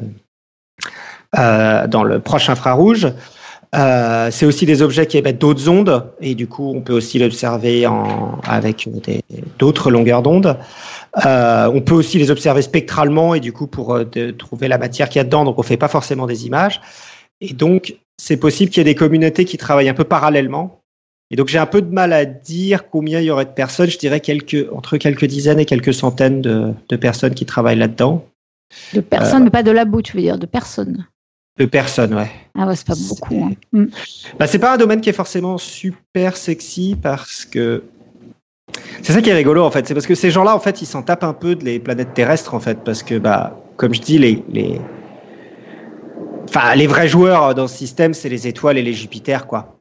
euh, 1.39 1.87
dans 1.87 2.05
le 2.05 2.21
proche 2.21 2.49
infrarouge. 2.49 3.09
Euh, 3.75 4.31
c'est 4.31 4.47
aussi 4.47 4.67
des 4.67 4.83
objets 4.83 5.07
qui 5.07 5.19
émettent 5.19 5.41
d'autres 5.41 5.69
ondes 5.69 6.07
et 6.21 6.37
du 6.37 6.47
coup 6.47 6.73
on 6.77 6.81
peut 6.81 6.93
aussi 6.93 7.19
l'observer 7.19 7.89
en, 7.89 8.39
avec 8.45 8.89
d'autres 9.59 9.91
longueurs 9.91 10.23
d'onde. 10.23 10.57
Euh, 11.27 11.69
on 11.75 11.81
peut 11.81 11.95
aussi 11.95 12.19
les 12.19 12.31
observer 12.31 12.63
spectralement 12.63 13.35
et 13.35 13.41
du 13.41 13.53
coup 13.53 13.67
pour 13.67 13.95
euh, 13.95 14.05
de- 14.05 14.31
trouver 14.31 14.69
la 14.69 14.79
matière 14.79 15.09
qu'il 15.09 15.19
y 15.19 15.21
a 15.21 15.25
dedans, 15.25 15.45
donc 15.45 15.59
on 15.59 15.63
fait 15.63 15.77
pas 15.77 15.89
forcément 15.89 16.27
des 16.27 16.47
images. 16.47 16.81
Et 17.41 17.53
donc 17.53 17.97
c'est 18.17 18.37
possible 18.37 18.71
qu'il 18.71 18.81
y 18.81 18.83
ait 18.83 18.93
des 18.93 18.95
communautés 18.95 19.45
qui 19.45 19.57
travaillent 19.57 19.89
un 19.89 19.95
peu 19.95 20.05
parallèlement. 20.05 20.81
Et 21.31 21.37
donc 21.37 21.49
j'ai 21.49 21.59
un 21.59 21.67
peu 21.67 21.83
de 21.83 21.93
mal 21.93 22.13
à 22.13 22.25
dire 22.25 22.89
combien 22.89 23.21
il 23.21 23.27
y 23.27 23.31
aurait 23.31 23.47
de 23.47 23.51
personnes. 23.51 23.91
Je 23.91 23.99
dirais 23.99 24.21
quelques, 24.21 24.67
entre 24.73 24.97
quelques 24.99 25.25
dizaines 25.25 25.59
et 25.59 25.65
quelques 25.65 25.95
centaines 25.95 26.43
de, 26.43 26.73
de 26.89 26.97
personnes 26.97 27.35
qui 27.35 27.47
travaillent 27.47 27.79
là-dedans. 27.79 28.25
De 28.93 29.01
personnes, 29.01 29.45
mais 29.45 29.51
pas 29.51 29.63
de 29.63 29.71
labo, 29.71 30.03
tu 30.03 30.17
veux 30.17 30.23
dire, 30.23 30.39
de 30.39 30.47
personnes. 30.47 31.07
De 31.59 31.67
personnes, 31.67 32.15
ouais. 32.15 32.31
Ah 32.59 32.67
ouais, 32.67 32.75
c'est 32.75 32.87
pas 32.87 32.95
beaucoup. 33.09 33.45
hein. 33.45 33.53
Mm. 33.73 33.87
Bah, 34.39 34.47
c'est 34.47 34.59
pas 34.59 34.75
un 34.75 34.77
domaine 34.77 35.01
qui 35.01 35.09
est 35.09 35.15
forcément 35.15 35.57
super 35.59 36.37
sexy 36.37 36.97
parce 37.01 37.45
que 37.45 37.85
c'est 39.03 39.13
ça 39.13 39.23
qui 39.23 39.31
est 39.31 39.35
rigolo 39.35 39.63
en 39.63 39.71
fait. 39.71 39.87
C'est 39.87 39.95
parce 39.95 40.07
que 40.07 40.15
ces 40.15 40.31
gens-là 40.31 40.55
en 40.55 40.59
fait 40.59 40.83
ils 40.83 40.87
s'en 40.87 41.03
tapent 41.03 41.25
un 41.25 41.33
peu 41.35 41.55
de 41.55 41.65
les 41.65 41.79
planètes 41.79 42.15
terrestres 42.15 42.55
en 42.55 42.61
fait 42.61 42.79
parce 42.85 43.03
que 43.03 43.19
bah 43.19 43.61
comme 43.77 43.95
je 43.95 44.01
dis 44.01 44.19
les 44.19 44.43
les 44.49 44.81
enfin 46.45 46.75
les 46.75 46.87
vrais 46.87 47.09
joueurs 47.09 47.55
dans 47.55 47.67
ce 47.69 47.77
système 47.77 48.15
c'est 48.15 48.29
les 48.29 48.47
étoiles 48.47 48.79
et 48.79 48.83
les 48.83 48.93
Jupiters 48.95 49.47
quoi. 49.47 49.79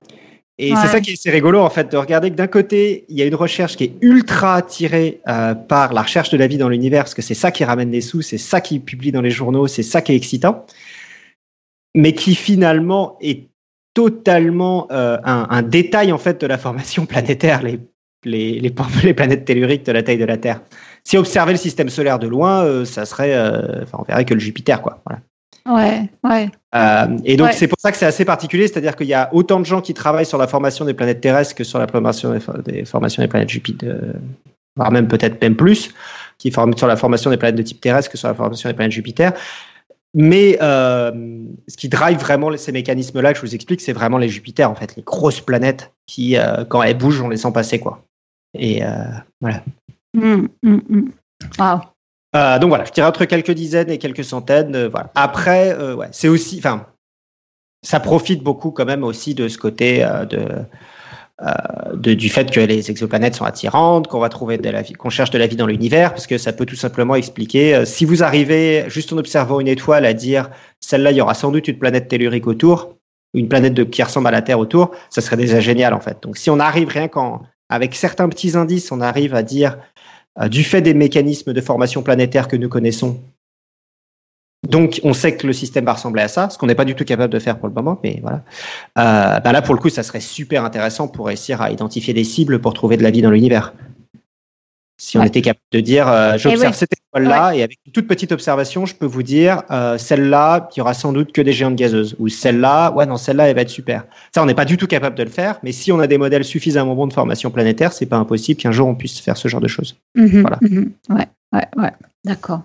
Et 0.59 0.71
Ouais. 0.71 0.79
c'est 0.81 0.87
ça 0.87 1.01
qui 1.01 1.11
est, 1.11 1.15
c'est 1.15 1.31
rigolo 1.31 1.59
en 1.59 1.69
fait 1.69 1.91
de 1.91 1.97
regarder 1.97 2.29
que 2.29 2.35
d'un 2.35 2.47
côté 2.47 3.05
il 3.09 3.17
y 3.17 3.21
a 3.21 3.25
une 3.25 3.35
recherche 3.35 3.75
qui 3.75 3.85
est 3.85 3.93
ultra 4.01 4.55
attirée 4.55 5.19
euh, 5.27 5.55
par 5.55 5.93
la 5.93 6.03
recherche 6.03 6.29
de 6.29 6.37
la 6.37 6.45
vie 6.47 6.57
dans 6.57 6.69
l'univers 6.69 7.03
parce 7.03 7.15
que 7.15 7.23
c'est 7.23 7.33
ça 7.33 7.49
qui 7.51 7.63
ramène 7.63 7.89
des 7.89 8.01
sous, 8.01 8.21
c'est 8.21 8.37
ça 8.37 8.61
qui 8.61 8.79
publie 8.79 9.11
dans 9.11 9.21
les 9.21 9.31
journaux, 9.31 9.67
c'est 9.67 9.81
ça 9.83 10.01
qui 10.01 10.11
est 10.11 10.15
excitant, 10.15 10.65
mais 11.95 12.13
qui 12.13 12.35
finalement 12.35 13.17
est 13.19 13.47
totalement 13.93 14.87
euh, 14.91 15.17
un, 15.23 15.47
un 15.49 15.61
détail 15.63 16.11
en 16.11 16.17
fait 16.17 16.39
de 16.41 16.47
la 16.47 16.57
formation 16.57 17.05
planétaire, 17.07 17.63
les, 17.63 17.79
les, 18.25 18.59
les, 18.59 18.73
les 19.03 19.13
planètes 19.13 19.45
telluriques 19.45 19.85
de 19.85 19.91
la 19.91 20.03
taille 20.03 20.17
de 20.17 20.25
la 20.25 20.37
Terre. 20.37 20.61
Si 21.03 21.17
observer 21.17 21.51
le 21.53 21.57
système 21.57 21.89
solaire 21.89 22.19
de 22.19 22.27
loin, 22.27 22.63
euh, 22.63 22.85
ça 22.85 23.05
serait, 23.05 23.33
euh, 23.33 23.83
enfin, 23.83 23.97
on 23.99 24.03
verrait 24.03 24.25
que 24.25 24.33
le 24.33 24.39
Jupiter, 24.39 24.81
quoi. 24.81 25.01
Voilà. 25.05 25.21
Ouais, 25.67 26.09
ouais. 26.23 26.49
Euh, 26.75 27.17
et 27.23 27.37
donc 27.37 27.47
Ouais. 27.47 27.53
c'est 27.53 27.67
pour 27.67 27.79
ça 27.79 27.91
que 27.91 27.97
c'est 27.97 28.05
assez 28.05 28.25
particulier, 28.25 28.67
c'est-à-dire 28.67 28.95
qu'il 28.95 29.07
y 29.07 29.13
a 29.13 29.33
autant 29.33 29.59
de 29.59 29.65
gens 29.65 29.79
qui 29.81 29.93
travaillent 29.93 30.25
sur 30.25 30.37
la 30.37 30.47
formation 30.47 30.83
des 30.83 30.93
planètes 30.93 31.21
terrestres 31.21 31.55
que 31.55 31.63
sur 31.63 31.79
la 31.79 31.87
formation 31.87 32.37
des, 32.65 32.85
formations 32.85 33.23
des 33.23 33.29
planètes 33.29 33.49
Jupiter, 33.49 33.89
euh, 33.89 34.13
voire 34.75 34.91
même 34.91 35.07
peut-être 35.07 35.41
même 35.41 35.55
plus, 35.55 35.93
qui 36.37 36.51
forment 36.51 36.75
sur 36.75 36.87
la 36.87 36.97
formation 36.97 37.29
des 37.29 37.37
planètes 37.37 37.55
de 37.55 37.61
type 37.63 37.79
terrestre 37.79 38.11
que 38.11 38.17
sur 38.17 38.27
la 38.27 38.33
formation 38.33 38.69
des 38.69 38.75
planètes 38.75 38.91
Jupiter. 38.91 39.31
Mais 40.15 40.57
euh, 40.61 41.11
ce 41.67 41.75
qui 41.77 41.89
drive 41.89 42.19
vraiment 42.19 42.55
ces 42.55 42.71
mécanismes-là 42.71 43.33
que 43.33 43.39
je 43.39 43.45
vous 43.45 43.55
explique, 43.55 43.81
c'est 43.81 43.93
vraiment 43.93 44.19
les 44.19 44.29
Jupiters, 44.29 44.69
en 44.69 44.75
fait, 44.75 44.95
les 44.95 45.01
grosses 45.01 45.41
planètes 45.41 45.91
qui, 46.05 46.37
euh, 46.37 46.65
quand 46.65 46.83
elles 46.83 46.97
bougent, 46.97 47.21
on 47.21 47.29
les 47.29 47.37
sent 47.37 47.51
passer, 47.51 47.79
quoi. 47.79 48.03
Et 48.53 48.83
euh, 48.83 49.05
voilà. 49.41 49.63
Mm, 50.13 50.47
mm, 50.61 50.79
mm. 50.89 51.11
Wow. 51.57 51.81
Euh, 52.35 52.57
donc 52.59 52.69
voilà, 52.69 52.85
je 52.85 52.91
dirais 52.91 53.07
entre 53.07 53.25
quelques 53.25 53.51
dizaines 53.51 53.91
et 53.91 53.97
quelques 53.97 54.23
centaines. 54.23 54.75
euh. 54.75 54.89
Après, 55.15 55.73
euh, 55.77 55.95
c'est 56.11 56.27
aussi, 56.27 56.57
enfin, 56.57 56.87
ça 57.83 57.99
profite 57.99 58.43
beaucoup 58.43 58.71
quand 58.71 58.85
même 58.85 59.03
aussi 59.03 59.35
de 59.35 59.47
ce 59.47 59.57
côté 59.57 60.07
de, 60.29 62.13
du 62.13 62.29
fait 62.29 62.49
que 62.49 62.61
les 62.61 62.89
exoplanètes 62.89 63.35
sont 63.35 63.43
attirantes, 63.43 64.07
qu'on 64.07 64.19
va 64.19 64.29
trouver 64.29 64.57
de 64.57 64.69
la 64.69 64.81
vie, 64.81 64.93
qu'on 64.93 65.09
cherche 65.09 65.31
de 65.31 65.37
la 65.37 65.47
vie 65.47 65.57
dans 65.57 65.67
l'univers, 65.67 66.11
parce 66.11 66.25
que 66.25 66.37
ça 66.37 66.53
peut 66.53 66.65
tout 66.65 66.77
simplement 66.77 67.15
expliquer. 67.15 67.85
si 67.85 68.05
vous 68.05 68.23
arrivez 68.23 68.85
juste 68.87 69.11
en 69.11 69.17
observant 69.17 69.59
une 69.59 69.67
étoile 69.67 70.05
à 70.05 70.13
dire 70.13 70.49
celle-là, 70.79 71.11
il 71.11 71.17
y 71.17 71.21
aura 71.21 71.33
sans 71.33 71.51
doute 71.51 71.67
une 71.67 71.77
planète 71.77 72.07
tellurique 72.07 72.47
autour, 72.47 72.95
une 73.33 73.49
planète 73.49 73.89
qui 73.89 74.01
ressemble 74.01 74.27
à 74.27 74.31
la 74.31 74.41
Terre 74.41 74.59
autour, 74.59 74.91
ça 75.09 75.19
serait 75.19 75.37
déjà 75.37 75.59
génial 75.59 75.93
en 75.93 75.99
fait. 75.99 76.17
Donc 76.23 76.37
si 76.37 76.49
on 76.49 76.59
arrive 76.59 76.87
rien 76.87 77.09
qu'en 77.09 77.41
avec 77.69 77.95
certains 77.95 78.29
petits 78.29 78.55
indices, 78.55 78.91
on 78.91 79.01
arrive 79.01 79.33
à 79.35 79.43
dire 79.43 79.77
du 80.49 80.63
fait 80.63 80.81
des 80.81 80.93
mécanismes 80.93 81.53
de 81.53 81.61
formation 81.61 82.01
planétaire 82.01 82.47
que 82.47 82.55
nous 82.55 82.69
connaissons. 82.69 83.21
Donc, 84.67 85.01
on 85.03 85.13
sait 85.13 85.35
que 85.35 85.45
le 85.45 85.53
système 85.53 85.85
va 85.85 85.93
ressembler 85.93 86.21
à 86.21 86.27
ça, 86.29 86.49
ce 86.49 86.57
qu'on 86.57 86.67
n'est 86.67 86.75
pas 86.75 86.85
du 86.85 86.95
tout 86.95 87.03
capable 87.03 87.33
de 87.33 87.39
faire 87.39 87.59
pour 87.59 87.67
le 87.67 87.73
moment, 87.73 87.99
mais 88.01 88.19
voilà. 88.21 88.43
Euh, 88.97 89.39
bah 89.41 89.51
là, 89.51 89.61
pour 89.61 89.75
le 89.75 89.79
coup, 89.81 89.89
ça 89.89 90.03
serait 90.03 90.21
super 90.21 90.63
intéressant 90.63 91.09
pour 91.09 91.27
réussir 91.27 91.61
à 91.61 91.69
identifier 91.69 92.13
des 92.13 92.23
cibles 92.23 92.59
pour 92.59 92.73
trouver 92.73 92.95
de 92.95 93.03
la 93.03 93.11
vie 93.11 93.21
dans 93.21 93.31
l'univers. 93.31 93.73
Si 95.03 95.17
on 95.17 95.23
était 95.23 95.41
capable 95.41 95.59
de 95.73 95.81
dire, 95.81 96.07
euh, 96.07 96.37
j'observe 96.37 96.71
ouais. 96.71 96.71
cette 96.71 96.93
étoile-là, 96.93 97.53
et 97.53 97.61
avec 97.61 97.77
une 97.85 97.91
toute 97.91 98.07
petite 98.07 98.31
observation, 98.31 98.85
je 98.85 98.95
peux 98.95 99.05
vous 99.05 99.21
dire, 99.21 99.63
euh, 99.69 99.97
celle-là, 99.97 100.69
il 100.73 100.79
y 100.79 100.81
aura 100.81 100.93
sans 100.93 101.11
doute 101.11 101.33
que 101.33 101.41
des 101.41 101.51
géantes 101.51 101.75
gazeuses. 101.75 102.15
Ou 102.19 102.29
celle-là, 102.29 102.91
ouais, 102.93 103.05
non, 103.05 103.17
celle-là, 103.17 103.49
elle 103.49 103.55
va 103.55 103.63
être 103.63 103.69
super. 103.69 104.05
Ça, 104.33 104.41
on 104.41 104.45
n'est 104.45 104.53
pas 104.53 104.63
du 104.63 104.77
tout 104.77 104.87
capable 104.87 105.17
de 105.17 105.23
le 105.23 105.29
faire, 105.29 105.59
mais 105.61 105.73
si 105.73 105.91
on 105.91 105.99
a 105.99 106.07
des 106.07 106.17
modèles 106.17 106.45
suffisamment 106.45 106.95
bons 106.95 107.07
de 107.07 107.13
formation 107.13 107.51
planétaire, 107.51 107.91
c'est 107.91 108.05
pas 108.05 108.15
impossible 108.15 108.61
qu'un 108.61 108.71
jour 108.71 108.87
on 108.87 108.95
puisse 108.95 109.19
faire 109.19 109.35
ce 109.35 109.49
genre 109.49 109.59
de 109.59 109.67
choses. 109.67 109.97
Mhm, 110.15 110.39
Voilà. 110.39 110.57
mhm. 110.61 110.93
Ouais, 111.09 111.27
ouais, 111.51 111.67
ouais. 111.75 111.91
D'accord. 112.23 112.61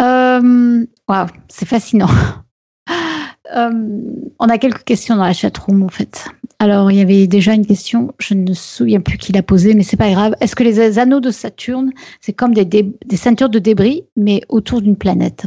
Euh, 0.00 0.84
Waouh, 1.06 1.26
c'est 1.48 1.66
fascinant. 1.66 2.10
Euh, 3.56 3.70
on 4.38 4.48
a 4.50 4.58
quelques 4.58 4.84
questions 4.84 5.16
dans 5.16 5.24
la 5.24 5.32
chatroom 5.32 5.82
en 5.82 5.88
fait. 5.88 6.26
Alors 6.60 6.90
il 6.90 6.98
y 6.98 7.00
avait 7.00 7.28
déjà 7.28 7.54
une 7.54 7.66
question, 7.66 8.14
je 8.18 8.34
ne 8.34 8.48
me 8.48 8.54
souviens 8.54 9.00
plus 9.00 9.16
qui 9.16 9.32
l'a 9.32 9.42
posée, 9.42 9.74
mais 9.74 9.84
c'est 9.84 9.96
pas 9.96 10.10
grave. 10.10 10.34
Est-ce 10.40 10.56
que 10.56 10.64
les 10.64 10.98
anneaux 10.98 11.20
de 11.20 11.30
Saturne, 11.30 11.92
c'est 12.20 12.32
comme 12.32 12.52
des, 12.52 12.92
ceintures 13.16 13.48
de 13.48 13.60
débris, 13.60 14.04
mais 14.16 14.42
autour 14.48 14.82
d'une 14.82 14.96
planète? 14.96 15.46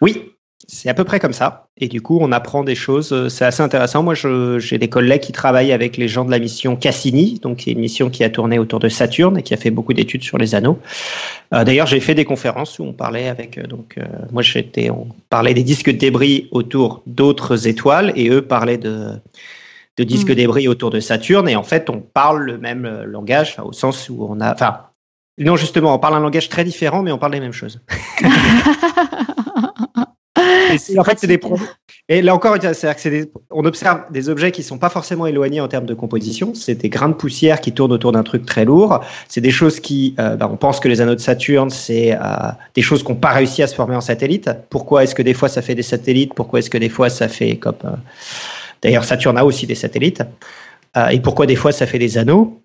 Oui, 0.00 0.22
c'est 0.66 0.88
à 0.88 0.94
peu 0.94 1.04
près 1.04 1.20
comme 1.20 1.34
ça. 1.34 1.68
Et 1.76 1.88
du 1.88 2.00
coup, 2.00 2.18
on 2.22 2.32
apprend 2.32 2.64
des 2.64 2.74
choses. 2.74 3.12
euh, 3.12 3.28
C'est 3.28 3.44
assez 3.44 3.62
intéressant. 3.62 4.02
Moi, 4.02 4.14
j'ai 4.14 4.78
des 4.78 4.88
collègues 4.88 5.20
qui 5.20 5.32
travaillent 5.32 5.72
avec 5.72 5.98
les 5.98 6.08
gens 6.08 6.24
de 6.24 6.30
la 6.30 6.38
mission 6.38 6.74
Cassini, 6.74 7.38
donc 7.42 7.58
qui 7.58 7.68
est 7.68 7.72
une 7.74 7.80
mission 7.80 8.08
qui 8.08 8.24
a 8.24 8.30
tourné 8.30 8.58
autour 8.58 8.78
de 8.78 8.88
Saturne 8.88 9.36
et 9.36 9.42
qui 9.42 9.52
a 9.52 9.58
fait 9.58 9.70
beaucoup 9.70 9.92
d'études 9.92 10.22
sur 10.22 10.38
les 10.38 10.54
anneaux. 10.54 10.78
Euh, 11.52 11.64
D'ailleurs, 11.64 11.86
j'ai 11.86 12.00
fait 12.00 12.14
des 12.14 12.24
conférences 12.24 12.78
où 12.78 12.84
on 12.84 12.94
parlait 12.94 13.28
avec. 13.28 13.58
euh, 13.58 13.66
donc, 13.66 13.98
moi, 14.32 14.40
j'étais, 14.40 14.88
on 14.88 15.08
parlait 15.28 15.52
des 15.52 15.64
disques 15.64 15.90
de 15.90 15.98
débris 15.98 16.48
autour 16.50 17.02
d'autres 17.06 17.68
étoiles 17.68 18.14
et 18.16 18.30
eux 18.30 18.40
parlaient 18.40 18.78
de 18.78 19.10
de 19.96 20.04
disques 20.04 20.30
Mm. 20.30 20.34
débris 20.34 20.68
autour 20.68 20.90
de 20.90 21.00
Saturne. 21.00 21.48
Et 21.48 21.56
en 21.56 21.62
fait, 21.62 21.88
on 21.90 22.00
parle 22.00 22.42
le 22.42 22.58
même 22.58 22.84
euh, 22.84 23.04
langage, 23.04 23.56
au 23.64 23.72
sens 23.72 24.08
où 24.08 24.26
on 24.28 24.40
a, 24.40 24.52
enfin. 24.52 24.80
Non, 25.38 25.56
justement, 25.56 25.94
on 25.94 25.98
parle 25.98 26.14
un 26.14 26.20
langage 26.20 26.48
très 26.48 26.62
différent, 26.64 27.02
mais 27.02 27.10
on 27.10 27.18
parle 27.18 27.32
les 27.32 27.40
mêmes 27.40 27.52
choses. 27.52 27.80
Et 30.92 30.98
en 30.98 31.04
fait, 31.04 31.18
c'est 31.18 31.26
des 31.26 31.40
Et 32.08 32.22
là 32.22 32.34
encore, 32.34 32.56
c'est 32.60 33.10
des- 33.10 33.30
on 33.50 33.64
observe 33.64 34.00
des 34.10 34.28
objets 34.28 34.50
qui 34.50 34.62
sont 34.62 34.78
pas 34.78 34.88
forcément 34.88 35.26
éloignés 35.26 35.60
en 35.60 35.68
termes 35.68 35.86
de 35.86 35.94
composition. 35.94 36.52
C'est 36.54 36.74
des 36.74 36.88
grains 36.88 37.08
de 37.08 37.14
poussière 37.14 37.60
qui 37.60 37.72
tournent 37.72 37.92
autour 37.92 38.12
d'un 38.12 38.22
truc 38.24 38.44
très 38.44 38.64
lourd. 38.64 39.00
C'est 39.28 39.40
des 39.40 39.50
choses 39.52 39.78
qui, 39.80 40.14
euh, 40.18 40.36
bah, 40.36 40.48
on 40.50 40.56
pense 40.56 40.80
que 40.80 40.88
les 40.88 41.00
anneaux 41.00 41.14
de 41.14 41.20
Saturne, 41.20 41.70
c'est 41.70 42.14
euh, 42.14 42.18
des 42.74 42.82
choses 42.82 43.02
qui 43.04 43.10
n'ont 43.12 43.18
pas 43.18 43.30
réussi 43.30 43.62
à 43.62 43.66
se 43.68 43.74
former 43.74 43.94
en 43.96 44.00
satellite. 44.00 44.50
Pourquoi 44.70 45.04
est-ce 45.04 45.14
que 45.14 45.22
des 45.22 45.34
fois 45.34 45.48
ça 45.48 45.62
fait 45.62 45.74
des 45.74 45.82
satellites? 45.82 46.34
Pourquoi 46.34 46.58
est-ce 46.58 46.70
que 46.70 46.78
des 46.78 46.88
fois 46.88 47.08
ça 47.10 47.28
fait 47.28 47.56
comme 47.56 47.74
euh, 47.84 47.90
D'ailleurs, 48.84 49.04
Saturne 49.04 49.38
a 49.38 49.44
aussi 49.44 49.66
des 49.66 49.74
satellites. 49.74 50.22
Euh, 50.96 51.08
et 51.08 51.18
pourquoi 51.18 51.46
des 51.46 51.56
fois 51.56 51.72
ça 51.72 51.86
fait 51.86 51.98
des 51.98 52.18
anneaux? 52.18 52.60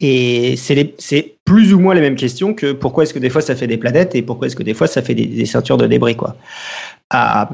Et 0.00 0.56
c'est 0.56 1.34
plus 1.44 1.74
ou 1.74 1.78
moins 1.78 1.94
les 1.94 2.00
mêmes 2.00 2.16
questions 2.16 2.54
que 2.54 2.72
pourquoi 2.72 3.04
est-ce 3.04 3.12
que 3.12 3.18
des 3.18 3.28
fois 3.28 3.42
ça 3.42 3.54
fait 3.54 3.66
des 3.66 3.76
planètes 3.76 4.14
et 4.14 4.22
pourquoi 4.22 4.46
est-ce 4.46 4.56
que 4.56 4.62
des 4.62 4.72
fois 4.72 4.86
ça 4.86 5.02
fait 5.02 5.14
des, 5.14 5.44
ceintures 5.44 5.76
de 5.76 5.86
débris, 5.86 6.16
quoi. 6.16 6.36
Ah, 7.10 7.50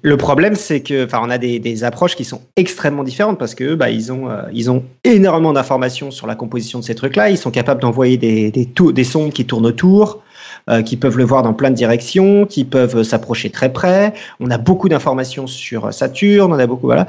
le 0.00 0.16
problème, 0.16 0.54
c'est 0.54 0.80
que, 0.80 1.04
enfin, 1.04 1.20
on 1.22 1.28
a 1.28 1.36
des, 1.36 1.58
des 1.58 1.84
approches 1.84 2.16
qui 2.16 2.24
sont 2.24 2.40
extrêmement 2.56 3.04
différentes 3.04 3.38
parce 3.38 3.54
que, 3.54 3.74
bah, 3.74 3.90
ils 3.90 4.10
ont, 4.10 4.30
euh, 4.30 4.70
ont 4.70 4.82
énormément 5.04 5.52
d'informations 5.52 6.10
sur 6.10 6.26
la 6.26 6.34
composition 6.34 6.78
de 6.78 6.84
ces 6.84 6.94
trucs-là. 6.94 7.28
Ils 7.28 7.36
sont 7.36 7.50
capables 7.50 7.82
d'envoyer 7.82 8.16
des, 8.16 8.50
des 8.50 9.04
sondes 9.04 9.32
qui 9.34 9.44
tournent 9.44 9.66
autour, 9.66 10.22
euh, 10.70 10.82
qui 10.82 10.96
peuvent 10.96 11.18
le 11.18 11.24
voir 11.24 11.42
dans 11.42 11.54
plein 11.54 11.70
de 11.70 11.74
directions, 11.74 12.46
qui 12.46 12.64
peuvent 12.64 13.02
s'approcher 13.02 13.50
très 13.50 13.72
près. 13.72 14.14
On 14.40 14.50
a 14.50 14.58
beaucoup 14.58 14.88
d'informations 14.88 15.46
sur 15.46 15.92
Saturne, 15.92 16.52
on 16.52 16.58
a 16.58 16.66
beaucoup, 16.66 16.86
voilà. 16.86 17.06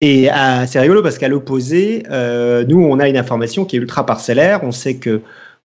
Et 0.00 0.30
euh, 0.30 0.66
c'est 0.66 0.80
rigolo 0.80 1.02
parce 1.02 1.18
qu'à 1.18 1.28
l'opposé, 1.28 2.02
euh, 2.10 2.64
nous, 2.68 2.78
on 2.78 2.98
a 2.98 3.08
une 3.08 3.16
information 3.16 3.64
qui 3.64 3.76
est 3.76 3.78
ultra 3.78 4.04
parcellaire. 4.04 4.60
On 4.62 4.72
sait 4.72 4.96
que 4.96 5.22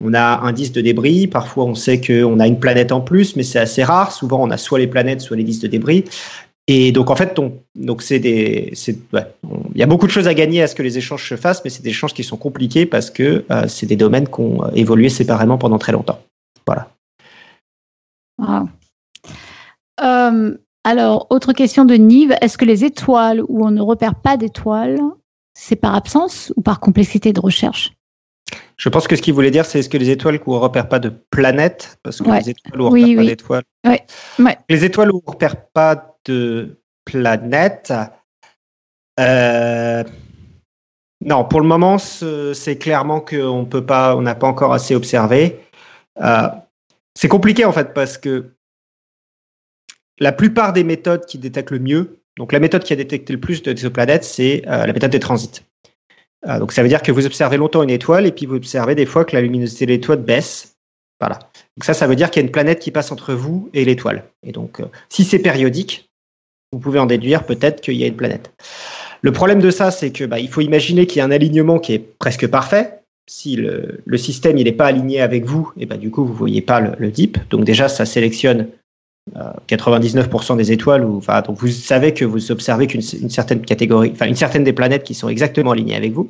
on 0.04 0.14
a 0.14 0.42
un 0.42 0.52
disque 0.52 0.74
de 0.74 0.82
débris. 0.82 1.28
Parfois, 1.28 1.64
on 1.64 1.76
sait 1.76 2.02
qu'on 2.02 2.40
a 2.42 2.48
une 2.48 2.60
planète 2.60 2.92
en 2.92 3.00
plus, 3.00 3.38
mais 3.38 3.44
c'est 3.44 3.60
assez 3.60 3.84
rare. 3.84 4.12
Souvent, 4.12 4.44
on 4.44 4.52
a 4.52 4.58
soit 4.58 4.80
les 4.80 4.88
planètes, 4.88 5.22
soit 5.22 5.38
les 5.38 5.46
disques 5.46 5.62
de 5.62 5.68
débris. 5.68 6.04
Et 6.68 6.92
donc, 6.92 7.12
en 7.12 7.16
fait, 7.16 7.40
donc 7.76 8.02
c'est 8.02 8.20
des, 8.20 8.74
il 8.88 9.80
y 9.80 9.84
a 9.84 9.86
beaucoup 9.86 10.08
de 10.08 10.12
choses 10.12 10.28
à 10.28 10.34
gagner 10.34 10.64
à 10.64 10.68
ce 10.68 10.76
que 10.76 10.84
les 10.84 10.98
échanges 10.98 11.30
se 11.30 11.36
fassent, 11.36 11.62
mais 11.64 11.70
c'est 11.70 11.84
des 11.84 11.92
échanges 11.92 12.14
qui 12.14 12.24
sont 12.24 12.38
compliqués 12.38 12.86
parce 12.86 13.12
que 13.12 13.46
euh, 13.52 13.68
c'est 13.68 13.86
des 13.86 13.96
domaines 13.96 14.28
qui 14.28 14.42
ont 14.42 14.70
évolué 14.74 15.10
séparément 15.10 15.58
pendant 15.58 15.78
très 15.78 15.92
longtemps. 15.92 16.20
Voilà. 16.66 16.90
Euh, 20.04 20.58
alors, 20.84 21.28
autre 21.30 21.54
question 21.54 21.86
de 21.86 21.96
Nive. 21.96 22.36
Est-ce 22.42 22.58
que 22.58 22.66
les 22.66 22.84
étoiles 22.84 23.42
où 23.48 23.66
on 23.66 23.72
ne 23.72 23.82
repère 23.82 24.16
pas 24.16 24.38
d'étoiles, 24.38 25.00
c'est 25.54 25.76
par 25.76 25.96
absence 25.96 26.54
ou 26.56 26.62
par 26.62 26.80
complexité 26.80 27.34
de 27.34 27.40
recherche? 27.40 27.94
Je 28.78 28.90
pense 28.90 29.08
que 29.08 29.16
ce 29.16 29.22
qu'il 29.22 29.34
voulait 29.34 29.52
dire, 29.52 29.66
c'est 29.66 29.80
est-ce 29.80 29.90
que 29.90 29.98
les 29.98 30.10
étoiles 30.10 30.40
où 30.46 30.54
on 30.54 30.58
ne 30.58 30.62
repère 30.62 30.90
pas 30.90 31.00
de 31.00 31.10
planètes 31.10 31.98
Parce 32.04 32.22
que 32.22 32.30
les 32.30 32.50
étoiles 32.50 32.82
où 32.82 32.88
on 32.88 32.92
ne 32.92 33.02
repère 33.02 33.16
pas 33.16 33.26
d'étoiles. 33.26 33.64
Les 34.70 34.86
étoiles 34.86 35.12
où 35.12 35.22
on 35.26 35.30
ne 35.30 35.32
repère 35.32 35.66
pas 35.68 36.18
de 36.26 36.78
planètes. 37.06 37.94
Euh, 39.20 40.04
non, 41.22 41.46
pour 41.46 41.62
le 41.62 41.68
moment, 41.68 41.98
c'est 41.98 42.78
clairement 42.78 43.22
qu'on 43.22 43.66
peut 43.66 43.86
pas, 43.86 44.16
on 44.16 44.22
n'a 44.22 44.36
pas 44.36 44.48
encore 44.48 44.74
assez 44.74 44.94
observé. 44.94 45.60
Euh, 46.22 46.48
c'est 47.18 47.28
compliqué 47.28 47.66
en 47.66 47.72
fait 47.72 47.94
parce 47.94 48.18
que 48.18 48.52
la 50.20 50.32
plupart 50.32 50.74
des 50.74 50.84
méthodes 50.84 51.26
qui 51.26 51.38
détectent 51.38 51.72
le 51.72 51.80
mieux, 51.80 52.20
donc 52.38 52.52
la 52.52 52.60
méthode 52.60 52.84
qui 52.84 52.94
a 52.94 52.96
détecté 52.96 53.34
le 53.34 53.40
plus 53.40 53.64
d'exoplanètes, 53.64 54.24
c'est 54.24 54.64
euh, 54.68 54.86
la 54.86 54.94
méthode 54.94 55.12
des 55.12 55.20
transits. 55.20 55.62
Euh, 56.48 56.60
donc 56.60 56.72
ça 56.72 56.84
veut 56.84 56.90
dire 56.90 57.02
que 57.02 57.12
vous 57.12 57.26
observez 57.26 57.58
longtemps 57.58 57.84
une 57.84 57.90
étoile 57.90 58.26
et 58.26 58.32
puis 58.32 58.46
vous 58.46 58.56
observez 58.56 58.96
des 58.96 59.06
fois 59.06 59.26
que 59.26 59.36
la 59.36 59.42
luminosité 59.42 59.86
de 59.86 59.92
l'étoile 59.92 60.22
baisse. 60.22 60.76
Voilà. 61.20 61.40
Donc 61.78 61.84
ça, 61.84 61.94
ça 61.94 62.08
veut 62.08 62.16
dire 62.16 62.30
qu'il 62.30 62.42
y 62.42 62.44
a 62.44 62.48
une 62.48 62.52
planète 62.52 62.80
qui 62.80 62.92
passe 62.92 63.12
entre 63.12 63.34
vous 63.34 63.70
et 63.74 63.86
l'étoile. 63.86 64.24
Et 64.44 64.52
donc, 64.52 64.82
euh, 64.82 64.86
si 65.10 65.24
c'est 65.24 65.40
périodique, 65.40 66.10
vous 66.72 66.80
pouvez 66.80 67.00
en 67.00 67.06
déduire 67.06 67.46
peut-être 67.46 67.82
qu'il 67.82 67.96
y 67.96 68.04
a 68.04 68.08
une 68.08 68.18
planète. 68.18 68.52
Le 69.22 69.32
problème 69.32 69.62
de 69.62 69.72
ça, 69.72 69.92
c'est 69.92 70.12
que 70.12 70.26
bah, 70.26 70.40
il 70.40 70.50
faut 70.50 70.62
imaginer 70.62 71.08
qu'il 71.08 71.20
y 71.20 71.22
a 71.22 71.26
un 71.26 71.32
alignement 71.32 71.80
qui 71.80 71.94
est 71.94 72.00
presque 72.00 72.48
parfait. 72.48 73.00
Si 73.28 73.56
le, 73.56 74.18
système 74.18 74.58
n'est 74.58 74.72
pas 74.72 74.86
aligné 74.88 75.22
avec 75.22 75.46
vous, 75.46 75.72
et 75.78 75.86
bah, 75.86 75.98
du 75.98 76.12
coup 76.12 76.26
vous 76.26 76.34
voyez 76.34 76.62
pas 76.62 76.80
le, 76.80 76.92
le 77.00 77.10
dip. 77.10 77.38
Donc 77.50 77.64
déjà 77.66 77.88
ça 77.88 78.06
sélectionne 78.06 78.68
99% 79.68 80.56
des 80.58 80.72
étoiles, 80.72 81.04
enfin, 81.04 81.42
donc 81.42 81.58
vous 81.58 81.68
savez 81.68 82.14
que 82.14 82.26
vous 82.26 82.52
observez 82.52 82.86
qu'une 82.88 83.02
certaine 83.02 83.62
catégorie, 83.62 84.12
enfin 84.14 84.28
une 84.28 84.36
certaine 84.36 84.64
des 84.64 84.74
planètes 84.74 85.04
qui 85.04 85.16
sont 85.16 85.30
exactement 85.30 85.72
alignées 85.72 85.96
avec 85.96 86.14
vous. 86.14 86.30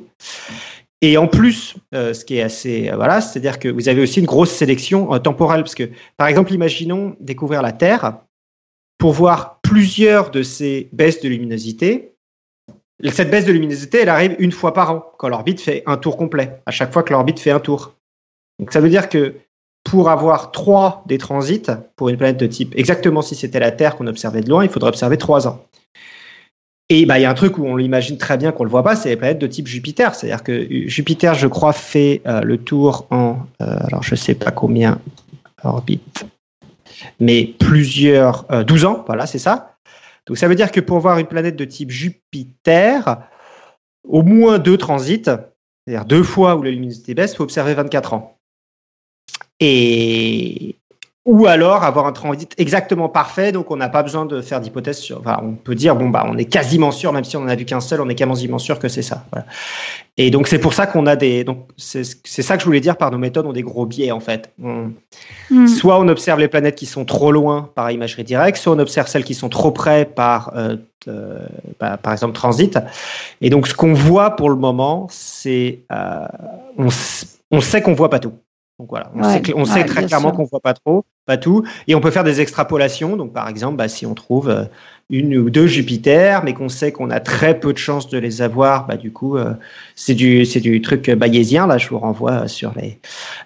Et 1.02 1.18
en 1.18 1.28
plus, 1.28 1.74
euh, 1.94 2.14
ce 2.14 2.24
qui 2.24 2.38
est 2.38 2.42
assez, 2.42 2.88
euh, 2.88 2.96
voilà, 2.96 3.20
c'est-à-dire 3.20 3.58
que 3.58 3.68
vous 3.68 3.88
avez 3.88 4.00
aussi 4.00 4.20
une 4.20 4.26
grosse 4.26 4.50
sélection 4.50 5.12
euh, 5.12 5.18
temporelle, 5.18 5.60
parce 5.60 5.74
que, 5.74 5.90
par 6.16 6.26
exemple, 6.26 6.54
imaginons 6.54 7.16
découvrir 7.20 7.60
la 7.60 7.72
Terre 7.72 8.20
pour 8.96 9.12
voir 9.12 9.60
plusieurs 9.62 10.30
de 10.30 10.42
ces 10.42 10.88
baisses 10.92 11.20
de 11.20 11.28
luminosité. 11.28 12.14
Cette 13.04 13.30
baisse 13.30 13.44
de 13.44 13.52
luminosité, 13.52 14.00
elle 14.00 14.08
arrive 14.08 14.36
une 14.38 14.52
fois 14.52 14.72
par 14.72 14.90
an, 14.90 15.04
quand 15.18 15.28
l'orbite 15.28 15.60
fait 15.60 15.82
un 15.86 15.96
tour 15.96 16.16
complet, 16.16 16.60
à 16.64 16.70
chaque 16.70 16.92
fois 16.92 17.02
que 17.02 17.12
l'orbite 17.12 17.38
fait 17.38 17.50
un 17.50 17.60
tour. 17.60 17.94
Donc 18.58 18.72
ça 18.72 18.80
veut 18.80 18.88
dire 18.88 19.08
que 19.08 19.34
pour 19.84 20.10
avoir 20.10 20.50
trois 20.50 21.04
des 21.06 21.18
transits 21.18 21.66
pour 21.94 22.08
une 22.08 22.16
planète 22.16 22.38
de 22.38 22.46
type, 22.46 22.72
exactement 22.76 23.22
si 23.22 23.34
c'était 23.34 23.60
la 23.60 23.70
Terre 23.70 23.96
qu'on 23.96 24.06
observait 24.06 24.40
de 24.40 24.48
loin, 24.48 24.64
il 24.64 24.70
faudrait 24.70 24.88
observer 24.88 25.18
trois 25.18 25.46
ans. 25.46 25.64
Et 26.88 27.04
bah, 27.04 27.18
il 27.18 27.22
y 27.22 27.24
a 27.24 27.30
un 27.30 27.34
truc 27.34 27.58
où 27.58 27.66
on 27.66 27.76
l'imagine 27.76 28.16
très 28.16 28.36
bien 28.36 28.52
qu'on 28.52 28.64
le 28.64 28.70
voit 28.70 28.84
pas, 28.84 28.94
c'est 28.94 29.08
les 29.08 29.16
planètes 29.16 29.40
de 29.40 29.46
type 29.46 29.66
Jupiter. 29.66 30.14
C'est-à-dire 30.14 30.42
que 30.42 30.88
Jupiter, 30.88 31.34
je 31.34 31.48
crois, 31.48 31.72
fait 31.72 32.22
euh, 32.26 32.40
le 32.42 32.58
tour 32.58 33.06
en, 33.10 33.38
euh, 33.60 33.78
alors 33.88 34.02
je 34.02 34.14
sais 34.14 34.34
pas 34.34 34.52
combien 34.52 35.00
orbite, 35.64 36.26
mais 37.18 37.54
plusieurs, 37.58 38.46
12 38.64 38.84
euh, 38.84 38.88
ans, 38.88 39.04
voilà, 39.06 39.26
c'est 39.26 39.38
ça. 39.38 39.75
Donc 40.26 40.38
ça 40.38 40.48
veut 40.48 40.54
dire 40.54 40.72
que 40.72 40.80
pour 40.80 40.98
voir 40.98 41.18
une 41.18 41.26
planète 41.26 41.56
de 41.56 41.64
type 41.64 41.90
Jupiter, 41.90 43.28
au 44.04 44.22
moins 44.22 44.58
deux 44.58 44.76
transits, 44.76 45.22
c'est-à-dire 45.24 46.04
deux 46.04 46.22
fois 46.22 46.56
où 46.56 46.62
la 46.62 46.70
luminosité 46.70 47.14
baisse, 47.14 47.32
il 47.32 47.36
faut 47.36 47.44
observer 47.44 47.74
24 47.74 48.14
ans. 48.14 48.38
Et 49.60 50.76
ou 51.26 51.46
alors 51.46 51.82
avoir 51.82 52.06
un 52.06 52.12
transit 52.12 52.54
exactement 52.56 53.08
parfait, 53.08 53.50
donc 53.50 53.70
on 53.72 53.76
n'a 53.76 53.88
pas 53.88 54.04
besoin 54.04 54.24
de 54.26 54.40
faire 54.40 54.60
d'hypothèse 54.60 54.98
sur. 54.98 55.18
Enfin, 55.18 55.40
on 55.42 55.52
peut 55.52 55.74
dire 55.74 55.96
bon 55.96 56.08
bah 56.08 56.24
on 56.26 56.38
est 56.38 56.44
quasiment 56.44 56.92
sûr, 56.92 57.12
même 57.12 57.24
si 57.24 57.36
on 57.36 57.42
en 57.42 57.48
a 57.48 57.56
vu 57.56 57.64
qu'un 57.64 57.80
seul, 57.80 58.00
on 58.00 58.08
est 58.08 58.14
quasiment 58.14 58.58
sûr 58.58 58.78
que 58.78 58.88
c'est 58.88 59.02
ça. 59.02 59.24
Et 60.16 60.30
donc 60.30 60.46
c'est 60.46 60.60
pour 60.60 60.72
ça 60.72 60.86
qu'on 60.86 61.04
a 61.06 61.16
des. 61.16 61.42
Donc 61.42 61.68
c'est 61.76 62.04
ça 62.04 62.56
que 62.56 62.60
je 62.60 62.66
voulais 62.66 62.80
dire 62.80 62.96
par 62.96 63.10
nos 63.10 63.18
méthodes 63.18 63.44
ont 63.44 63.52
des 63.52 63.62
gros 63.62 63.86
biais 63.86 64.12
en 64.12 64.20
fait. 64.20 64.52
Hmm. 64.58 65.66
Soit 65.66 65.98
on 65.98 66.06
observe 66.06 66.38
les 66.38 66.48
planètes 66.48 66.76
qui 66.76 66.86
sont 66.86 67.04
trop 67.04 67.32
loin 67.32 67.70
par 67.74 67.90
imagerie 67.90 68.24
directe, 68.24 68.58
soit 68.58 68.72
on 68.72 68.78
observe 68.78 69.08
celles 69.08 69.24
qui 69.24 69.34
sont 69.34 69.48
trop 69.48 69.72
près 69.72 70.04
par 70.04 70.52
euh, 70.56 70.76
euh, 71.08 71.40
bah, 71.80 71.96
par 71.96 72.12
exemple 72.12 72.34
transit. 72.34 72.78
Et 73.40 73.50
donc 73.50 73.66
ce 73.66 73.74
qu'on 73.74 73.94
voit 73.94 74.36
pour 74.36 74.48
le 74.48 74.56
moment, 74.56 75.08
c'est 75.10 75.80
euh, 75.90 76.26
on, 76.78 76.88
on 77.50 77.60
sait 77.60 77.82
qu'on 77.82 77.94
voit 77.94 78.10
pas 78.10 78.20
tout. 78.20 78.32
Donc 78.78 78.90
voilà, 78.90 79.10
on 79.54 79.64
sait, 79.64 79.84
très 79.84 80.04
clairement 80.04 80.32
qu'on 80.32 80.44
voit 80.44 80.60
pas 80.60 80.74
trop, 80.74 81.06
pas 81.26 81.36
tout, 81.36 81.64
et 81.88 81.94
on 81.94 82.00
peut 82.00 82.10
faire 82.10 82.24
des 82.24 82.40
extrapolations. 82.40 83.16
Donc 83.16 83.32
par 83.32 83.48
exemple, 83.48 83.76
bah, 83.76 83.88
si 83.88 84.06
on 84.06 84.14
trouve 84.14 84.48
euh, 84.48 84.64
une 85.10 85.36
ou 85.36 85.50
deux 85.50 85.66
Jupiter, 85.66 86.42
mais 86.44 86.54
qu'on 86.54 86.68
sait 86.68 86.92
qu'on 86.92 87.10
a 87.10 87.20
très 87.20 87.58
peu 87.58 87.72
de 87.72 87.78
chances 87.78 88.08
de 88.08 88.18
les 88.18 88.42
avoir, 88.42 88.86
bah 88.86 88.96
du 88.96 89.12
coup 89.12 89.36
euh, 89.36 89.52
c'est 89.96 90.14
du 90.14 90.44
c'est 90.44 90.60
du 90.60 90.80
truc 90.80 91.10
bayésien. 91.10 91.66
Là, 91.66 91.78
je 91.78 91.88
vous 91.88 91.98
renvoie 91.98 92.48
sur 92.48 92.72
les. 92.76 92.98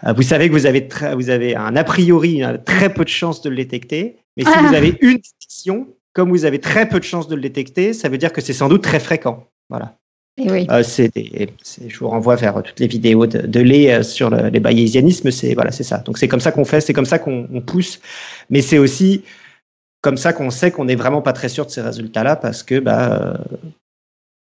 Euh, 0.07 0.13
vous 0.13 0.23
savez 0.23 0.49
que 0.49 0.53
vous 0.53 0.67
avez 0.67 0.89
vous 1.15 1.31
avez 1.31 1.57
un 1.57 1.75
a 1.75 1.85
priori 1.85 2.43
très 2.65 2.93
peu 2.93 3.05
de 3.05 3.09
chances 3.09 3.43
de 3.43 3.51
le 3.51 3.57
détecter, 3.57 4.17
mais 4.37 4.45
si 4.45 4.59
vous 4.59 4.75
avez 4.75 4.99
une 5.01 5.17
détection, 5.17 5.89
comme 6.13 6.31
vous 6.31 6.45
avez 6.45 6.61
très 6.61 6.89
peu 6.89 7.01
de 7.01 7.05
chances 7.05 7.29
de 7.29 7.35
le 7.35 7.43
détecter, 7.43 7.95
ça 7.95 8.09
veut 8.09 8.19
dire 8.19 8.33
que 8.33 8.41
c'est 8.41 8.53
sans 8.53 8.69
doute 8.69 8.83
très 8.83 9.01
fréquent. 9.01 9.47
Voilà. 9.71 10.00
Euh, 10.49 10.83
je 11.87 11.99
vous 11.99 12.09
renvoie 12.09 12.37
vers 12.37 12.63
toutes 12.63 12.81
les 12.81 12.87
vidéos 12.87 13.27
de, 13.27 13.47
de 13.47 13.61
Lé 13.61 13.91
euh, 13.91 14.03
sur 14.03 14.31
les 14.31 14.61
bayésianismes. 14.61 15.31
C'est 15.31 15.55
voilà, 15.55 15.71
c'est 15.71 15.85
ça. 15.85 15.99
Donc 15.99 16.19
c'est 16.19 16.29
comme 16.29 16.41
ça 16.41 16.53
qu'on 16.53 16.65
fait, 16.65 16.81
c'est 16.81 16.93
comme 16.93 17.07
ça 17.07 17.19
qu'on 17.19 17.47
pousse. 17.65 18.01
Mais 18.49 18.63
c'est 18.63 18.79
aussi 18.79 19.23
comme 20.03 20.17
ça 20.17 20.33
qu'on 20.33 20.51
sait 20.51 20.71
qu'on 20.71 20.87
n'est 20.87 20.95
vraiment 20.95 21.23
pas 21.23 21.33
très 21.33 21.49
sûr 21.49 21.67
de 21.67 21.71
ces 21.71 21.83
résultats-là 21.83 22.37
parce 22.37 22.63
que 22.63 22.79
bah, 22.79 23.37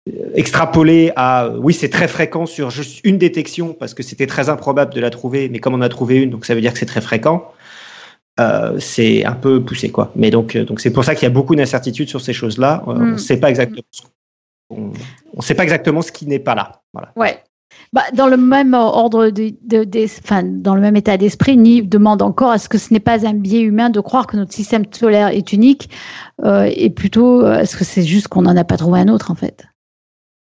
euh, 0.08 0.12
extrapoler 0.34 1.12
à 1.16 1.50
oui 1.58 1.74
c'est 1.74 1.88
très 1.88 2.08
fréquent 2.08 2.46
sur 2.46 2.70
juste 2.70 3.00
une 3.04 3.18
détection 3.18 3.72
parce 3.72 3.94
que 3.94 4.02
c'était 4.02 4.26
très 4.26 4.48
improbable 4.48 4.94
de 4.94 5.00
la 5.00 5.10
trouver, 5.10 5.48
mais 5.48 5.58
comme 5.58 5.74
on 5.74 5.80
a 5.80 5.88
trouvé 5.88 6.16
une, 6.16 6.30
donc 6.30 6.44
ça 6.44 6.54
veut 6.54 6.60
dire 6.60 6.72
que 6.72 6.78
c'est 6.78 6.86
très 6.86 7.00
fréquent. 7.00 7.52
c'est 8.78 9.24
un 9.24 9.34
peu 9.34 9.62
poussé 9.62 9.90
quoi. 9.90 10.12
Mais 10.16 10.30
donc 10.30 10.56
donc 10.56 10.80
c'est 10.80 10.92
pour 10.92 11.04
ça 11.04 11.14
qu'il 11.14 11.24
y 11.24 11.30
a 11.30 11.34
beaucoup 11.34 11.56
d'incertitudes 11.56 12.08
sur 12.08 12.20
ces 12.20 12.32
choses-là. 12.32 12.82
On 12.86 12.94
ne 12.94 13.12
mm. 13.12 13.18
sait 13.18 13.36
pas 13.38 13.50
exactement 13.50 13.82
ce 13.90 14.02
on 14.76 14.92
ne 15.36 15.42
sait 15.42 15.54
pas 15.54 15.62
exactement 15.62 16.02
ce 16.02 16.12
qui 16.12 16.26
n'est 16.26 16.38
pas 16.38 16.54
là. 16.54 16.82
Voilà. 16.92 17.12
Ouais. 17.16 17.42
Bah, 17.92 18.02
dans 18.14 18.26
le 18.26 18.36
même 18.36 18.74
ordre, 18.74 19.28
de, 19.30 19.52
enfin, 20.22 20.42
dans 20.44 20.74
le 20.74 20.80
même 20.80 20.96
état 20.96 21.16
d'esprit, 21.16 21.56
Nive 21.56 21.88
demande 21.88 22.22
encore 22.22 22.54
est-ce 22.54 22.68
que 22.68 22.78
ce 22.78 22.92
n'est 22.92 23.00
pas 23.00 23.26
un 23.26 23.34
biais 23.34 23.60
humain 23.60 23.90
de 23.90 24.00
croire 24.00 24.26
que 24.26 24.36
notre 24.36 24.52
système 24.52 24.84
solaire 24.90 25.28
est 25.28 25.52
unique 25.52 25.90
euh, 26.44 26.70
et 26.74 26.90
plutôt 26.90 27.46
est-ce 27.46 27.76
que 27.76 27.84
c'est 27.84 28.02
juste 28.02 28.28
qu'on 28.28 28.42
n'en 28.42 28.56
a 28.56 28.64
pas 28.64 28.76
trouvé 28.76 29.00
un 29.00 29.08
autre 29.08 29.30
en 29.30 29.34
fait? 29.34 29.66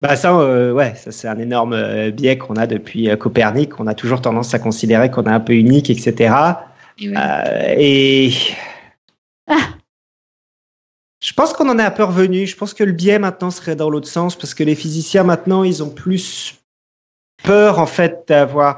Bah 0.01 0.17
ça, 0.17 0.37
euh, 0.39 0.73
ouais, 0.73 0.95
ça 0.97 1.11
c'est 1.13 1.29
un 1.29 1.39
énorme 1.39 1.73
euh, 1.73 2.11
biais 2.11 2.37
qu'on 2.37 2.57
a 2.57 2.67
depuis 2.67 3.09
Copernic. 3.19 3.81
On 3.81 3.87
a 3.87 3.95
toujours 3.95 4.21
tendance 4.21 4.55
à 4.55 4.59
considérer 4.59 5.11
qu'on 5.11 5.25
est 5.25 5.29
un 5.29 5.41
peu 5.41 5.55
unique, 5.55 5.91
etc. 5.91 6.35
Et, 6.99 8.27
et... 8.27 8.33
Ah. 11.25 11.29
Je 11.29 11.33
pense 11.33 11.53
qu'on 11.53 11.69
en 11.69 11.79
est 11.79 11.83
un 11.83 11.91
peu 11.91 12.05
revenu. 12.05 12.47
Je 12.47 12.57
pense 12.57 12.75
que 12.75 12.85
le 12.85 12.93
biais 12.93 13.19
maintenant 13.19 13.51
serait 13.51 13.77
dans 13.77 13.91
l'autre 13.91 14.09
sens 14.09 14.37
parce 14.37 14.55
que 14.55 14.63
les 14.63 14.75
physiciens 14.75 15.25
maintenant, 15.25 15.65
ils 15.65 15.83
ont 15.83 15.91
plus 15.91 16.55
peur 17.43 17.79
en 17.79 17.87
fait 17.87 18.25
d'avoir. 18.29 18.77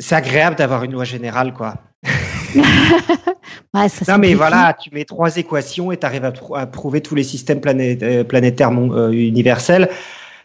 C'est 0.00 0.14
agréable 0.14 0.56
d'avoir 0.56 0.84
une 0.84 0.92
loi 0.92 1.04
générale, 1.04 1.52
quoi. 1.52 1.74
non 3.74 4.18
mais 4.18 4.34
voilà, 4.34 4.74
tu 4.80 4.90
mets 4.92 5.04
trois 5.04 5.36
équations 5.36 5.90
et 5.92 5.98
tu 5.98 6.06
arrives 6.06 6.24
à, 6.24 6.66
prouver 6.66 7.00
tous 7.00 7.14
les 7.14 7.24
systèmes 7.24 7.60
euh, 7.66 8.24
planétaires 8.24 8.70
euh, 8.70 9.10
universels. 9.10 9.90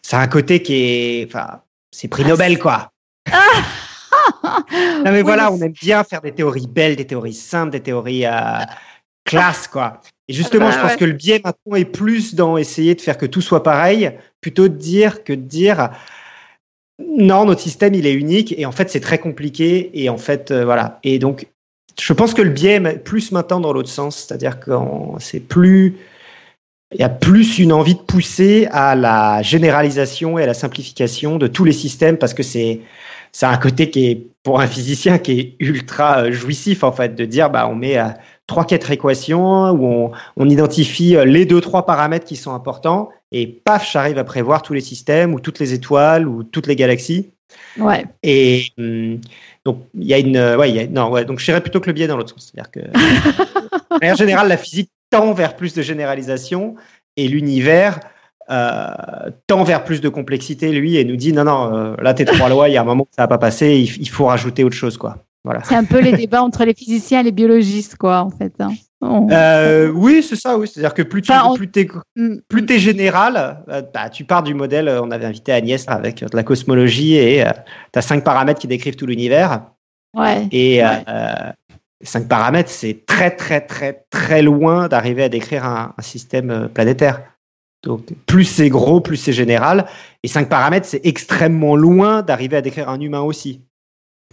C'est 0.02 0.16
un 0.16 0.28
côté 0.28 0.62
qui 0.62 0.76
est, 0.76 1.26
enfin, 1.28 1.62
c'est 1.92 2.08
prix 2.08 2.26
Nobel 2.26 2.60
quoi. 2.60 2.92
non 4.44 5.12
mais 5.12 5.22
voilà, 5.22 5.52
on 5.52 5.62
aime 5.62 5.72
bien 5.72 6.04
faire 6.04 6.22
des 6.22 6.34
théories 6.34 6.68
belles, 6.68 6.96
des 6.96 7.06
théories 7.08 7.34
simples, 7.34 7.72
des 7.72 7.82
théories 7.82 8.26
à 8.26 8.62
euh, 8.62 8.66
classe 9.24 9.68
quoi. 9.68 10.02
Et 10.30 10.34
justement, 10.34 10.72
je 10.72 10.80
pense 10.80 10.96
que 10.96 11.06
le 11.06 11.14
biais 11.14 11.42
maintenant 11.44 11.76
est 11.76 11.86
plus 11.86 12.36
dans 12.36 12.58
essayer 12.58 12.96
de 12.96 13.02
faire 13.02 13.18
que 13.18 13.26
tout 13.26 13.42
soit 13.42 13.64
pareil, 13.64 14.12
plutôt 14.40 14.70
de 14.70 14.76
dire 14.76 15.24
que 15.24 15.34
de 15.34 15.42
dire 15.42 15.90
non, 17.00 17.46
notre 17.46 17.62
système 17.62 17.94
il 17.94 18.06
est 18.06 18.14
unique 18.14 18.54
et 18.58 18.66
en 18.66 18.72
fait 18.72 18.90
c'est 18.90 19.00
très 19.00 19.18
compliqué 19.18 19.90
et 19.94 20.10
en 20.10 20.18
fait 20.18 20.52
euh, 20.52 20.64
voilà. 20.64 21.00
Et 21.04 21.20
donc 21.20 21.48
je 22.00 22.14
pense 22.14 22.34
que 22.34 22.42
le 22.42 22.52
biais 22.52 22.76
est 22.76 23.04
plus 23.04 23.32
maintenant 23.32 23.60
dans 23.60 23.74
l'autre 23.74 23.90
sens, 23.90 24.18
c'est-à-dire 24.18 24.60
que 24.60 24.72
c'est 25.20 25.40
plus 25.40 25.98
il 26.94 27.00
y 27.00 27.04
a 27.04 27.10
plus 27.10 27.58
une 27.58 27.74
envie 27.74 27.96
de 27.96 28.00
pousser 28.00 28.68
à 28.72 28.96
la 28.96 29.42
généralisation 29.42 30.38
et 30.38 30.44
à 30.44 30.46
la 30.46 30.54
simplification 30.54 31.38
de 31.38 31.48
tous 31.48 31.64
les 31.66 31.74
systèmes 31.74 32.18
parce 32.18 32.34
que 32.34 32.44
c'est 32.44 32.82
c'est 33.32 33.48
un 33.48 33.58
côté 33.58 33.90
qui 33.90 34.06
est 34.06 34.28
pour 34.44 34.62
un 34.62 34.68
physicien 34.68 35.18
qui 35.18 35.40
est 35.40 35.56
ultra 35.60 36.30
jouissif 36.32 36.84
en 36.84 36.92
fait 36.92 37.16
de 37.16 37.26
dire 37.26 37.50
bah 37.50 37.68
on 37.68 37.76
met 37.76 37.98
trois 38.48 38.66
quatre 38.66 38.92
équations 38.92 39.72
où 39.72 39.86
on, 39.86 40.12
on 40.38 40.50
identifie 40.50 41.16
les 41.26 41.46
deux 41.46 41.62
trois 41.62 41.86
paramètres 41.86 42.26
qui 42.26 42.36
sont 42.36 42.54
importants 42.54 43.10
et 43.32 43.48
paf 43.48 43.90
j'arrive 43.92 44.18
à 44.18 44.24
prévoir 44.24 44.62
tous 44.62 44.74
les 44.74 44.82
systèmes 44.82 45.34
ou 45.34 45.40
toutes 45.40 45.60
les 45.60 45.74
étoiles 45.74 46.28
ou 46.28 46.44
toutes 46.44 46.68
les 46.68 46.76
galaxies 46.76 47.30
Ouais. 47.80 48.06
et 48.24 48.66
hum, 48.80 49.22
donc 49.64 49.84
il 49.94 50.06
y 50.06 50.14
a 50.14 50.18
une 50.18 50.38
ouais, 50.38 50.70
il 50.72 50.76
y 50.76 50.80
a, 50.80 50.88
non 50.88 51.12
ouais 51.12 51.24
donc 51.24 51.40
je 51.40 51.46
dirais 51.46 51.62
plutôt 51.62 51.80
que 51.80 51.86
le 51.86 51.94
biais 51.94 52.08
dans 52.08 52.18
l'autre 52.18 52.34
sens 52.34 52.52
c'est-à-dire 52.52 52.72
que 52.72 52.80
de 53.94 54.00
manière 54.02 54.16
générale 54.16 54.48
la 54.48 54.58
physique 54.58 54.90
tend 55.12 55.34
vers 55.34 55.56
plus 55.56 55.76
de 55.76 55.84
généralisation 55.84 56.76
et 57.16 57.28
l'univers 57.28 58.00
euh, 58.50 59.30
tend 59.48 59.64
vers 59.64 59.84
plus 59.84 60.02
de 60.02 60.10
complexité, 60.10 60.72
lui, 60.72 60.98
et 60.98 61.06
nous 61.06 61.16
dit 61.16 61.32
non, 61.32 61.46
non, 61.46 61.74
euh, 61.74 61.96
là, 62.02 62.14
tes 62.14 62.26
trois 62.26 62.50
lois, 62.50 62.68
il 62.68 62.74
y 62.74 62.78
a 62.78 62.82
un 62.82 62.86
moment 62.86 63.04
où 63.04 63.08
ça 63.16 63.24
va 63.24 63.28
pas 63.28 63.38
passer, 63.38 63.78
il, 63.78 64.02
il 64.02 64.10
faut 64.10 64.26
rajouter 64.26 64.64
autre 64.64 64.76
chose, 64.76 64.98
quoi. 64.98 65.24
Voilà. 65.44 65.62
C'est 65.64 65.76
un 65.76 65.84
peu 65.84 66.00
les 66.00 66.14
débats 66.14 66.42
entre 66.44 66.64
les 66.64 66.74
physiciens 66.74 67.20
et 67.20 67.24
les 67.24 67.32
biologistes, 67.32 67.96
quoi, 67.98 68.22
en 68.22 68.30
fait. 68.30 68.54
hein. 68.60 68.72
On- 69.02 69.28
Euh, 69.30 69.90
oui, 69.90 70.24
c'est 70.24 70.38
ça, 70.38 70.58
oui. 70.58 70.66
C'est-à-dire 70.68 70.94
que 70.94 71.02
plus 71.02 71.22
tu 71.22 71.32
Enfin, 71.32 71.50
on- 71.50 71.56
plus 71.56 71.70
t'es 71.70 71.88
Mm. 72.16 72.38
plus 72.48 72.66
t'es 72.66 72.80
général, 72.80 73.62
euh, 73.68 73.82
bah, 73.94 74.10
tu 74.10 74.24
pars 74.24 74.44
du 74.44 74.54
modèle. 74.54 74.88
euh, 74.88 75.02
On 75.04 75.12
avait 75.12 75.26
invité 75.26 75.52
Agnès 75.52 75.84
avec 75.90 76.24
euh, 76.24 76.28
de 76.28 76.36
la 76.38 76.44
cosmologie 76.44 77.16
et 77.16 77.44
tu 77.92 78.00
as 78.00 78.02
cinq 78.02 78.24
paramètres 78.24 78.62
qui 78.62 78.68
décrivent 78.68 78.96
tout 78.96 79.06
l'univers. 79.06 79.66
Ouais. 80.16 80.48
Et 80.54 80.82
euh, 80.82 80.88
Ouais. 80.90 81.04
euh, 81.10 81.34
cinq 82.02 82.30
paramètres, 82.30 82.70
c'est 82.70 83.06
très, 83.06 83.32
très, 83.36 83.60
très, 83.60 84.06
très 84.10 84.42
loin 84.42 84.88
d'arriver 84.88 85.24
à 85.24 85.30
décrire 85.30 85.66
un, 85.66 85.94
un 85.98 86.02
système 86.02 86.50
euh, 86.50 86.68
planétaire. 86.70 87.22
Donc, 87.84 88.06
plus 88.26 88.46
c'est 88.46 88.70
gros, 88.70 89.02
plus 89.02 89.18
c'est 89.18 89.34
général. 89.34 89.86
Et 90.24 90.30
cinq 90.30 90.48
paramètres, 90.48 90.86
c'est 90.88 91.06
extrêmement 91.06 91.76
loin 91.76 92.22
d'arriver 92.22 92.56
à 92.56 92.62
décrire 92.62 92.88
un 92.88 93.02
humain 93.02 93.20
aussi. 93.22 93.60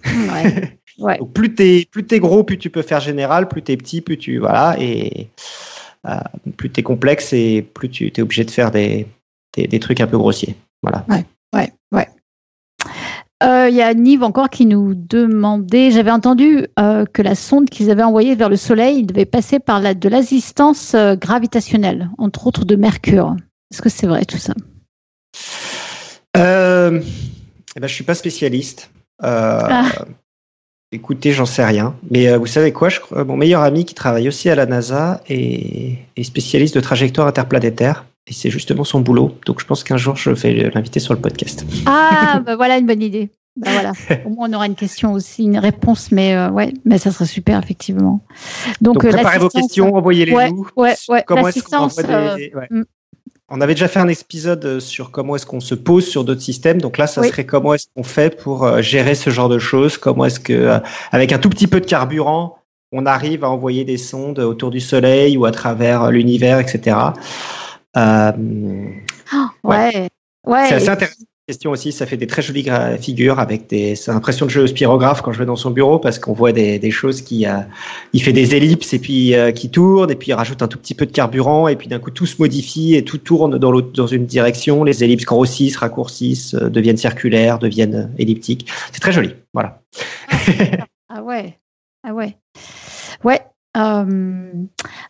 Ouais. 0.07 0.79
Ouais. 1.01 1.19
Donc, 1.19 1.33
plus 1.33 1.55
t'es, 1.55 1.87
plus 1.91 2.07
t'es 2.07 2.21
gros, 2.21 2.45
plus 2.45 2.59
tu 2.59 2.71
peux 2.71 2.83
faire 2.83 3.01
général, 3.01 3.49
plus 3.49 3.63
t'es 3.63 3.77
petit, 3.77 4.01
plus 4.01 4.19
tu, 4.19 4.39
voilà, 4.39 4.77
et 4.79 5.29
euh, 6.07 6.21
plus 6.57 6.71
t'es 6.71 6.83
complexe 6.83 7.33
et 7.33 7.63
plus 7.63 7.89
tu 7.91 8.07
es 8.07 8.23
obligé 8.23 8.45
de 8.45 8.51
faire 8.51 8.71
des, 8.71 9.07
des, 9.57 9.67
des 9.67 9.81
trucs 9.81 10.01
un 10.01 10.07
peu 10.07 10.19
grossiers. 10.19 10.55
Voilà. 10.83 11.05
Ouais, 11.09 11.25
ouais. 11.55 12.09
Euh, 13.43 13.69
Il 13.71 13.75
y 13.75 13.81
a 13.81 13.95
Nive 13.95 14.23
encore 14.23 14.51
qui 14.51 14.67
nous 14.67 14.95
demandait, 14.95 15.91
j'avais 15.91 16.11
entendu 16.11 16.67
euh, 16.79 17.07
que 17.07 17.23
la 17.23 17.35
sonde 17.35 17.71
qu'ils 17.71 17.91
avaient 17.91 18.03
envoyée 18.03 18.35
vers 18.35 18.51
le 18.51 18.57
Soleil 18.57 19.05
devait 19.05 19.25
passer 19.25 19.59
par 19.59 19.81
la, 19.81 19.95
de 19.95 20.09
l'assistance 20.11 20.95
euh, 20.95 21.17
gravitationnelle, 21.17 22.11
entre 22.19 22.47
autres 22.47 22.67
de 22.67 22.77
Mercure. 22.77 23.37
Est-ce 23.71 23.81
que 23.81 23.89
c'est 23.89 24.07
vrai 24.07 24.27
tout 24.27 24.37
ça? 24.37 24.53
Euh, 26.37 27.01
eh 27.77 27.81
ben, 27.81 27.87
je 27.87 27.95
suis 27.95 28.05
pas 28.05 28.15
spécialiste. 28.15 28.91
Euh, 29.23 29.61
Ah. 29.63 30.05
Écoutez, 30.93 31.33
j'en 31.33 31.47
sais 31.47 31.65
rien. 31.65 31.95
Mais 32.11 32.29
euh, 32.29 32.39
vous 32.39 32.47
savez 32.47 32.73
quoi 32.73 32.89
je, 32.89 32.99
crois- 33.01 33.25
Mon 33.25 33.37
meilleur 33.37 33.63
ami 33.63 33.85
qui 33.85 33.95
travaille 33.95 34.27
aussi 34.29 34.51
à 34.51 34.55
la 34.57 34.67
NASA 34.67 35.21
est, 35.29 35.99
est 36.17 36.23
spécialiste 36.25 36.75
de 36.75 36.81
trajectoire 36.81 37.29
interplanétaire. 37.29 38.05
Et 38.27 38.33
c'est 38.33 38.51
justement 38.51 38.85
son 38.85 39.01
boulot. 39.01 39.37
Donc 39.47 39.61
je 39.61 39.67
pense 39.67 39.85
qu'un 39.85 39.97
jour, 39.97 40.17
je 40.17 40.31
vais 40.31 40.71
l'inviter 40.75 41.01
sur 41.01 41.15
le 41.15 41.21
podcast. 41.21 41.65
Ah, 41.87 42.41
bah 42.47 42.57
voilà 42.57 42.79
une 42.79 42.87
bonne 42.87 43.03
idée. 43.03 43.31
Bah 43.57 43.71
voilà. 43.73 43.93
Au 44.25 44.31
moins 44.31 44.49
on 44.49 44.53
aura 44.55 44.67
une 44.67 44.75
question 44.77 45.13
aussi, 45.13 45.43
une 45.45 45.59
réponse, 45.59 46.13
mais 46.13 46.35
euh, 46.37 46.51
ouais, 46.51 46.73
mais 46.85 46.99
ça 46.99 47.11
serait 47.11 47.25
super 47.27 47.59
effectivement. 47.63 48.21
Donc, 48.81 48.95
Donc 48.95 49.05
euh, 49.07 49.11
préparez 49.11 49.39
vos 49.39 49.49
questions, 49.49 49.95
envoyez-les 49.95 50.33
Ouais, 50.35 50.51
nous. 50.51 50.69
ouais, 50.77 50.95
ouais, 51.09 51.25
Comment 51.27 51.49
est-ce 51.49 51.63
qu'on 51.65 51.83
l'assistance, 51.85 51.99
envoie 51.99 52.37
des- 52.37 52.53
ouais. 52.55 52.69
On 53.53 53.61
avait 53.61 53.75
déjà 53.75 53.89
fait 53.89 53.99
un 53.99 54.07
épisode 54.09 54.65
euh, 54.65 54.81
sur 54.81 55.11
comment 55.11 55.35
est-ce 55.35 55.45
qu'on 55.45 55.59
se 55.61 55.75
pose 55.75 56.07
sur 56.07 56.25
d'autres 56.25 56.41
systèmes. 56.41 56.81
Donc 56.81 56.99
là, 56.99 57.07
ça 57.09 57.21
Oui. 57.21 57.29
serait 57.29 57.45
comment 57.45 57.75
est-ce 57.75 57.87
qu'on 57.97 58.05
fait 58.05 58.41
pour 58.41 58.65
euh, 58.65 58.81
gérer 58.81 59.17
ce 59.17 59.31
genre 59.31 59.49
de 59.49 59.59
choses? 59.59 59.99
Comment 59.99 60.25
est-ce 60.27 60.39
que, 60.39 60.53
euh, 60.53 60.79
avec 61.11 61.33
un 61.33 61.39
tout 61.39 61.51
petit 61.51 61.67
peu 61.67 61.81
de 61.81 61.87
carburant, 61.87 62.59
on 62.93 63.07
arrive 63.07 63.43
à 63.45 63.51
envoyer 63.51 63.85
des 63.85 63.99
sondes 63.99 64.39
autour 64.39 64.71
du 64.71 64.81
Soleil 64.81 65.37
ou 65.37 65.47
à 65.47 65.51
travers 65.51 66.11
l'univers, 66.11 66.59
etc. 66.61 66.97
Euh, 67.97 68.33
Ouais, 69.65 70.09
ouais. 70.47 70.67
c'est 70.69 70.75
assez 70.75 70.89
intéressant. 70.89 71.25
Question 71.51 71.73
aussi, 71.73 71.91
ça 71.91 72.07
fait 72.07 72.17
des 72.17 72.29
très 72.29 72.43
jolies 72.43 72.65
figures 73.01 73.41
avec 73.41 73.67
des 73.67 73.97
c'est 73.97 74.13
l'impression 74.13 74.47
de 74.47 74.53
jeu 74.53 74.63
au 74.63 74.67
spirographe 74.69 75.21
quand 75.21 75.33
je 75.33 75.41
vais 75.41 75.47
dans 75.47 75.57
son 75.57 75.73
bureau 75.73 75.99
parce 75.99 76.21
qu'on 76.21 76.33
voit 76.33 76.53
des, 76.53 76.79
des 76.79 76.93
choses 76.93 77.23
qui 77.23 77.45
euh, 77.45 77.59
il 78.13 78.23
fait 78.23 78.33
des 78.33 78.55
ellipses 78.55 78.95
et 78.95 79.01
puis 79.01 79.35
euh, 79.35 79.51
qui 79.51 79.69
tournent 79.69 80.13
et 80.13 80.15
puis 80.15 80.29
il 80.29 80.35
rajoute 80.35 80.63
un 80.63 80.69
tout 80.69 80.79
petit 80.79 80.95
peu 80.95 81.07
de 81.07 81.11
carburant 81.11 81.67
et 81.67 81.75
puis 81.75 81.89
d'un 81.89 81.99
coup 81.99 82.13
tout 82.13 82.25
se 82.25 82.37
modifie 82.39 82.95
et 82.95 83.05
tout 83.05 83.19
tourne 83.19 83.59
dans 83.59 83.81
dans 83.81 84.07
une 84.07 84.27
direction. 84.27 84.85
Les 84.85 85.03
ellipses 85.03 85.25
grossissent 85.25 85.79
raccourcissent 85.79 86.55
euh, 86.55 86.71
deviennent 86.71 86.97
circulaires 86.97 87.59
deviennent 87.59 88.15
elliptiques. 88.17 88.71
C'est 88.93 89.01
très 89.01 89.11
joli. 89.11 89.35
Voilà. 89.53 89.83
Ah 91.13 91.25
ouais, 91.25 91.59
ah 92.05 92.15
ouais, 92.15 92.37
ouais. 93.25 93.41
Euh, 93.77 94.53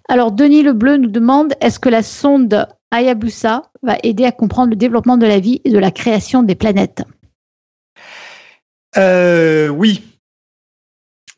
alors 0.08 0.32
Denis 0.32 0.62
Le 0.62 0.72
Bleu 0.72 0.96
nous 0.96 1.08
demande 1.10 1.54
est-ce 1.60 1.78
que 1.78 1.88
la 1.88 2.02
sonde 2.02 2.66
Hayabusa 2.90 3.62
va 3.82 3.96
aider 4.02 4.24
à 4.24 4.32
comprendre 4.32 4.70
le 4.70 4.76
développement 4.76 5.16
de 5.16 5.26
la 5.26 5.38
vie 5.40 5.60
et 5.64 5.70
de 5.70 5.78
la 5.78 5.90
création 5.90 6.42
des 6.42 6.54
planètes? 6.54 7.02
Euh, 8.96 9.68
oui. 9.68 10.02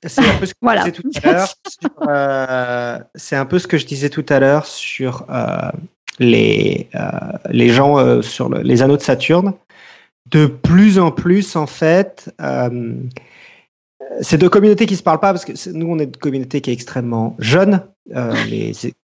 C'est 0.05 0.25
un 0.27 0.39
peu 0.39 0.47
ce 0.47 0.55
que 0.55 0.59
Voilà. 0.63 0.85
je 0.87 0.91
disais 0.91 1.03
tout 1.03 1.11
à 1.23 1.33
l'heure. 1.33 1.49
sur, 1.69 1.91
euh, 2.09 2.99
c'est 3.15 3.37
un 3.37 3.47
peu 3.47 3.59
ce 3.59 3.67
que 3.67 3.79
je 3.79 3.87
disais 3.87 4.09
tout 4.11 4.27
à 4.29 4.41
l'heure 4.41 4.67
sur 4.67 5.27
les, 6.19 6.89
les 7.51 7.69
gens 7.69 8.23
sur 8.23 8.49
le- 8.49 8.63
les 8.63 8.83
anneaux 8.83 8.97
de 8.97 9.03
Saturne. 9.03 9.53
De 10.31 10.47
plus 10.47 10.99
en 10.99 11.11
plus, 11.11 11.57
en 11.57 11.67
fait, 11.67 12.35
c'est 14.21 14.39
deux 14.39 14.49
communautés 14.49 14.87
qui 14.87 14.97
se 14.97 15.03
parlent 15.03 15.21
pas 15.21 15.33
parce 15.33 15.45
que 15.45 15.71
nous, 15.71 15.87
on 15.87 15.99
est 15.99 16.05
une 16.05 16.17
communauté 16.17 16.61
qui 16.61 16.71
est 16.71 16.73
extrêmement 16.73 17.37
jeune. 17.39 17.87
Euh, 18.15 18.35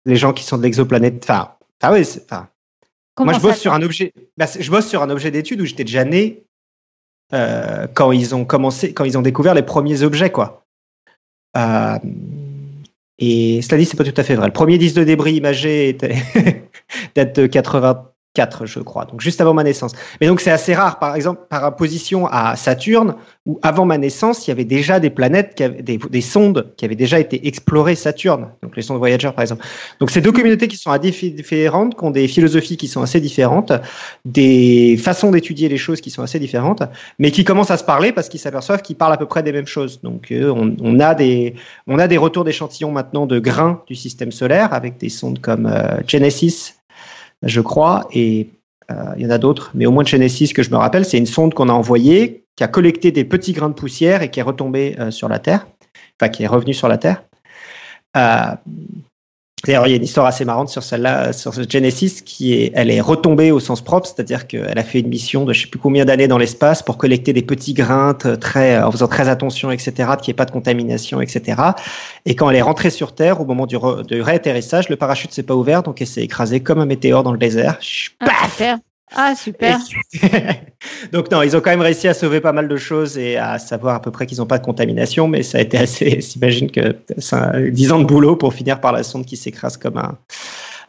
les, 0.07 0.16
gens 0.16 0.33
qui 0.33 0.45
sont 0.45 0.59
de 0.59 0.62
l'exoplanète. 0.62 1.23
Enfin, 1.23 1.53
ah 1.83 1.93
oui, 1.93 2.05
c'est- 2.05 2.24
enfin, 2.24 2.49
moi, 3.19 3.33
je 3.33 3.41
bosse 3.41 3.59
sur 3.59 3.73
un 3.73 3.83
objet. 3.83 4.12
bah, 4.37 4.47
je 4.59 4.70
bosse 4.70 4.89
sur 4.89 5.03
un 5.03 5.11
objet 5.11 5.31
d'étude 5.31 5.61
où 5.61 5.65
j'étais 5.65 5.85
déjà 5.85 6.05
né 6.05 6.45
euh, 7.33 7.87
quand 7.95 8.12
ils 8.12 8.35
ont 8.35 8.45
commencé, 8.45 8.93
quand 8.93 9.05
ils 9.05 9.16
ont 9.16 9.23
découvert 9.23 9.55
les 9.55 9.62
premiers 9.62 10.03
objets, 10.03 10.31
quoi. 10.31 10.65
Euh, 11.57 11.99
et 13.19 13.62
cela 13.62 13.78
dit, 13.78 13.87
c'est 13.87 13.97
pas 13.97 14.05
tout 14.05 14.12
à 14.16 14.23
fait 14.23 14.35
vrai. 14.35 14.47
Le 14.47 14.53
premier 14.53 14.77
disque 14.77 14.97
de 14.97 15.05
débris 15.05 15.35
imagé 15.35 15.89
était 15.89 16.16
date 17.16 17.41
de 17.41 17.47
84, 18.36 18.66
je 18.66 18.80
crois, 18.80 19.04
donc 19.06 19.20
juste 19.20 19.40
avant 19.40 19.54
ma 19.54 19.64
naissance. 19.64 19.92
Mais 20.20 20.26
donc 20.26 20.40
c'est 20.40 20.50
assez 20.50 20.74
rare. 20.74 20.98
Par 20.98 21.16
exemple, 21.16 21.40
par 21.48 21.64
opposition 21.64 22.26
à 22.26 22.54
Saturne, 22.56 23.14
où 23.46 23.58
avant 23.62 23.86
ma 23.86 23.98
naissance, 23.98 24.46
il 24.46 24.50
y 24.50 24.52
avait 24.52 24.64
déjà 24.64 25.00
des 25.00 25.10
planètes, 25.10 25.62
des, 25.62 25.98
des 25.98 26.20
sondes 26.20 26.72
qui 26.76 26.84
avaient 26.84 26.96
déjà 26.96 27.18
été 27.18 27.46
explorées 27.46 27.94
Saturne, 27.94 28.48
donc 28.62 28.76
les 28.76 28.82
sondes 28.82 28.98
Voyager, 28.98 29.30
par 29.32 29.42
exemple. 29.42 29.64
Donc 30.00 30.10
c'est 30.10 30.20
deux 30.20 30.32
communautés 30.32 30.68
qui 30.68 30.76
sont 30.76 30.90
à 30.90 30.98
diffé- 30.98 31.34
différentes, 31.34 31.96
qui 31.96 32.04
ont 32.04 32.10
des 32.10 32.28
philosophies 32.28 32.76
qui 32.76 32.88
sont 32.88 33.02
assez 33.02 33.20
différentes, 33.20 33.72
des 34.24 34.96
façons 34.96 35.30
d'étudier 35.30 35.68
les 35.68 35.78
choses 35.78 36.00
qui 36.00 36.10
sont 36.10 36.22
assez 36.22 36.38
différentes, 36.38 36.82
mais 37.18 37.30
qui 37.30 37.44
commencent 37.44 37.70
à 37.70 37.78
se 37.78 37.84
parler 37.84 38.12
parce 38.12 38.28
qu'ils 38.28 38.40
s'aperçoivent 38.40 38.82
qu'ils 38.82 38.96
parlent 38.96 39.14
à 39.14 39.16
peu 39.16 39.26
près 39.26 39.42
des 39.42 39.52
mêmes 39.52 39.66
choses. 39.66 40.00
Donc 40.02 40.30
euh, 40.30 40.50
on, 40.50 40.76
on 40.80 41.00
a 41.00 41.14
des 41.14 41.54
on 41.86 41.98
a 41.98 42.08
des 42.08 42.18
retours 42.18 42.44
d'échantillons 42.44 42.90
maintenant 42.90 43.26
de 43.26 43.38
grains 43.38 43.82
du 43.86 43.94
système 43.94 44.32
solaire 44.32 44.74
avec 44.74 44.98
des 44.98 45.08
sondes 45.08 45.40
comme 45.40 45.66
euh, 45.66 46.00
Genesis, 46.06 46.74
je 47.42 47.60
crois, 47.60 48.06
et 48.12 48.50
euh, 48.90 49.14
il 49.16 49.24
y 49.24 49.26
en 49.26 49.30
a 49.30 49.38
d'autres, 49.38 49.70
mais 49.74 49.86
au 49.86 49.90
moins 49.90 50.04
Genesis 50.04 50.52
que 50.52 50.62
je 50.62 50.70
me 50.70 50.76
rappelle, 50.76 51.04
c'est 51.04 51.18
une 51.18 51.26
sonde 51.26 51.54
qu'on 51.54 51.68
a 51.68 51.72
envoyée 51.72 52.44
qui 52.56 52.64
a 52.64 52.68
collecté 52.68 53.12
des 53.12 53.24
petits 53.24 53.52
grains 53.52 53.68
de 53.68 53.74
poussière 53.74 54.22
et 54.22 54.30
qui 54.30 54.40
est 54.40 54.44
retombée 54.44 54.96
euh, 54.98 55.10
sur 55.10 55.28
la 55.28 55.38
Terre, 55.38 55.66
enfin 56.20 56.30
qui 56.30 56.44
est 56.44 56.46
revenue 56.46 56.74
sur 56.74 56.88
la 56.88 56.98
Terre. 56.98 57.22
D'ailleurs, 59.66 59.86
il 59.88 59.90
y 59.90 59.93
a 59.94 59.97
une 59.97 60.05
histoire 60.05 60.26
assez 60.26 60.44
marrante 60.44 60.68
sur 60.68 60.82
celle-là, 60.82 61.32
sur 61.32 61.52
ce 61.52 61.62
Genesis, 61.68 62.22
qui 62.24 62.55
est, 62.55 62.72
elle 62.74 62.90
est 62.90 63.01
retombée 63.01 63.51
au 63.51 63.59
sens 63.59 63.82
propre, 63.82 64.06
c'est-à-dire 64.06 64.47
qu'elle 64.47 64.78
a 64.78 64.84
fait 64.84 65.01
une 65.01 65.09
mission 65.09 65.44
de 65.44 65.52
je 65.52 65.62
sais 65.62 65.66
plus 65.66 65.80
combien 65.80 66.05
d'années 66.05 66.28
dans 66.28 66.38
l'espace 66.38 66.82
pour 66.82 66.97
collecter 66.98 67.32
des 67.32 67.43
petits 67.43 67.74
grains 67.74 68.14
très, 68.14 68.80
en 68.80 68.93
faisant 68.93 69.09
très 69.09 69.28
attention, 69.28 69.70
etc., 69.72 69.93
qu'il 70.20 70.28
n'y 70.28 70.30
ait 70.30 70.34
pas 70.34 70.44
de 70.44 70.52
contamination, 70.52 71.20
etc. 71.20 71.60
Et 72.24 72.36
quand 72.36 72.48
elle 72.48 72.56
est 72.56 72.62
rentrée 72.62 72.90
sur 72.90 73.14
Terre, 73.14 73.40
au 73.40 73.44
moment 73.44 73.66
du, 73.66 73.76
re- 73.76 74.06
du 74.06 74.20
réatterrissage, 74.20 74.88
le 74.88 74.97
parachute 74.97 75.32
s'est 75.32 75.43
pas 75.43 75.55
ouvert, 75.55 75.82
donc 75.82 76.01
elle 76.01 76.06
s'est 76.06 76.22
écrasée 76.22 76.60
comme 76.60 76.78
un 76.78 76.86
météore 76.86 77.24
dans 77.24 77.32
le 77.32 77.38
désert. 77.38 77.78
Ah. 78.20 78.26
Ah, 79.15 79.35
super. 79.37 79.78
donc 81.12 81.31
non, 81.31 81.43
ils 81.43 81.57
ont 81.57 81.61
quand 81.61 81.70
même 81.70 81.81
réussi 81.81 82.09
à 82.09 82.15
sauver 82.15 82.41
pas 82.41 82.53
mal 82.53 82.66
de 82.69 82.77
choses 82.77 83.16
et 83.16 83.37
à 83.37 83.59
savoir 83.59 83.95
à 83.97 84.03
peu 84.03 84.11
près 84.11 84.27
qu'ils 84.27 84.39
n'ont 84.39 84.47
pas 84.47 84.59
de 84.59 84.65
contamination, 84.65 85.28
mais 85.28 85.43
ça 85.43 85.59
a 85.59 85.61
été 85.61 85.78
assez. 85.78 86.20
J'imagine 86.33 86.70
que 86.70 86.97
c'est 87.19 87.37
un- 87.37 87.69
10 87.70 87.93
ans 87.93 88.01
de 88.01 88.05
boulot 88.05 88.37
pour 88.37 88.53
finir 88.53 88.81
par 88.81 88.93
la 88.93 89.03
sonde 89.03 89.24
qui 89.24 89.37
s'écrase 89.37 89.77
comme 89.77 89.97
un 89.99 90.19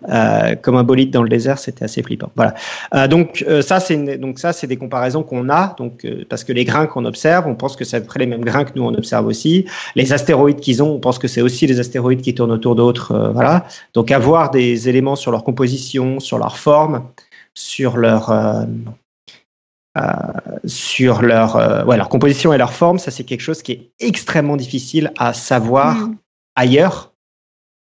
euh, 0.09 0.55
comme 0.55 0.75
un 0.75 0.83
bolide 0.83 1.11
dans 1.11 1.23
le 1.23 1.29
désert, 1.29 1.57
c'était 1.57 1.83
assez 1.83 2.03
flippant. 2.03 2.31
Voilà. 2.35 2.53
Euh, 2.93 3.07
donc 3.07 3.43
euh, 3.47 3.61
ça, 3.61 3.79
c'est 3.79 4.17
donc 4.17 4.39
ça, 4.39 4.53
c'est 4.53 4.67
des 4.67 4.77
comparaisons 4.77 5.23
qu'on 5.23 5.49
a, 5.49 5.75
donc 5.77 6.05
euh, 6.05 6.23
parce 6.29 6.43
que 6.43 6.53
les 6.53 6.65
grains 6.65 6.85
qu'on 6.85 7.05
observe, 7.05 7.47
on 7.47 7.55
pense 7.55 7.75
que 7.75 7.83
c'est 7.83 7.97
à 7.97 8.01
peu 8.01 8.05
près 8.07 8.19
les 8.19 8.27
mêmes 8.27 8.45
grains 8.45 8.63
que 8.63 8.71
nous 8.75 8.83
on 8.83 8.93
observe 8.93 9.25
aussi. 9.25 9.65
Les 9.95 10.13
astéroïdes 10.13 10.59
qu'ils 10.59 10.83
ont, 10.83 10.91
on 10.91 10.99
pense 10.99 11.17
que 11.17 11.27
c'est 11.27 11.41
aussi 11.41 11.65
les 11.65 11.79
astéroïdes 11.79 12.21
qui 12.21 12.35
tournent 12.35 12.51
autour 12.51 12.75
d'autres. 12.75 13.31
voilà. 13.33 13.65
Donc 13.93 14.11
avoir 14.11 14.51
des 14.51 14.87
éléments 14.87 15.15
sur 15.15 15.31
leur 15.31 15.43
composition, 15.43 16.19
sur 16.19 16.37
leur 16.37 16.57
forme, 16.57 17.03
sur 17.57 17.97
leur 17.97 18.29
euh, 18.29 18.65
euh, 19.97 20.11
sur 20.65 21.23
leur, 21.23 21.55
euh, 21.55 21.83
ouais, 21.85 21.97
leur 21.97 22.07
composition 22.07 22.53
et 22.53 22.57
leur 22.59 22.71
forme, 22.71 22.99
ça 22.99 23.09
c'est 23.09 23.23
quelque 23.23 23.41
chose 23.41 23.63
qui 23.63 23.71
est 23.71 23.91
extrêmement 23.99 24.55
difficile 24.55 25.11
à 25.17 25.33
savoir 25.33 25.95
Mm. 25.95 26.17
ailleurs. 26.55 27.13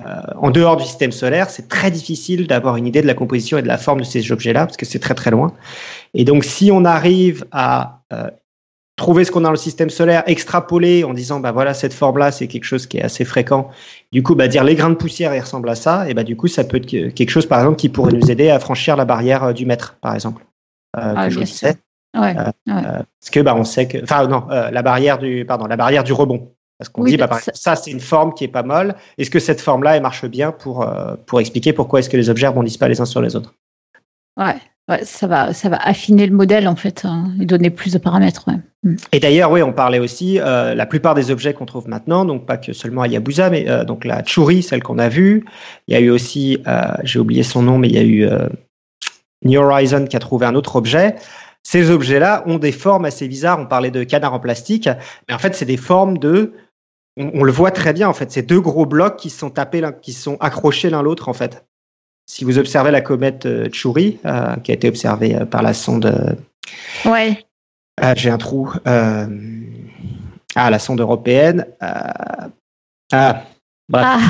Euh, 0.05 0.21
en 0.37 0.49
dehors 0.49 0.77
du 0.77 0.85
système 0.85 1.11
solaire, 1.11 1.49
c'est 1.49 1.67
très 1.67 1.91
difficile 1.91 2.47
d'avoir 2.47 2.77
une 2.77 2.87
idée 2.87 3.01
de 3.01 3.07
la 3.07 3.15
composition 3.15 3.57
et 3.57 3.61
de 3.61 3.67
la 3.67 3.77
forme 3.77 3.99
de 3.99 4.05
ces 4.05 4.31
objets-là, 4.31 4.65
parce 4.65 4.77
que 4.77 4.85
c'est 4.85 4.99
très 4.99 5.13
très 5.13 5.29
loin. 5.29 5.53
Et 6.13 6.23
donc 6.23 6.45
si 6.45 6.71
on 6.71 6.85
arrive 6.85 7.45
à 7.51 8.01
euh, 8.13 8.29
trouver 8.99 9.23
ce 9.23 9.31
qu'on 9.31 9.39
a 9.39 9.43
dans 9.45 9.49
le 9.51 9.57
système 9.57 9.89
solaire, 9.89 10.21
extrapoler 10.27 11.03
en 11.03 11.13
disant, 11.13 11.39
bah 11.39 11.51
voilà, 11.51 11.73
cette 11.73 11.93
forme-là, 11.93 12.31
c'est 12.31 12.47
quelque 12.47 12.65
chose 12.65 12.85
qui 12.85 12.97
est 12.97 13.01
assez 13.01 13.25
fréquent. 13.25 13.69
Du 14.11 14.21
coup, 14.21 14.35
bah, 14.35 14.47
dire 14.47 14.63
les 14.63 14.75
grains 14.75 14.89
de 14.91 14.95
poussière, 14.95 15.33
ils 15.33 15.39
ressemblent 15.39 15.69
à 15.69 15.75
ça, 15.75 16.07
et 16.07 16.13
bah 16.13 16.23
du 16.23 16.35
coup, 16.37 16.47
ça 16.47 16.63
peut 16.63 16.77
être 16.77 16.85
que- 16.85 17.09
quelque 17.09 17.29
chose, 17.31 17.47
par 17.47 17.59
exemple, 17.59 17.77
qui 17.77 17.89
pourrait 17.89 18.13
nous 18.13 18.29
aider 18.29 18.49
à 18.49 18.59
franchir 18.59 18.95
la 18.95 19.05
barrière 19.05 19.43
euh, 19.45 19.53
du 19.53 19.65
mètre, 19.65 19.97
par 20.01 20.13
exemple. 20.13 20.45
Euh, 20.97 21.13
Ah, 21.15 21.25
que 21.25 21.31
je 21.33 21.39
disais. 21.39 21.75
Ouais. 22.17 22.35
Euh, 22.37 22.51
Parce 22.67 23.29
que 23.31 23.39
bah, 23.39 23.55
on 23.55 23.63
sait 23.63 23.87
que, 23.87 24.03
enfin 24.03 24.27
non, 24.27 24.45
euh, 24.51 24.69
la 24.71 24.81
barrière 24.81 25.17
du, 25.17 25.45
pardon, 25.45 25.65
la 25.65 25.77
barrière 25.77 26.03
du 26.03 26.13
rebond. 26.13 26.51
Parce 26.79 26.89
qu'on 26.89 27.01
Oui, 27.03 27.11
dit, 27.11 27.17
bah, 27.17 27.27
bah, 27.27 27.39
par 27.45 27.55
ça- 27.55 27.75
c'est 27.75 27.91
une 27.91 27.99
forme 27.99 28.33
qui 28.33 28.45
est 28.45 28.47
pas 28.47 28.63
molle. 28.63 28.95
Est-ce 29.17 29.29
que 29.29 29.39
cette 29.39 29.61
forme-là, 29.61 29.95
elle 29.97 30.01
marche 30.01 30.25
bien 30.25 30.51
pour 30.51 30.87
pour 31.25 31.39
expliquer 31.39 31.73
pourquoi 31.73 31.99
est-ce 31.99 32.09
que 32.09 32.17
les 32.17 32.29
objets 32.29 32.47
rebondissent 32.47 32.77
pas 32.77 32.87
les 32.87 32.99
uns 33.01 33.05
sur 33.05 33.21
les 33.21 33.35
autres? 33.35 33.53
Ouais. 34.37 34.55
Ouais, 34.89 35.05
ça 35.05 35.27
va, 35.27 35.53
ça 35.53 35.69
va 35.69 35.77
affiner 35.77 36.25
le 36.25 36.35
modèle 36.35 36.67
en 36.67 36.75
fait 36.75 37.05
hein, 37.05 37.31
et 37.39 37.45
donner 37.45 37.69
plus 37.69 37.93
de 37.93 37.99
paramètres. 37.99 38.45
Mm. 38.81 38.95
Et 39.11 39.19
d'ailleurs, 39.19 39.51
oui, 39.51 39.61
on 39.61 39.71
parlait 39.71 39.99
aussi, 39.99 40.39
euh, 40.39 40.73
la 40.73 40.87
plupart 40.87 41.13
des 41.13 41.29
objets 41.29 41.53
qu'on 41.53 41.67
trouve 41.67 41.87
maintenant, 41.87 42.25
donc 42.25 42.47
pas 42.47 42.57
que 42.57 42.73
seulement 42.73 43.03
à 43.03 43.07
Yabusa, 43.07 43.51
mais 43.51 43.69
euh, 43.69 43.83
donc 43.85 44.03
la 44.03 44.23
Churi, 44.23 44.63
celle 44.63 44.81
qu'on 44.81 44.97
a 44.97 45.07
vue. 45.07 45.45
Il 45.87 45.93
y 45.93 45.97
a 45.97 45.99
eu 45.99 46.09
aussi, 46.09 46.57
euh, 46.67 46.91
j'ai 47.03 47.19
oublié 47.19 47.43
son 47.43 47.61
nom, 47.61 47.77
mais 47.77 47.87
il 47.87 47.93
y 47.93 47.99
a 47.99 48.03
eu 48.03 48.23
euh, 48.23 48.49
New 49.45 49.61
Horizon 49.61 50.05
qui 50.05 50.15
a 50.15 50.19
trouvé 50.19 50.47
un 50.47 50.55
autre 50.55 50.75
objet. 50.75 51.15
Ces 51.61 51.91
objets-là 51.91 52.43
ont 52.47 52.57
des 52.57 52.71
formes 52.71 53.05
assez 53.05 53.27
bizarres. 53.27 53.59
On 53.59 53.67
parlait 53.67 53.91
de 53.91 54.03
canards 54.03 54.33
en 54.33 54.39
plastique, 54.39 54.89
mais 55.27 55.35
en 55.35 55.39
fait, 55.39 55.53
c'est 55.53 55.65
des 55.65 55.77
formes 55.77 56.17
de. 56.17 56.53
On, 57.17 57.43
le 57.43 57.51
voit 57.51 57.71
très 57.71 57.91
bien, 57.91 58.07
en 58.07 58.13
fait. 58.13 58.31
C'est 58.31 58.43
deux 58.43 58.61
gros 58.61 58.85
blocs 58.85 59.17
qui 59.17 59.29
sont 59.29 59.49
tapés, 59.49 59.83
qui 60.01 60.13
sont 60.13 60.37
accrochés 60.39 60.89
l'un 60.89 61.03
l'autre, 61.03 61.27
en 61.27 61.33
fait. 61.33 61.65
Si 62.29 62.45
vous 62.45 62.59
observez 62.59 62.91
la 62.91 63.01
comète 63.01 63.47
euh, 63.47 63.69
Churi, 63.71 64.19
euh, 64.23 64.55
qui 64.57 64.69
a 64.69 64.75
été 64.75 64.87
observée 64.87 65.35
euh, 65.35 65.45
par 65.45 65.63
la 65.63 65.73
sonde 65.73 66.37
Ouais. 67.03 67.43
ah, 67.99 68.13
j'ai 68.13 68.29
un 68.29 68.37
trou. 68.37 68.71
Euh... 68.85 69.25
Ah, 70.53 70.69
la 70.69 70.77
sonde 70.77 70.99
européenne. 70.99 71.65
Euh... 71.81 72.47
Ah, 73.11 73.43
bref. 73.89 74.21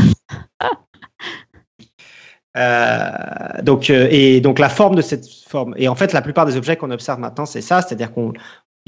Ah, 2.53 3.61
donc, 3.63 3.89
et 3.89 4.39
donc 4.39 4.59
la 4.59 4.69
forme 4.69 4.95
de 4.95 5.01
cette 5.01 5.27
forme. 5.27 5.76
Et 5.76 5.89
en 5.89 5.95
fait, 5.95 6.13
la 6.13 6.21
plupart 6.21 6.45
des 6.45 6.55
objets 6.55 6.77
qu'on 6.77 6.91
observe 6.91 7.19
maintenant, 7.19 7.45
c'est 7.45 7.59
ça, 7.59 7.81
c'est-à-dire 7.81 8.13
qu'on 8.13 8.31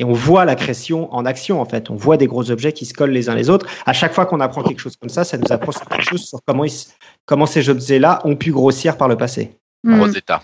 et 0.02 0.04
on 0.04 0.14
voit 0.14 0.46
la 0.46 0.56
création 0.56 1.14
en 1.14 1.26
action. 1.28 1.62
En 1.62 1.66
fait, 1.66 1.92
on 1.92 1.96
voit 1.96 2.18
des 2.18 2.26
gros 2.26 2.50
objets 2.50 2.74
qui 2.74 2.88
se 2.88 2.94
collent 2.96 3.12
les 3.12 3.30
uns 3.30 3.36
les 3.36 3.52
autres. 3.52 3.68
À 3.86 3.94
chaque 3.94 4.14
fois 4.14 4.26
qu'on 4.26 4.40
apprend 4.40 4.64
quelque 4.64 4.80
chose 4.80 4.96
comme 4.98 5.10
ça, 5.10 5.24
ça 5.24 5.38
nous 5.38 5.52
apprend 5.52 5.72
sur 5.72 5.86
quelque 5.88 6.04
chose 6.04 6.26
sur 6.28 6.40
comment 6.46 6.66
ils, 6.66 6.70
s- 6.74 6.96
comment 7.28 7.46
ces 7.46 7.70
objets-là 7.70 8.20
ont 8.26 8.36
pu 8.36 8.52
grossir 8.52 8.98
par 8.98 9.08
le 9.08 9.16
passé. 9.16 9.52
mm. 9.84 10.00
Rosetta. 10.02 10.42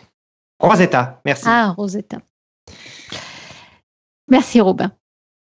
Rosetta, 0.60 1.22
merci. 1.26 1.46
Ah, 1.48 1.74
Rosetta. 1.76 2.20
Merci 4.30 4.62
Robin. 4.62 4.92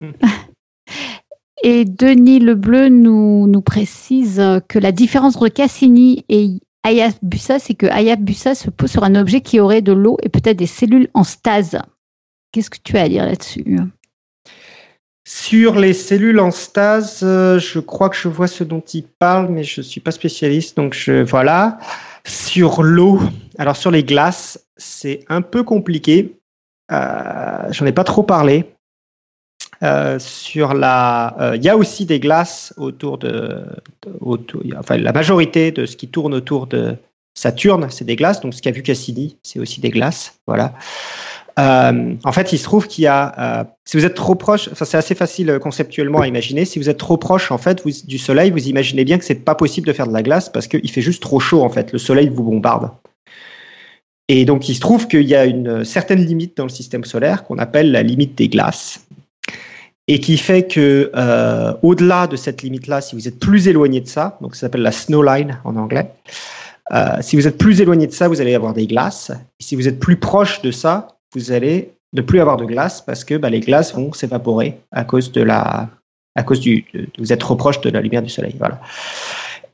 Mm. 0.01 0.11
Et 1.63 1.83
Denis 1.83 2.39
Lebleu 2.39 2.89
nous, 2.89 3.47
nous 3.47 3.61
précise 3.61 4.41
que 4.69 4.77
la 4.79 4.91
différence 4.91 5.35
entre 5.35 5.47
Cassini 5.49 6.23
et 6.29 6.51
Hayabusa, 6.83 7.59
c'est 7.59 7.73
que 7.73 7.87
Hayabusa 7.87 8.53
se 8.55 8.69
pose 8.69 8.91
sur 8.91 9.03
un 9.03 9.15
objet 9.15 9.41
qui 9.41 9.59
aurait 9.59 9.81
de 9.81 9.91
l'eau 9.91 10.17
et 10.21 10.29
peut-être 10.29 10.57
des 10.57 10.67
cellules 10.67 11.09
en 11.15 11.23
stase. 11.23 11.79
Qu'est-ce 12.51 12.69
que 12.69 12.77
tu 12.83 12.97
as 12.97 13.03
à 13.03 13.09
dire 13.09 13.25
là-dessus? 13.25 13.65
Sur 15.27 15.75
les 15.75 15.93
cellules 15.93 16.39
en 16.39 16.51
stase, 16.51 17.21
euh, 17.23 17.57
je 17.57 17.79
crois 17.79 18.09
que 18.09 18.15
je 18.15 18.27
vois 18.27 18.47
ce 18.47 18.63
dont 18.63 18.83
il 18.93 19.03
parle, 19.03 19.47
mais 19.49 19.63
je 19.63 19.81
suis 19.81 19.99
pas 19.99 20.11
spécialiste, 20.11 20.77
donc 20.77 20.93
je 20.93 21.23
voilà. 21.23 21.79
Sur 22.25 22.83
l'eau, 22.83 23.19
alors 23.57 23.75
sur 23.75 23.89
les 23.89 24.03
glaces, 24.03 24.67
c'est 24.77 25.25
un 25.27 25.41
peu 25.41 25.63
compliqué. 25.63 26.37
Euh, 26.91 27.71
J'en 27.71 27.85
ai 27.87 27.91
pas 27.91 28.03
trop 28.03 28.21
parlé. 28.21 28.65
Euh, 29.83 30.19
sur 30.19 30.73
la, 30.73 31.35
euh, 31.39 31.55
il 31.55 31.63
y 31.63 31.69
a 31.69 31.75
aussi 31.75 32.05
des 32.05 32.19
glaces 32.19 32.73
autour 32.77 33.17
de, 33.17 33.65
enfin 34.77 34.97
la 34.97 35.11
majorité 35.11 35.71
de 35.71 35.85
ce 35.85 35.97
qui 35.97 36.07
tourne 36.07 36.33
autour 36.33 36.67
de 36.67 36.95
Saturne, 37.33 37.87
c'est 37.89 38.05
des 38.05 38.15
glaces. 38.15 38.39
Donc 38.41 38.53
ce 38.53 38.61
qu'a 38.61 38.71
vu 38.71 38.83
Cassini, 38.83 39.37
c'est 39.43 39.59
aussi 39.59 39.81
des 39.81 39.89
glaces. 39.89 40.39
Voilà. 40.47 40.73
Euh, 41.57 42.15
en 42.23 42.31
fait, 42.31 42.51
il 42.51 42.57
se 42.57 42.63
trouve 42.63 42.87
qu'il 42.87 43.05
y 43.05 43.07
a, 43.07 43.61
euh, 43.61 43.63
si 43.85 43.95
vous 43.95 44.05
êtes 44.05 44.15
trop 44.15 44.35
proche, 44.35 44.67
enfin 44.71 44.83
c'est 44.83 44.97
assez 44.97 45.15
facile 45.15 45.49
euh, 45.49 45.59
conceptuellement 45.59 46.19
à 46.19 46.27
imaginer. 46.27 46.65
Si 46.65 46.79
vous 46.79 46.89
êtes 46.89 46.97
trop 46.97 47.17
proche 47.17 47.51
en 47.51 47.57
fait 47.57 47.85
du 48.05 48.17
Soleil, 48.17 48.51
vous 48.51 48.67
imaginez 48.67 49.05
bien 49.05 49.17
que 49.17 49.23
c'est 49.23 49.35
pas 49.35 49.55
possible 49.55 49.87
de 49.87 49.93
faire 49.93 50.07
de 50.07 50.13
la 50.13 50.21
glace 50.21 50.49
parce 50.49 50.67
qu'il 50.67 50.89
fait 50.91 51.01
juste 51.01 51.23
trop 51.23 51.39
chaud 51.39 51.63
en 51.63 51.69
fait. 51.69 51.93
Le 51.93 51.97
Soleil 51.97 52.29
vous 52.29 52.43
bombarde. 52.43 52.91
Et 54.27 54.43
donc 54.43 54.67
il 54.67 54.75
se 54.75 54.81
trouve 54.81 55.07
qu'il 55.07 55.27
y 55.27 55.35
a 55.35 55.45
une 55.45 55.85
certaine 55.85 56.25
limite 56.25 56.57
dans 56.57 56.63
le 56.63 56.69
système 56.69 57.05
solaire 57.05 57.43
qu'on 57.43 57.57
appelle 57.57 57.91
la 57.91 58.03
limite 58.03 58.37
des 58.37 58.49
glaces 58.49 59.05
et 60.07 60.19
qui 60.19 60.37
fait 60.37 60.67
que 60.67 61.11
au-delà 61.83 62.27
de 62.27 62.35
cette 62.35 62.63
limite-là, 62.63 63.01
si 63.01 63.15
vous 63.15 63.27
êtes 63.27 63.39
plus 63.39 63.67
éloigné 63.67 64.01
de 64.01 64.07
ça, 64.07 64.37
donc 64.41 64.55
ça 64.55 64.61
s'appelle 64.61 64.81
la 64.81 64.91
snow 64.91 65.21
line 65.21 65.59
en 65.63 65.75
anglais. 65.75 66.09
Si 67.21 67.35
vous 67.35 67.47
êtes 67.47 67.57
plus 67.59 67.81
éloigné 67.81 68.07
de 68.07 68.11
ça, 68.11 68.27
vous 68.27 68.41
allez 68.41 68.55
avoir 68.55 68.73
des 68.73 68.87
glaces. 68.87 69.31
Si 69.59 69.75
vous 69.75 69.87
êtes 69.87 69.99
plus 69.99 70.17
proche 70.17 70.61
de 70.63 70.71
ça, 70.71 71.14
vous 71.35 71.51
allez 71.51 71.93
ne 72.13 72.21
plus 72.21 72.39
avoir 72.39 72.57
de 72.57 72.65
glace 72.65 73.01
parce 73.01 73.23
que 73.23 73.35
bah, 73.35 73.49
les 73.49 73.59
glaces 73.59 73.93
vont 73.93 74.13
s'évaporer 74.13 74.79
à 74.91 75.03
cause 75.03 75.31
de 75.31 75.41
la, 75.41 75.89
à 76.35 76.43
cause 76.43 76.59
du, 76.59 76.85
vous 77.17 77.33
êtes 77.33 77.39
trop 77.39 77.55
proche 77.55 77.81
de 77.81 77.89
la 77.89 78.01
lumière 78.01 78.21
du 78.21 78.29
soleil. 78.29 78.55
Voilà. 78.57 78.79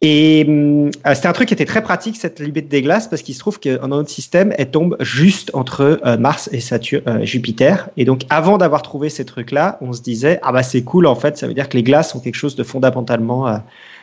Et 0.04 0.46
hum, 0.48 0.90
euh, 1.06 1.14
c'était 1.14 1.28
un 1.28 1.34
truc 1.34 1.48
qui 1.48 1.54
était 1.54 1.66
très 1.66 1.84
pratique 1.84 2.18
cette 2.18 2.40
limite 2.40 2.68
des 2.68 2.82
glaces 2.82 3.08
parce 3.08 3.22
qu'il 3.22 3.36
se 3.36 3.40
trouve 3.40 3.60
que 3.60 3.78
dans 3.78 3.88
notre 3.88 4.10
système, 4.10 4.54
elle 4.58 4.72
tombe 4.72 4.98
juste 5.00 5.52
entre 5.54 6.00
euh, 6.06 6.18
Mars 6.18 6.50
et 6.52 6.60
Saturne, 6.60 7.04
euh, 7.08 7.24
Jupiter. 7.24 7.90
Et 7.98 8.06
donc, 8.06 8.24
avant 8.30 8.58
d'avoir 8.58 8.82
trouvé 8.82 9.10
ces 9.10 9.26
trucs-là, 9.26 9.78
on 9.82 9.94
se 9.94 10.02
disait 10.02 10.40
ah 10.42 10.52
bah 10.52 10.64
c'est 10.64 10.82
cool 10.82 11.06
en 11.06 11.16
fait, 11.16 11.38
ça 11.38 11.48
veut 11.48 11.54
dire 11.54 11.70
que 11.70 11.78
les 11.78 11.84
glaces 11.84 12.12
sont 12.12 12.20
quelque 12.20 12.36
chose 12.36 12.56
de 12.56 12.64
fondamentalement 12.64 13.48
euh, 13.48 13.58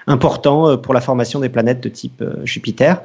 important 0.07 0.79
pour 0.79 0.95
la 0.95 1.01
formation 1.01 1.41
des 1.41 1.49
planètes 1.49 1.81
de 1.81 1.89
type 1.89 2.25
Jupiter. 2.45 3.03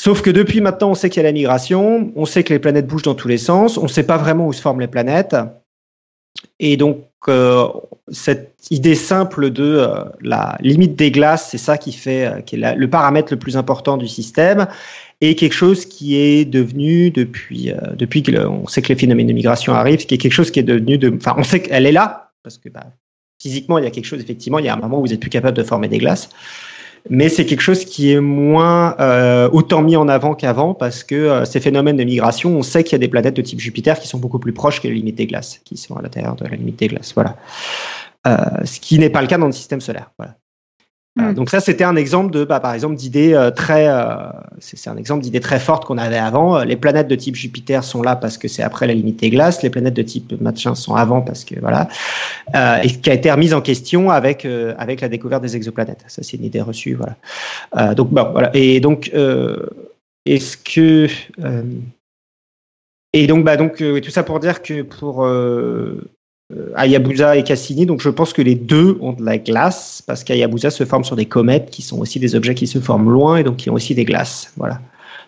Sauf 0.00 0.22
que 0.22 0.30
depuis 0.30 0.60
maintenant, 0.60 0.90
on 0.90 0.94
sait 0.94 1.10
qu'il 1.10 1.20
y 1.20 1.26
a 1.26 1.28
la 1.28 1.32
migration, 1.32 2.12
on 2.14 2.24
sait 2.24 2.44
que 2.44 2.52
les 2.52 2.60
planètes 2.60 2.86
bougent 2.86 3.02
dans 3.02 3.16
tous 3.16 3.26
les 3.26 3.36
sens, 3.36 3.76
on 3.76 3.82
ne 3.82 3.88
sait 3.88 4.04
pas 4.04 4.16
vraiment 4.16 4.46
où 4.46 4.52
se 4.52 4.60
forment 4.60 4.78
les 4.78 4.86
planètes. 4.86 5.34
Et 6.60 6.76
donc, 6.76 7.02
euh, 7.26 7.66
cette 8.06 8.54
idée 8.70 8.94
simple 8.94 9.50
de 9.50 9.64
euh, 9.64 10.04
la 10.20 10.56
limite 10.60 10.94
des 10.94 11.10
glaces, 11.10 11.48
c'est 11.50 11.58
ça 11.58 11.78
qui 11.78 11.92
fait, 11.92 12.26
euh, 12.26 12.40
qui 12.42 12.54
est 12.54 12.76
le 12.76 12.88
paramètre 12.88 13.32
le 13.32 13.40
plus 13.40 13.56
important 13.56 13.96
du 13.96 14.06
système, 14.06 14.68
et 15.20 15.34
quelque 15.34 15.52
chose 15.52 15.84
qui 15.84 16.14
est 16.14 16.44
devenu 16.44 17.10
depuis, 17.10 17.72
depuis 17.96 18.22
que 18.22 18.30
le- 18.30 18.48
sait 18.68 18.82
que 18.82 18.92
les 18.92 18.98
phénomènes 19.00 19.26
de 19.26 19.32
migration 19.32 19.72
arrivent, 19.72 20.06
qui 20.06 20.14
est 20.14 20.18
quelque 20.18 20.30
chose 20.32 20.52
qui 20.52 20.60
est 20.60 20.70
devenu 20.74 20.96
de, 20.96 21.12
enfin, 21.16 21.34
on 21.36 21.42
sait 21.42 21.60
qu'elle 21.60 21.86
est 21.86 21.92
là 21.92 22.30
parce 22.44 22.56
que 22.56 22.68
bah, 22.68 22.86
physiquement, 23.42 23.78
il 23.78 23.84
y 23.84 23.88
a 23.88 23.90
quelque 23.90 24.06
chose. 24.06 24.20
Effectivement, 24.20 24.60
il 24.60 24.66
y 24.66 24.68
a 24.68 24.74
un 24.74 24.78
moment 24.78 24.98
où 24.98 25.06
vous 25.06 25.12
êtes 25.12 25.18
plus 25.18 25.28
capable 25.28 25.56
de 25.56 25.64
former 25.64 25.88
des 25.88 25.98
glaces 25.98 26.30
mais 27.10 27.28
c'est 27.28 27.46
quelque 27.46 27.60
chose 27.60 27.84
qui 27.84 28.12
est 28.12 28.20
moins 28.20 28.96
euh, 29.00 29.48
autant 29.52 29.82
mis 29.82 29.96
en 29.96 30.08
avant 30.08 30.34
qu'avant 30.34 30.74
parce 30.74 31.04
que 31.04 31.14
euh, 31.14 31.44
ces 31.44 31.60
phénomènes 31.60 31.96
de 31.96 32.04
migration, 32.04 32.50
on 32.56 32.62
sait 32.62 32.84
qu'il 32.84 32.92
y 32.92 32.96
a 32.96 32.98
des 32.98 33.08
planètes 33.08 33.34
de 33.34 33.42
type 33.42 33.60
Jupiter 33.60 33.98
qui 33.98 34.08
sont 34.08 34.18
beaucoup 34.18 34.38
plus 34.38 34.52
proches 34.52 34.80
que 34.80 34.88
la 34.88 34.94
limite 34.94 35.16
des 35.16 35.26
glaces, 35.26 35.60
qui 35.64 35.76
sont 35.76 35.96
à 35.96 36.02
l'intérieur 36.02 36.36
de 36.36 36.44
la 36.44 36.56
limite 36.56 36.78
des 36.78 36.88
glaces. 36.88 37.12
Voilà. 37.14 37.36
Euh, 38.26 38.36
ce 38.64 38.80
qui 38.80 38.98
n'est 38.98 39.10
pas 39.10 39.22
le 39.22 39.28
cas 39.28 39.38
dans 39.38 39.46
le 39.46 39.52
système 39.52 39.80
solaire. 39.80 40.10
Voilà. 40.18 40.36
Mm. 41.18 41.34
donc 41.34 41.50
ça, 41.50 41.60
c'était 41.60 41.84
un 41.84 41.96
exemple 41.96 42.32
de, 42.32 42.44
bah, 42.44 42.60
par 42.60 42.72
exemple, 42.72 42.94
d'idées 42.94 43.34
euh, 43.34 43.50
très, 43.50 43.88
euh, 43.88 44.28
c'est 44.60 44.88
un 44.88 44.96
exemple 44.96 45.22
d'idées 45.22 45.40
très 45.40 45.58
fortes 45.58 45.84
qu'on 45.84 45.98
avait 45.98 46.18
avant. 46.18 46.56
Euh, 46.56 46.64
Les 46.64 46.76
planètes 46.76 47.08
de 47.08 47.16
type 47.16 47.34
Jupiter 47.34 47.82
sont 47.82 48.02
là 48.02 48.14
parce 48.16 48.38
que 48.38 48.46
c'est 48.46 48.62
après 48.62 48.86
la 48.86 48.94
limite 48.94 49.18
des 49.20 49.30
glaces. 49.30 49.62
Les 49.62 49.70
planètes 49.70 49.94
de 49.94 50.02
type 50.02 50.40
machin 50.40 50.74
sont 50.74 50.94
avant 50.94 51.20
parce 51.20 51.44
que 51.44 51.58
voilà, 51.60 51.88
euh, 52.54 52.78
et 52.82 52.88
qui 52.88 53.10
a 53.10 53.14
été 53.14 53.30
remise 53.30 53.52
en 53.52 53.60
question 53.60 54.10
avec 54.10 54.44
euh, 54.44 54.74
avec 54.78 55.00
la 55.00 55.08
découverte 55.08 55.42
des 55.42 55.56
exoplanètes. 55.56 56.04
Ça, 56.06 56.22
c'est 56.22 56.36
une 56.36 56.44
idée 56.44 56.60
reçue, 56.60 56.94
voilà. 56.94 57.16
Euh, 57.76 57.94
donc 57.94 58.10
bon, 58.10 58.30
voilà. 58.32 58.50
Et 58.54 58.80
donc, 58.80 59.10
euh, 59.14 59.66
est-ce 60.24 60.56
que 60.56 61.08
euh, 61.42 61.62
et 63.12 63.26
donc 63.26 63.44
bah 63.44 63.56
donc 63.56 63.80
euh, 63.80 64.00
tout 64.00 64.10
ça 64.10 64.22
pour 64.22 64.38
dire 64.38 64.62
que 64.62 64.82
pour 64.82 65.24
euh, 65.24 66.08
Hayabusa 66.76 67.36
et 67.36 67.42
Cassini, 67.44 67.84
donc 67.84 68.00
je 68.00 68.08
pense 68.08 68.32
que 68.32 68.40
les 68.40 68.54
deux 68.54 68.96
ont 69.00 69.12
de 69.12 69.22
la 69.22 69.36
glace 69.36 70.02
parce 70.06 70.24
qu'Hayabusa 70.24 70.70
se 70.70 70.84
forme 70.84 71.04
sur 71.04 71.14
des 71.14 71.26
comètes 71.26 71.70
qui 71.70 71.82
sont 71.82 71.98
aussi 71.98 72.18
des 72.18 72.34
objets 72.34 72.54
qui 72.54 72.66
se 72.66 72.80
forment 72.80 73.10
loin 73.10 73.36
et 73.36 73.44
donc 73.44 73.56
qui 73.56 73.68
ont 73.68 73.74
aussi 73.74 73.94
des 73.94 74.04
glaces. 74.04 74.52
Voilà. 74.56 74.80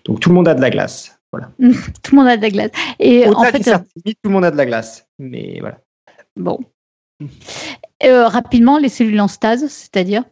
Donc 0.04 0.20
tout 0.20 0.30
le 0.30 0.34
monde 0.34 0.48
a 0.48 0.54
de 0.54 0.62
la 0.62 0.70
glace. 0.70 1.18
Voilà. 1.32 1.50
tout 1.58 2.14
le 2.14 2.16
monde 2.16 2.28
a 2.28 2.36
de 2.36 2.42
la 2.42 2.50
glace. 2.50 2.70
Et 2.98 3.26
en 3.28 3.44
fait, 3.44 3.60
tout 3.60 4.14
le 4.24 4.30
monde 4.30 4.44
a 4.44 4.50
de 4.50 4.56
la 4.56 4.66
glace. 4.66 5.06
Mais 5.18 5.58
voilà. 5.60 5.78
Bon. 6.36 6.58
Euh, 8.02 8.26
rapidement, 8.26 8.78
les 8.78 8.88
cellules 8.88 9.20
en 9.20 9.28
stase, 9.28 9.66
c'est-à-dire 9.68 10.24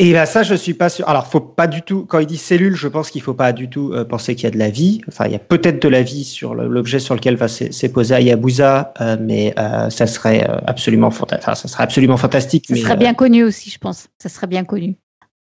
et 0.00 0.12
là, 0.12 0.26
ça, 0.26 0.44
je 0.44 0.54
suis 0.54 0.74
pas 0.74 0.88
sûr. 0.88 1.08
Alors, 1.08 1.26
faut 1.26 1.40
pas 1.40 1.66
du 1.66 1.82
tout. 1.82 2.06
Quand 2.06 2.20
il 2.20 2.26
dit 2.26 2.36
cellules, 2.36 2.76
je 2.76 2.86
pense 2.86 3.10
qu'il 3.10 3.20
faut 3.20 3.34
pas 3.34 3.52
du 3.52 3.68
tout 3.68 3.92
euh, 3.92 4.04
penser 4.04 4.36
qu'il 4.36 4.44
y 4.44 4.46
a 4.46 4.52
de 4.52 4.58
la 4.58 4.70
vie. 4.70 5.00
Enfin, 5.08 5.26
il 5.26 5.32
y 5.32 5.34
a 5.34 5.40
peut-être 5.40 5.82
de 5.82 5.88
la 5.88 6.02
vie 6.02 6.22
sur 6.22 6.54
l'objet 6.54 7.00
sur 7.00 7.16
lequel 7.16 7.34
va 7.34 7.46
posé 7.92 8.14
Hayabusa, 8.14 8.94
euh, 9.00 9.16
mais 9.20 9.54
euh, 9.58 9.90
ça 9.90 10.06
serait 10.06 10.48
absolument 10.68 11.10
fantastique. 11.10 11.48
Enfin, 11.48 11.56
ça 11.56 11.66
serait 11.66 11.82
absolument 11.82 12.16
fantastique. 12.16 12.66
Ça 12.68 12.76
serait 12.76 12.96
bien 12.96 13.12
connu 13.12 13.42
aussi, 13.42 13.70
je 13.70 13.78
pense. 13.78 14.06
Ça 14.22 14.28
serait 14.28 14.46
bien 14.46 14.64
connu. 14.64 14.94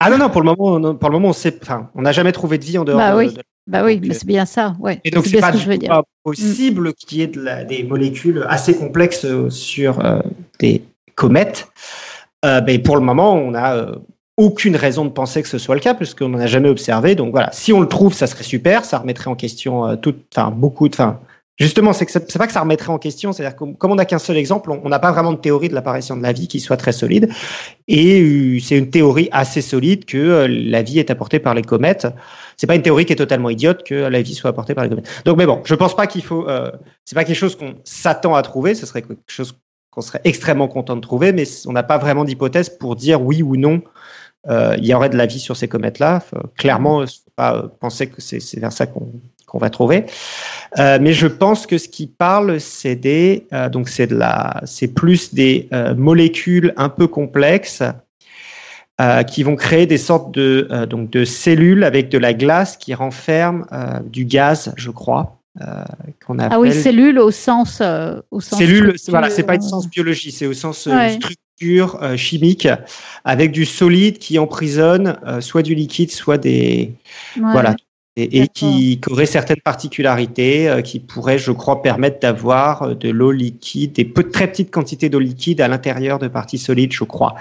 Ah 0.00 0.10
non, 0.10 0.18
non, 0.18 0.28
pour 0.28 0.42
le 0.42 0.54
moment, 0.54 0.94
pour 0.96 1.08
le 1.08 1.14
moment, 1.14 1.28
on 1.30 1.32
sait. 1.32 1.58
Enfin, 1.62 1.88
on 1.94 2.02
n'a 2.02 2.12
jamais 2.12 2.32
trouvé 2.32 2.58
de 2.58 2.64
vie 2.64 2.76
en 2.76 2.84
dehors 2.84 2.98
bah 2.98 3.12
de, 3.12 3.16
oui. 3.16 3.34
Bah 3.66 3.84
oui, 3.84 4.02
mais 4.06 4.12
c'est 4.12 4.26
bien 4.26 4.44
ça, 4.44 4.76
ouais. 4.80 5.00
Et 5.04 5.10
donc 5.10 5.24
c'est 5.24 5.40
pas, 5.40 5.52
pas 5.52 6.02
possible 6.24 6.88
mm. 6.90 6.92
qu'il 6.94 7.18
y 7.18 7.22
ait 7.22 7.28
de 7.28 7.40
la, 7.40 7.64
des 7.64 7.84
molécules 7.84 8.44
assez 8.50 8.76
complexes 8.76 9.24
sur 9.48 9.98
des 10.58 10.82
comètes. 11.14 11.68
mais 12.44 12.78
pour 12.80 12.96
le 12.96 13.02
moment, 13.02 13.32
on 13.34 13.54
a 13.54 13.92
aucune 14.36 14.76
raison 14.76 15.04
de 15.04 15.10
penser 15.10 15.42
que 15.42 15.48
ce 15.48 15.58
soit 15.58 15.74
le 15.74 15.80
cas 15.80 15.94
puisqu'on 15.94 16.28
n'en 16.28 16.38
a 16.38 16.46
jamais 16.46 16.68
observé. 16.68 17.14
Donc 17.14 17.32
voilà, 17.32 17.50
si 17.52 17.72
on 17.72 17.80
le 17.80 17.88
trouve, 17.88 18.14
ça 18.14 18.26
serait 18.26 18.44
super, 18.44 18.84
ça 18.84 18.98
remettrait 18.98 19.30
en 19.30 19.36
question 19.36 19.86
euh, 19.86 19.96
tout, 19.96 20.14
enfin 20.32 20.50
beaucoup 20.50 20.88
de, 20.88 20.94
enfin 20.94 21.20
justement, 21.58 21.92
c'est 21.92 22.06
que 22.06 22.12
c'est 22.12 22.38
pas 22.38 22.46
que 22.46 22.52
ça 22.52 22.60
remettrait 22.60 22.92
en 22.92 22.98
question, 22.98 23.32
c'est-à-dire 23.32 23.56
que 23.56 23.64
comme 23.74 23.92
on 23.92 23.94
n'a 23.94 24.04
qu'un 24.04 24.18
seul 24.18 24.36
exemple, 24.36 24.70
on 24.70 24.88
n'a 24.88 24.98
pas 24.98 25.12
vraiment 25.12 25.32
de 25.32 25.38
théorie 25.38 25.68
de 25.68 25.74
l'apparition 25.74 26.16
de 26.16 26.22
la 26.22 26.32
vie 26.32 26.48
qui 26.48 26.60
soit 26.60 26.76
très 26.76 26.92
solide. 26.92 27.30
Et 27.88 28.20
euh, 28.20 28.58
c'est 28.60 28.78
une 28.78 28.90
théorie 28.90 29.28
assez 29.32 29.60
solide 29.60 30.04
que 30.04 30.18
euh, 30.18 30.48
la 30.48 30.82
vie 30.82 30.98
est 30.98 31.10
apportée 31.10 31.38
par 31.38 31.54
les 31.54 31.62
comètes. 31.62 32.06
C'est 32.56 32.66
pas 32.66 32.74
une 32.74 32.82
théorie 32.82 33.04
qui 33.04 33.12
est 33.12 33.16
totalement 33.16 33.50
idiote 33.50 33.84
que 33.84 33.94
la 33.94 34.22
vie 34.22 34.34
soit 34.34 34.50
apportée 34.50 34.74
par 34.74 34.84
les 34.84 34.90
comètes. 34.90 35.08
Donc, 35.24 35.36
mais 35.36 35.46
bon, 35.46 35.60
je 35.64 35.74
pense 35.74 35.94
pas 35.94 36.06
qu'il 36.06 36.24
faut. 36.24 36.48
Euh, 36.48 36.70
c'est 37.04 37.14
pas 37.14 37.24
quelque 37.24 37.36
chose 37.36 37.56
qu'on 37.56 37.74
s'attend 37.84 38.34
à 38.34 38.42
trouver. 38.42 38.74
Ce 38.74 38.86
serait 38.86 39.02
quelque 39.02 39.20
chose 39.28 39.54
qu'on 39.90 40.00
serait 40.00 40.20
extrêmement 40.24 40.68
content 40.68 40.96
de 40.96 41.02
trouver, 41.02 41.32
mais 41.32 41.44
on 41.66 41.72
n'a 41.72 41.82
pas 41.82 41.98
vraiment 41.98 42.24
d'hypothèse 42.24 42.70
pour 42.70 42.96
dire 42.96 43.22
oui 43.22 43.42
ou 43.42 43.56
non 43.56 43.82
il 44.48 44.84
y 44.84 44.94
aurait 44.94 45.08
de 45.08 45.16
la 45.16 45.26
vie 45.26 45.40
sur 45.40 45.56
ces 45.56 45.68
comètes-là. 45.68 46.22
Clairement, 46.56 47.00
il 47.00 47.04
ne 47.04 47.08
faut 47.08 47.30
pas 47.36 47.62
penser 47.80 48.08
que 48.08 48.20
c'est 48.20 48.58
vers 48.58 48.72
ça 48.72 48.86
qu'on 48.86 49.58
va 49.58 49.70
trouver. 49.70 50.06
Euh, 50.78 50.98
mais 51.00 51.12
je 51.12 51.26
pense 51.26 51.66
que 51.66 51.78
ce 51.78 51.88
qui 51.88 52.06
parle, 52.06 52.58
c'est 52.58 52.96
des, 52.96 53.46
euh, 53.52 53.68
donc 53.68 53.88
c'est 53.88 54.06
de 54.06 54.16
la, 54.16 54.60
c'est 54.64 54.88
plus 54.88 55.34
des 55.34 55.68
molécules 55.96 56.72
un 56.76 56.88
peu 56.88 57.06
complexes 57.06 57.82
qui 59.26 59.42
vont 59.42 59.56
créer 59.56 59.86
des 59.86 59.98
sortes 59.98 60.32
de, 60.32 60.68
donc 60.88 61.10
de 61.10 61.24
cellules 61.24 61.82
avec 61.82 62.08
de 62.08 62.18
la 62.18 62.34
glace 62.34 62.76
qui 62.76 62.94
renferme 62.94 63.66
du 64.06 64.24
gaz, 64.24 64.72
je 64.76 64.90
crois. 64.90 65.40
qu'on 66.24 66.38
appelle... 66.38 66.52
Ah 66.52 66.60
oui, 66.60 66.72
cellules 66.72 67.18
au 67.18 67.32
sens, 67.32 67.82
au 68.30 68.40
sens 68.40 68.60
cellules. 68.60 68.94
Voilà, 69.08 69.28
c'est 69.28 69.42
pas 69.42 69.56
au 69.56 69.60
sens 69.60 69.88
biologie, 69.88 70.30
c'est 70.30 70.46
au 70.46 70.52
sens 70.52 70.88
structure 70.88 71.41
euh, 71.70 72.16
chimique 72.16 72.68
avec 73.24 73.52
du 73.52 73.64
solide 73.64 74.18
qui 74.18 74.38
emprisonne 74.38 75.18
euh, 75.26 75.40
soit 75.40 75.62
du 75.62 75.74
liquide, 75.74 76.10
soit 76.10 76.38
des 76.38 76.94
voilà 77.36 77.76
et, 78.16 78.46
qui, 78.48 79.00
aurait 79.10 79.24
certaines 79.24 79.60
particularités 79.64 80.68
euh, 80.68 80.82
qui 80.82 81.00
pourraient, 81.00 81.38
je 81.38 81.50
crois, 81.50 81.80
permettre 81.82 82.20
d'avoir 82.20 82.94
de 82.94 83.08
l'eau 83.08 83.32
liquide, 83.32 83.94
des 83.94 84.04
peu, 84.04 84.24
très 84.24 84.48
petites 84.48 84.70
quantités 84.70 85.08
d'eau 85.08 85.18
liquide 85.18 85.62
à 85.62 85.68
l'intérieur 85.68 86.18
de 86.18 86.28
parties 86.28 86.58
solides, 86.58 86.92
je 86.92 87.04
crois. 87.04 87.36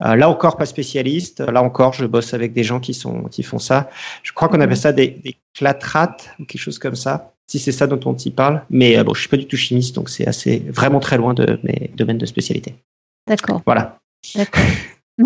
là 0.00 0.28
encore, 0.28 0.58
pas 0.58 0.66
spécialiste. 0.66 1.40
Là 1.40 1.60
encore, 1.60 1.92
je 1.92 2.06
bosse 2.06 2.34
avec 2.34 2.52
des 2.52 2.62
gens 2.62 2.78
qui 2.78 2.94
sont 2.94 3.24
qui 3.24 3.42
font 3.42 3.58
ça. 3.58 3.90
Je 4.22 4.32
crois 4.32 4.48
qu'on 4.48 4.60
appelle 4.60 4.76
ça 4.76 4.92
des, 4.92 5.08
des 5.08 5.36
clatrates 5.54 6.30
ou 6.38 6.44
quelque 6.44 6.60
chose 6.60 6.78
comme 6.78 6.94
ça. 6.94 7.32
Si 7.48 7.58
c'est 7.58 7.72
ça 7.72 7.86
dont 7.86 8.00
on 8.04 8.14
t'y 8.14 8.30
parle, 8.30 8.62
mais 8.70 9.02
bon, 9.02 9.14
je 9.14 9.20
suis 9.20 9.28
pas 9.28 9.36
du 9.36 9.46
tout 9.46 9.56
chimiste, 9.56 9.94
donc 9.94 10.08
c'est 10.08 10.26
assez 10.26 10.62
vraiment 10.68 11.00
très 11.00 11.16
loin 11.16 11.32
de 11.34 11.58
mes 11.62 11.90
domaines 11.96 12.18
de 12.18 12.26
spécialité. 12.26 12.74
D'accord. 13.26 13.62
Voilà. 13.64 13.98
D'accord. 14.34 14.62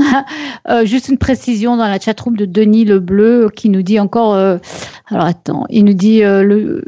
Euh, 0.69 0.85
juste 0.85 1.09
une 1.09 1.19
précision 1.19 1.77
dans 1.77 1.89
la 1.89 1.99
chatroom 1.99 2.37
de 2.37 2.45
Denis 2.45 2.85
Le 2.85 3.01
Bleu 3.01 3.51
qui 3.53 3.69
nous 3.71 3.83
dit 3.83 3.99
encore. 3.99 4.35
Euh, 4.35 4.59
alors 5.07 5.25
attends, 5.25 5.67
il 5.69 5.85
nous 5.85 5.95
dit 5.95 6.23
euh, 6.23 6.43
le. 6.43 6.85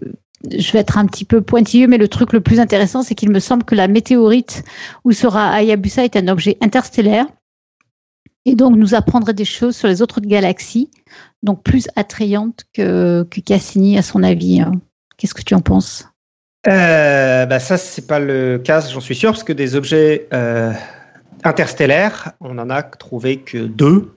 Je 0.56 0.72
vais 0.72 0.80
être 0.80 0.98
un 0.98 1.06
petit 1.06 1.24
peu 1.24 1.40
pointilleux, 1.40 1.86
mais 1.86 1.98
le 1.98 2.08
truc 2.08 2.32
le 2.32 2.40
plus 2.40 2.60
intéressant, 2.60 3.02
c'est 3.02 3.14
qu'il 3.14 3.30
me 3.30 3.40
semble 3.40 3.64
que 3.64 3.74
la 3.74 3.88
météorite 3.88 4.64
où 5.04 5.12
sera 5.12 5.52
Hayabusa 5.52 6.04
est 6.04 6.16
un 6.16 6.28
objet 6.28 6.58
interstellaire 6.60 7.26
et 8.44 8.54
donc 8.56 8.76
nous 8.76 8.94
apprendrait 8.94 9.34
des 9.34 9.44
choses 9.44 9.76
sur 9.76 9.88
les 9.88 10.02
autres 10.02 10.20
galaxies, 10.20 10.90
donc 11.42 11.62
plus 11.62 11.88
attrayantes 11.96 12.64
que, 12.72 13.26
que 13.30 13.40
Cassini 13.40 13.98
à 13.98 14.02
son 14.02 14.22
avis. 14.22 14.60
Hein. 14.60 14.72
Qu'est-ce 15.16 15.34
que 15.34 15.42
tu 15.42 15.54
en 15.54 15.60
penses? 15.60 16.08
Euh, 16.66 17.46
bah 17.46 17.58
ça, 17.60 17.76
c'est 17.76 18.06
pas 18.06 18.18
le 18.18 18.58
cas, 18.58 18.80
j'en 18.80 19.00
suis 19.00 19.14
sûr, 19.14 19.30
parce 19.30 19.44
que 19.44 19.52
des 19.52 19.76
objets 19.76 20.28
interstellaire, 21.44 22.32
on 22.40 22.58
en 22.58 22.70
a 22.70 22.82
trouvé 22.82 23.38
que 23.38 23.58
deux. 23.58 24.12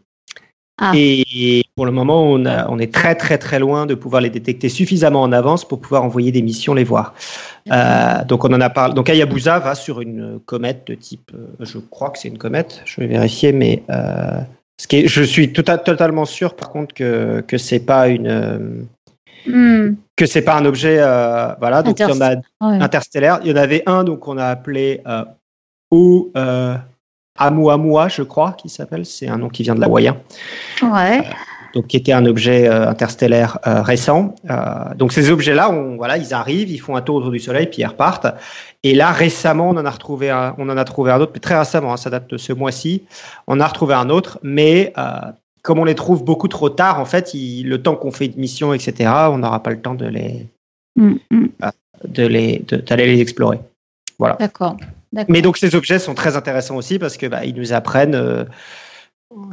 Ah. 0.78 0.92
Et 0.94 1.64
pour 1.76 1.86
le 1.86 1.94
moment, 1.94 2.30
on, 2.32 2.46
on, 2.46 2.80
est 2.80 2.94
très 2.94 3.16
très 3.16 3.38
très 3.38 3.60
loin 3.60 3.86
de 3.86 3.96
pouvoir 3.96 4.22
les 4.22 4.30
détecter 4.30 4.68
suffisamment 4.68 5.22
en 5.22 5.32
avance 5.32 5.66
pour 5.66 5.80
pouvoir 5.80 6.04
envoyer 6.04 6.34
des 6.34 6.42
missions 6.42 6.74
les 6.74 6.84
voir. 6.84 7.14
Euh, 7.72 8.26
donc 8.26 8.44
on 8.44 8.54
en 8.54 8.60
a 8.60 8.70
parlé. 8.70 8.94
Donc 8.94 9.10
Hayabusa 9.10 9.60
va 9.60 9.74
sur 9.74 10.02
une 10.02 10.40
comète 10.46 10.86
de 10.88 10.96
type, 10.96 11.32
euh, 11.34 11.48
je 11.62 11.78
crois 11.78 12.10
que 12.10 12.20
c'est 12.20 12.28
une 12.28 12.38
comète, 12.38 12.82
je 12.84 13.00
vais 13.00 13.08
vérifier, 13.08 13.54
mais 13.54 13.84
euh, 13.90 14.42
ce 14.78 14.88
qui 14.88 14.98
est, 14.98 15.08
je 15.08 15.24
suis 15.24 15.54
tout 15.54 15.64
totalement 15.64 16.26
sûr 16.26 16.58
par 16.58 16.70
contre 16.70 16.94
que 16.94 17.42
que 17.48 17.58
c'est 17.58 17.80
pas 17.80 18.10
une 18.10 18.86
hmm. 19.48 19.96
que 20.18 20.26
c'est 20.26 20.42
pas 20.42 20.58
un 20.58 20.66
objet, 20.66 20.98
voilà. 20.98 21.84
Donc 21.84 22.00
il 22.00 22.04
y 22.04 22.12
en 22.12 22.20
a 22.20 22.36
interstellaire. 22.62 23.40
Il 23.46 23.50
y 23.50 23.54
en 23.54 23.62
avait 23.62 23.84
un 23.86 24.04
donc 24.04 24.28
on 24.28 24.38
a 24.38 24.48
appelé 24.48 25.02
O 25.90 26.34
Amuamua, 27.38 28.08
je 28.08 28.22
crois, 28.22 28.54
qui 28.54 28.70
s'appelle. 28.70 29.06
C'est 29.06 29.28
un 29.28 29.38
nom 29.38 29.50
qui 29.50 29.64
vient 29.64 29.76
de 29.76 29.82
l'hawaïen. 29.82 30.18
Ouais. 30.82 31.20
Euh, 31.20 31.22
donc, 31.74 31.88
qui 31.88 31.98
était 31.98 32.14
un 32.14 32.26
objet 32.26 32.70
euh, 32.70 32.88
interstellaire 32.88 33.60
euh, 33.68 33.82
récent. 33.82 34.34
donc, 34.96 35.12
ces 35.12 35.30
objets-là, 35.30 35.70
voilà, 35.98 36.18
ils 36.18 36.34
arrivent, 36.34 36.70
ils 36.70 36.78
font 36.78 36.96
un 36.96 37.02
tour 37.02 37.16
autour 37.16 37.32
du 37.32 37.40
Soleil, 37.40 37.68
puis 37.68 37.82
ils 37.82 37.86
repartent. 37.86 38.28
Et 38.84 38.96
là, 38.96 39.12
récemment, 39.12 39.70
on 39.70 39.78
en 39.78 39.86
a 39.86 39.90
retrouvé 39.90 40.30
un, 40.30 40.56
on 40.58 40.70
en 40.70 40.78
a 40.78 40.86
trouvé 40.86 41.12
un 41.12 41.20
autre, 41.20 41.32
mais 41.34 41.42
très 41.42 41.58
récemment, 41.58 41.92
hein, 41.92 41.98
ça 41.98 42.10
date 42.10 42.30
de 42.30 42.38
ce 42.38 42.54
mois-ci. 42.54 43.04
On 43.48 43.60
a 43.60 43.68
retrouvé 43.68 43.94
un 43.94 44.10
autre, 44.10 44.40
mais 44.42 44.94
comme 45.64 45.80
on 45.80 45.86
les 45.86 45.96
trouve 45.96 46.24
beaucoup 46.24 46.48
trop 46.48 46.70
tard, 46.70 47.00
en 47.00 47.06
fait, 47.06 47.32
le 47.34 47.76
temps 47.78 47.96
qu'on 47.96 48.12
fait 48.12 48.28
une 48.28 48.38
mission, 48.38 48.74
etc., 48.74 49.12
on 49.30 49.40
n'aura 49.40 49.62
pas 49.62 49.72
le 49.72 49.82
temps 49.82 49.96
de 49.96 50.06
les, 50.06 50.48
mm, 50.96 51.16
mm. 51.32 51.48
de 52.08 52.28
les, 52.28 52.60
d'aller 52.60 53.08
les 53.08 53.20
explorer. 53.20 53.60
Voilà. 54.18 54.38
D'accord. 54.40 54.78
Mais 55.28 55.42
donc 55.42 55.58
ces 55.58 55.76
objets 55.76 56.00
sont 56.00 56.14
très 56.14 56.36
intéressants 56.36 56.76
aussi 56.76 57.00
parce 57.00 57.18
que 57.18 57.28
bah, 57.28 57.46
ils 57.46 57.56
nous 57.56 57.74
apprennent. 57.74 58.16
Euh, 58.16 58.46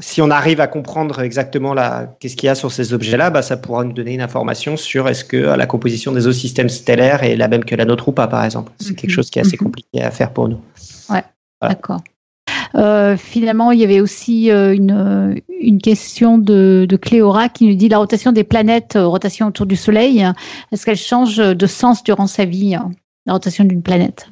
si 0.00 0.20
on 0.20 0.30
arrive 0.30 0.60
à 0.60 0.66
comprendre 0.66 1.20
exactement 1.22 1.74
qu'est-ce 2.20 2.36
qu'il 2.36 2.46
y 2.46 2.50
a 2.50 2.54
sur 2.54 2.70
ces 2.70 2.92
objets-là, 2.92 3.30
bah, 3.30 3.42
ça 3.42 3.56
pourra 3.56 3.84
nous 3.84 3.92
donner 3.92 4.14
une 4.14 4.20
information 4.20 4.76
sur 4.76 5.08
est-ce 5.08 5.24
que 5.24 5.36
la 5.36 5.66
composition 5.66 6.12
des 6.12 6.26
autres 6.26 6.38
systèmes 6.38 6.68
stellaires 6.68 7.24
est 7.24 7.36
la 7.36 7.48
même 7.48 7.64
que 7.64 7.74
la 7.74 7.84
nôtre 7.84 8.08
ou 8.08 8.12
pas, 8.12 8.28
par 8.28 8.44
exemple. 8.44 8.70
C'est 8.78 8.94
quelque 8.94 9.10
mhm. 9.10 9.14
chose 9.14 9.30
qui 9.30 9.38
est 9.38 9.42
assez 9.42 9.56
mhm. 9.56 9.64
compliqué 9.64 10.02
à 10.02 10.10
faire 10.10 10.32
pour 10.32 10.48
nous. 10.48 10.60
Ouais, 11.08 11.24
d'accord. 11.60 12.00
Euh, 12.74 13.16
finalement, 13.16 13.70
il 13.72 13.80
y 13.80 13.84
avait 13.84 14.00
aussi 14.00 14.50
euh, 14.50 14.74
une, 14.74 15.40
une 15.60 15.80
question 15.80 16.38
de, 16.38 16.86
de, 16.88 16.96
Cléora 16.96 17.48
qui 17.48 17.66
nous 17.66 17.74
dit 17.74 17.88
la 17.88 17.98
rotation 17.98 18.32
des 18.32 18.44
planètes, 18.44 18.96
rotation 18.96 19.48
autour 19.48 19.66
du 19.66 19.76
Soleil, 19.76 20.26
est-ce 20.70 20.86
qu'elle 20.86 20.96
change 20.96 21.36
de 21.36 21.66
sens 21.66 22.02
durant 22.02 22.26
sa 22.26 22.44
vie, 22.44 22.76
la 23.26 23.32
rotation 23.32 23.64
d'une 23.64 23.82
planète? 23.82 24.31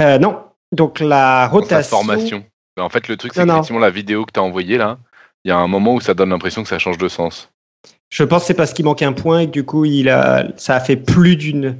Euh, 0.00 0.18
non. 0.18 0.38
Donc 0.72 1.00
la 1.00 1.48
rotation. 1.48 1.96
formation. 1.96 2.44
En 2.78 2.88
fait, 2.88 3.08
le 3.08 3.16
truc, 3.16 3.32
c'est 3.34 3.42
effectivement 3.42 3.78
la 3.78 3.90
vidéo 3.90 4.24
que 4.24 4.32
tu 4.32 4.40
as 4.40 4.42
envoyée 4.42 4.78
là, 4.78 4.98
il 5.44 5.48
y 5.48 5.52
a 5.52 5.58
un 5.58 5.66
moment 5.66 5.94
où 5.94 6.00
ça 6.00 6.14
donne 6.14 6.30
l'impression 6.30 6.62
que 6.62 6.68
ça 6.68 6.78
change 6.78 6.98
de 6.98 7.08
sens. 7.08 7.50
Je 8.10 8.22
pense 8.24 8.42
que 8.42 8.46
c'est 8.48 8.54
parce 8.54 8.72
qu'il 8.72 8.84
manque 8.84 9.02
un 9.02 9.12
point 9.12 9.40
et 9.40 9.46
que 9.46 9.52
du 9.52 9.64
coup, 9.64 9.84
il 9.84 10.08
a, 10.08 10.46
ça 10.56 10.76
a 10.76 10.80
fait 10.80 10.96
plus 10.96 11.36
d'une. 11.36 11.76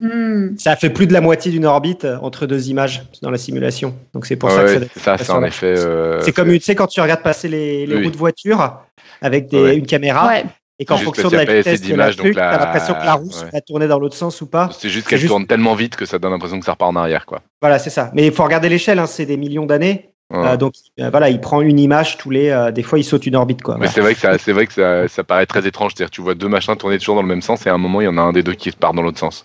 Hmm. 0.00 0.56
Ça 0.58 0.72
a 0.72 0.76
fait 0.76 0.90
plus 0.90 1.06
de 1.06 1.12
la 1.12 1.20
moitié 1.20 1.50
d'une 1.50 1.64
orbite 1.64 2.06
entre 2.20 2.46
deux 2.46 2.68
images 2.68 3.04
dans 3.22 3.30
la 3.30 3.38
simulation. 3.38 3.94
Donc 4.12 4.26
c'est 4.26 4.36
pour 4.36 4.50
ça 4.50 4.64
que 4.64 4.80
ça. 4.98 5.16
Ça, 5.16 5.18
c'est 5.18 5.46
effet. 5.46 5.78
Euh, 5.78 6.20
c'est 6.20 6.32
comme 6.32 6.50
tu 6.50 6.60
sais 6.60 6.74
quand 6.74 6.88
tu 6.88 7.00
regardes 7.00 7.22
passer 7.22 7.48
les, 7.48 7.86
les 7.86 8.02
roues 8.02 8.10
de 8.10 8.16
voiture 8.16 8.80
avec 9.22 9.48
des, 9.48 9.76
une 9.76 9.86
caméra. 9.86 10.34
Et 10.78 10.84
qu'en 10.84 10.96
fonction 10.96 11.28
de 11.28 11.36
la 11.36 11.44
vitesse 11.44 11.82
de 11.82 11.94
la 11.94 12.12
truc, 12.12 12.34
t'as 12.34 12.58
l'impression 12.58 12.94
que 12.94 13.04
la 13.04 13.14
roue 13.14 13.30
va 13.52 13.60
tourner 13.60 13.86
dans 13.86 13.98
l'autre 13.98 14.16
sens 14.16 14.40
ou 14.40 14.46
pas. 14.46 14.70
C'est 14.76 14.88
juste 14.88 15.06
qu'elle 15.06 15.24
tourne 15.24 15.46
tellement 15.46 15.74
vite 15.74 15.96
que 15.96 16.04
ça 16.04 16.18
donne 16.18 16.32
l'impression 16.32 16.58
que 16.58 16.66
ça 16.66 16.72
repart 16.72 16.90
en 16.90 16.96
arrière, 16.96 17.26
quoi. 17.26 17.42
Voilà, 17.60 17.78
c'est 17.78 17.90
ça. 17.90 18.10
Mais 18.14 18.26
il 18.26 18.32
faut 18.32 18.42
regarder 18.42 18.68
l'échelle, 18.68 18.98
hein, 18.98 19.06
c'est 19.06 19.26
des 19.26 19.36
millions 19.36 19.66
d'années. 19.66 20.10
Euh, 20.32 20.56
donc 20.56 20.74
euh, 21.00 21.10
voilà, 21.10 21.28
il 21.28 21.40
prend 21.40 21.60
une 21.60 21.78
image 21.78 22.16
tous 22.18 22.30
les. 22.30 22.48
Euh, 22.48 22.70
des 22.70 22.82
fois, 22.82 22.98
il 22.98 23.04
saute 23.04 23.26
une 23.26 23.36
orbite, 23.36 23.62
quoi. 23.62 23.76
Mais 23.78 23.88
c'est 23.88 24.00
vrai 24.00 24.14
que 24.14 24.20
ça, 24.20 24.36
c'est 24.38 24.52
vrai 24.52 24.66
que 24.66 24.72
ça, 24.72 25.06
ça 25.06 25.22
paraît 25.22 25.46
très 25.46 25.66
étrange. 25.66 25.92
C'est-à-dire, 25.94 26.10
tu 26.10 26.22
vois 26.22 26.34
deux 26.34 26.48
machins 26.48 26.74
tourner 26.76 26.98
toujours 26.98 27.16
dans 27.16 27.22
le 27.22 27.28
même 27.28 27.42
sens 27.42 27.66
et 27.66 27.68
à 27.68 27.74
un 27.74 27.78
moment, 27.78 28.00
il 28.00 28.04
y 28.04 28.08
en 28.08 28.18
a 28.18 28.22
un 28.22 28.32
des 28.32 28.42
deux 28.42 28.54
qui 28.54 28.70
part 28.72 28.94
dans 28.94 29.02
l'autre 29.02 29.18
sens. 29.18 29.42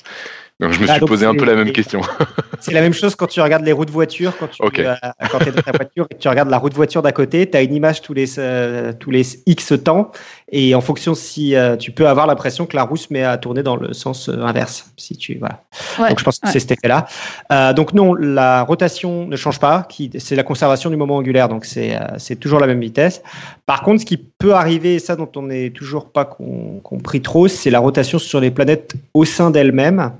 Donc, 0.59 0.73
je 0.73 0.79
me 0.81 0.85
Ah, 0.89 0.93
suis 0.93 0.99
donc 0.99 1.09
posé 1.09 1.25
un 1.25 1.33
peu 1.35 1.45
la 1.45 1.55
même 1.55 1.71
question. 1.71 2.01
C'est 2.59 2.73
la 2.73 2.81
même 2.81 2.91
chose 2.93 3.15
quand 3.15 3.27
tu 3.27 3.39
regardes 3.39 3.63
les 3.63 3.71
roues 3.71 3.85
de 3.85 3.91
voiture, 3.91 4.33
quand 4.37 4.47
tu 4.47 4.61
Ok. 4.61 4.79
euh, 4.79 4.93
quand 5.31 5.39
es 5.47 5.51
dans 5.51 5.61
ta 5.61 5.71
voiture 5.71 6.05
et 6.09 6.15
que 6.15 6.19
tu 6.19 6.27
regardes 6.27 6.49
la 6.49 6.57
roue 6.57 6.67
de 6.69 6.75
voiture 6.75 7.01
d'à 7.01 7.13
côté, 7.13 7.49
tu 7.49 7.55
as 7.55 7.61
une 7.61 7.73
image 7.73 8.01
tous 8.01 8.13
les, 8.13 8.37
euh, 8.37 8.91
tous 8.91 9.09
les 9.11 9.23
X 9.45 9.73
temps, 9.81 10.11
et 10.51 10.75
en 10.75 10.81
fonction 10.81 11.15
si 11.15 11.55
euh, 11.55 11.77
tu 11.77 11.91
peux 11.91 12.09
avoir 12.09 12.27
l'impression 12.27 12.65
que 12.65 12.75
la 12.75 12.83
roue 12.83 12.97
se 12.97 13.07
met 13.11 13.23
à 13.23 13.37
tourner 13.37 13.63
dans 13.63 13.77
le 13.77 13.93
sens 13.93 14.27
euh, 14.27 14.41
inverse. 14.41 14.91
Si 14.97 15.15
tu, 15.15 15.37
voilà. 15.37 15.63
Ouais, 15.97 16.09
donc 16.09 16.19
je 16.19 16.23
pense 16.25 16.39
que 16.39 16.47
ouais. 16.47 16.51
c'est 16.51 16.59
cet 16.59 16.71
effet-là. 16.73 17.05
Euh, 17.53 17.71
donc 17.71 17.93
non, 17.93 18.13
la 18.13 18.63
rotation 18.63 19.25
ne 19.27 19.37
change 19.37 19.59
pas, 19.59 19.87
c'est 20.17 20.35
la 20.35 20.43
conservation 20.43 20.89
du 20.89 20.97
moment 20.97 21.15
angulaire, 21.15 21.47
donc 21.47 21.63
c'est 21.63 21.95
euh, 21.95 21.99
c'est 22.17 22.35
toujours 22.35 22.59
la 22.59 22.67
même 22.67 22.81
vitesse. 22.81 23.21
Par 23.65 23.81
contre, 23.81 24.01
ce 24.01 24.05
qui 24.05 24.17
peut 24.17 24.53
arriver, 24.53 24.95
et 24.95 24.99
ça 24.99 25.15
dont 25.15 25.29
on 25.37 25.43
n'est 25.43 25.69
toujours 25.69 26.11
pas 26.11 26.25
com- 26.25 26.81
compris 26.83 27.21
trop, 27.21 27.47
c'est 27.47 27.69
la 27.69 27.79
rotation 27.79 28.19
sur 28.19 28.41
les 28.41 28.51
planètes 28.51 28.95
au 29.13 29.23
sein 29.23 29.51
d'elles-mêmes. 29.51 30.11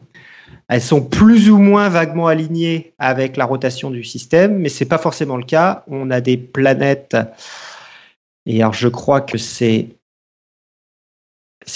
Elles 0.70 0.82
sont 0.82 1.02
plus 1.02 1.50
ou 1.50 1.58
moins 1.58 1.90
vaguement 1.90 2.28
alignées 2.28 2.94
avec 3.00 3.38
la 3.38 3.46
rotation 3.46 3.90
du 3.90 4.04
système, 4.04 4.60
mais 4.60 4.70
c'est 4.70 4.86
pas 4.86 5.00
forcément 5.00 5.36
le 5.36 5.44
cas. 5.44 5.84
On 5.88 6.12
a 6.12 6.22
des 6.22 6.38
planètes, 6.38 7.18
et 8.46 8.62
alors 8.62 8.74
je 8.74 8.88
crois 8.88 9.22
que 9.22 9.40
c'est 9.40 9.90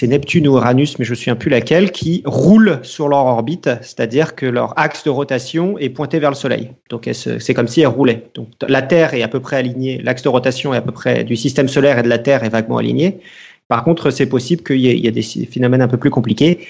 Neptune 0.03 0.47
ou 0.47 0.57
Uranus, 0.57 0.99
mais 0.99 1.05
je 1.05 1.09
ne 1.09 1.15
me 1.15 1.17
souviens 1.17 1.35
plus 1.35 1.49
laquelle, 1.49 1.91
qui 1.91 2.21
roulent 2.25 2.79
sur 2.83 3.09
leur 3.09 3.25
orbite, 3.25 3.69
c'est-à-dire 3.81 4.35
que 4.35 4.45
leur 4.45 4.77
axe 4.79 5.03
de 5.03 5.09
rotation 5.09 5.77
est 5.79 5.89
pointé 5.89 6.19
vers 6.19 6.29
le 6.29 6.35
Soleil. 6.35 6.71
Donc 6.91 7.09
c'est 7.11 7.53
comme 7.55 7.67
si 7.67 7.81
elles 7.81 7.87
roulaient. 7.87 8.27
Donc 8.35 8.49
la 8.67 8.83
Terre 8.83 9.15
est 9.15 9.23
à 9.23 9.27
peu 9.27 9.39
près 9.39 9.55
alignée, 9.55 9.99
l'axe 10.03 10.21
de 10.21 10.29
rotation 10.29 10.71
est 10.71 10.77
à 10.77 10.81
peu 10.81 10.91
près 10.91 11.23
du 11.23 11.35
système 11.35 11.67
solaire 11.67 11.97
et 11.97 12.03
de 12.03 12.09
la 12.09 12.19
Terre 12.19 12.43
est 12.43 12.49
vaguement 12.49 12.77
aligné. 12.77 13.21
Par 13.69 13.83
contre, 13.83 14.11
c'est 14.11 14.27
possible 14.27 14.61
qu'il 14.61 14.79
y 14.81 15.07
ait 15.07 15.11
des 15.11 15.23
phénomènes 15.23 15.81
un 15.81 15.87
peu 15.87 15.97
plus 15.97 16.11
compliqués 16.11 16.67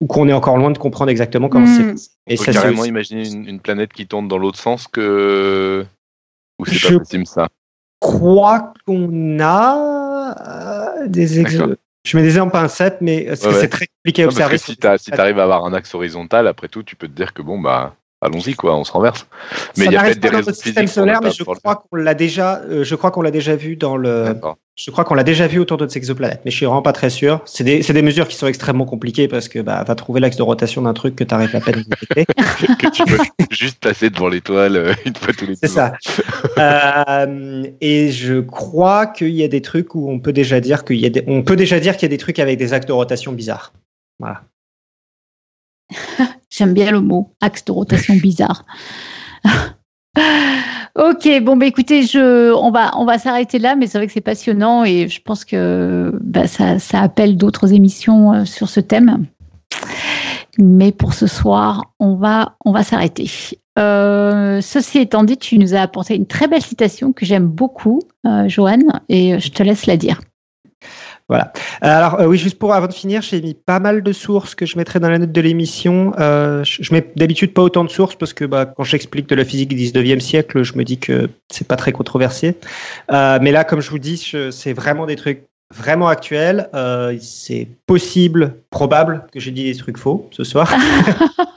ou 0.00 0.06
qu'on 0.06 0.28
est 0.28 0.32
encore 0.32 0.56
loin 0.56 0.70
de 0.70 0.78
comprendre 0.78 1.10
exactement 1.10 1.48
comment 1.48 1.66
Hmm. 1.66 1.96
c'est. 1.96 2.10
Et 2.26 2.36
peut 2.36 2.44
ça, 2.44 2.52
c'est 2.52 2.58
carrément 2.58 2.84
imaginer 2.84 3.28
une, 3.28 3.46
une 3.48 3.60
planète 3.60 3.92
qui 3.92 4.06
tourne 4.06 4.28
dans 4.28 4.38
l'autre 4.38 4.58
sens 4.58 4.86
que. 4.88 5.84
Ou 6.58 6.66
c'est 6.66 6.74
Je- 6.74 6.88
pas 6.94 6.98
possible 7.00 7.26
ça 7.26 7.48
crois 8.00 8.72
qu'on 8.86 9.38
a 9.40 10.96
euh, 11.02 11.06
des 11.06 11.38
ex-. 11.40 11.56
Je 12.06 12.16
mets 12.16 12.22
des 12.22 12.40
en 12.40 12.48
pincettes, 12.48 12.98
mais 13.02 13.24
Ouais, 13.28 13.46
ouais. 13.46 13.60
c'est 13.60 13.68
très 13.68 13.86
compliqué 13.86 14.22
à 14.22 14.26
Non, 14.26 14.28
parce 14.32 14.36
observer. 14.38 14.56
que 14.58 14.64
si 14.64 14.76
tu 14.76 15.12
si 15.12 15.20
arrives 15.20 15.38
à 15.38 15.42
avoir 15.42 15.66
un 15.66 15.74
axe 15.74 15.94
horizontal, 15.94 16.46
après 16.46 16.68
tout, 16.68 16.82
tu 16.82 16.96
peux 16.96 17.06
te 17.08 17.12
dire 17.12 17.34
que 17.34 17.42
bon, 17.42 17.58
bah, 17.60 17.94
allons-y, 18.20 18.54
quoi, 18.54 18.76
on 18.76 18.84
se 18.84 18.92
renverse. 18.92 19.26
Mais 19.76 19.84
ça 19.84 19.90
il 19.90 19.94
y 19.94 19.96
a 19.96 20.02
peut-être 20.02 20.20
pas 20.20 20.26
des 20.26 20.32
dans 20.32 20.36
raisons 20.38 20.50
notre 20.50 20.62
système 20.62 20.86
solaire, 20.86 21.20
mais 21.22 21.30
je 21.30 21.42
crois 21.42 21.76
qu'on 21.76 21.96
l'a 21.96 22.14
déjà. 22.14 22.60
euh, 22.60 22.84
je 22.84 22.94
crois 22.94 23.10
qu'on 23.10 23.22
l'a 23.22 23.30
déjà 23.30 23.56
vu 23.56 23.76
dans 23.76 23.96
le. 23.96 24.24
D'accord. 24.24 24.56
Je 24.76 24.90
crois 24.90 25.04
qu'on 25.04 25.14
l'a 25.14 25.24
déjà 25.24 25.46
vu 25.46 25.58
autour 25.58 25.76
d'autres 25.76 25.96
exoplanètes, 25.98 26.40
mais 26.46 26.50
je 26.50 26.56
suis 26.56 26.64
vraiment 26.64 26.80
pas 26.80 26.94
très 26.94 27.10
sûr. 27.10 27.42
C'est 27.44 27.64
des, 27.64 27.82
c'est 27.82 27.92
des 27.92 28.00
mesures 28.00 28.26
qui 28.26 28.36
sont 28.36 28.46
extrêmement 28.46 28.86
compliquées 28.86 29.28
parce 29.28 29.46
que 29.46 29.58
bah, 29.58 29.84
va 29.86 29.94
trouver 29.94 30.20
l'axe 30.20 30.36
de 30.36 30.42
rotation 30.42 30.80
d'un 30.80 30.94
truc 30.94 31.16
que 31.16 31.24
tu 31.24 31.34
arrives 31.34 31.54
à 31.54 31.60
peine 31.60 31.80
à 31.80 31.82
détecter. 31.82 32.24
que 32.78 32.90
tu 32.90 33.04
peux 33.04 33.18
juste 33.50 33.78
passer 33.80 34.08
devant 34.08 34.28
l'étoile 34.28 34.76
euh, 34.76 34.94
une 35.04 35.14
fois 35.14 35.34
tous 35.34 35.44
les 35.44 35.56
C'est 35.56 35.68
ça. 35.68 35.92
Euh, 36.56 37.64
et 37.82 38.10
je 38.10 38.40
crois 38.40 39.06
qu'il 39.06 39.30
y 39.30 39.44
a 39.44 39.48
des 39.48 39.60
trucs 39.60 39.94
où 39.94 40.10
on 40.10 40.18
peut 40.18 40.32
déjà 40.32 40.60
dire 40.60 40.86
qu'il 40.86 40.96
y 40.96 41.04
a 41.04 41.10
des, 41.10 41.24
on 41.26 41.42
peut 41.42 41.56
déjà 41.56 41.78
dire 41.78 41.94
qu'il 41.96 42.04
y 42.04 42.10
a 42.10 42.16
des 42.16 42.18
trucs 42.18 42.38
avec 42.38 42.58
des 42.58 42.72
axes 42.72 42.86
de 42.86 42.92
rotation 42.92 43.32
bizarres. 43.32 43.74
Voilà. 44.18 44.44
J'aime 46.50 46.74
bien 46.74 46.90
le 46.90 47.00
mot 47.00 47.32
axe 47.40 47.64
de 47.64 47.72
rotation 47.72 48.14
bizarre. 48.22 48.64
ok, 50.98 51.42
bon 51.42 51.56
bah 51.56 51.66
écoutez, 51.66 52.02
je, 52.02 52.52
on 52.52 52.70
va, 52.70 52.92
on 52.96 53.04
va 53.04 53.18
s'arrêter 53.18 53.58
là, 53.58 53.76
mais 53.76 53.86
c'est 53.86 53.98
vrai 53.98 54.06
que 54.06 54.12
c'est 54.12 54.20
passionnant 54.20 54.84
et 54.84 55.08
je 55.08 55.20
pense 55.22 55.44
que 55.44 56.12
bah, 56.20 56.46
ça, 56.46 56.78
ça 56.78 57.00
appelle 57.00 57.36
d'autres 57.36 57.72
émissions 57.72 58.32
euh, 58.32 58.44
sur 58.44 58.68
ce 58.68 58.80
thème. 58.80 59.26
Mais 60.58 60.92
pour 60.92 61.14
ce 61.14 61.26
soir, 61.26 61.92
on 62.00 62.16
va, 62.16 62.56
on 62.64 62.72
va 62.72 62.82
s'arrêter. 62.82 63.30
Euh, 63.78 64.60
ceci 64.60 64.98
étant 64.98 65.22
dit, 65.22 65.38
tu 65.38 65.58
nous 65.58 65.74
as 65.74 65.80
apporté 65.80 66.16
une 66.16 66.26
très 66.26 66.48
belle 66.48 66.62
citation 66.62 67.12
que 67.12 67.24
j'aime 67.24 67.46
beaucoup, 67.46 68.00
euh, 68.26 68.48
Joanne, 68.48 69.00
et 69.08 69.38
je 69.38 69.50
te 69.50 69.62
laisse 69.62 69.86
la 69.86 69.96
dire. 69.96 70.20
Voilà. 71.30 71.52
Euh, 71.84 71.86
Alors 71.86 72.20
euh, 72.20 72.26
oui, 72.26 72.38
juste 72.38 72.58
pour 72.58 72.74
avant 72.74 72.88
de 72.88 72.92
finir, 72.92 73.22
j'ai 73.22 73.40
mis 73.40 73.54
pas 73.54 73.78
mal 73.78 74.02
de 74.02 74.12
sources 74.12 74.56
que 74.56 74.66
je 74.66 74.76
mettrai 74.76 74.98
dans 74.98 75.08
la 75.08 75.16
note 75.16 75.30
de 75.30 75.40
l'émission. 75.40 76.12
Euh, 76.18 76.64
je, 76.64 76.92
mets 76.92 77.06
d'habitude 77.14 77.54
pas 77.54 77.62
autant 77.62 77.84
de 77.84 77.88
sources 77.88 78.16
parce 78.16 78.32
que 78.32 78.44
bah, 78.44 78.66
quand 78.66 78.82
j'explique 78.82 79.28
de 79.28 79.36
la 79.36 79.44
physique 79.44 79.68
du 79.68 79.76
19e 79.76 80.18
siècle, 80.18 80.64
je 80.64 80.76
me 80.76 80.82
dis 80.82 80.98
que 80.98 81.30
c'est 81.48 81.68
pas 81.68 81.76
très 81.76 81.92
controversé. 81.92 82.56
Euh, 83.12 83.38
mais 83.40 83.52
là, 83.52 83.62
comme 83.62 83.80
je 83.80 83.90
vous 83.90 84.00
dis, 84.00 84.16
c'est 84.50 84.72
vraiment 84.72 85.06
des 85.06 85.14
trucs 85.14 85.44
vraiment 85.72 86.08
actuels. 86.08 86.68
Euh, 86.74 87.16
c'est 87.20 87.68
possible, 87.86 88.56
probable 88.70 89.26
que 89.32 89.40
j'ai 89.40 89.52
dit 89.52 89.64
des 89.64 89.76
trucs 89.76 89.98
faux 89.98 90.28
ce 90.32 90.44
soir. 90.44 90.72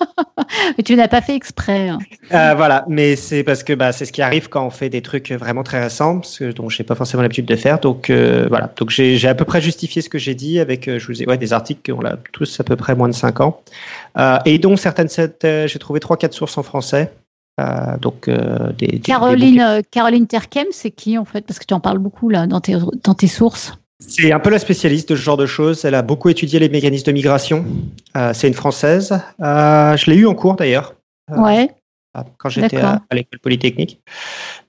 Mais 0.77 0.83
tu 0.83 0.95
n'as 0.95 1.07
pas 1.07 1.21
fait 1.21 1.35
exprès. 1.35 1.89
hein. 1.89 1.99
Euh, 2.31 2.53
voilà, 2.55 2.85
mais 2.87 3.15
c'est 3.15 3.43
parce 3.43 3.63
que 3.63 3.73
bah, 3.73 3.91
c'est 3.91 4.05
ce 4.05 4.11
qui 4.11 4.21
arrive 4.21 4.49
quand 4.49 4.65
on 4.65 4.69
fait 4.69 4.89
des 4.89 5.01
trucs 5.01 5.31
vraiment 5.31 5.63
très 5.63 5.81
récents, 5.81 6.19
parce 6.19 6.39
que, 6.39 6.51
dont 6.51 6.69
je 6.69 6.81
n'ai 6.81 6.85
pas 6.85 6.95
forcément 6.95 7.21
l'habitude 7.21 7.45
de 7.45 7.55
faire. 7.55 7.79
Donc 7.79 8.09
euh, 8.09 8.45
voilà, 8.49 8.71
donc 8.77 8.89
j'ai 8.89 9.17
j'ai 9.17 9.27
à 9.27 9.35
peu 9.35 9.45
près 9.45 9.61
justifié 9.61 10.01
ce 10.01 10.09
que 10.09 10.17
j'ai 10.17 10.35
dit 10.35 10.59
avec, 10.59 10.87
euh, 10.87 10.99
je 10.99 11.07
vous 11.07 11.21
ai, 11.21 11.27
ouais, 11.27 11.37
des 11.37 11.53
articles 11.53 11.81
qui 11.81 11.91
ont 11.91 12.01
là, 12.01 12.17
tous 12.31 12.59
à 12.59 12.63
peu 12.63 12.75
près 12.75 12.95
moins 12.95 13.09
de 13.09 13.13
5 13.13 13.41
ans, 13.41 13.61
et 14.45 14.57
dont 14.57 14.77
certaines, 14.77 15.09
j'ai 15.09 15.79
trouvé 15.79 15.99
trois 15.99 16.17
quatre 16.17 16.33
sources 16.33 16.57
en 16.57 16.63
français. 16.63 17.11
Euh, 17.59 17.97
donc 18.01 18.27
euh, 18.29 18.71
des, 18.73 18.87
des- 18.87 18.97
des 18.97 18.99
Caroline, 18.99 19.59
euh, 19.59 19.81
Caroline 19.91 20.25
Terkem, 20.25 20.65
c'est 20.71 20.89
qui 20.89 21.19
en 21.19 21.25
fait? 21.25 21.41
Parce 21.45 21.59
que 21.59 21.65
tu 21.65 21.73
en 21.75 21.79
parles 21.79 21.99
beaucoup 21.99 22.29
là 22.29 22.47
dans 22.47 22.61
tes, 22.61 22.75
dans 23.03 23.13
tes 23.13 23.27
sources. 23.27 23.73
C'est 24.07 24.31
un 24.31 24.39
peu 24.39 24.49
la 24.49 24.59
spécialiste 24.59 25.09
de 25.09 25.15
ce 25.15 25.21
genre 25.21 25.37
de 25.37 25.45
choses. 25.45 25.85
Elle 25.85 25.95
a 25.95 26.01
beaucoup 26.01 26.29
étudié 26.29 26.59
les 26.59 26.69
mécanismes 26.69 27.05
de 27.07 27.11
migration. 27.11 27.65
Euh, 28.17 28.31
c'est 28.33 28.47
une 28.47 28.53
française. 28.53 29.17
Euh, 29.41 29.97
je 29.97 30.09
l'ai 30.11 30.17
eu 30.17 30.27
en 30.27 30.35
cours 30.35 30.55
d'ailleurs. 30.55 30.93
Euh, 31.31 31.37
Ouais. 31.41 31.69
quand 32.37 32.49
j'étais 32.49 32.77
à, 32.77 33.01
à 33.09 33.15
l'école 33.15 33.39
polytechnique. 33.39 33.99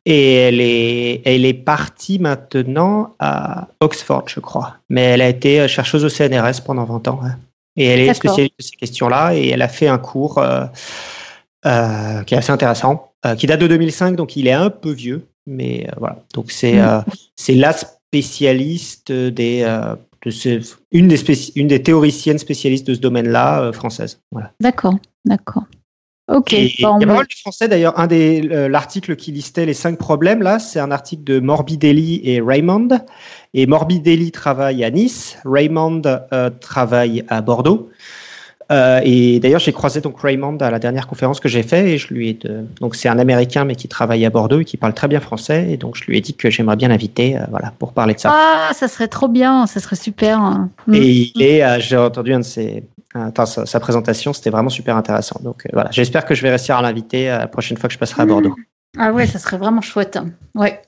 Et 0.06 0.34
elle 0.36 0.60
est, 0.60 1.20
elle 1.26 1.44
est 1.44 1.52
partie 1.54 2.18
maintenant 2.18 3.14
à 3.18 3.68
Oxford, 3.80 4.24
je 4.28 4.40
crois. 4.40 4.76
Mais 4.88 5.02
elle 5.02 5.20
a 5.22 5.28
été 5.28 5.66
chercheuse 5.68 6.04
au 6.04 6.08
CNRS 6.08 6.62
pendant 6.64 6.84
20 6.84 7.08
ans. 7.08 7.20
hein. 7.24 7.36
Et 7.76 7.86
elle 7.86 8.00
est 8.00 8.14
spécialiste 8.14 8.54
de 8.58 8.62
ces 8.64 8.76
questions-là. 8.76 9.34
Et 9.34 9.48
elle 9.48 9.62
a 9.62 9.68
fait 9.68 9.88
un 9.88 9.98
cours 9.98 10.38
euh, 10.38 10.64
qui 12.24 12.34
est 12.34 12.38
assez 12.38 12.52
intéressant, 12.52 13.12
qui 13.38 13.46
date 13.46 13.60
de 13.60 13.66
2005, 13.66 14.16
donc 14.16 14.36
il 14.36 14.46
est 14.46 14.52
un 14.52 14.70
peu 14.70 14.90
vieux. 14.92 15.26
Mais 15.46 15.86
voilà. 15.98 16.18
Donc 16.34 16.50
c'est 16.50 16.74
Mm. 16.74 16.78
euh, 16.88 17.00
c'est 17.36 17.54
la 17.54 17.74
spécialiste 18.14 19.12
des. 19.12 19.62
euh, 19.62 19.96
de 20.24 20.30
ce, 20.30 20.60
une, 20.90 21.08
des 21.08 21.18
spéci- 21.18 21.52
une 21.54 21.66
des 21.68 21.82
théoriciennes 21.82 22.38
spécialistes 22.38 22.86
de 22.86 22.94
ce 22.94 23.00
domaine-là, 23.00 23.60
euh, 23.60 23.72
française. 23.72 24.20
Voilà. 24.30 24.52
D'accord, 24.60 24.94
d'accord. 25.26 25.64
Ok. 26.32 26.54
Et 26.54 26.72
il 26.78 26.80
y 26.80 26.82
bon, 26.84 26.96
a 26.96 26.98
pas 27.00 27.06
mal 27.06 27.26
de 27.26 27.34
français 27.34 27.68
d'ailleurs. 27.68 27.98
Un 27.98 28.06
des 28.06 28.40
l'article 28.70 29.16
qui 29.16 29.32
listait 29.32 29.66
les 29.66 29.74
cinq 29.74 29.98
problèmes 29.98 30.40
là, 30.42 30.58
c'est 30.58 30.80
un 30.80 30.90
article 30.90 31.24
de 31.24 31.40
Morbidelli 31.40 32.22
et 32.24 32.40
Raymond. 32.40 32.88
Et 33.52 33.66
Morbidelli 33.66 34.30
travaille 34.30 34.82
à 34.82 34.90
Nice, 34.90 35.36
Raymond 35.44 36.00
euh, 36.06 36.48
travaille 36.60 37.24
à 37.28 37.42
Bordeaux. 37.42 37.90
Euh, 38.72 39.00
et 39.04 39.40
d'ailleurs, 39.40 39.60
j'ai 39.60 39.72
croisé 39.72 40.00
donc 40.00 40.20
Raymond 40.20 40.56
à 40.58 40.70
la 40.70 40.78
dernière 40.78 41.06
conférence 41.06 41.38
que 41.40 41.48
j'ai 41.48 41.62
fait 41.62 41.90
et 41.90 41.98
je 41.98 42.12
lui 42.14 42.30
ai 42.30 42.34
de... 42.34 42.64
donc 42.80 42.94
c'est 42.94 43.08
un 43.08 43.18
Américain 43.18 43.64
mais 43.64 43.74
qui 43.74 43.88
travaille 43.88 44.24
à 44.24 44.30
Bordeaux 44.30 44.60
et 44.60 44.64
qui 44.64 44.76
parle 44.76 44.94
très 44.94 45.08
bien 45.08 45.20
français 45.20 45.70
et 45.70 45.76
donc 45.76 45.96
je 45.96 46.04
lui 46.04 46.16
ai 46.16 46.20
dit 46.20 46.34
que 46.34 46.48
j'aimerais 46.50 46.76
bien 46.76 46.88
l'inviter, 46.88 47.36
euh, 47.36 47.42
voilà, 47.50 47.72
pour 47.78 47.92
parler 47.92 48.14
de 48.14 48.20
ça. 48.20 48.30
Ah, 48.32 48.72
ça 48.72 48.88
serait 48.88 49.08
trop 49.08 49.28
bien, 49.28 49.66
ça 49.66 49.80
serait 49.80 49.96
super. 49.96 50.38
hein. 50.40 50.70
Mm. 50.86 50.94
Et 50.94 51.32
il 51.34 51.42
est, 51.42 51.62
euh, 51.62 51.78
j'ai 51.78 51.96
entendu 51.96 52.32
un 52.32 52.40
de 52.40 52.44
ses, 52.44 52.84
attends, 53.14 53.46
sa, 53.46 53.66
sa 53.66 53.80
présentation, 53.80 54.32
c'était 54.32 54.50
vraiment 54.50 54.70
super 54.70 54.96
intéressant. 54.96 55.38
Donc 55.42 55.66
voilà, 55.72 55.90
j'espère 55.92 56.24
que 56.24 56.34
je 56.34 56.42
vais 56.42 56.50
réussir 56.50 56.76
à 56.76 56.82
l'inviter 56.82 57.26
la 57.26 57.46
prochaine 57.46 57.76
fois 57.76 57.88
que 57.88 57.94
je 57.94 57.98
passerai 57.98 58.22
à 58.22 58.26
Bordeaux. 58.26 58.54
Ah 58.98 59.12
ouais, 59.12 59.26
ça 59.26 59.38
serait 59.38 59.58
vraiment 59.58 59.80
chouette. 59.80 60.18
Ouais. 60.54 60.80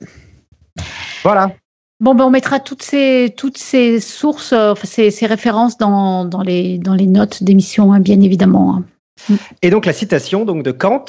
Voilà. 1.23 1.51
Bon, 1.99 2.13
ben 2.13 2.25
on 2.25 2.29
mettra 2.29 2.59
toutes 2.59 2.83
ces, 2.83 3.33
toutes 3.35 3.57
ces 3.57 3.99
sources, 3.99 4.53
euh, 4.53 4.75
ces, 4.83 5.09
ces 5.09 5.25
références 5.25 5.77
dans, 5.77 6.25
dans, 6.25 6.43
les, 6.43 6.77
dans 6.77 6.93
les 6.93 7.07
notes 7.07 7.41
d'émission, 7.43 7.91
hein, 7.91 7.99
bien 7.99 8.21
évidemment. 8.21 8.77
hein. 8.77 9.35
Et 9.63 9.71
donc 9.71 9.85
la 9.87 9.93
citation 9.93 10.45
donc 10.45 10.61
de 10.61 10.71
Kant, 10.71 11.05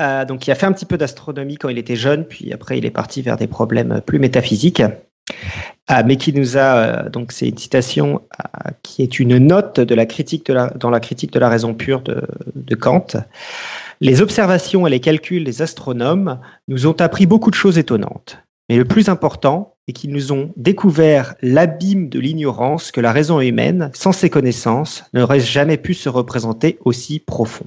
euh, 0.00 0.24
donc 0.24 0.40
qui 0.40 0.52
a 0.52 0.54
fait 0.54 0.66
un 0.66 0.72
petit 0.72 0.84
peu 0.86 0.96
d'astronomie 0.96 1.56
quand 1.56 1.68
il 1.68 1.78
était 1.78 1.96
jeune, 1.96 2.24
puis 2.24 2.52
après 2.52 2.78
il 2.78 2.86
est 2.86 2.90
parti 2.90 3.20
vers 3.20 3.36
des 3.36 3.48
problèmes 3.48 4.00
plus 4.06 4.20
métaphysiques, 4.20 4.80
euh, 4.80 6.02
mais 6.06 6.16
qui 6.16 6.32
nous 6.32 6.56
a 6.56 6.76
euh, 6.76 7.08
donc 7.08 7.32
c'est 7.32 7.48
une 7.48 7.58
citation 7.58 8.22
euh, 8.40 8.70
qui 8.84 9.02
est 9.02 9.18
une 9.18 9.38
note 9.38 9.80
de 9.80 9.94
la 9.96 10.06
critique 10.06 10.46
de 10.46 10.52
la, 10.52 10.70
dans 10.70 10.90
la 10.90 11.00
critique 11.00 11.32
de 11.32 11.40
la 11.40 11.48
raison 11.48 11.74
pure 11.74 12.00
de, 12.02 12.22
de 12.54 12.74
Kant. 12.76 13.06
Les 14.00 14.22
observations 14.22 14.86
et 14.86 14.90
les 14.90 15.00
calculs 15.00 15.42
des 15.42 15.62
astronomes 15.62 16.38
nous 16.68 16.86
ont 16.86 17.00
appris 17.00 17.26
beaucoup 17.26 17.50
de 17.50 17.56
choses 17.56 17.76
étonnantes. 17.76 18.38
Mais 18.68 18.76
le 18.76 18.84
plus 18.84 19.08
important 19.08 19.75
est 19.88 19.92
qu'ils 19.92 20.12
nous 20.12 20.32
ont 20.32 20.52
découvert 20.56 21.34
l'abîme 21.42 22.08
de 22.08 22.18
l'ignorance 22.18 22.90
que 22.90 23.00
la 23.00 23.12
raison 23.12 23.40
humaine, 23.40 23.90
sans 23.94 24.12
ses 24.12 24.30
connaissances, 24.30 25.04
n'aurait 25.12 25.40
jamais 25.40 25.76
pu 25.76 25.94
se 25.94 26.08
représenter 26.08 26.78
aussi 26.84 27.20
profond. 27.20 27.66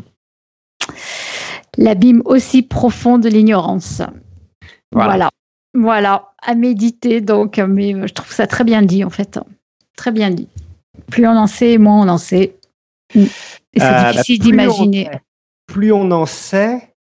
L'abîme 1.77 2.21
aussi 2.25 2.61
profond 2.61 3.17
de 3.17 3.29
l'ignorance. 3.29 4.01
Voilà. 4.91 5.09
Voilà. 5.11 5.29
Voilà, 5.75 6.31
à 6.41 6.55
méditer 6.55 7.21
donc, 7.21 7.59
mais 7.59 7.93
euh, 7.93 8.07
je 8.07 8.13
trouve 8.13 8.31
ça 8.31 8.47
très 8.47 8.63
bien 8.63 8.81
dit 8.81 9.03
en 9.03 9.11
fait. 9.11 9.39
Très 9.95 10.11
bien 10.11 10.31
dit. 10.31 10.47
Plus 11.11 11.27
on 11.27 11.37
en 11.37 11.47
sait, 11.47 11.77
moins 11.77 12.05
on 12.05 12.09
en 12.09 12.17
sait. 12.17 12.55
Et 13.13 13.27
c'est 13.77 13.83
euh, 13.83 14.11
difficile 14.11 14.39
bah, 14.39 14.45
d'imaginer. 14.45 15.09
Plus 15.67 15.91
on 15.93 16.09
en 16.09 16.25
sait, 16.25 16.95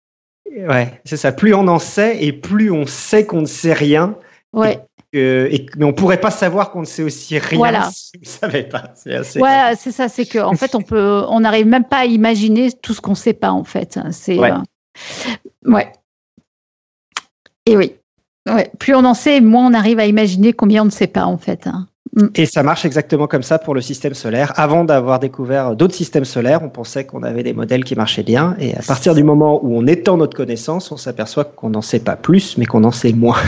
ouais, 0.46 1.00
c'est 1.04 1.16
ça. 1.16 1.32
Plus 1.32 1.54
on 1.54 1.66
en 1.66 1.78
sait 1.78 2.22
et 2.22 2.32
plus 2.32 2.70
on 2.70 2.84
sait 2.84 3.24
qu'on 3.24 3.40
ne 3.40 3.46
sait 3.46 3.72
rien. 3.72 4.16
Ouais. 4.52 4.80
Et, 5.14 5.66
mais 5.76 5.86
on 5.86 5.94
pourrait 5.94 6.20
pas 6.20 6.30
savoir 6.30 6.70
qu'on 6.70 6.80
ne 6.80 6.86
sait 6.86 7.02
aussi 7.02 7.38
rien 7.38 7.58
voilà. 7.58 7.90
si 7.90 8.12
on 8.16 8.20
ne 8.20 8.26
savait 8.26 8.64
pas. 8.64 8.90
C'est 8.94 9.14
assez. 9.14 9.40
Ouais, 9.40 9.72
c'est 9.76 9.92
ça. 9.92 10.08
C'est 10.08 10.26
que 10.26 10.38
en 10.38 10.54
fait, 10.54 10.74
on 10.74 10.82
peut, 10.82 11.24
on 11.28 11.40
n'arrive 11.40 11.66
même 11.66 11.84
pas 11.84 12.00
à 12.00 12.04
imaginer 12.04 12.72
tout 12.72 12.92
ce 12.92 13.00
qu'on 13.00 13.12
ne 13.12 13.16
sait 13.16 13.32
pas 13.32 13.50
en 13.50 13.64
fait. 13.64 13.98
C'est. 14.10 14.38
Ouais. 14.38 14.52
ouais. 15.64 15.92
Et 17.66 17.76
oui. 17.76 17.94
Ouais. 18.46 18.70
Plus 18.78 18.94
on 18.94 19.04
en 19.04 19.14
sait, 19.14 19.40
moins 19.40 19.66
on 19.66 19.74
arrive 19.74 19.98
à 19.98 20.06
imaginer 20.06 20.52
combien 20.52 20.82
on 20.82 20.86
ne 20.86 20.90
sait 20.90 21.06
pas 21.06 21.24
en 21.24 21.38
fait. 21.38 21.66
Hein. 21.66 21.87
Mm. 22.14 22.26
Et 22.34 22.46
ça 22.46 22.62
marche 22.62 22.84
exactement 22.84 23.26
comme 23.26 23.42
ça 23.42 23.58
pour 23.58 23.74
le 23.74 23.80
système 23.80 24.14
solaire. 24.14 24.52
Avant 24.56 24.84
d'avoir 24.84 25.18
découvert 25.18 25.76
d'autres 25.76 25.94
systèmes 25.94 26.24
solaires, 26.24 26.62
on 26.62 26.68
pensait 26.68 27.04
qu'on 27.04 27.22
avait 27.22 27.42
des 27.42 27.52
modèles 27.52 27.84
qui 27.84 27.94
marchaient 27.94 28.22
bien. 28.22 28.56
Et 28.58 28.74
à 28.74 28.82
partir 28.82 29.14
du 29.14 29.24
moment 29.24 29.64
où 29.64 29.76
on 29.76 29.86
étend 29.86 30.16
notre 30.16 30.36
connaissance, 30.36 30.90
on 30.92 30.96
s'aperçoit 30.96 31.44
qu'on 31.44 31.70
n'en 31.70 31.82
sait 31.82 32.00
pas 32.00 32.16
plus, 32.16 32.56
mais 32.58 32.66
qu'on 32.66 32.84
en 32.84 32.92
sait 32.92 33.12
moins. 33.12 33.38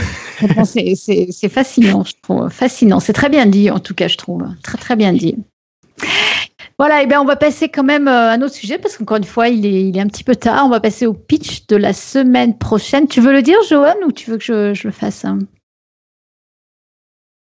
c'est 0.65 1.49
fascinant, 1.49 2.03
je 2.03 2.13
trouve. 2.21 2.49
Fascinant. 2.49 2.99
C'est 2.99 3.13
très 3.13 3.29
bien 3.29 3.45
dit, 3.45 3.69
en 3.69 3.79
tout 3.79 3.95
cas, 3.95 4.07
je 4.07 4.17
trouve. 4.17 4.43
Très, 4.63 4.77
très 4.77 4.95
bien 4.95 5.13
dit. 5.13 5.37
Voilà, 6.77 7.03
et 7.03 7.05
bien 7.05 7.21
on 7.21 7.25
va 7.25 7.35
passer 7.35 7.69
quand 7.69 7.83
même 7.83 8.07
euh, 8.07 8.29
à 8.29 8.31
un 8.31 8.41
autre 8.41 8.55
sujet 8.55 8.79
parce 8.79 8.97
qu'encore 8.97 9.17
une 9.17 9.23
fois, 9.23 9.49
il 9.49 9.67
est, 9.67 9.83
il 9.83 9.95
est 9.95 10.01
un 10.01 10.07
petit 10.07 10.23
peu 10.23 10.35
tard. 10.35 10.65
On 10.65 10.69
va 10.69 10.79
passer 10.79 11.05
au 11.05 11.13
pitch 11.13 11.67
de 11.67 11.75
la 11.75 11.93
semaine 11.93 12.57
prochaine. 12.57 13.07
Tu 13.07 13.21
veux 13.21 13.31
le 13.31 13.43
dire, 13.43 13.59
Johan, 13.69 13.93
ou 14.03 14.11
tu 14.11 14.31
veux 14.31 14.37
que 14.37 14.43
je, 14.43 14.73
je 14.73 14.87
le 14.87 14.91
fasse 14.91 15.23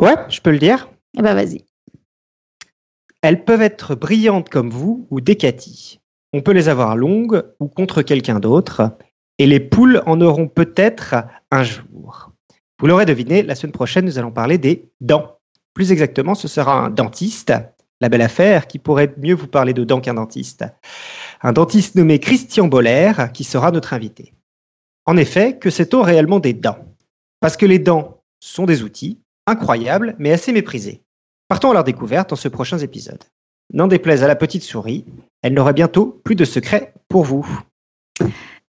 Ouais, 0.01 0.17
je 0.29 0.41
peux 0.41 0.51
le 0.51 0.59
dire. 0.59 0.89
Eh 1.17 1.23
ben 1.23 1.35
vas-y. 1.35 1.65
Elles 3.23 3.45
peuvent 3.45 3.63
être 3.63 3.95
brillantes 3.95 4.49
comme 4.49 4.71
vous 4.71 5.07
ou 5.11 5.21
décaties. 5.21 6.01
On 6.33 6.43
peut 6.43 6.53
les 6.53 6.69
avoir 6.69 6.97
longues 6.97 7.43
ou 7.59 7.69
contre 7.69 8.03
quelqu'un 8.03 8.39
d'autre. 8.39 8.97
Et 9.39 9.47
les 9.47 9.61
poules 9.61 10.03
en 10.07 10.21
auront 10.21 10.49
peut-être 10.49 11.15
un 11.51 11.63
jour. 11.63 12.33
Vous 12.81 12.87
l'aurez 12.87 13.07
deviné, 13.07 13.43
la 13.43 13.55
semaine 13.55 13.73
prochaine, 13.73 14.05
nous 14.05 14.19
allons 14.19 14.31
parler 14.31 14.59
des 14.59 14.91
dents. 15.01 15.39
Plus 15.75 15.91
exactement, 15.93 16.35
ce 16.35 16.49
sera 16.49 16.75
un 16.75 16.91
dentiste, 16.91 17.53
la 18.01 18.09
belle 18.09 18.23
affaire, 18.23 18.67
qui 18.67 18.79
pourrait 18.79 19.15
mieux 19.17 19.35
vous 19.35 19.47
parler 19.49 19.73
de 19.73 19.85
dents 19.85 20.01
qu'un 20.01 20.15
dentiste. 20.15 20.65
Un 21.43 21.53
dentiste 21.53 21.95
nommé 21.95 22.19
Christian 22.19 22.67
Boller, 22.67 23.13
qui 23.33 23.45
sera 23.45 23.71
notre 23.71 23.95
invité. 23.95 24.33
En 25.07 25.17
effet, 25.17 25.59
que 25.59 25.71
sait-on 25.71 26.03
réellement 26.03 26.41
des 26.41 26.53
dents? 26.53 26.79
Parce 27.41 27.57
que 27.57 27.67
les 27.67 27.79
dents 27.79 28.23
sont 28.41 28.67
des 28.67 28.83
outils, 28.83 29.21
incroyable, 29.49 30.15
mais 30.19 30.33
assez 30.33 30.53
méprisé. 30.53 31.03
Partons 31.49 31.71
à 31.71 31.75
leur 31.75 31.85
découverte 31.85 32.31
dans 32.31 32.37
ce 32.37 32.49
prochain 32.49 32.79
épisode. 32.79 33.25
N'en 33.73 33.87
déplaise 33.87 34.23
à 34.23 34.29
la 34.29 34.37
petite 34.37 34.63
souris, 34.63 35.05
elle 35.43 35.55
n'aura 35.55 35.73
bientôt 35.73 36.21
plus 36.25 36.35
de 36.35 36.45
secrets 36.45 36.95
pour 37.09 37.25
vous. 37.25 37.47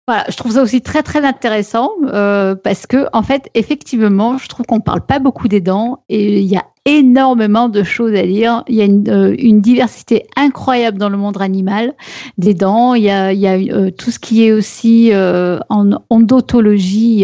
Voilà, 0.05 0.25
je 0.27 0.35
trouve 0.35 0.51
ça 0.51 0.61
aussi 0.61 0.81
très 0.81 1.01
très 1.01 1.23
intéressant 1.23 1.89
euh, 2.03 2.55
parce 2.55 2.85
que 2.87 3.07
en 3.13 3.23
fait, 3.23 3.49
effectivement, 3.53 4.37
je 4.37 4.49
trouve 4.49 4.65
qu'on 4.65 4.81
parle 4.81 5.05
pas 5.05 5.19
beaucoup 5.19 5.47
des 5.47 5.61
dents 5.61 6.03
et 6.09 6.39
il 6.39 6.45
y 6.45 6.57
a 6.57 6.65
énormément 6.83 7.69
de 7.69 7.83
choses 7.83 8.13
à 8.13 8.23
dire. 8.23 8.65
Il 8.67 8.75
y 8.75 8.81
a 8.81 8.83
une, 8.83 9.07
euh, 9.07 9.59
diversité 9.61 10.25
incroyable 10.35 10.97
dans 10.97 11.07
le 11.07 11.15
monde 11.15 11.41
animal 11.41 11.93
des 12.37 12.53
dents. 12.53 12.95
Il 12.95 13.03
y 13.03 13.09
a, 13.09 13.31
il 13.31 13.39
y 13.39 13.47
a 13.47 13.53
euh, 13.53 13.91
tout 13.91 14.11
ce 14.11 14.19
qui 14.19 14.45
est 14.45 14.51
aussi 14.51 15.13
en 15.15 15.91
odontologie. 16.09 17.23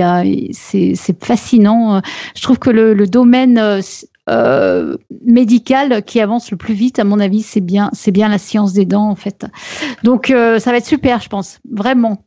C'est 0.53 1.22
fascinant. 1.22 2.01
Je 2.34 2.41
trouve 2.41 2.60
que 2.60 2.69
le, 2.69 2.93
le 2.93 3.07
domaine 3.07 3.81
euh, 4.30 4.97
médicale 5.26 6.03
qui 6.03 6.19
avance 6.19 6.51
le 6.51 6.57
plus 6.57 6.73
vite, 6.73 6.99
à 6.99 7.03
mon 7.03 7.19
avis, 7.19 7.41
c'est 7.41 7.61
bien, 7.61 7.89
c'est 7.93 8.11
bien 8.11 8.30
la 8.30 8.38
science 8.38 8.73
des 8.73 8.85
dents 8.85 9.10
en 9.10 9.15
fait. 9.15 9.45
Donc 10.03 10.30
euh, 10.30 10.60
ça 10.60 10.72
va 10.72 10.77
être 10.77 10.85
super, 10.85 11.19
je 11.22 11.30
pense, 11.30 11.60
vraiment. 11.72 12.23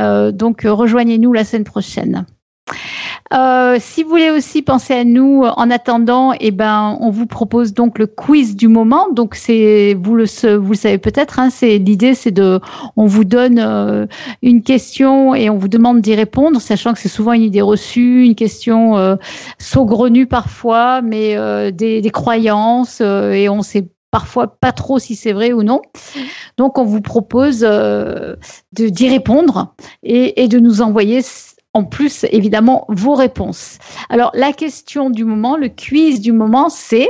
Euh, 0.00 0.32
donc 0.32 0.62
rejoignez-nous 0.64 1.32
la 1.32 1.44
semaine 1.44 1.64
prochaine. 1.64 2.24
Euh, 3.32 3.76
si 3.78 4.02
vous 4.02 4.10
voulez 4.10 4.30
aussi 4.30 4.60
penser 4.60 4.92
à 4.92 5.04
nous 5.04 5.44
en 5.44 5.70
attendant, 5.70 6.32
eh 6.40 6.50
ben, 6.50 6.98
on 7.00 7.10
vous 7.10 7.26
propose 7.26 7.72
donc 7.72 7.98
le 7.98 8.08
quiz 8.08 8.56
du 8.56 8.66
moment. 8.66 9.08
Donc 9.12 9.36
c'est, 9.36 9.94
vous 9.94 10.16
le, 10.16 10.24
vous 10.56 10.70
le 10.70 10.76
savez 10.76 10.98
peut-être, 10.98 11.38
hein, 11.38 11.48
c'est 11.50 11.78
l'idée, 11.78 12.14
c'est 12.14 12.32
de, 12.32 12.60
on 12.96 13.06
vous 13.06 13.24
donne 13.24 13.60
euh, 13.60 14.06
une 14.42 14.62
question 14.62 15.34
et 15.34 15.48
on 15.48 15.58
vous 15.58 15.68
demande 15.68 16.00
d'y 16.00 16.14
répondre, 16.14 16.60
sachant 16.60 16.92
que 16.92 16.98
c'est 16.98 17.08
souvent 17.08 17.32
une 17.32 17.42
idée 17.42 17.62
reçue, 17.62 18.24
une 18.24 18.34
question 18.34 18.98
euh, 18.98 19.14
saugrenue 19.58 20.26
parfois, 20.26 21.00
mais 21.00 21.36
euh, 21.36 21.70
des, 21.70 22.00
des, 22.00 22.10
croyances 22.10 23.00
et 23.00 23.48
on 23.48 23.62
sait 23.62 23.86
parfois 24.10 24.48
pas 24.48 24.72
trop 24.72 24.98
si 24.98 25.14
c'est 25.14 25.32
vrai 25.32 25.52
ou 25.52 25.62
non. 25.62 25.82
Donc 26.56 26.78
on 26.78 26.84
vous 26.84 27.00
propose 27.00 27.60
de 27.60 28.36
d'y 28.72 29.08
répondre 29.08 29.74
et, 30.02 30.42
et 30.42 30.48
de 30.48 30.58
nous 30.58 30.82
envoyer 30.82 31.22
en 31.72 31.84
plus, 31.84 32.24
évidemment, 32.30 32.84
vos 32.88 33.14
réponses. 33.14 33.78
Alors, 34.08 34.32
la 34.34 34.52
question 34.52 35.10
du 35.10 35.24
moment, 35.24 35.56
le 35.56 35.68
quiz 35.68 36.20
du 36.20 36.32
moment, 36.32 36.68
c'est 36.68 37.08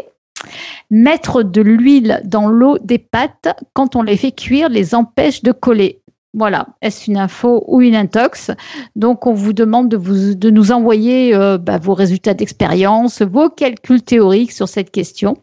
mettre 0.91 1.43
de 1.43 1.61
l'huile 1.61 2.20
dans 2.24 2.49
l'eau 2.49 2.78
des 2.78 2.99
pâtes 2.99 3.49
quand 3.73 3.97
on 3.97 4.03
les 4.03 4.16
fait 4.16 4.32
cuire 4.32 4.69
les 4.69 4.95
empêche 4.95 5.43
de 5.43 5.53
coller. 5.53 6.01
Voilà, 6.32 6.69
est-ce 6.81 7.11
une 7.11 7.16
info 7.16 7.65
ou 7.66 7.81
une 7.81 7.97
intox? 7.97 8.53
Donc, 8.95 9.27
on 9.27 9.32
vous 9.32 9.53
demande 9.53 9.89
de, 9.89 10.51
nous 10.51 10.73
envoyer 10.73 11.35
euh, 11.35 11.59
bah, 11.59 11.78
vos 11.78 11.95
résultats 11.95 12.35
d'expérience, 12.35 13.20
vos 13.20 13.51
calculs 13.51 14.03
théoriques 14.03 14.53
sur 14.53 14.69
cette 14.69 14.93
question. 14.93 15.37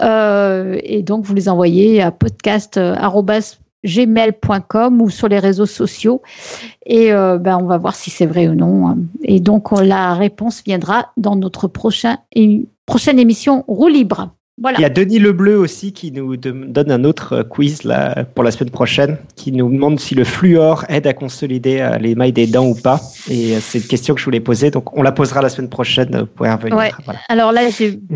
Euh, 0.00 0.78
et 0.82 1.02
donc, 1.02 1.24
vous 1.24 1.34
les 1.34 1.48
envoyez 1.48 2.02
à 2.02 2.10
podcast 2.10 2.78
gmail.com 3.84 5.00
ou 5.00 5.10
sur 5.10 5.28
les 5.28 5.38
réseaux 5.38 5.66
sociaux 5.66 6.22
et 6.86 7.12
euh, 7.12 7.38
ben, 7.38 7.58
on 7.60 7.66
va 7.66 7.78
voir 7.78 7.94
si 7.94 8.10
c'est 8.10 8.26
vrai 8.26 8.48
ou 8.48 8.54
non. 8.54 8.96
Et 9.22 9.40
donc 9.40 9.72
la 9.72 10.14
réponse 10.14 10.62
viendra 10.64 11.10
dans 11.16 11.36
notre 11.36 11.68
prochain, 11.68 12.18
prochaine 12.86 13.18
émission 13.18 13.64
Roue 13.66 13.88
libre. 13.88 14.30
Il 14.58 14.80
y 14.80 14.84
a 14.84 14.90
Denis 14.90 15.18
Lebleu 15.18 15.56
aussi 15.56 15.94
qui 15.94 16.12
nous 16.12 16.36
donne 16.36 16.90
un 16.90 17.04
autre 17.04 17.32
euh, 17.32 17.42
quiz 17.42 17.84
là, 17.84 18.26
pour 18.34 18.44
la 18.44 18.50
semaine 18.50 18.68
prochaine, 18.68 19.16
qui 19.34 19.50
nous 19.50 19.70
demande 19.70 19.98
si 19.98 20.14
le 20.14 20.24
fluor 20.24 20.84
aide 20.90 21.06
à 21.06 21.14
consolider 21.14 21.80
euh, 21.80 21.96
les 21.96 22.14
mailles 22.14 22.34
des 22.34 22.46
dents 22.46 22.66
ou 22.66 22.74
pas. 22.74 23.00
Et 23.30 23.56
euh, 23.56 23.60
c'est 23.60 23.78
une 23.78 23.86
question 23.86 24.12
que 24.12 24.20
je 24.20 24.26
voulais 24.26 24.40
poser, 24.40 24.70
donc 24.70 24.94
on 24.94 25.02
la 25.02 25.10
posera 25.10 25.40
la 25.40 25.48
semaine 25.48 25.70
prochaine 25.70 26.26
pour 26.36 26.46
y 26.46 26.50
revenir. 26.50 26.76
Alors 27.30 27.50
là, 27.50 27.62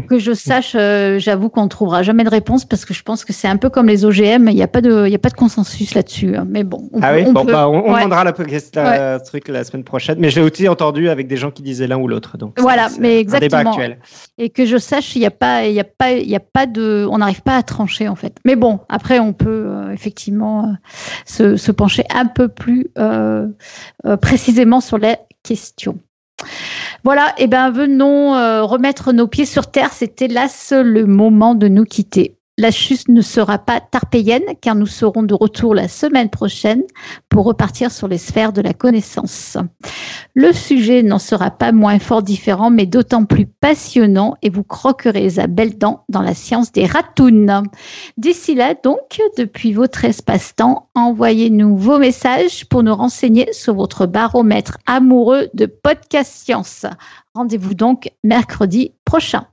que 0.08 0.18
je 0.18 0.34
sache, 0.34 0.76
j'avoue 1.18 1.48
qu'on 1.48 1.64
ne 1.64 1.68
trouvera 1.68 2.02
jamais 2.02 2.22
de 2.22 2.28
réponse 2.28 2.66
parce 2.66 2.84
que 2.84 2.92
je 2.92 3.02
pense 3.02 3.24
que 3.24 3.32
c'est 3.32 3.48
un 3.48 3.56
peu 3.56 3.70
comme 3.70 3.86
les 3.86 4.04
OGM, 4.04 4.48
il 4.48 4.56
n'y 4.56 4.62
a, 4.62 4.68
pas 4.68 4.82
de, 4.82 5.10
a 5.12 5.18
pas 5.18 5.30
de 5.30 5.34
consensus 5.34 5.94
là-dessus. 5.94 6.36
Hein. 6.36 6.46
Mais 6.50 6.64
bon, 6.64 6.90
on, 6.92 7.00
ah 7.02 7.14
oui? 7.14 7.24
on, 7.26 7.32
bah, 7.32 7.66
on, 7.66 7.80
demandera 7.80 8.24
la, 8.24 8.34
la 8.74 9.20
truc 9.20 9.48
la 9.48 9.64
semaine 9.64 9.84
prochaine. 9.84 10.18
Mais 10.18 10.28
j'ai 10.28 10.42
aussi 10.42 10.68
entendu 10.68 11.08
avec 11.08 11.28
des 11.28 11.38
gens 11.38 11.50
qui 11.50 11.62
disaient 11.62 11.86
l'un 11.86 11.96
ou 11.96 12.08
l'autre. 12.08 12.36
Donc 12.36 12.60
voilà, 12.60 12.88
mais 13.00 13.18
exactement. 13.18 13.60
Un 13.60 13.62
débat 13.62 13.70
actuel. 13.70 13.98
Et 14.36 14.50
que 14.50 14.66
je 14.66 14.76
sache, 14.76 15.16
il 15.16 15.20
n'y 15.20 15.26
a 15.26 15.30
pas, 15.30 15.64
y 15.64 15.80
a 15.80 15.84
pas 15.84 16.10
a 16.35 16.35
pas 16.40 16.66
de, 16.66 17.06
on 17.10 17.18
n'arrive 17.18 17.42
pas 17.42 17.56
à 17.56 17.62
trancher 17.62 18.08
en 18.08 18.14
fait. 18.16 18.38
Mais 18.44 18.56
bon, 18.56 18.80
après 18.88 19.18
on 19.18 19.32
peut 19.32 19.66
euh, 19.66 19.90
effectivement 19.92 20.76
euh, 21.40 21.56
se, 21.56 21.70
pencher 21.72 22.04
un 22.14 22.26
peu 22.26 22.48
plus 22.48 22.88
euh, 22.98 23.46
précisément 24.20 24.80
sur 24.80 24.98
les 24.98 25.16
questions. 25.42 25.98
Voilà, 27.04 27.28
et 27.38 27.44
eh 27.44 27.46
ben 27.46 27.70
venons 27.70 28.32
remettre 28.66 29.12
nos 29.12 29.26
pieds 29.26 29.46
sur 29.46 29.70
terre. 29.70 29.92
C'était 29.92 30.28
là 30.28 30.48
le 30.82 31.06
moment 31.06 31.54
de 31.54 31.68
nous 31.68 31.84
quitter. 31.84 32.35
La 32.58 32.70
chute 32.70 33.08
ne 33.08 33.20
sera 33.20 33.58
pas 33.58 33.80
tarpéienne 33.80 34.54
car 34.62 34.74
nous 34.74 34.86
serons 34.86 35.22
de 35.22 35.34
retour 35.34 35.74
la 35.74 35.88
semaine 35.88 36.30
prochaine 36.30 36.84
pour 37.28 37.44
repartir 37.44 37.90
sur 37.90 38.08
les 38.08 38.16
sphères 38.16 38.54
de 38.54 38.62
la 38.62 38.72
connaissance. 38.72 39.58
Le 40.32 40.54
sujet 40.54 41.02
n'en 41.02 41.18
sera 41.18 41.50
pas 41.50 41.72
moins 41.72 41.98
fort 41.98 42.22
différent 42.22 42.70
mais 42.70 42.86
d'autant 42.86 43.26
plus 43.26 43.44
passionnant 43.44 44.36
et 44.40 44.48
vous 44.48 44.64
croquerez 44.64 45.38
à 45.38 45.48
belles 45.48 45.76
dents 45.76 46.04
dans 46.08 46.22
la 46.22 46.32
science 46.32 46.72
des 46.72 46.86
ratounes. 46.86 47.64
D'ici 48.16 48.54
là 48.54 48.72
donc, 48.82 49.20
depuis 49.36 49.74
votre 49.74 50.06
espace-temps, 50.06 50.88
envoyez-nous 50.94 51.76
vos 51.76 51.98
messages 51.98 52.64
pour 52.64 52.82
nous 52.82 52.94
renseigner 52.94 53.52
sur 53.52 53.74
votre 53.74 54.06
baromètre 54.06 54.78
amoureux 54.86 55.50
de 55.52 55.66
podcast 55.66 56.32
science. 56.32 56.86
Rendez-vous 57.34 57.74
donc 57.74 58.10
mercredi 58.24 58.94
prochain 59.04 59.46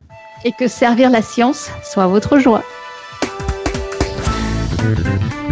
et 0.45 0.53
que 0.53 0.69
servir 0.69 1.09
la 1.09 1.21
science 1.21 1.69
soit 1.83 2.07
votre 2.07 2.39
joie. 2.39 2.63
Thank 4.83 5.33
you. 5.33 5.42